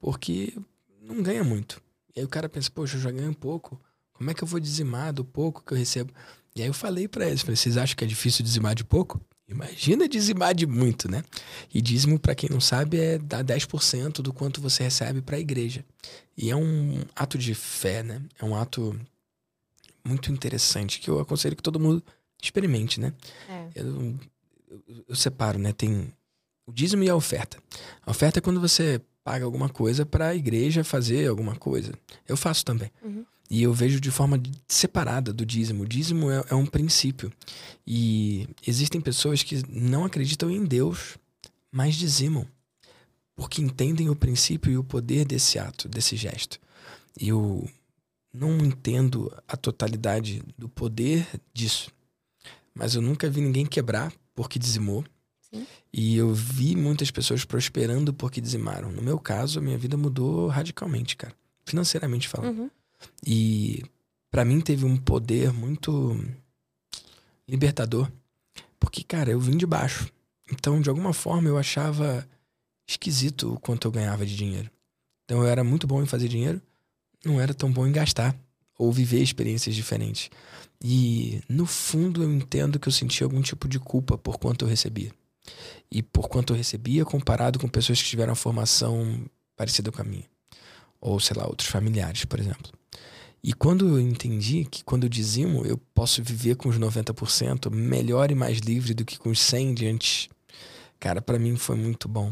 porque 0.00 0.52
não 1.00 1.22
ganha 1.22 1.44
muito. 1.44 1.80
E 2.14 2.20
aí 2.20 2.26
o 2.26 2.28
cara 2.28 2.48
pensa, 2.48 2.68
poxa, 2.70 2.96
eu 2.96 3.00
já 3.00 3.12
ganho 3.12 3.32
pouco. 3.32 3.80
Como 4.12 4.28
é 4.28 4.34
que 4.34 4.42
eu 4.42 4.48
vou 4.48 4.58
dizimar 4.58 5.12
do 5.12 5.24
pouco 5.24 5.62
que 5.64 5.72
eu 5.72 5.78
recebo? 5.78 6.12
E 6.56 6.62
aí 6.62 6.68
eu 6.68 6.74
falei 6.74 7.06
para 7.06 7.28
eles, 7.28 7.42
falei, 7.42 7.56
vocês 7.56 7.76
acham 7.76 7.94
que 7.94 8.02
é 8.02 8.08
difícil 8.08 8.44
dizimar 8.44 8.74
de 8.74 8.82
pouco? 8.82 9.20
Imagina 9.50 10.08
dizimar 10.08 10.54
de 10.54 10.66
muito, 10.66 11.10
né? 11.10 11.24
E 11.74 11.82
dízimo, 11.82 12.18
para 12.18 12.34
quem 12.34 12.48
não 12.48 12.60
sabe, 12.60 12.98
é 12.98 13.18
dar 13.18 13.44
10% 13.44 14.22
do 14.22 14.32
quanto 14.32 14.60
você 14.60 14.84
recebe 14.84 15.20
para 15.20 15.36
a 15.36 15.40
igreja. 15.40 15.84
E 16.36 16.50
é 16.50 16.56
um 16.56 17.02
ato 17.16 17.36
de 17.36 17.52
fé, 17.54 18.02
né? 18.02 18.22
É 18.38 18.44
um 18.44 18.54
ato 18.54 18.98
muito 20.04 20.30
interessante 20.32 21.00
que 21.00 21.10
eu 21.10 21.18
aconselho 21.18 21.56
que 21.56 21.62
todo 21.62 21.80
mundo 21.80 22.02
experimente, 22.40 23.00
né? 23.00 23.12
É. 23.48 23.68
Eu, 23.74 24.14
eu, 24.68 25.04
eu, 25.08 25.16
separo, 25.16 25.58
né? 25.58 25.72
Tem 25.72 26.12
o 26.66 26.72
dízimo 26.72 27.02
e 27.02 27.10
a 27.10 27.16
oferta. 27.16 27.58
A 28.06 28.10
oferta 28.10 28.38
é 28.38 28.42
quando 28.42 28.60
você 28.60 29.00
paga 29.24 29.44
alguma 29.44 29.68
coisa 29.68 30.06
para 30.06 30.28
a 30.28 30.34
igreja 30.34 30.84
fazer 30.84 31.28
alguma 31.28 31.56
coisa. 31.56 31.92
Eu 32.26 32.36
faço 32.36 32.64
também. 32.64 32.90
Uhum. 33.02 33.24
E 33.50 33.64
eu 33.64 33.72
vejo 33.72 34.00
de 34.00 34.12
forma 34.12 34.40
separada 34.68 35.32
do 35.32 35.44
dízimo. 35.44 35.82
O 35.82 35.86
dízimo 35.86 36.30
é, 36.30 36.44
é, 36.50 36.54
um 36.54 36.64
princípio. 36.64 37.32
E 37.84 38.48
existem 38.64 39.00
pessoas 39.00 39.42
que 39.42 39.60
não 39.68 40.04
acreditam 40.04 40.48
em 40.48 40.64
Deus, 40.64 41.18
mas 41.72 41.96
dizimam. 41.96 42.46
Porque 43.34 43.60
entendem 43.60 44.08
o 44.08 44.14
princípio 44.14 44.70
e 44.70 44.78
o 44.78 44.84
poder 44.84 45.24
desse 45.24 45.58
ato, 45.58 45.88
desse 45.88 46.16
gesto. 46.16 46.60
E 47.20 47.28
eu 47.28 47.68
não 48.32 48.56
entendo 48.58 49.32
a 49.48 49.56
totalidade 49.56 50.42
do 50.56 50.68
poder 50.68 51.26
disso. 51.52 51.90
Mas 52.72 52.94
eu 52.94 53.02
nunca 53.02 53.28
vi 53.28 53.40
ninguém 53.40 53.66
quebrar 53.66 54.12
porque 54.32 54.60
dizimou. 54.60 55.04
Sim. 55.52 55.66
E 55.92 56.16
eu 56.16 56.32
vi 56.32 56.76
muitas 56.76 57.10
pessoas 57.10 57.44
prosperando 57.44 58.14
porque 58.14 58.40
dizimaram. 58.40 58.92
No 58.92 59.02
meu 59.02 59.18
caso, 59.18 59.58
a 59.58 59.62
minha 59.62 59.76
vida 59.76 59.96
mudou 59.96 60.46
radicalmente, 60.46 61.16
cara. 61.16 61.34
Financeiramente 61.64 62.28
falando. 62.28 62.56
Uhum. 62.56 62.70
E 63.26 63.82
para 64.30 64.44
mim 64.44 64.60
teve 64.60 64.84
um 64.84 64.96
poder 64.96 65.52
muito 65.52 66.16
libertador. 67.48 68.10
Porque, 68.78 69.02
cara, 69.02 69.30
eu 69.30 69.40
vim 69.40 69.56
de 69.56 69.66
baixo. 69.66 70.10
Então, 70.50 70.80
de 70.80 70.88
alguma 70.88 71.12
forma, 71.12 71.48
eu 71.48 71.58
achava 71.58 72.26
esquisito 72.88 73.54
o 73.54 73.60
quanto 73.60 73.86
eu 73.86 73.92
ganhava 73.92 74.24
de 74.24 74.36
dinheiro. 74.36 74.70
Então, 75.24 75.42
eu 75.42 75.46
era 75.46 75.62
muito 75.62 75.86
bom 75.86 76.02
em 76.02 76.06
fazer 76.06 76.28
dinheiro, 76.28 76.60
não 77.24 77.40
era 77.40 77.54
tão 77.54 77.70
bom 77.70 77.86
em 77.86 77.92
gastar 77.92 78.34
ou 78.78 78.90
viver 78.90 79.22
experiências 79.22 79.74
diferentes. 79.74 80.30
E, 80.82 81.42
no 81.48 81.66
fundo, 81.66 82.22
eu 82.22 82.32
entendo 82.32 82.78
que 82.78 82.88
eu 82.88 82.92
sentia 82.92 83.26
algum 83.26 83.42
tipo 83.42 83.68
de 83.68 83.78
culpa 83.78 84.16
por 84.16 84.38
quanto 84.38 84.64
eu 84.64 84.68
recebia. 84.68 85.12
E 85.90 86.02
por 86.02 86.28
quanto 86.28 86.52
eu 86.52 86.56
recebia 86.56 87.04
comparado 87.04 87.58
com 87.58 87.68
pessoas 87.68 88.00
que 88.00 88.08
tiveram 88.08 88.34
formação 88.34 89.24
parecida 89.54 89.92
com 89.92 90.00
a 90.00 90.04
minha. 90.04 90.24
Ou, 91.00 91.20
sei 91.20 91.36
lá, 91.36 91.46
outros 91.46 91.68
familiares, 91.68 92.24
por 92.24 92.40
exemplo. 92.40 92.72
E 93.42 93.52
quando 93.54 93.88
eu 93.88 94.00
entendi 94.00 94.64
que 94.64 94.84
quando 94.84 95.04
eu 95.04 95.08
dizimo 95.08 95.64
eu 95.64 95.78
posso 95.94 96.22
viver 96.22 96.56
com 96.56 96.68
os 96.68 96.78
90% 96.78 97.70
melhor 97.70 98.30
e 98.30 98.34
mais 98.34 98.58
livre 98.58 98.92
do 98.92 99.04
que 99.04 99.18
com 99.18 99.30
os 99.30 99.40
100 99.40 99.74
de 99.74 99.86
antes, 99.86 100.28
cara, 100.98 101.22
para 101.22 101.38
mim 101.38 101.56
foi 101.56 101.76
muito 101.76 102.08
bom. 102.08 102.30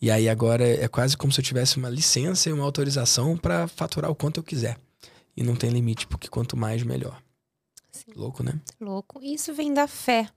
E 0.00 0.10
aí 0.10 0.28
agora 0.28 0.64
é 0.64 0.86
quase 0.86 1.16
como 1.16 1.32
se 1.32 1.40
eu 1.40 1.44
tivesse 1.44 1.76
uma 1.76 1.90
licença 1.90 2.48
e 2.48 2.52
uma 2.52 2.64
autorização 2.64 3.36
para 3.36 3.66
faturar 3.66 4.10
o 4.10 4.14
quanto 4.14 4.38
eu 4.38 4.44
quiser. 4.44 4.78
E 5.36 5.42
não 5.42 5.56
tem 5.56 5.70
limite, 5.70 6.06
porque 6.06 6.28
quanto 6.28 6.56
mais, 6.56 6.82
melhor. 6.82 7.20
Sim. 7.90 8.12
Louco, 8.14 8.42
né? 8.42 8.58
Louco. 8.80 9.20
Isso 9.22 9.52
vem 9.52 9.74
da 9.74 9.86
fé. 9.86 10.28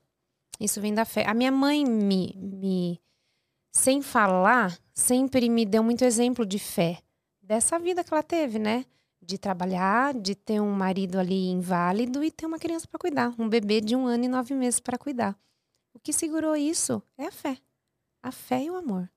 Isso 0.60 0.82
vem 0.82 0.94
da 0.94 1.06
fé. 1.06 1.26
A 1.28 1.34
minha 1.34 1.52
mãe 1.52 1.86
me, 1.86 2.34
me 2.36 3.00
sem 3.72 4.02
falar, 4.02 4.78
sempre 4.94 5.48
me 5.50 5.66
deu 5.66 5.84
muito 5.84 6.04
exemplo 6.04 6.46
de 6.46 6.60
fé. 6.60 7.00
Dessa 7.42 7.80
vida 7.80 8.04
que 8.04 8.14
ela 8.14 8.24
teve, 8.24 8.60
né? 8.60 8.86
De 9.22 9.38
trabalhar, 9.38 10.14
de 10.14 10.34
ter 10.36 10.60
um 10.62 10.72
marido 10.72 11.20
ali 11.20 11.48
inválido 11.50 12.24
e 12.24 12.32
ter 12.32 12.46
uma 12.46 12.60
criança 12.60 12.88
para 12.88 13.00
cuidar, 13.00 13.34
um 13.38 13.48
bebê 13.50 13.82
de 13.82 13.96
um 13.96 14.08
ano 14.08 14.26
e 14.26 14.28
nove 14.28 14.54
meses 14.54 14.80
para 14.80 14.98
cuidar. 14.98 15.38
O 15.94 16.00
que 16.00 16.14
segurou 16.14 16.56
isso 16.56 17.02
é 17.18 17.28
a 17.28 17.32
fé, 17.32 17.58
a 18.24 18.32
fé 18.32 18.64
e 18.64 18.70
o 18.72 18.76
amor. 18.76 19.10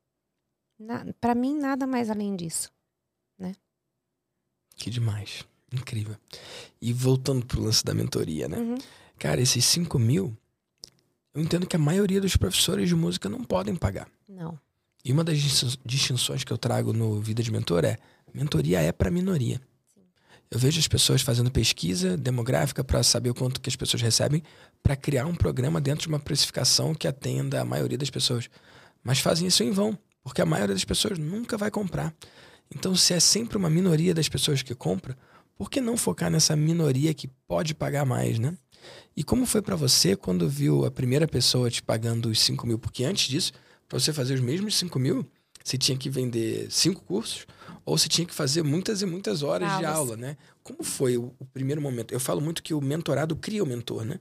Para 1.21 1.35
mim 1.35 1.57
nada 1.57 1.87
mais 1.87 2.11
além 2.11 2.35
disso, 2.35 2.71
né? 3.39 3.55
Que 4.75 4.91
demais. 4.91 5.45
Incrível. 5.73 6.17
E 6.81 6.93
voltando 6.93 7.47
pro 7.47 7.63
lance 7.63 7.85
da 7.85 7.95
mentoria, 7.95 8.49
né? 8.49 8.59
Uhum. 8.59 8.75
Cara, 9.19 9.41
esses 9.41 9.65
5 9.65 9.99
mil, 9.99 10.37
eu 11.33 11.41
entendo 11.41 11.67
que 11.67 11.77
a 11.77 11.79
maioria 11.79 12.21
dos 12.21 12.37
professores 12.37 12.89
de 12.89 12.95
música 12.95 13.29
não 13.29 13.43
podem 13.43 13.75
pagar. 13.75 14.07
Não. 14.29 14.59
E 15.05 15.13
uma 15.13 15.25
das 15.25 15.39
distin- 15.39 15.79
distinções 15.85 16.45
que 16.45 16.53
eu 16.53 16.59
trago 16.59 16.93
no 16.93 17.21
Vida 17.21 17.43
de 17.43 17.51
Mentor 17.51 17.85
é: 17.85 17.99
mentoria 18.35 18.81
é 18.81 18.93
para 18.93 19.11
minoria. 19.11 19.61
Eu 20.53 20.59
vejo 20.59 20.79
as 20.79 20.87
pessoas 20.87 21.23
fazendo 21.23 21.51
pesquisa 21.51 22.15
demográfica 22.15 22.85
para 22.85 23.03
saber 23.03 23.31
o 23.31 23.35
quanto 23.35 23.59
que 23.59 23.71
as 23.71 23.75
pessoas 23.75 24.03
recebem, 24.03 24.43
para 24.83 24.95
criar 24.95 25.25
um 25.25 25.35
programa 25.35 25.81
dentro 25.81 26.03
de 26.03 26.09
uma 26.09 26.21
precificação 26.21 26.95
que 26.95 27.09
atenda 27.09 27.59
a 27.59 27.65
maioria 27.65 27.97
das 27.97 28.11
pessoas. 28.11 28.51
Mas 29.03 29.19
fazem 29.19 29.49
isso 29.49 29.63
em 29.65 29.71
vão, 29.71 29.99
porque 30.23 30.43
a 30.43 30.45
maioria 30.45 30.75
das 30.75 30.85
pessoas 30.85 31.19
nunca 31.19 31.57
vai 31.57 31.71
comprar. 31.71 32.15
Então, 32.71 32.95
se 32.95 33.15
é 33.15 33.19
sempre 33.19 33.57
uma 33.57 33.71
minoria 33.71 34.13
das 34.13 34.29
pessoas 34.29 34.61
que 34.61 34.75
compra, 34.75 35.17
por 35.57 35.71
que 35.71 35.81
não 35.81 35.97
focar 35.97 36.31
nessa 36.31 36.55
minoria 36.55 37.15
que 37.15 37.29
pode 37.49 37.75
pagar 37.75 38.05
mais, 38.05 38.39
né? 38.39 38.55
E 39.17 39.25
como 39.25 39.47
foi 39.47 39.63
para 39.63 39.75
você 39.75 40.15
quando 40.15 40.47
viu 40.51 40.85
a 40.85 40.91
primeira 40.91 41.27
pessoa 41.27 41.71
te 41.71 41.83
pagando 41.83 42.29
os 42.29 42.39
5 42.39 42.67
mil? 42.67 42.79
Porque 42.79 43.05
antes 43.05 43.27
disso, 43.27 43.55
para 43.89 43.99
você 43.99 44.13
fazer 44.13 44.35
os 44.35 44.41
mesmos 44.43 44.77
5 44.77 44.99
mil, 44.99 45.27
você 45.65 45.79
tinha 45.79 45.97
que 45.97 46.11
vender 46.11 46.71
cinco 46.71 47.03
cursos 47.03 47.47
ou 47.85 47.99
você 47.99 48.09
tinha 48.09 48.27
que 48.27 48.35
fazer 48.35 48.63
muitas 48.63 49.03
e 49.03 49.07
muitas 49.07 49.43
horas 49.43 49.69
de 49.79 49.85
Aulas. 49.85 49.97
aula, 49.97 50.17
né? 50.17 50.37
Como 50.63 50.83
foi 50.85 51.17
o, 51.17 51.33
o 51.39 51.45
primeiro 51.45 51.81
momento? 51.81 52.13
Eu 52.13 52.21
falo 52.21 52.41
muito 52.41 52.63
que 52.63 52.75
o 52.75 52.81
mentorado 52.81 53.35
cria 53.37 53.63
o 53.63 53.67
mentor, 53.67 54.05
né? 54.05 54.21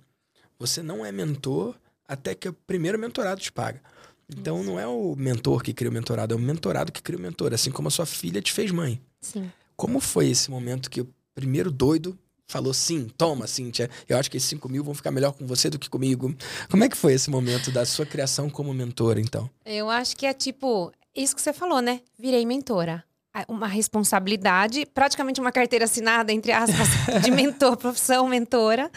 Você 0.57 0.81
não 0.81 1.05
é 1.05 1.11
mentor 1.11 1.75
até 2.07 2.35
que 2.35 2.49
o 2.49 2.53
primeiro 2.53 2.97
mentorado 2.99 3.39
te 3.39 3.51
paga. 3.51 3.81
Então 4.29 4.63
não 4.63 4.79
é 4.79 4.87
o 4.87 5.15
mentor 5.15 5.61
que 5.61 5.73
cria 5.73 5.89
o 5.89 5.93
mentorado, 5.93 6.33
é 6.33 6.37
o 6.37 6.39
mentorado 6.39 6.91
que 6.91 7.01
cria 7.01 7.17
o 7.17 7.21
mentor, 7.21 7.53
assim 7.53 7.71
como 7.71 7.87
a 7.87 7.91
sua 7.91 8.05
filha 8.05 8.41
te 8.41 8.51
fez 8.51 8.71
mãe. 8.71 9.01
Sim. 9.19 9.51
Como 9.75 9.99
foi 9.99 10.29
esse 10.29 10.49
momento 10.49 10.89
que 10.89 11.01
o 11.01 11.13
primeiro 11.33 11.69
doido 11.69 12.17
falou 12.47 12.73
sim, 12.73 13.07
toma, 13.17 13.47
Cíntia, 13.47 13.89
eu 14.07 14.17
acho 14.17 14.29
que 14.29 14.35
esses 14.35 14.49
5 14.49 14.67
mil 14.67 14.83
vão 14.83 14.93
ficar 14.93 15.09
melhor 15.09 15.31
com 15.31 15.47
você 15.47 15.69
do 15.69 15.79
que 15.79 15.89
comigo. 15.89 16.35
Como 16.69 16.83
é 16.83 16.89
que 16.89 16.97
foi 16.97 17.13
esse 17.13 17.29
momento 17.29 17.71
da 17.71 17.85
sua 17.85 18.05
criação 18.05 18.49
como 18.49 18.73
mentora, 18.73 19.21
então? 19.21 19.49
Eu 19.65 19.89
acho 19.89 20.17
que 20.17 20.25
é 20.25 20.33
tipo, 20.33 20.91
isso 21.15 21.35
que 21.35 21.41
você 21.41 21.53
falou, 21.53 21.81
né? 21.81 22.01
Virei 22.17 22.45
mentora. 22.45 23.03
Uma 23.47 23.67
responsabilidade, 23.67 24.85
praticamente 24.85 25.39
uma 25.39 25.51
carteira 25.53 25.85
assinada, 25.85 26.33
entre 26.33 26.51
aspas, 26.51 26.87
de 27.23 27.31
mentor, 27.31 27.77
profissão 27.77 28.27
mentora. 28.27 28.91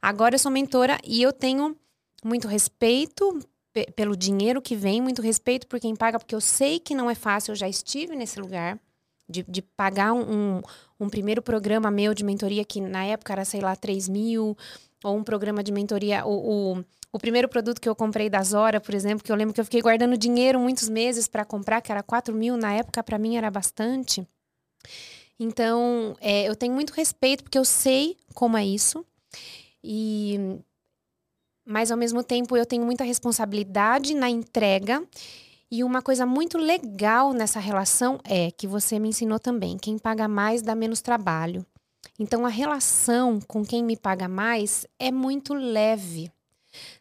Agora 0.00 0.34
eu 0.34 0.38
sou 0.38 0.50
mentora 0.50 0.98
e 1.04 1.20
eu 1.22 1.32
tenho 1.32 1.76
muito 2.24 2.48
respeito 2.48 3.38
pe- 3.72 3.90
pelo 3.94 4.16
dinheiro 4.16 4.62
que 4.62 4.74
vem, 4.74 5.00
muito 5.02 5.20
respeito 5.20 5.66
por 5.66 5.78
quem 5.78 5.94
paga, 5.94 6.18
porque 6.18 6.34
eu 6.34 6.40
sei 6.40 6.78
que 6.80 6.94
não 6.94 7.10
é 7.10 7.14
fácil, 7.14 7.52
eu 7.52 7.56
já 7.56 7.68
estive 7.68 8.16
nesse 8.16 8.40
lugar 8.40 8.78
de, 9.28 9.42
de 9.46 9.60
pagar 9.60 10.12
um, 10.14 10.22
um, 10.58 10.62
um 11.00 11.08
primeiro 11.10 11.42
programa 11.42 11.90
meu 11.90 12.14
de 12.14 12.24
mentoria, 12.24 12.64
que 12.64 12.80
na 12.80 13.04
época 13.04 13.32
era, 13.34 13.44
sei 13.44 13.60
lá, 13.60 13.76
3 13.76 14.08
mil, 14.08 14.56
ou 15.04 15.16
um 15.16 15.22
programa 15.24 15.62
de 15.62 15.70
mentoria, 15.72 16.24
o, 16.24 16.76
o, 16.78 16.84
o 17.16 17.18
primeiro 17.18 17.48
produto 17.48 17.80
que 17.80 17.88
eu 17.88 17.96
comprei 17.96 18.28
da 18.28 18.42
Zora, 18.42 18.78
por 18.78 18.94
exemplo, 18.94 19.24
que 19.24 19.32
eu 19.32 19.36
lembro 19.36 19.54
que 19.54 19.60
eu 19.60 19.64
fiquei 19.64 19.80
guardando 19.80 20.18
dinheiro 20.18 20.60
muitos 20.60 20.86
meses 20.86 21.26
para 21.26 21.46
comprar, 21.46 21.80
que 21.80 21.90
era 21.90 22.02
4 22.02 22.34
mil, 22.34 22.58
na 22.58 22.74
época 22.74 23.02
para 23.02 23.18
mim 23.18 23.36
era 23.36 23.50
bastante. 23.50 24.28
Então, 25.40 26.14
é, 26.20 26.46
eu 26.46 26.54
tenho 26.54 26.74
muito 26.74 26.92
respeito, 26.92 27.42
porque 27.42 27.56
eu 27.56 27.64
sei 27.64 28.18
como 28.34 28.58
é 28.58 28.66
isso. 28.66 29.04
E 29.82 30.58
mas 31.64 31.90
ao 31.90 31.96
mesmo 31.96 32.22
tempo 32.22 32.56
eu 32.56 32.66
tenho 32.66 32.84
muita 32.84 33.02
responsabilidade 33.02 34.14
na 34.14 34.28
entrega. 34.28 35.02
E 35.70 35.82
uma 35.82 36.00
coisa 36.00 36.24
muito 36.24 36.58
legal 36.58 37.32
nessa 37.32 37.58
relação 37.58 38.20
é 38.24 38.50
que 38.50 38.66
você 38.68 38.98
me 38.98 39.08
ensinou 39.08 39.40
também: 39.40 39.78
quem 39.78 39.98
paga 39.98 40.28
mais 40.28 40.60
dá 40.60 40.74
menos 40.74 41.00
trabalho. 41.00 41.64
Então 42.18 42.44
a 42.44 42.50
relação 42.50 43.40
com 43.40 43.64
quem 43.64 43.82
me 43.82 43.96
paga 43.96 44.28
mais 44.28 44.86
é 44.98 45.10
muito 45.10 45.54
leve. 45.54 46.30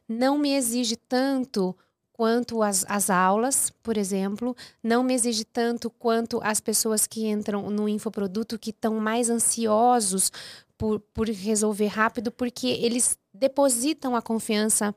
Não 0.07 0.37
me 0.37 0.53
exige 0.53 0.95
tanto 0.95 1.75
quanto 2.15 2.63
as, 2.63 2.85
as 2.87 3.09
aulas, 3.09 3.71
por 3.83 3.97
exemplo, 3.97 4.55
não 4.81 5.03
me 5.03 5.13
exige 5.13 5.43
tanto 5.43 5.89
quanto 5.89 6.39
as 6.41 6.61
pessoas 6.61 7.05
que 7.05 7.27
entram 7.27 7.69
no 7.69 7.89
infoproduto 7.89 8.57
que 8.57 8.69
estão 8.69 8.99
mais 9.01 9.29
ansiosos 9.29 10.31
por, 10.77 11.01
por 11.13 11.27
resolver 11.27 11.87
rápido, 11.87 12.31
porque 12.31 12.67
eles 12.67 13.17
depositam 13.33 14.15
a 14.15 14.21
confiança. 14.21 14.95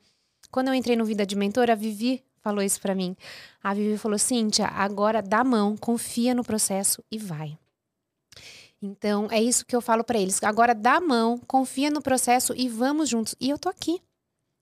Quando 0.50 0.68
eu 0.68 0.74
entrei 0.74 0.96
no 0.96 1.04
Vida 1.04 1.26
de 1.26 1.34
Mentor, 1.34 1.70
a 1.70 1.74
Vivi 1.74 2.22
falou 2.40 2.62
isso 2.62 2.80
pra 2.80 2.94
mim. 2.94 3.16
A 3.62 3.74
Vivi 3.74 3.98
falou: 3.98 4.18
Cíntia, 4.18 4.66
agora 4.66 5.20
dá 5.20 5.42
mão, 5.42 5.76
confia 5.76 6.34
no 6.34 6.44
processo 6.44 7.02
e 7.10 7.18
vai. 7.18 7.58
Então, 8.80 9.26
é 9.30 9.42
isso 9.42 9.66
que 9.66 9.74
eu 9.74 9.80
falo 9.80 10.04
pra 10.04 10.18
eles. 10.18 10.40
Agora 10.42 10.72
dá 10.72 11.00
mão, 11.00 11.36
confia 11.48 11.90
no 11.90 12.00
processo 12.00 12.54
e 12.56 12.68
vamos 12.68 13.08
juntos. 13.08 13.34
E 13.40 13.50
eu 13.50 13.58
tô 13.58 13.68
aqui. 13.68 14.00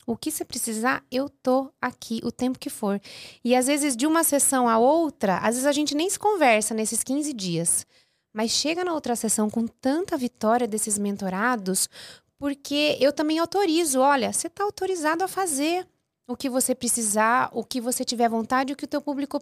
O 0.06 0.16
que 0.16 0.30
você 0.30 0.44
precisar, 0.44 1.04
eu 1.10 1.28
tô 1.28 1.68
aqui 1.80 2.20
o 2.22 2.30
tempo 2.30 2.60
que 2.60 2.70
for. 2.70 3.00
E 3.44 3.56
às 3.56 3.66
vezes, 3.66 3.96
de 3.96 4.06
uma 4.06 4.22
sessão 4.22 4.68
a 4.68 4.78
outra, 4.78 5.38
às 5.38 5.56
vezes 5.56 5.66
a 5.66 5.72
gente 5.72 5.96
nem 5.96 6.08
se 6.08 6.18
conversa 6.18 6.72
nesses 6.72 7.02
15 7.02 7.32
dias. 7.32 7.84
Mas 8.32 8.52
chega 8.52 8.84
na 8.84 8.94
outra 8.94 9.16
sessão 9.16 9.50
com 9.50 9.66
tanta 9.66 10.16
vitória 10.16 10.68
desses 10.68 10.96
mentorados, 10.96 11.88
porque 12.38 12.96
eu 13.00 13.12
também 13.12 13.38
autorizo. 13.40 13.98
Olha, 13.98 14.32
você 14.32 14.46
está 14.46 14.62
autorizado 14.62 15.24
a 15.24 15.28
fazer 15.28 15.84
o 16.28 16.36
que 16.36 16.48
você 16.48 16.74
precisar, 16.74 17.48
o 17.52 17.64
que 17.64 17.80
você 17.80 18.04
tiver 18.04 18.28
vontade, 18.28 18.72
o 18.72 18.76
que 18.76 18.84
o 18.84 18.88
teu 18.88 19.00
público 19.00 19.40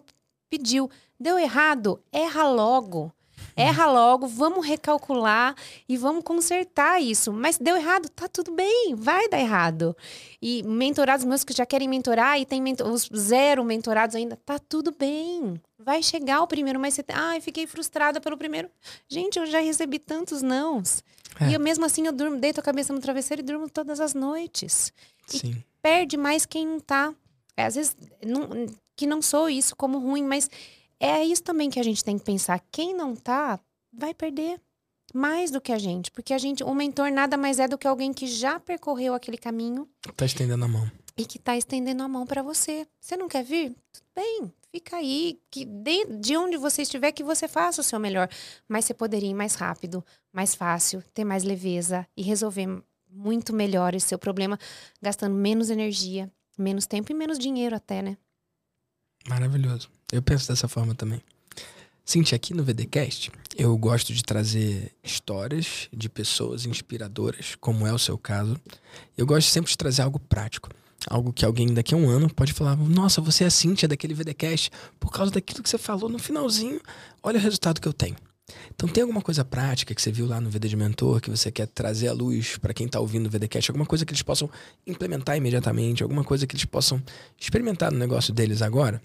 pediu. 0.49 0.89
Deu 1.19 1.37
errado? 1.37 2.01
Erra 2.11 2.47
logo. 2.47 3.11
Erra 3.55 3.85
logo, 3.89 4.27
vamos 4.27 4.65
recalcular 4.65 5.55
e 5.87 5.95
vamos 5.97 6.23
consertar 6.23 7.01
isso. 7.01 7.31
Mas 7.31 7.57
deu 7.57 7.77
errado, 7.77 8.09
tá 8.09 8.27
tudo 8.27 8.51
bem, 8.51 8.93
vai 8.95 9.29
dar 9.29 9.39
errado. 9.39 9.95
E 10.41 10.61
mentorados 10.63 11.25
meus 11.25 11.43
que 11.43 11.53
já 11.53 11.65
querem 11.65 11.87
mentorar 11.87 12.39
e 12.39 12.45
tem 12.45 12.61
mentor, 12.61 12.87
os 12.91 13.09
zero 13.15 13.63
mentorados 13.63 14.15
ainda, 14.15 14.35
tá 14.45 14.59
tudo 14.59 14.93
bem. 14.97 15.59
Vai 15.79 16.03
chegar 16.03 16.41
o 16.41 16.47
primeiro, 16.47 16.79
mas 16.79 16.95
você. 16.95 17.05
Ai, 17.13 17.39
fiquei 17.39 17.65
frustrada 17.65 18.19
pelo 18.19 18.37
primeiro. 18.37 18.69
Gente, 19.07 19.39
eu 19.39 19.45
já 19.45 19.59
recebi 19.59 19.99
tantos 19.99 20.41
nãos. 20.41 21.01
É. 21.39 21.49
E 21.49 21.53
eu, 21.53 21.59
mesmo 21.59 21.85
assim, 21.85 22.05
eu 22.07 22.13
durmo, 22.13 22.37
deito 22.37 22.59
a 22.59 22.63
cabeça 22.63 22.91
no 22.93 22.99
travesseiro 22.99 23.41
e 23.41 23.45
durmo 23.45 23.69
todas 23.69 23.99
as 23.99 24.13
noites 24.13 24.91
E- 25.33 25.37
Sim. 25.39 25.63
perde 25.81 26.17
mais 26.17 26.45
quem 26.45 26.65
não 26.67 26.79
tá. 26.79 27.13
É, 27.57 27.65
às 27.65 27.75
vezes, 27.75 27.95
não- 28.25 28.67
que 28.95 29.05
não 29.07 29.21
sou 29.21 29.49
isso 29.49 29.75
como 29.75 29.97
ruim, 29.99 30.23
mas 30.23 30.49
é 31.07 31.23
isso 31.25 31.43
também 31.43 31.69
que 31.69 31.79
a 31.79 31.83
gente 31.83 32.03
tem 32.03 32.17
que 32.17 32.23
pensar. 32.25 32.59
Quem 32.71 32.93
não 32.93 33.15
tá, 33.15 33.59
vai 33.91 34.13
perder 34.13 34.59
mais 35.13 35.51
do 35.51 35.61
que 35.61 35.71
a 35.71 35.77
gente. 35.77 36.11
Porque 36.11 36.33
a 36.33 36.37
gente, 36.37 36.63
o 36.63 36.73
mentor 36.73 37.11
nada 37.11 37.37
mais 37.37 37.59
é 37.59 37.67
do 37.67 37.77
que 37.77 37.87
alguém 37.87 38.13
que 38.13 38.27
já 38.27 38.59
percorreu 38.59 39.13
aquele 39.13 39.37
caminho 39.37 39.87
Tá 40.15 40.25
estendendo 40.25 40.65
a 40.65 40.67
mão. 40.67 40.89
e 41.17 41.25
que 41.25 41.39
tá 41.39 41.55
estendendo 41.55 42.03
a 42.03 42.07
mão 42.07 42.25
para 42.25 42.41
você. 42.41 42.85
Você 42.99 43.15
não 43.15 43.27
quer 43.29 43.43
vir? 43.43 43.73
Tudo 43.93 44.05
bem, 44.15 44.51
fica 44.71 44.97
aí. 44.97 45.39
Que 45.49 45.63
de, 45.63 46.05
de 46.19 46.35
onde 46.35 46.57
você 46.57 46.81
estiver, 46.81 47.11
que 47.13 47.23
você 47.23 47.47
faça 47.47 47.81
o 47.81 47.83
seu 47.83 47.99
melhor. 47.99 48.27
Mas 48.67 48.85
você 48.85 48.93
poderia 48.93 49.29
ir 49.29 49.33
mais 49.33 49.55
rápido, 49.55 50.03
mais 50.33 50.53
fácil, 50.55 51.01
ter 51.13 51.23
mais 51.23 51.43
leveza 51.43 52.05
e 52.17 52.21
resolver 52.21 52.67
muito 53.09 53.53
melhor 53.53 53.95
esse 53.95 54.07
seu 54.07 54.19
problema, 54.19 54.59
gastando 55.01 55.33
menos 55.35 55.69
energia, 55.69 56.29
menos 56.57 56.85
tempo 56.85 57.11
e 57.11 57.15
menos 57.15 57.39
dinheiro 57.39 57.73
até, 57.75 58.01
né? 58.01 58.17
Maravilhoso. 59.29 59.89
Eu 60.11 60.21
penso 60.21 60.47
dessa 60.47 60.67
forma 60.67 60.93
também. 60.93 61.21
Cintia, 62.05 62.35
aqui 62.35 62.53
no 62.53 62.63
VDcast, 62.63 63.31
eu 63.57 63.75
gosto 63.75 64.13
de 64.13 64.23
trazer 64.23 64.91
histórias 65.03 65.89
de 65.91 66.07
pessoas 66.07 66.65
inspiradoras, 66.67 67.55
como 67.59 67.87
é 67.87 67.91
o 67.91 67.97
seu 67.97 68.15
caso. 68.15 68.55
Eu 69.17 69.25
gosto 69.25 69.49
sempre 69.49 69.71
de 69.71 69.77
trazer 69.77 70.03
algo 70.03 70.19
prático. 70.19 70.69
Algo 71.09 71.33
que 71.33 71.43
alguém 71.43 71.73
daqui 71.73 71.95
a 71.95 71.97
um 71.97 72.07
ano 72.07 72.31
pode 72.31 72.53
falar: 72.53 72.75
Nossa, 72.75 73.21
você 73.21 73.43
é 73.43 73.47
a 73.47 73.51
Cintia 73.51 73.87
daquele 73.87 74.13
VDcast, 74.13 74.71
por 74.99 75.11
causa 75.11 75.31
daquilo 75.31 75.63
que 75.63 75.69
você 75.69 75.77
falou 75.79 76.07
no 76.07 76.19
finalzinho, 76.19 76.79
olha 77.23 77.39
o 77.39 77.41
resultado 77.41 77.81
que 77.81 77.87
eu 77.87 77.93
tenho. 77.93 78.15
Então, 78.75 78.87
tem 78.87 79.01
alguma 79.01 79.21
coisa 79.21 79.43
prática 79.43 79.95
que 79.95 80.01
você 80.01 80.11
viu 80.11 80.27
lá 80.27 80.39
no 80.39 80.49
VD 80.51 80.69
de 80.69 80.75
Mentor 80.75 81.19
que 81.19 81.31
você 81.31 81.51
quer 81.51 81.65
trazer 81.67 82.07
à 82.07 82.13
luz 82.13 82.57
para 82.57 82.73
quem 82.73 82.85
está 82.85 82.99
ouvindo 82.99 83.25
o 83.25 83.29
VDcast? 83.29 83.71
Alguma 83.71 83.85
coisa 83.85 84.05
que 84.05 84.11
eles 84.11 84.21
possam 84.21 84.49
implementar 84.85 85.35
imediatamente? 85.35 86.03
Alguma 86.03 86.23
coisa 86.23 86.45
que 86.45 86.55
eles 86.55 86.65
possam 86.65 87.01
experimentar 87.39 87.91
no 87.91 87.97
negócio 87.97 88.31
deles 88.31 88.61
agora? 88.61 89.01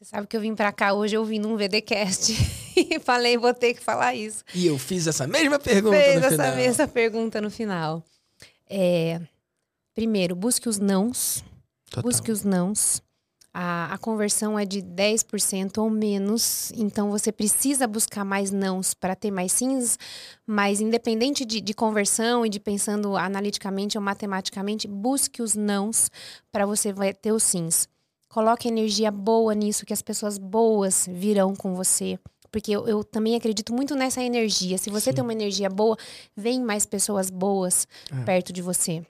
Você 0.00 0.06
sabe 0.06 0.26
que 0.26 0.34
eu 0.34 0.40
vim 0.40 0.54
pra 0.54 0.72
cá 0.72 0.94
hoje 0.94 1.14
ouvindo 1.18 1.46
um 1.46 1.58
VDcast 1.58 2.32
e 2.74 2.98
falei, 3.00 3.36
vou 3.36 3.52
ter 3.52 3.74
que 3.74 3.82
falar 3.82 4.14
isso. 4.14 4.42
E 4.54 4.66
eu 4.66 4.78
fiz 4.78 5.06
essa 5.06 5.26
mesma 5.26 5.58
pergunta 5.58 5.94
Fez 5.94 6.18
no 6.18 6.26
essa 6.26 6.36
final. 6.36 6.56
mesma 6.56 6.88
pergunta 6.88 7.40
no 7.42 7.50
final. 7.50 8.02
É, 8.66 9.20
primeiro, 9.94 10.34
busque 10.34 10.70
os 10.70 10.78
nãos. 10.78 11.44
Total. 11.90 12.02
Busque 12.02 12.32
os 12.32 12.42
nãos. 12.44 13.02
A, 13.52 13.92
a 13.92 13.98
conversão 13.98 14.58
é 14.58 14.64
de 14.64 14.80
10% 14.80 15.76
ou 15.76 15.90
menos, 15.90 16.72
então 16.76 17.10
você 17.10 17.30
precisa 17.30 17.86
buscar 17.86 18.24
mais 18.24 18.50
nãos 18.50 18.94
para 18.94 19.14
ter 19.14 19.30
mais 19.30 19.52
sims, 19.52 19.98
mas 20.46 20.80
independente 20.80 21.44
de, 21.44 21.60
de 21.60 21.74
conversão 21.74 22.46
e 22.46 22.48
de 22.48 22.58
pensando 22.58 23.18
analiticamente 23.18 23.98
ou 23.98 24.02
matematicamente, 24.02 24.88
busque 24.88 25.42
os 25.42 25.54
nãos 25.54 26.10
para 26.50 26.64
você 26.64 26.94
ter 27.12 27.32
os 27.32 27.42
sims. 27.42 27.86
Coloque 28.30 28.68
energia 28.68 29.10
boa 29.10 29.52
nisso, 29.54 29.84
que 29.84 29.92
as 29.92 30.00
pessoas 30.00 30.38
boas 30.38 31.06
virão 31.10 31.54
com 31.54 31.74
você. 31.74 32.16
Porque 32.50 32.70
eu, 32.70 32.86
eu 32.86 33.02
também 33.04 33.34
acredito 33.34 33.74
muito 33.74 33.94
nessa 33.96 34.22
energia. 34.22 34.78
Se 34.78 34.88
você 34.88 35.10
Sim. 35.10 35.16
tem 35.16 35.22
uma 35.22 35.32
energia 35.32 35.68
boa, 35.68 35.96
vem 36.36 36.62
mais 36.62 36.86
pessoas 36.86 37.28
boas 37.28 37.86
É. 38.12 38.24
perto 38.24 38.52
de 38.52 38.62
você. 38.62 39.04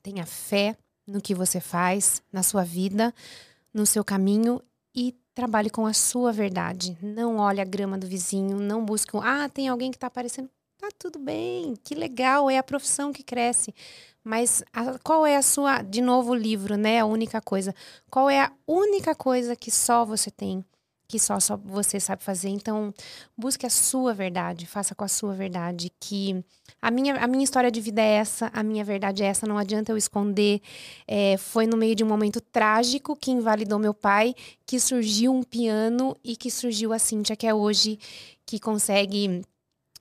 Tenha 0.00 0.24
fé 0.24 0.76
no 1.06 1.20
que 1.20 1.34
você 1.34 1.60
faz, 1.60 2.22
na 2.32 2.42
sua 2.44 2.62
vida, 2.62 3.12
no 3.74 3.84
seu 3.84 4.04
caminho 4.04 4.62
e 4.94 5.12
trabalhe 5.34 5.68
com 5.68 5.84
a 5.84 5.92
sua 5.92 6.32
verdade. 6.32 6.96
Não 7.02 7.38
olhe 7.38 7.60
a 7.60 7.64
grama 7.64 7.98
do 7.98 8.06
vizinho, 8.06 8.58
não 8.58 8.84
busque 8.84 9.16
um, 9.16 9.20
ah, 9.20 9.48
tem 9.48 9.68
alguém 9.68 9.90
que 9.90 9.98
tá 9.98 10.06
aparecendo. 10.06 10.48
Tá 10.86 10.92
tudo 11.00 11.18
bem, 11.18 11.74
que 11.82 11.96
legal, 11.96 12.48
é 12.48 12.58
a 12.58 12.62
profissão 12.62 13.12
que 13.12 13.24
cresce. 13.24 13.74
Mas 14.22 14.62
a- 14.72 14.96
qual 15.00 15.26
é 15.26 15.36
a 15.36 15.42
sua, 15.42 15.82
de 15.82 16.00
novo 16.00 16.30
o 16.30 16.34
livro, 16.34 16.76
né? 16.76 17.00
A 17.00 17.04
única 17.06 17.40
coisa. 17.40 17.74
Qual 18.08 18.30
é 18.30 18.40
a 18.42 18.52
única 18.68 19.12
coisa 19.14 19.56
que 19.56 19.68
só 19.70 20.04
você 20.04 20.30
tem, 20.30 20.64
que 21.08 21.18
só, 21.18 21.40
só 21.40 21.56
você 21.56 21.98
sabe 21.98 22.22
fazer? 22.22 22.50
Então, 22.50 22.94
busque 23.36 23.66
a 23.66 23.70
sua 23.70 24.14
verdade, 24.14 24.64
faça 24.64 24.94
com 24.94 25.02
a 25.04 25.08
sua 25.08 25.34
verdade. 25.34 25.90
Que 26.00 26.44
a 26.80 26.88
minha, 26.90 27.16
a 27.16 27.26
minha 27.26 27.42
história 27.44 27.70
de 27.70 27.80
vida 27.80 28.00
é 28.00 28.14
essa, 28.18 28.48
a 28.54 28.62
minha 28.62 28.84
verdade 28.84 29.24
é 29.24 29.26
essa, 29.26 29.44
não 29.46 29.58
adianta 29.58 29.90
eu 29.90 29.96
esconder. 29.96 30.60
É, 31.06 31.36
foi 31.36 31.66
no 31.66 31.76
meio 31.76 31.96
de 31.96 32.04
um 32.04 32.08
momento 32.08 32.40
trágico 32.40 33.16
que 33.16 33.32
invalidou 33.32 33.78
meu 33.78 33.94
pai, 33.94 34.34
que 34.64 34.78
surgiu 34.78 35.32
um 35.34 35.42
piano 35.42 36.16
e 36.22 36.36
que 36.36 36.48
surgiu 36.50 36.92
a 36.92 36.98
Cíntia, 37.00 37.34
que 37.34 37.46
é 37.46 37.52
hoje, 37.54 37.98
que 38.44 38.60
consegue 38.60 39.42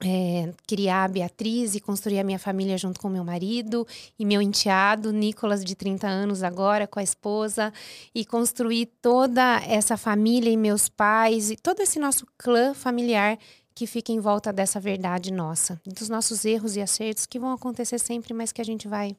é, 0.04 0.52
criar 0.68 1.06
a 1.06 1.08
Beatriz 1.08 1.76
e 1.76 1.80
construir 1.80 2.20
a 2.20 2.24
minha 2.24 2.40
família 2.40 2.78
junto 2.78 3.00
com 3.00 3.08
meu 3.08 3.24
marido 3.24 3.88
e 4.20 4.26
meu 4.26 4.42
enteado, 4.42 5.12
Nicolas, 5.12 5.64
de 5.64 5.76
30 5.76 6.08
anos 6.08 6.44
agora, 6.44 6.88
com 6.88 7.00
a 7.00 7.04
esposa, 7.04 7.72
e 8.14 8.26
construir 8.26 8.88
toda 9.02 9.62
essa 9.66 9.96
família 9.96 10.50
e 10.50 10.58
meus 10.58 10.90
pais 10.90 11.50
e 11.50 11.56
todo 11.56 11.82
esse 11.82 12.00
nosso 12.00 12.26
clã 12.38 12.74
familiar 12.74 13.38
que 13.74 13.86
fica 13.86 14.12
em 14.12 14.20
volta 14.20 14.54
dessa 14.54 14.80
verdade 14.80 15.32
nossa, 15.32 15.80
dos 15.86 16.08
nossos 16.08 16.46
erros 16.46 16.76
e 16.76 16.82
acertos 16.82 17.26
que 17.26 17.38
vão 17.38 17.52
acontecer 17.52 18.00
sempre, 18.00 18.34
mas 18.34 18.52
que 18.52 18.62
a 18.62 18.66
gente 18.66 18.88
vai 18.88 19.16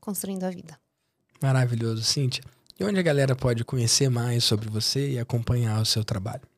construindo 0.00 0.44
a 0.44 0.50
vida. 0.50 0.78
Maravilhoso, 1.40 2.02
Cíntia. 2.02 2.42
E 2.78 2.84
onde 2.84 2.98
a 2.98 3.02
galera 3.02 3.36
pode 3.36 3.64
conhecer 3.64 4.08
mais 4.08 4.42
sobre 4.42 4.68
você 4.68 5.12
e 5.12 5.18
acompanhar 5.18 5.80
o 5.80 5.86
seu 5.86 6.02
trabalho? 6.02 6.49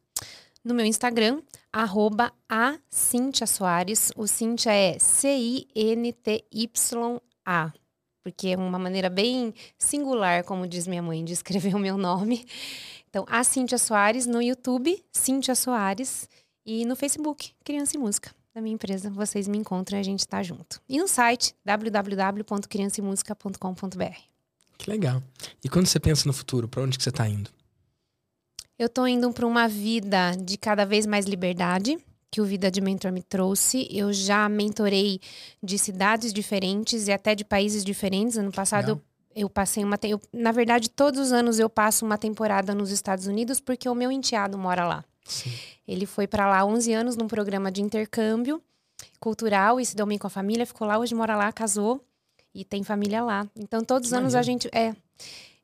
No 0.64 0.74
meu 0.74 0.86
Instagram, 0.86 1.42
arroba 1.72 2.32
a 2.48 2.78
Cíntia 2.88 3.48
Soares. 3.48 4.12
O 4.16 4.28
Cíntia 4.28 4.72
é 4.72 4.96
C-I-N-T-Y-A. 4.96 5.72
Porque 8.22 8.46
é 8.48 8.56
uma 8.56 8.78
maneira 8.78 9.10
bem 9.10 9.52
singular, 9.76 10.44
como 10.44 10.68
diz 10.68 10.86
minha 10.86 11.02
mãe, 11.02 11.24
de 11.24 11.32
escrever 11.32 11.74
o 11.74 11.80
meu 11.80 11.98
nome. 11.98 12.46
Então, 13.10 13.26
a 13.28 13.42
Soares 13.42 14.24
no 14.24 14.40
YouTube, 14.40 15.04
Cíntia 15.10 15.56
Soares. 15.56 16.28
E 16.64 16.84
no 16.84 16.94
Facebook, 16.94 17.50
Criança 17.64 17.96
e 17.96 17.98
Música, 17.98 18.32
da 18.54 18.60
minha 18.60 18.74
empresa. 18.74 19.10
Vocês 19.10 19.48
me 19.48 19.58
encontram 19.58 19.98
e 19.98 20.00
a 20.00 20.04
gente 20.04 20.24
tá 20.28 20.44
junto. 20.44 20.80
E 20.88 20.96
no 20.96 21.08
site, 21.08 21.56
www.criancemusica.com.br. 21.64 24.20
Que 24.78 24.88
legal. 24.88 25.20
E 25.64 25.68
quando 25.68 25.86
você 25.86 25.98
pensa 25.98 26.28
no 26.28 26.32
futuro, 26.32 26.68
para 26.68 26.82
onde 26.82 26.96
que 26.96 27.02
você 27.02 27.10
está 27.10 27.28
indo? 27.28 27.50
Eu 28.78 28.88
tô 28.88 29.06
indo 29.06 29.30
para 29.32 29.46
uma 29.46 29.68
vida 29.68 30.32
de 30.36 30.56
cada 30.56 30.84
vez 30.84 31.06
mais 31.06 31.26
liberdade, 31.26 31.98
que 32.30 32.40
o 32.40 32.44
Vida 32.44 32.70
de 32.70 32.80
Mentor 32.80 33.12
me 33.12 33.22
trouxe. 33.22 33.86
Eu 33.90 34.12
já 34.12 34.48
mentorei 34.48 35.20
de 35.62 35.78
cidades 35.78 36.32
diferentes 36.32 37.06
e 37.06 37.12
até 37.12 37.34
de 37.34 37.44
países 37.44 37.84
diferentes. 37.84 38.38
Ano 38.38 38.50
passado 38.50 38.90
eu, 38.90 39.42
eu 39.42 39.50
passei 39.50 39.84
uma. 39.84 39.98
Eu, 40.02 40.20
na 40.32 40.50
verdade, 40.50 40.88
todos 40.88 41.20
os 41.20 41.32
anos 41.32 41.58
eu 41.58 41.68
passo 41.68 42.04
uma 42.04 42.16
temporada 42.16 42.74
nos 42.74 42.90
Estados 42.90 43.26
Unidos 43.26 43.60
porque 43.60 43.88
o 43.88 43.94
meu 43.94 44.10
enteado 44.10 44.56
mora 44.56 44.86
lá. 44.86 45.04
Sim. 45.24 45.52
Ele 45.86 46.06
foi 46.06 46.26
para 46.26 46.48
lá 46.48 46.60
há 46.60 46.64
11 46.64 46.92
anos 46.92 47.16
num 47.16 47.28
programa 47.28 47.70
de 47.70 47.82
intercâmbio 47.82 48.62
cultural 49.20 49.78
e 49.78 49.86
se 49.86 49.94
deu 49.94 50.06
bem 50.06 50.18
com 50.18 50.26
a 50.26 50.30
família, 50.30 50.66
ficou 50.66 50.86
lá, 50.86 50.98
hoje 50.98 51.14
mora 51.14 51.36
lá, 51.36 51.52
casou 51.52 52.04
e 52.54 52.64
tem 52.64 52.82
família 52.82 53.22
lá. 53.22 53.46
Então 53.56 53.84
todos 53.84 54.08
os 54.08 54.12
anos 54.12 54.34
a 54.34 54.42
gente 54.42 54.68
é 54.72 54.94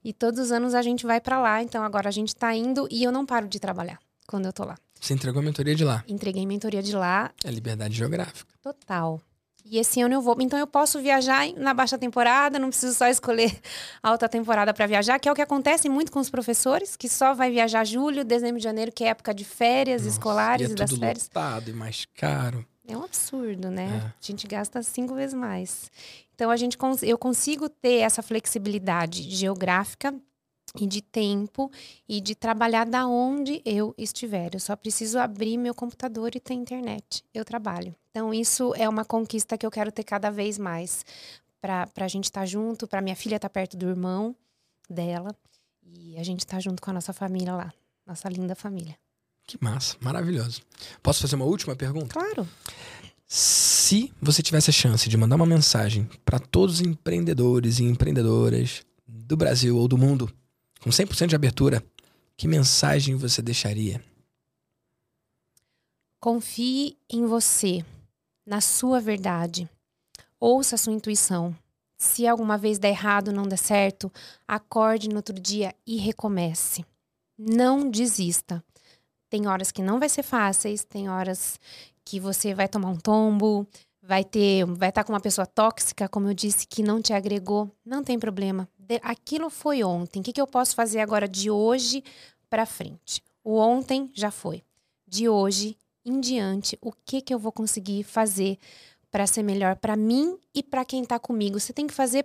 e 0.08 0.12
todos 0.14 0.40
os 0.40 0.50
anos 0.52 0.74
a 0.74 0.80
gente 0.82 1.04
vai 1.04 1.20
para 1.20 1.38
lá. 1.38 1.62
Então 1.62 1.82
agora 1.82 2.08
a 2.08 2.12
gente 2.12 2.34
tá 2.34 2.54
indo 2.54 2.88
e 2.90 3.04
eu 3.04 3.12
não 3.12 3.26
paro 3.26 3.46
de 3.46 3.60
trabalhar 3.60 3.98
quando 4.26 4.46
eu 4.46 4.52
tô 4.52 4.64
lá. 4.64 4.76
Você 5.00 5.12
entregou 5.14 5.40
a 5.40 5.44
mentoria 5.44 5.74
de 5.74 5.84
lá. 5.84 6.02
Entreguei 6.08 6.44
mentoria 6.46 6.82
de 6.82 6.94
lá 6.96 7.30
É 7.44 7.50
liberdade 7.50 7.94
geográfica. 7.94 8.52
total. 8.62 9.20
E 9.70 9.76
esse 9.78 10.00
ano 10.00 10.14
eu 10.14 10.22
vou. 10.22 10.34
Então 10.40 10.58
eu 10.58 10.66
posso 10.66 10.98
viajar 10.98 11.46
na 11.54 11.74
baixa 11.74 11.98
temporada, 11.98 12.58
não 12.58 12.70
preciso 12.70 12.94
só 12.94 13.06
escolher 13.06 13.54
a 14.02 14.08
alta 14.08 14.26
temporada 14.26 14.72
para 14.72 14.86
viajar, 14.86 15.18
que 15.18 15.28
é 15.28 15.32
o 15.32 15.34
que 15.34 15.42
acontece 15.42 15.90
muito 15.90 16.10
com 16.10 16.18
os 16.20 16.30
professores, 16.30 16.96
que 16.96 17.06
só 17.06 17.34
vai 17.34 17.50
viajar 17.50 17.84
julho, 17.84 18.24
dezembro, 18.24 18.58
janeiro, 18.62 18.90
que 18.90 19.04
é 19.04 19.08
época 19.08 19.34
de 19.34 19.44
férias 19.44 20.02
Nossa, 20.02 20.14
escolares 20.16 20.68
e 20.68 20.70
e, 20.70 20.72
é 20.72 20.74
das 20.74 20.88
tudo 20.88 21.00
férias. 21.00 21.24
lotado 21.24 21.68
e 21.68 21.72
mais 21.74 22.06
caro. 22.14 22.64
É 22.88 22.96
um 22.96 23.04
absurdo, 23.04 23.70
né? 23.70 23.84
É. 23.86 24.06
A 24.06 24.14
gente 24.20 24.46
gasta 24.46 24.82
cinco 24.82 25.14
vezes 25.14 25.34
mais. 25.34 25.90
Então 26.34 26.50
a 26.50 26.56
gente 26.56 26.76
cons- 26.78 27.02
eu 27.02 27.18
consigo 27.18 27.68
ter 27.68 27.96
essa 27.98 28.22
flexibilidade 28.22 29.22
geográfica 29.22 30.14
e 30.78 30.86
de 30.86 31.00
tempo 31.02 31.70
e 32.08 32.20
de 32.20 32.34
trabalhar 32.34 32.84
da 32.86 33.06
onde 33.06 33.60
eu 33.64 33.94
estiver. 33.98 34.54
Eu 34.54 34.60
só 34.60 34.74
preciso 34.76 35.18
abrir 35.18 35.56
meu 35.58 35.74
computador 35.74 36.34
e 36.34 36.40
ter 36.40 36.54
internet. 36.54 37.24
Eu 37.34 37.44
trabalho. 37.44 37.94
Então 38.10 38.32
isso 38.32 38.74
é 38.74 38.88
uma 38.88 39.04
conquista 39.04 39.56
que 39.58 39.66
eu 39.66 39.70
quero 39.70 39.92
ter 39.92 40.04
cada 40.04 40.30
vez 40.30 40.58
mais 40.58 41.04
para 41.60 41.88
a 41.96 42.08
gente 42.08 42.24
estar 42.24 42.46
junto, 42.46 42.86
para 42.86 43.00
minha 43.02 43.16
filha 43.16 43.36
estar 43.36 43.50
perto 43.50 43.76
do 43.76 43.88
irmão 43.88 44.34
dela 44.88 45.34
e 45.82 46.16
a 46.18 46.22
gente 46.22 46.40
estar 46.40 46.60
junto 46.60 46.80
com 46.80 46.90
a 46.90 46.94
nossa 46.94 47.12
família 47.12 47.54
lá, 47.54 47.72
nossa 48.06 48.28
linda 48.28 48.54
família. 48.54 48.96
Que 49.48 49.56
massa, 49.64 49.96
maravilhoso. 50.02 50.60
Posso 51.02 51.22
fazer 51.22 51.34
uma 51.34 51.46
última 51.46 51.74
pergunta? 51.74 52.12
Claro. 52.12 52.46
Se 53.26 54.12
você 54.20 54.42
tivesse 54.42 54.68
a 54.68 54.72
chance 54.74 55.08
de 55.08 55.16
mandar 55.16 55.36
uma 55.36 55.46
mensagem 55.46 56.06
para 56.22 56.38
todos 56.38 56.76
os 56.76 56.80
empreendedores 56.82 57.78
e 57.78 57.84
empreendedoras 57.84 58.84
do 59.06 59.38
Brasil 59.38 59.78
ou 59.78 59.88
do 59.88 59.96
mundo, 59.96 60.30
com 60.82 60.90
100% 60.90 61.28
de 61.28 61.34
abertura, 61.34 61.82
que 62.36 62.46
mensagem 62.46 63.16
você 63.16 63.40
deixaria? 63.40 64.04
Confie 66.20 66.98
em 67.08 67.24
você, 67.24 67.82
na 68.46 68.60
sua 68.60 69.00
verdade. 69.00 69.66
Ouça 70.38 70.74
a 70.74 70.78
sua 70.78 70.92
intuição. 70.92 71.56
Se 71.96 72.26
alguma 72.26 72.58
vez 72.58 72.78
der 72.78 72.90
errado, 72.90 73.32
não 73.32 73.44
der 73.44 73.56
certo, 73.56 74.12
acorde 74.46 75.08
no 75.08 75.16
outro 75.16 75.40
dia 75.40 75.74
e 75.86 75.96
recomece. 75.96 76.84
Não 77.38 77.88
desista. 77.88 78.62
Tem 79.30 79.46
horas 79.46 79.70
que 79.70 79.82
não 79.82 79.98
vai 79.98 80.08
ser 80.08 80.22
fáceis, 80.22 80.84
tem 80.84 81.08
horas 81.08 81.58
que 82.04 82.18
você 82.18 82.54
vai 82.54 82.68
tomar 82.68 82.88
um 82.88 82.96
tombo, 82.96 83.66
vai 84.02 84.24
ter, 84.24 84.64
vai 84.64 84.88
estar 84.88 85.04
com 85.04 85.12
uma 85.12 85.20
pessoa 85.20 85.46
tóxica, 85.46 86.08
como 86.08 86.28
eu 86.28 86.34
disse, 86.34 86.66
que 86.66 86.82
não 86.82 87.02
te 87.02 87.12
agregou. 87.12 87.70
Não 87.84 88.02
tem 88.02 88.18
problema. 88.18 88.66
Aquilo 89.02 89.50
foi 89.50 89.84
ontem. 89.84 90.20
O 90.20 90.22
que, 90.22 90.32
que 90.32 90.40
eu 90.40 90.46
posso 90.46 90.74
fazer 90.74 91.00
agora 91.00 91.28
de 91.28 91.50
hoje 91.50 92.02
para 92.48 92.64
frente? 92.64 93.22
O 93.44 93.58
ontem 93.58 94.10
já 94.14 94.30
foi. 94.30 94.62
De 95.06 95.28
hoje 95.28 95.76
em 96.06 96.20
diante, 96.20 96.78
o 96.80 96.90
que 96.90 97.20
que 97.20 97.34
eu 97.34 97.38
vou 97.38 97.52
conseguir 97.52 98.02
fazer 98.02 98.58
para 99.10 99.26
ser 99.26 99.42
melhor 99.42 99.76
para 99.76 99.94
mim 99.94 100.38
e 100.54 100.62
para 100.62 100.86
quem 100.86 101.04
tá 101.04 101.18
comigo? 101.18 101.60
Você 101.60 101.74
tem 101.74 101.86
que 101.86 101.92
fazer 101.92 102.24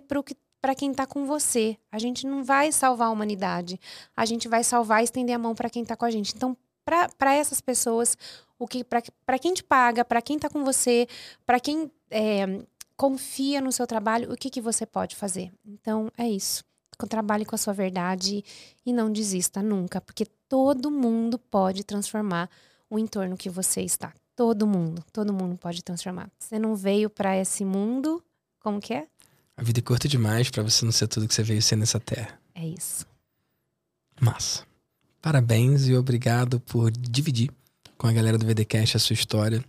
para 0.60 0.74
quem 0.74 0.94
tá 0.94 1.06
com 1.06 1.26
você. 1.26 1.76
A 1.92 1.98
gente 1.98 2.26
não 2.26 2.42
vai 2.42 2.72
salvar 2.72 3.08
a 3.08 3.10
humanidade. 3.10 3.78
A 4.16 4.24
gente 4.24 4.48
vai 4.48 4.64
salvar 4.64 5.02
e 5.02 5.04
estender 5.04 5.34
a 5.34 5.38
mão 5.38 5.54
para 5.54 5.68
quem 5.68 5.84
tá 5.84 5.94
com 5.94 6.06
a 6.06 6.10
gente. 6.10 6.32
Então, 6.34 6.56
para 6.84 7.34
essas 7.34 7.60
pessoas, 7.60 8.16
o 8.58 8.66
que 8.66 8.84
para 8.84 9.38
quem 9.38 9.54
te 9.54 9.62
paga, 9.62 10.04
para 10.04 10.22
quem 10.22 10.38
tá 10.38 10.48
com 10.48 10.64
você, 10.64 11.06
para 11.44 11.58
quem 11.58 11.90
é, 12.10 12.62
confia 12.96 13.60
no 13.60 13.72
seu 13.72 13.86
trabalho, 13.86 14.32
o 14.32 14.36
que 14.36 14.50
que 14.50 14.60
você 14.60 14.86
pode 14.86 15.16
fazer? 15.16 15.52
Então, 15.64 16.10
é 16.16 16.28
isso. 16.28 16.64
Trabalhe 17.08 17.44
com 17.44 17.54
a 17.54 17.58
sua 17.58 17.72
verdade 17.72 18.44
e 18.86 18.92
não 18.92 19.12
desista 19.12 19.62
nunca, 19.62 20.00
porque 20.00 20.26
todo 20.48 20.90
mundo 20.90 21.38
pode 21.38 21.82
transformar 21.82 22.48
o 22.88 22.98
entorno 22.98 23.36
que 23.36 23.50
você 23.50 23.82
está. 23.82 24.12
Todo 24.36 24.66
mundo, 24.66 25.04
todo 25.12 25.32
mundo 25.32 25.56
pode 25.56 25.82
transformar. 25.82 26.30
Você 26.38 26.58
não 26.58 26.74
veio 26.76 27.10
para 27.10 27.36
esse 27.36 27.64
mundo, 27.64 28.22
como 28.60 28.80
que 28.80 28.94
é? 28.94 29.08
A 29.56 29.62
vida 29.62 29.80
é 29.80 29.82
curta 29.82 30.08
demais 30.08 30.50
para 30.50 30.62
você 30.62 30.84
não 30.84 30.92
ser 30.92 31.08
tudo 31.08 31.28
que 31.28 31.34
você 31.34 31.42
veio 31.42 31.60
ser 31.60 31.76
nessa 31.76 32.00
terra. 32.00 32.40
É 32.54 32.66
isso. 32.66 33.06
Massa. 34.20 34.64
Parabéns 35.24 35.88
e 35.88 35.96
obrigado 35.96 36.60
por 36.60 36.90
dividir 36.90 37.50
com 37.96 38.06
a 38.06 38.12
galera 38.12 38.36
do 38.36 38.44
VDcast 38.44 38.98
a 38.98 39.00
sua 39.00 39.14
história. 39.14 39.64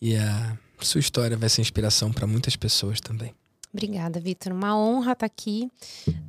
E 0.00 0.16
a 0.16 0.58
sua 0.80 0.98
história 0.98 1.36
vai 1.36 1.50
ser 1.50 1.60
inspiração 1.60 2.10
para 2.10 2.26
muitas 2.26 2.56
pessoas 2.56 2.98
também. 2.98 3.34
Obrigada, 3.70 4.18
Vitor. 4.18 4.50
Uma 4.50 4.74
honra 4.78 5.12
estar 5.12 5.26
aqui. 5.26 5.70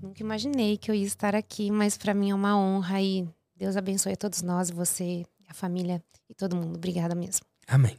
Nunca 0.02 0.22
imaginei 0.22 0.76
que 0.76 0.92
eu 0.92 0.96
ia 0.96 1.06
estar 1.06 1.36
aqui, 1.36 1.72
mas 1.72 1.98
para 1.98 2.14
mim 2.14 2.32
é 2.32 2.36
uma 2.36 2.60
honra 2.60 3.02
e 3.02 3.26
Deus 3.56 3.78
abençoe 3.78 4.12
a 4.12 4.18
todos 4.18 4.42
nós, 4.42 4.70
você, 4.70 5.26
a 5.48 5.54
família 5.54 6.04
e 6.30 6.34
todo 6.34 6.54
mundo. 6.58 6.76
Obrigada 6.76 7.16
mesmo. 7.16 7.46
Amém. 7.66 7.96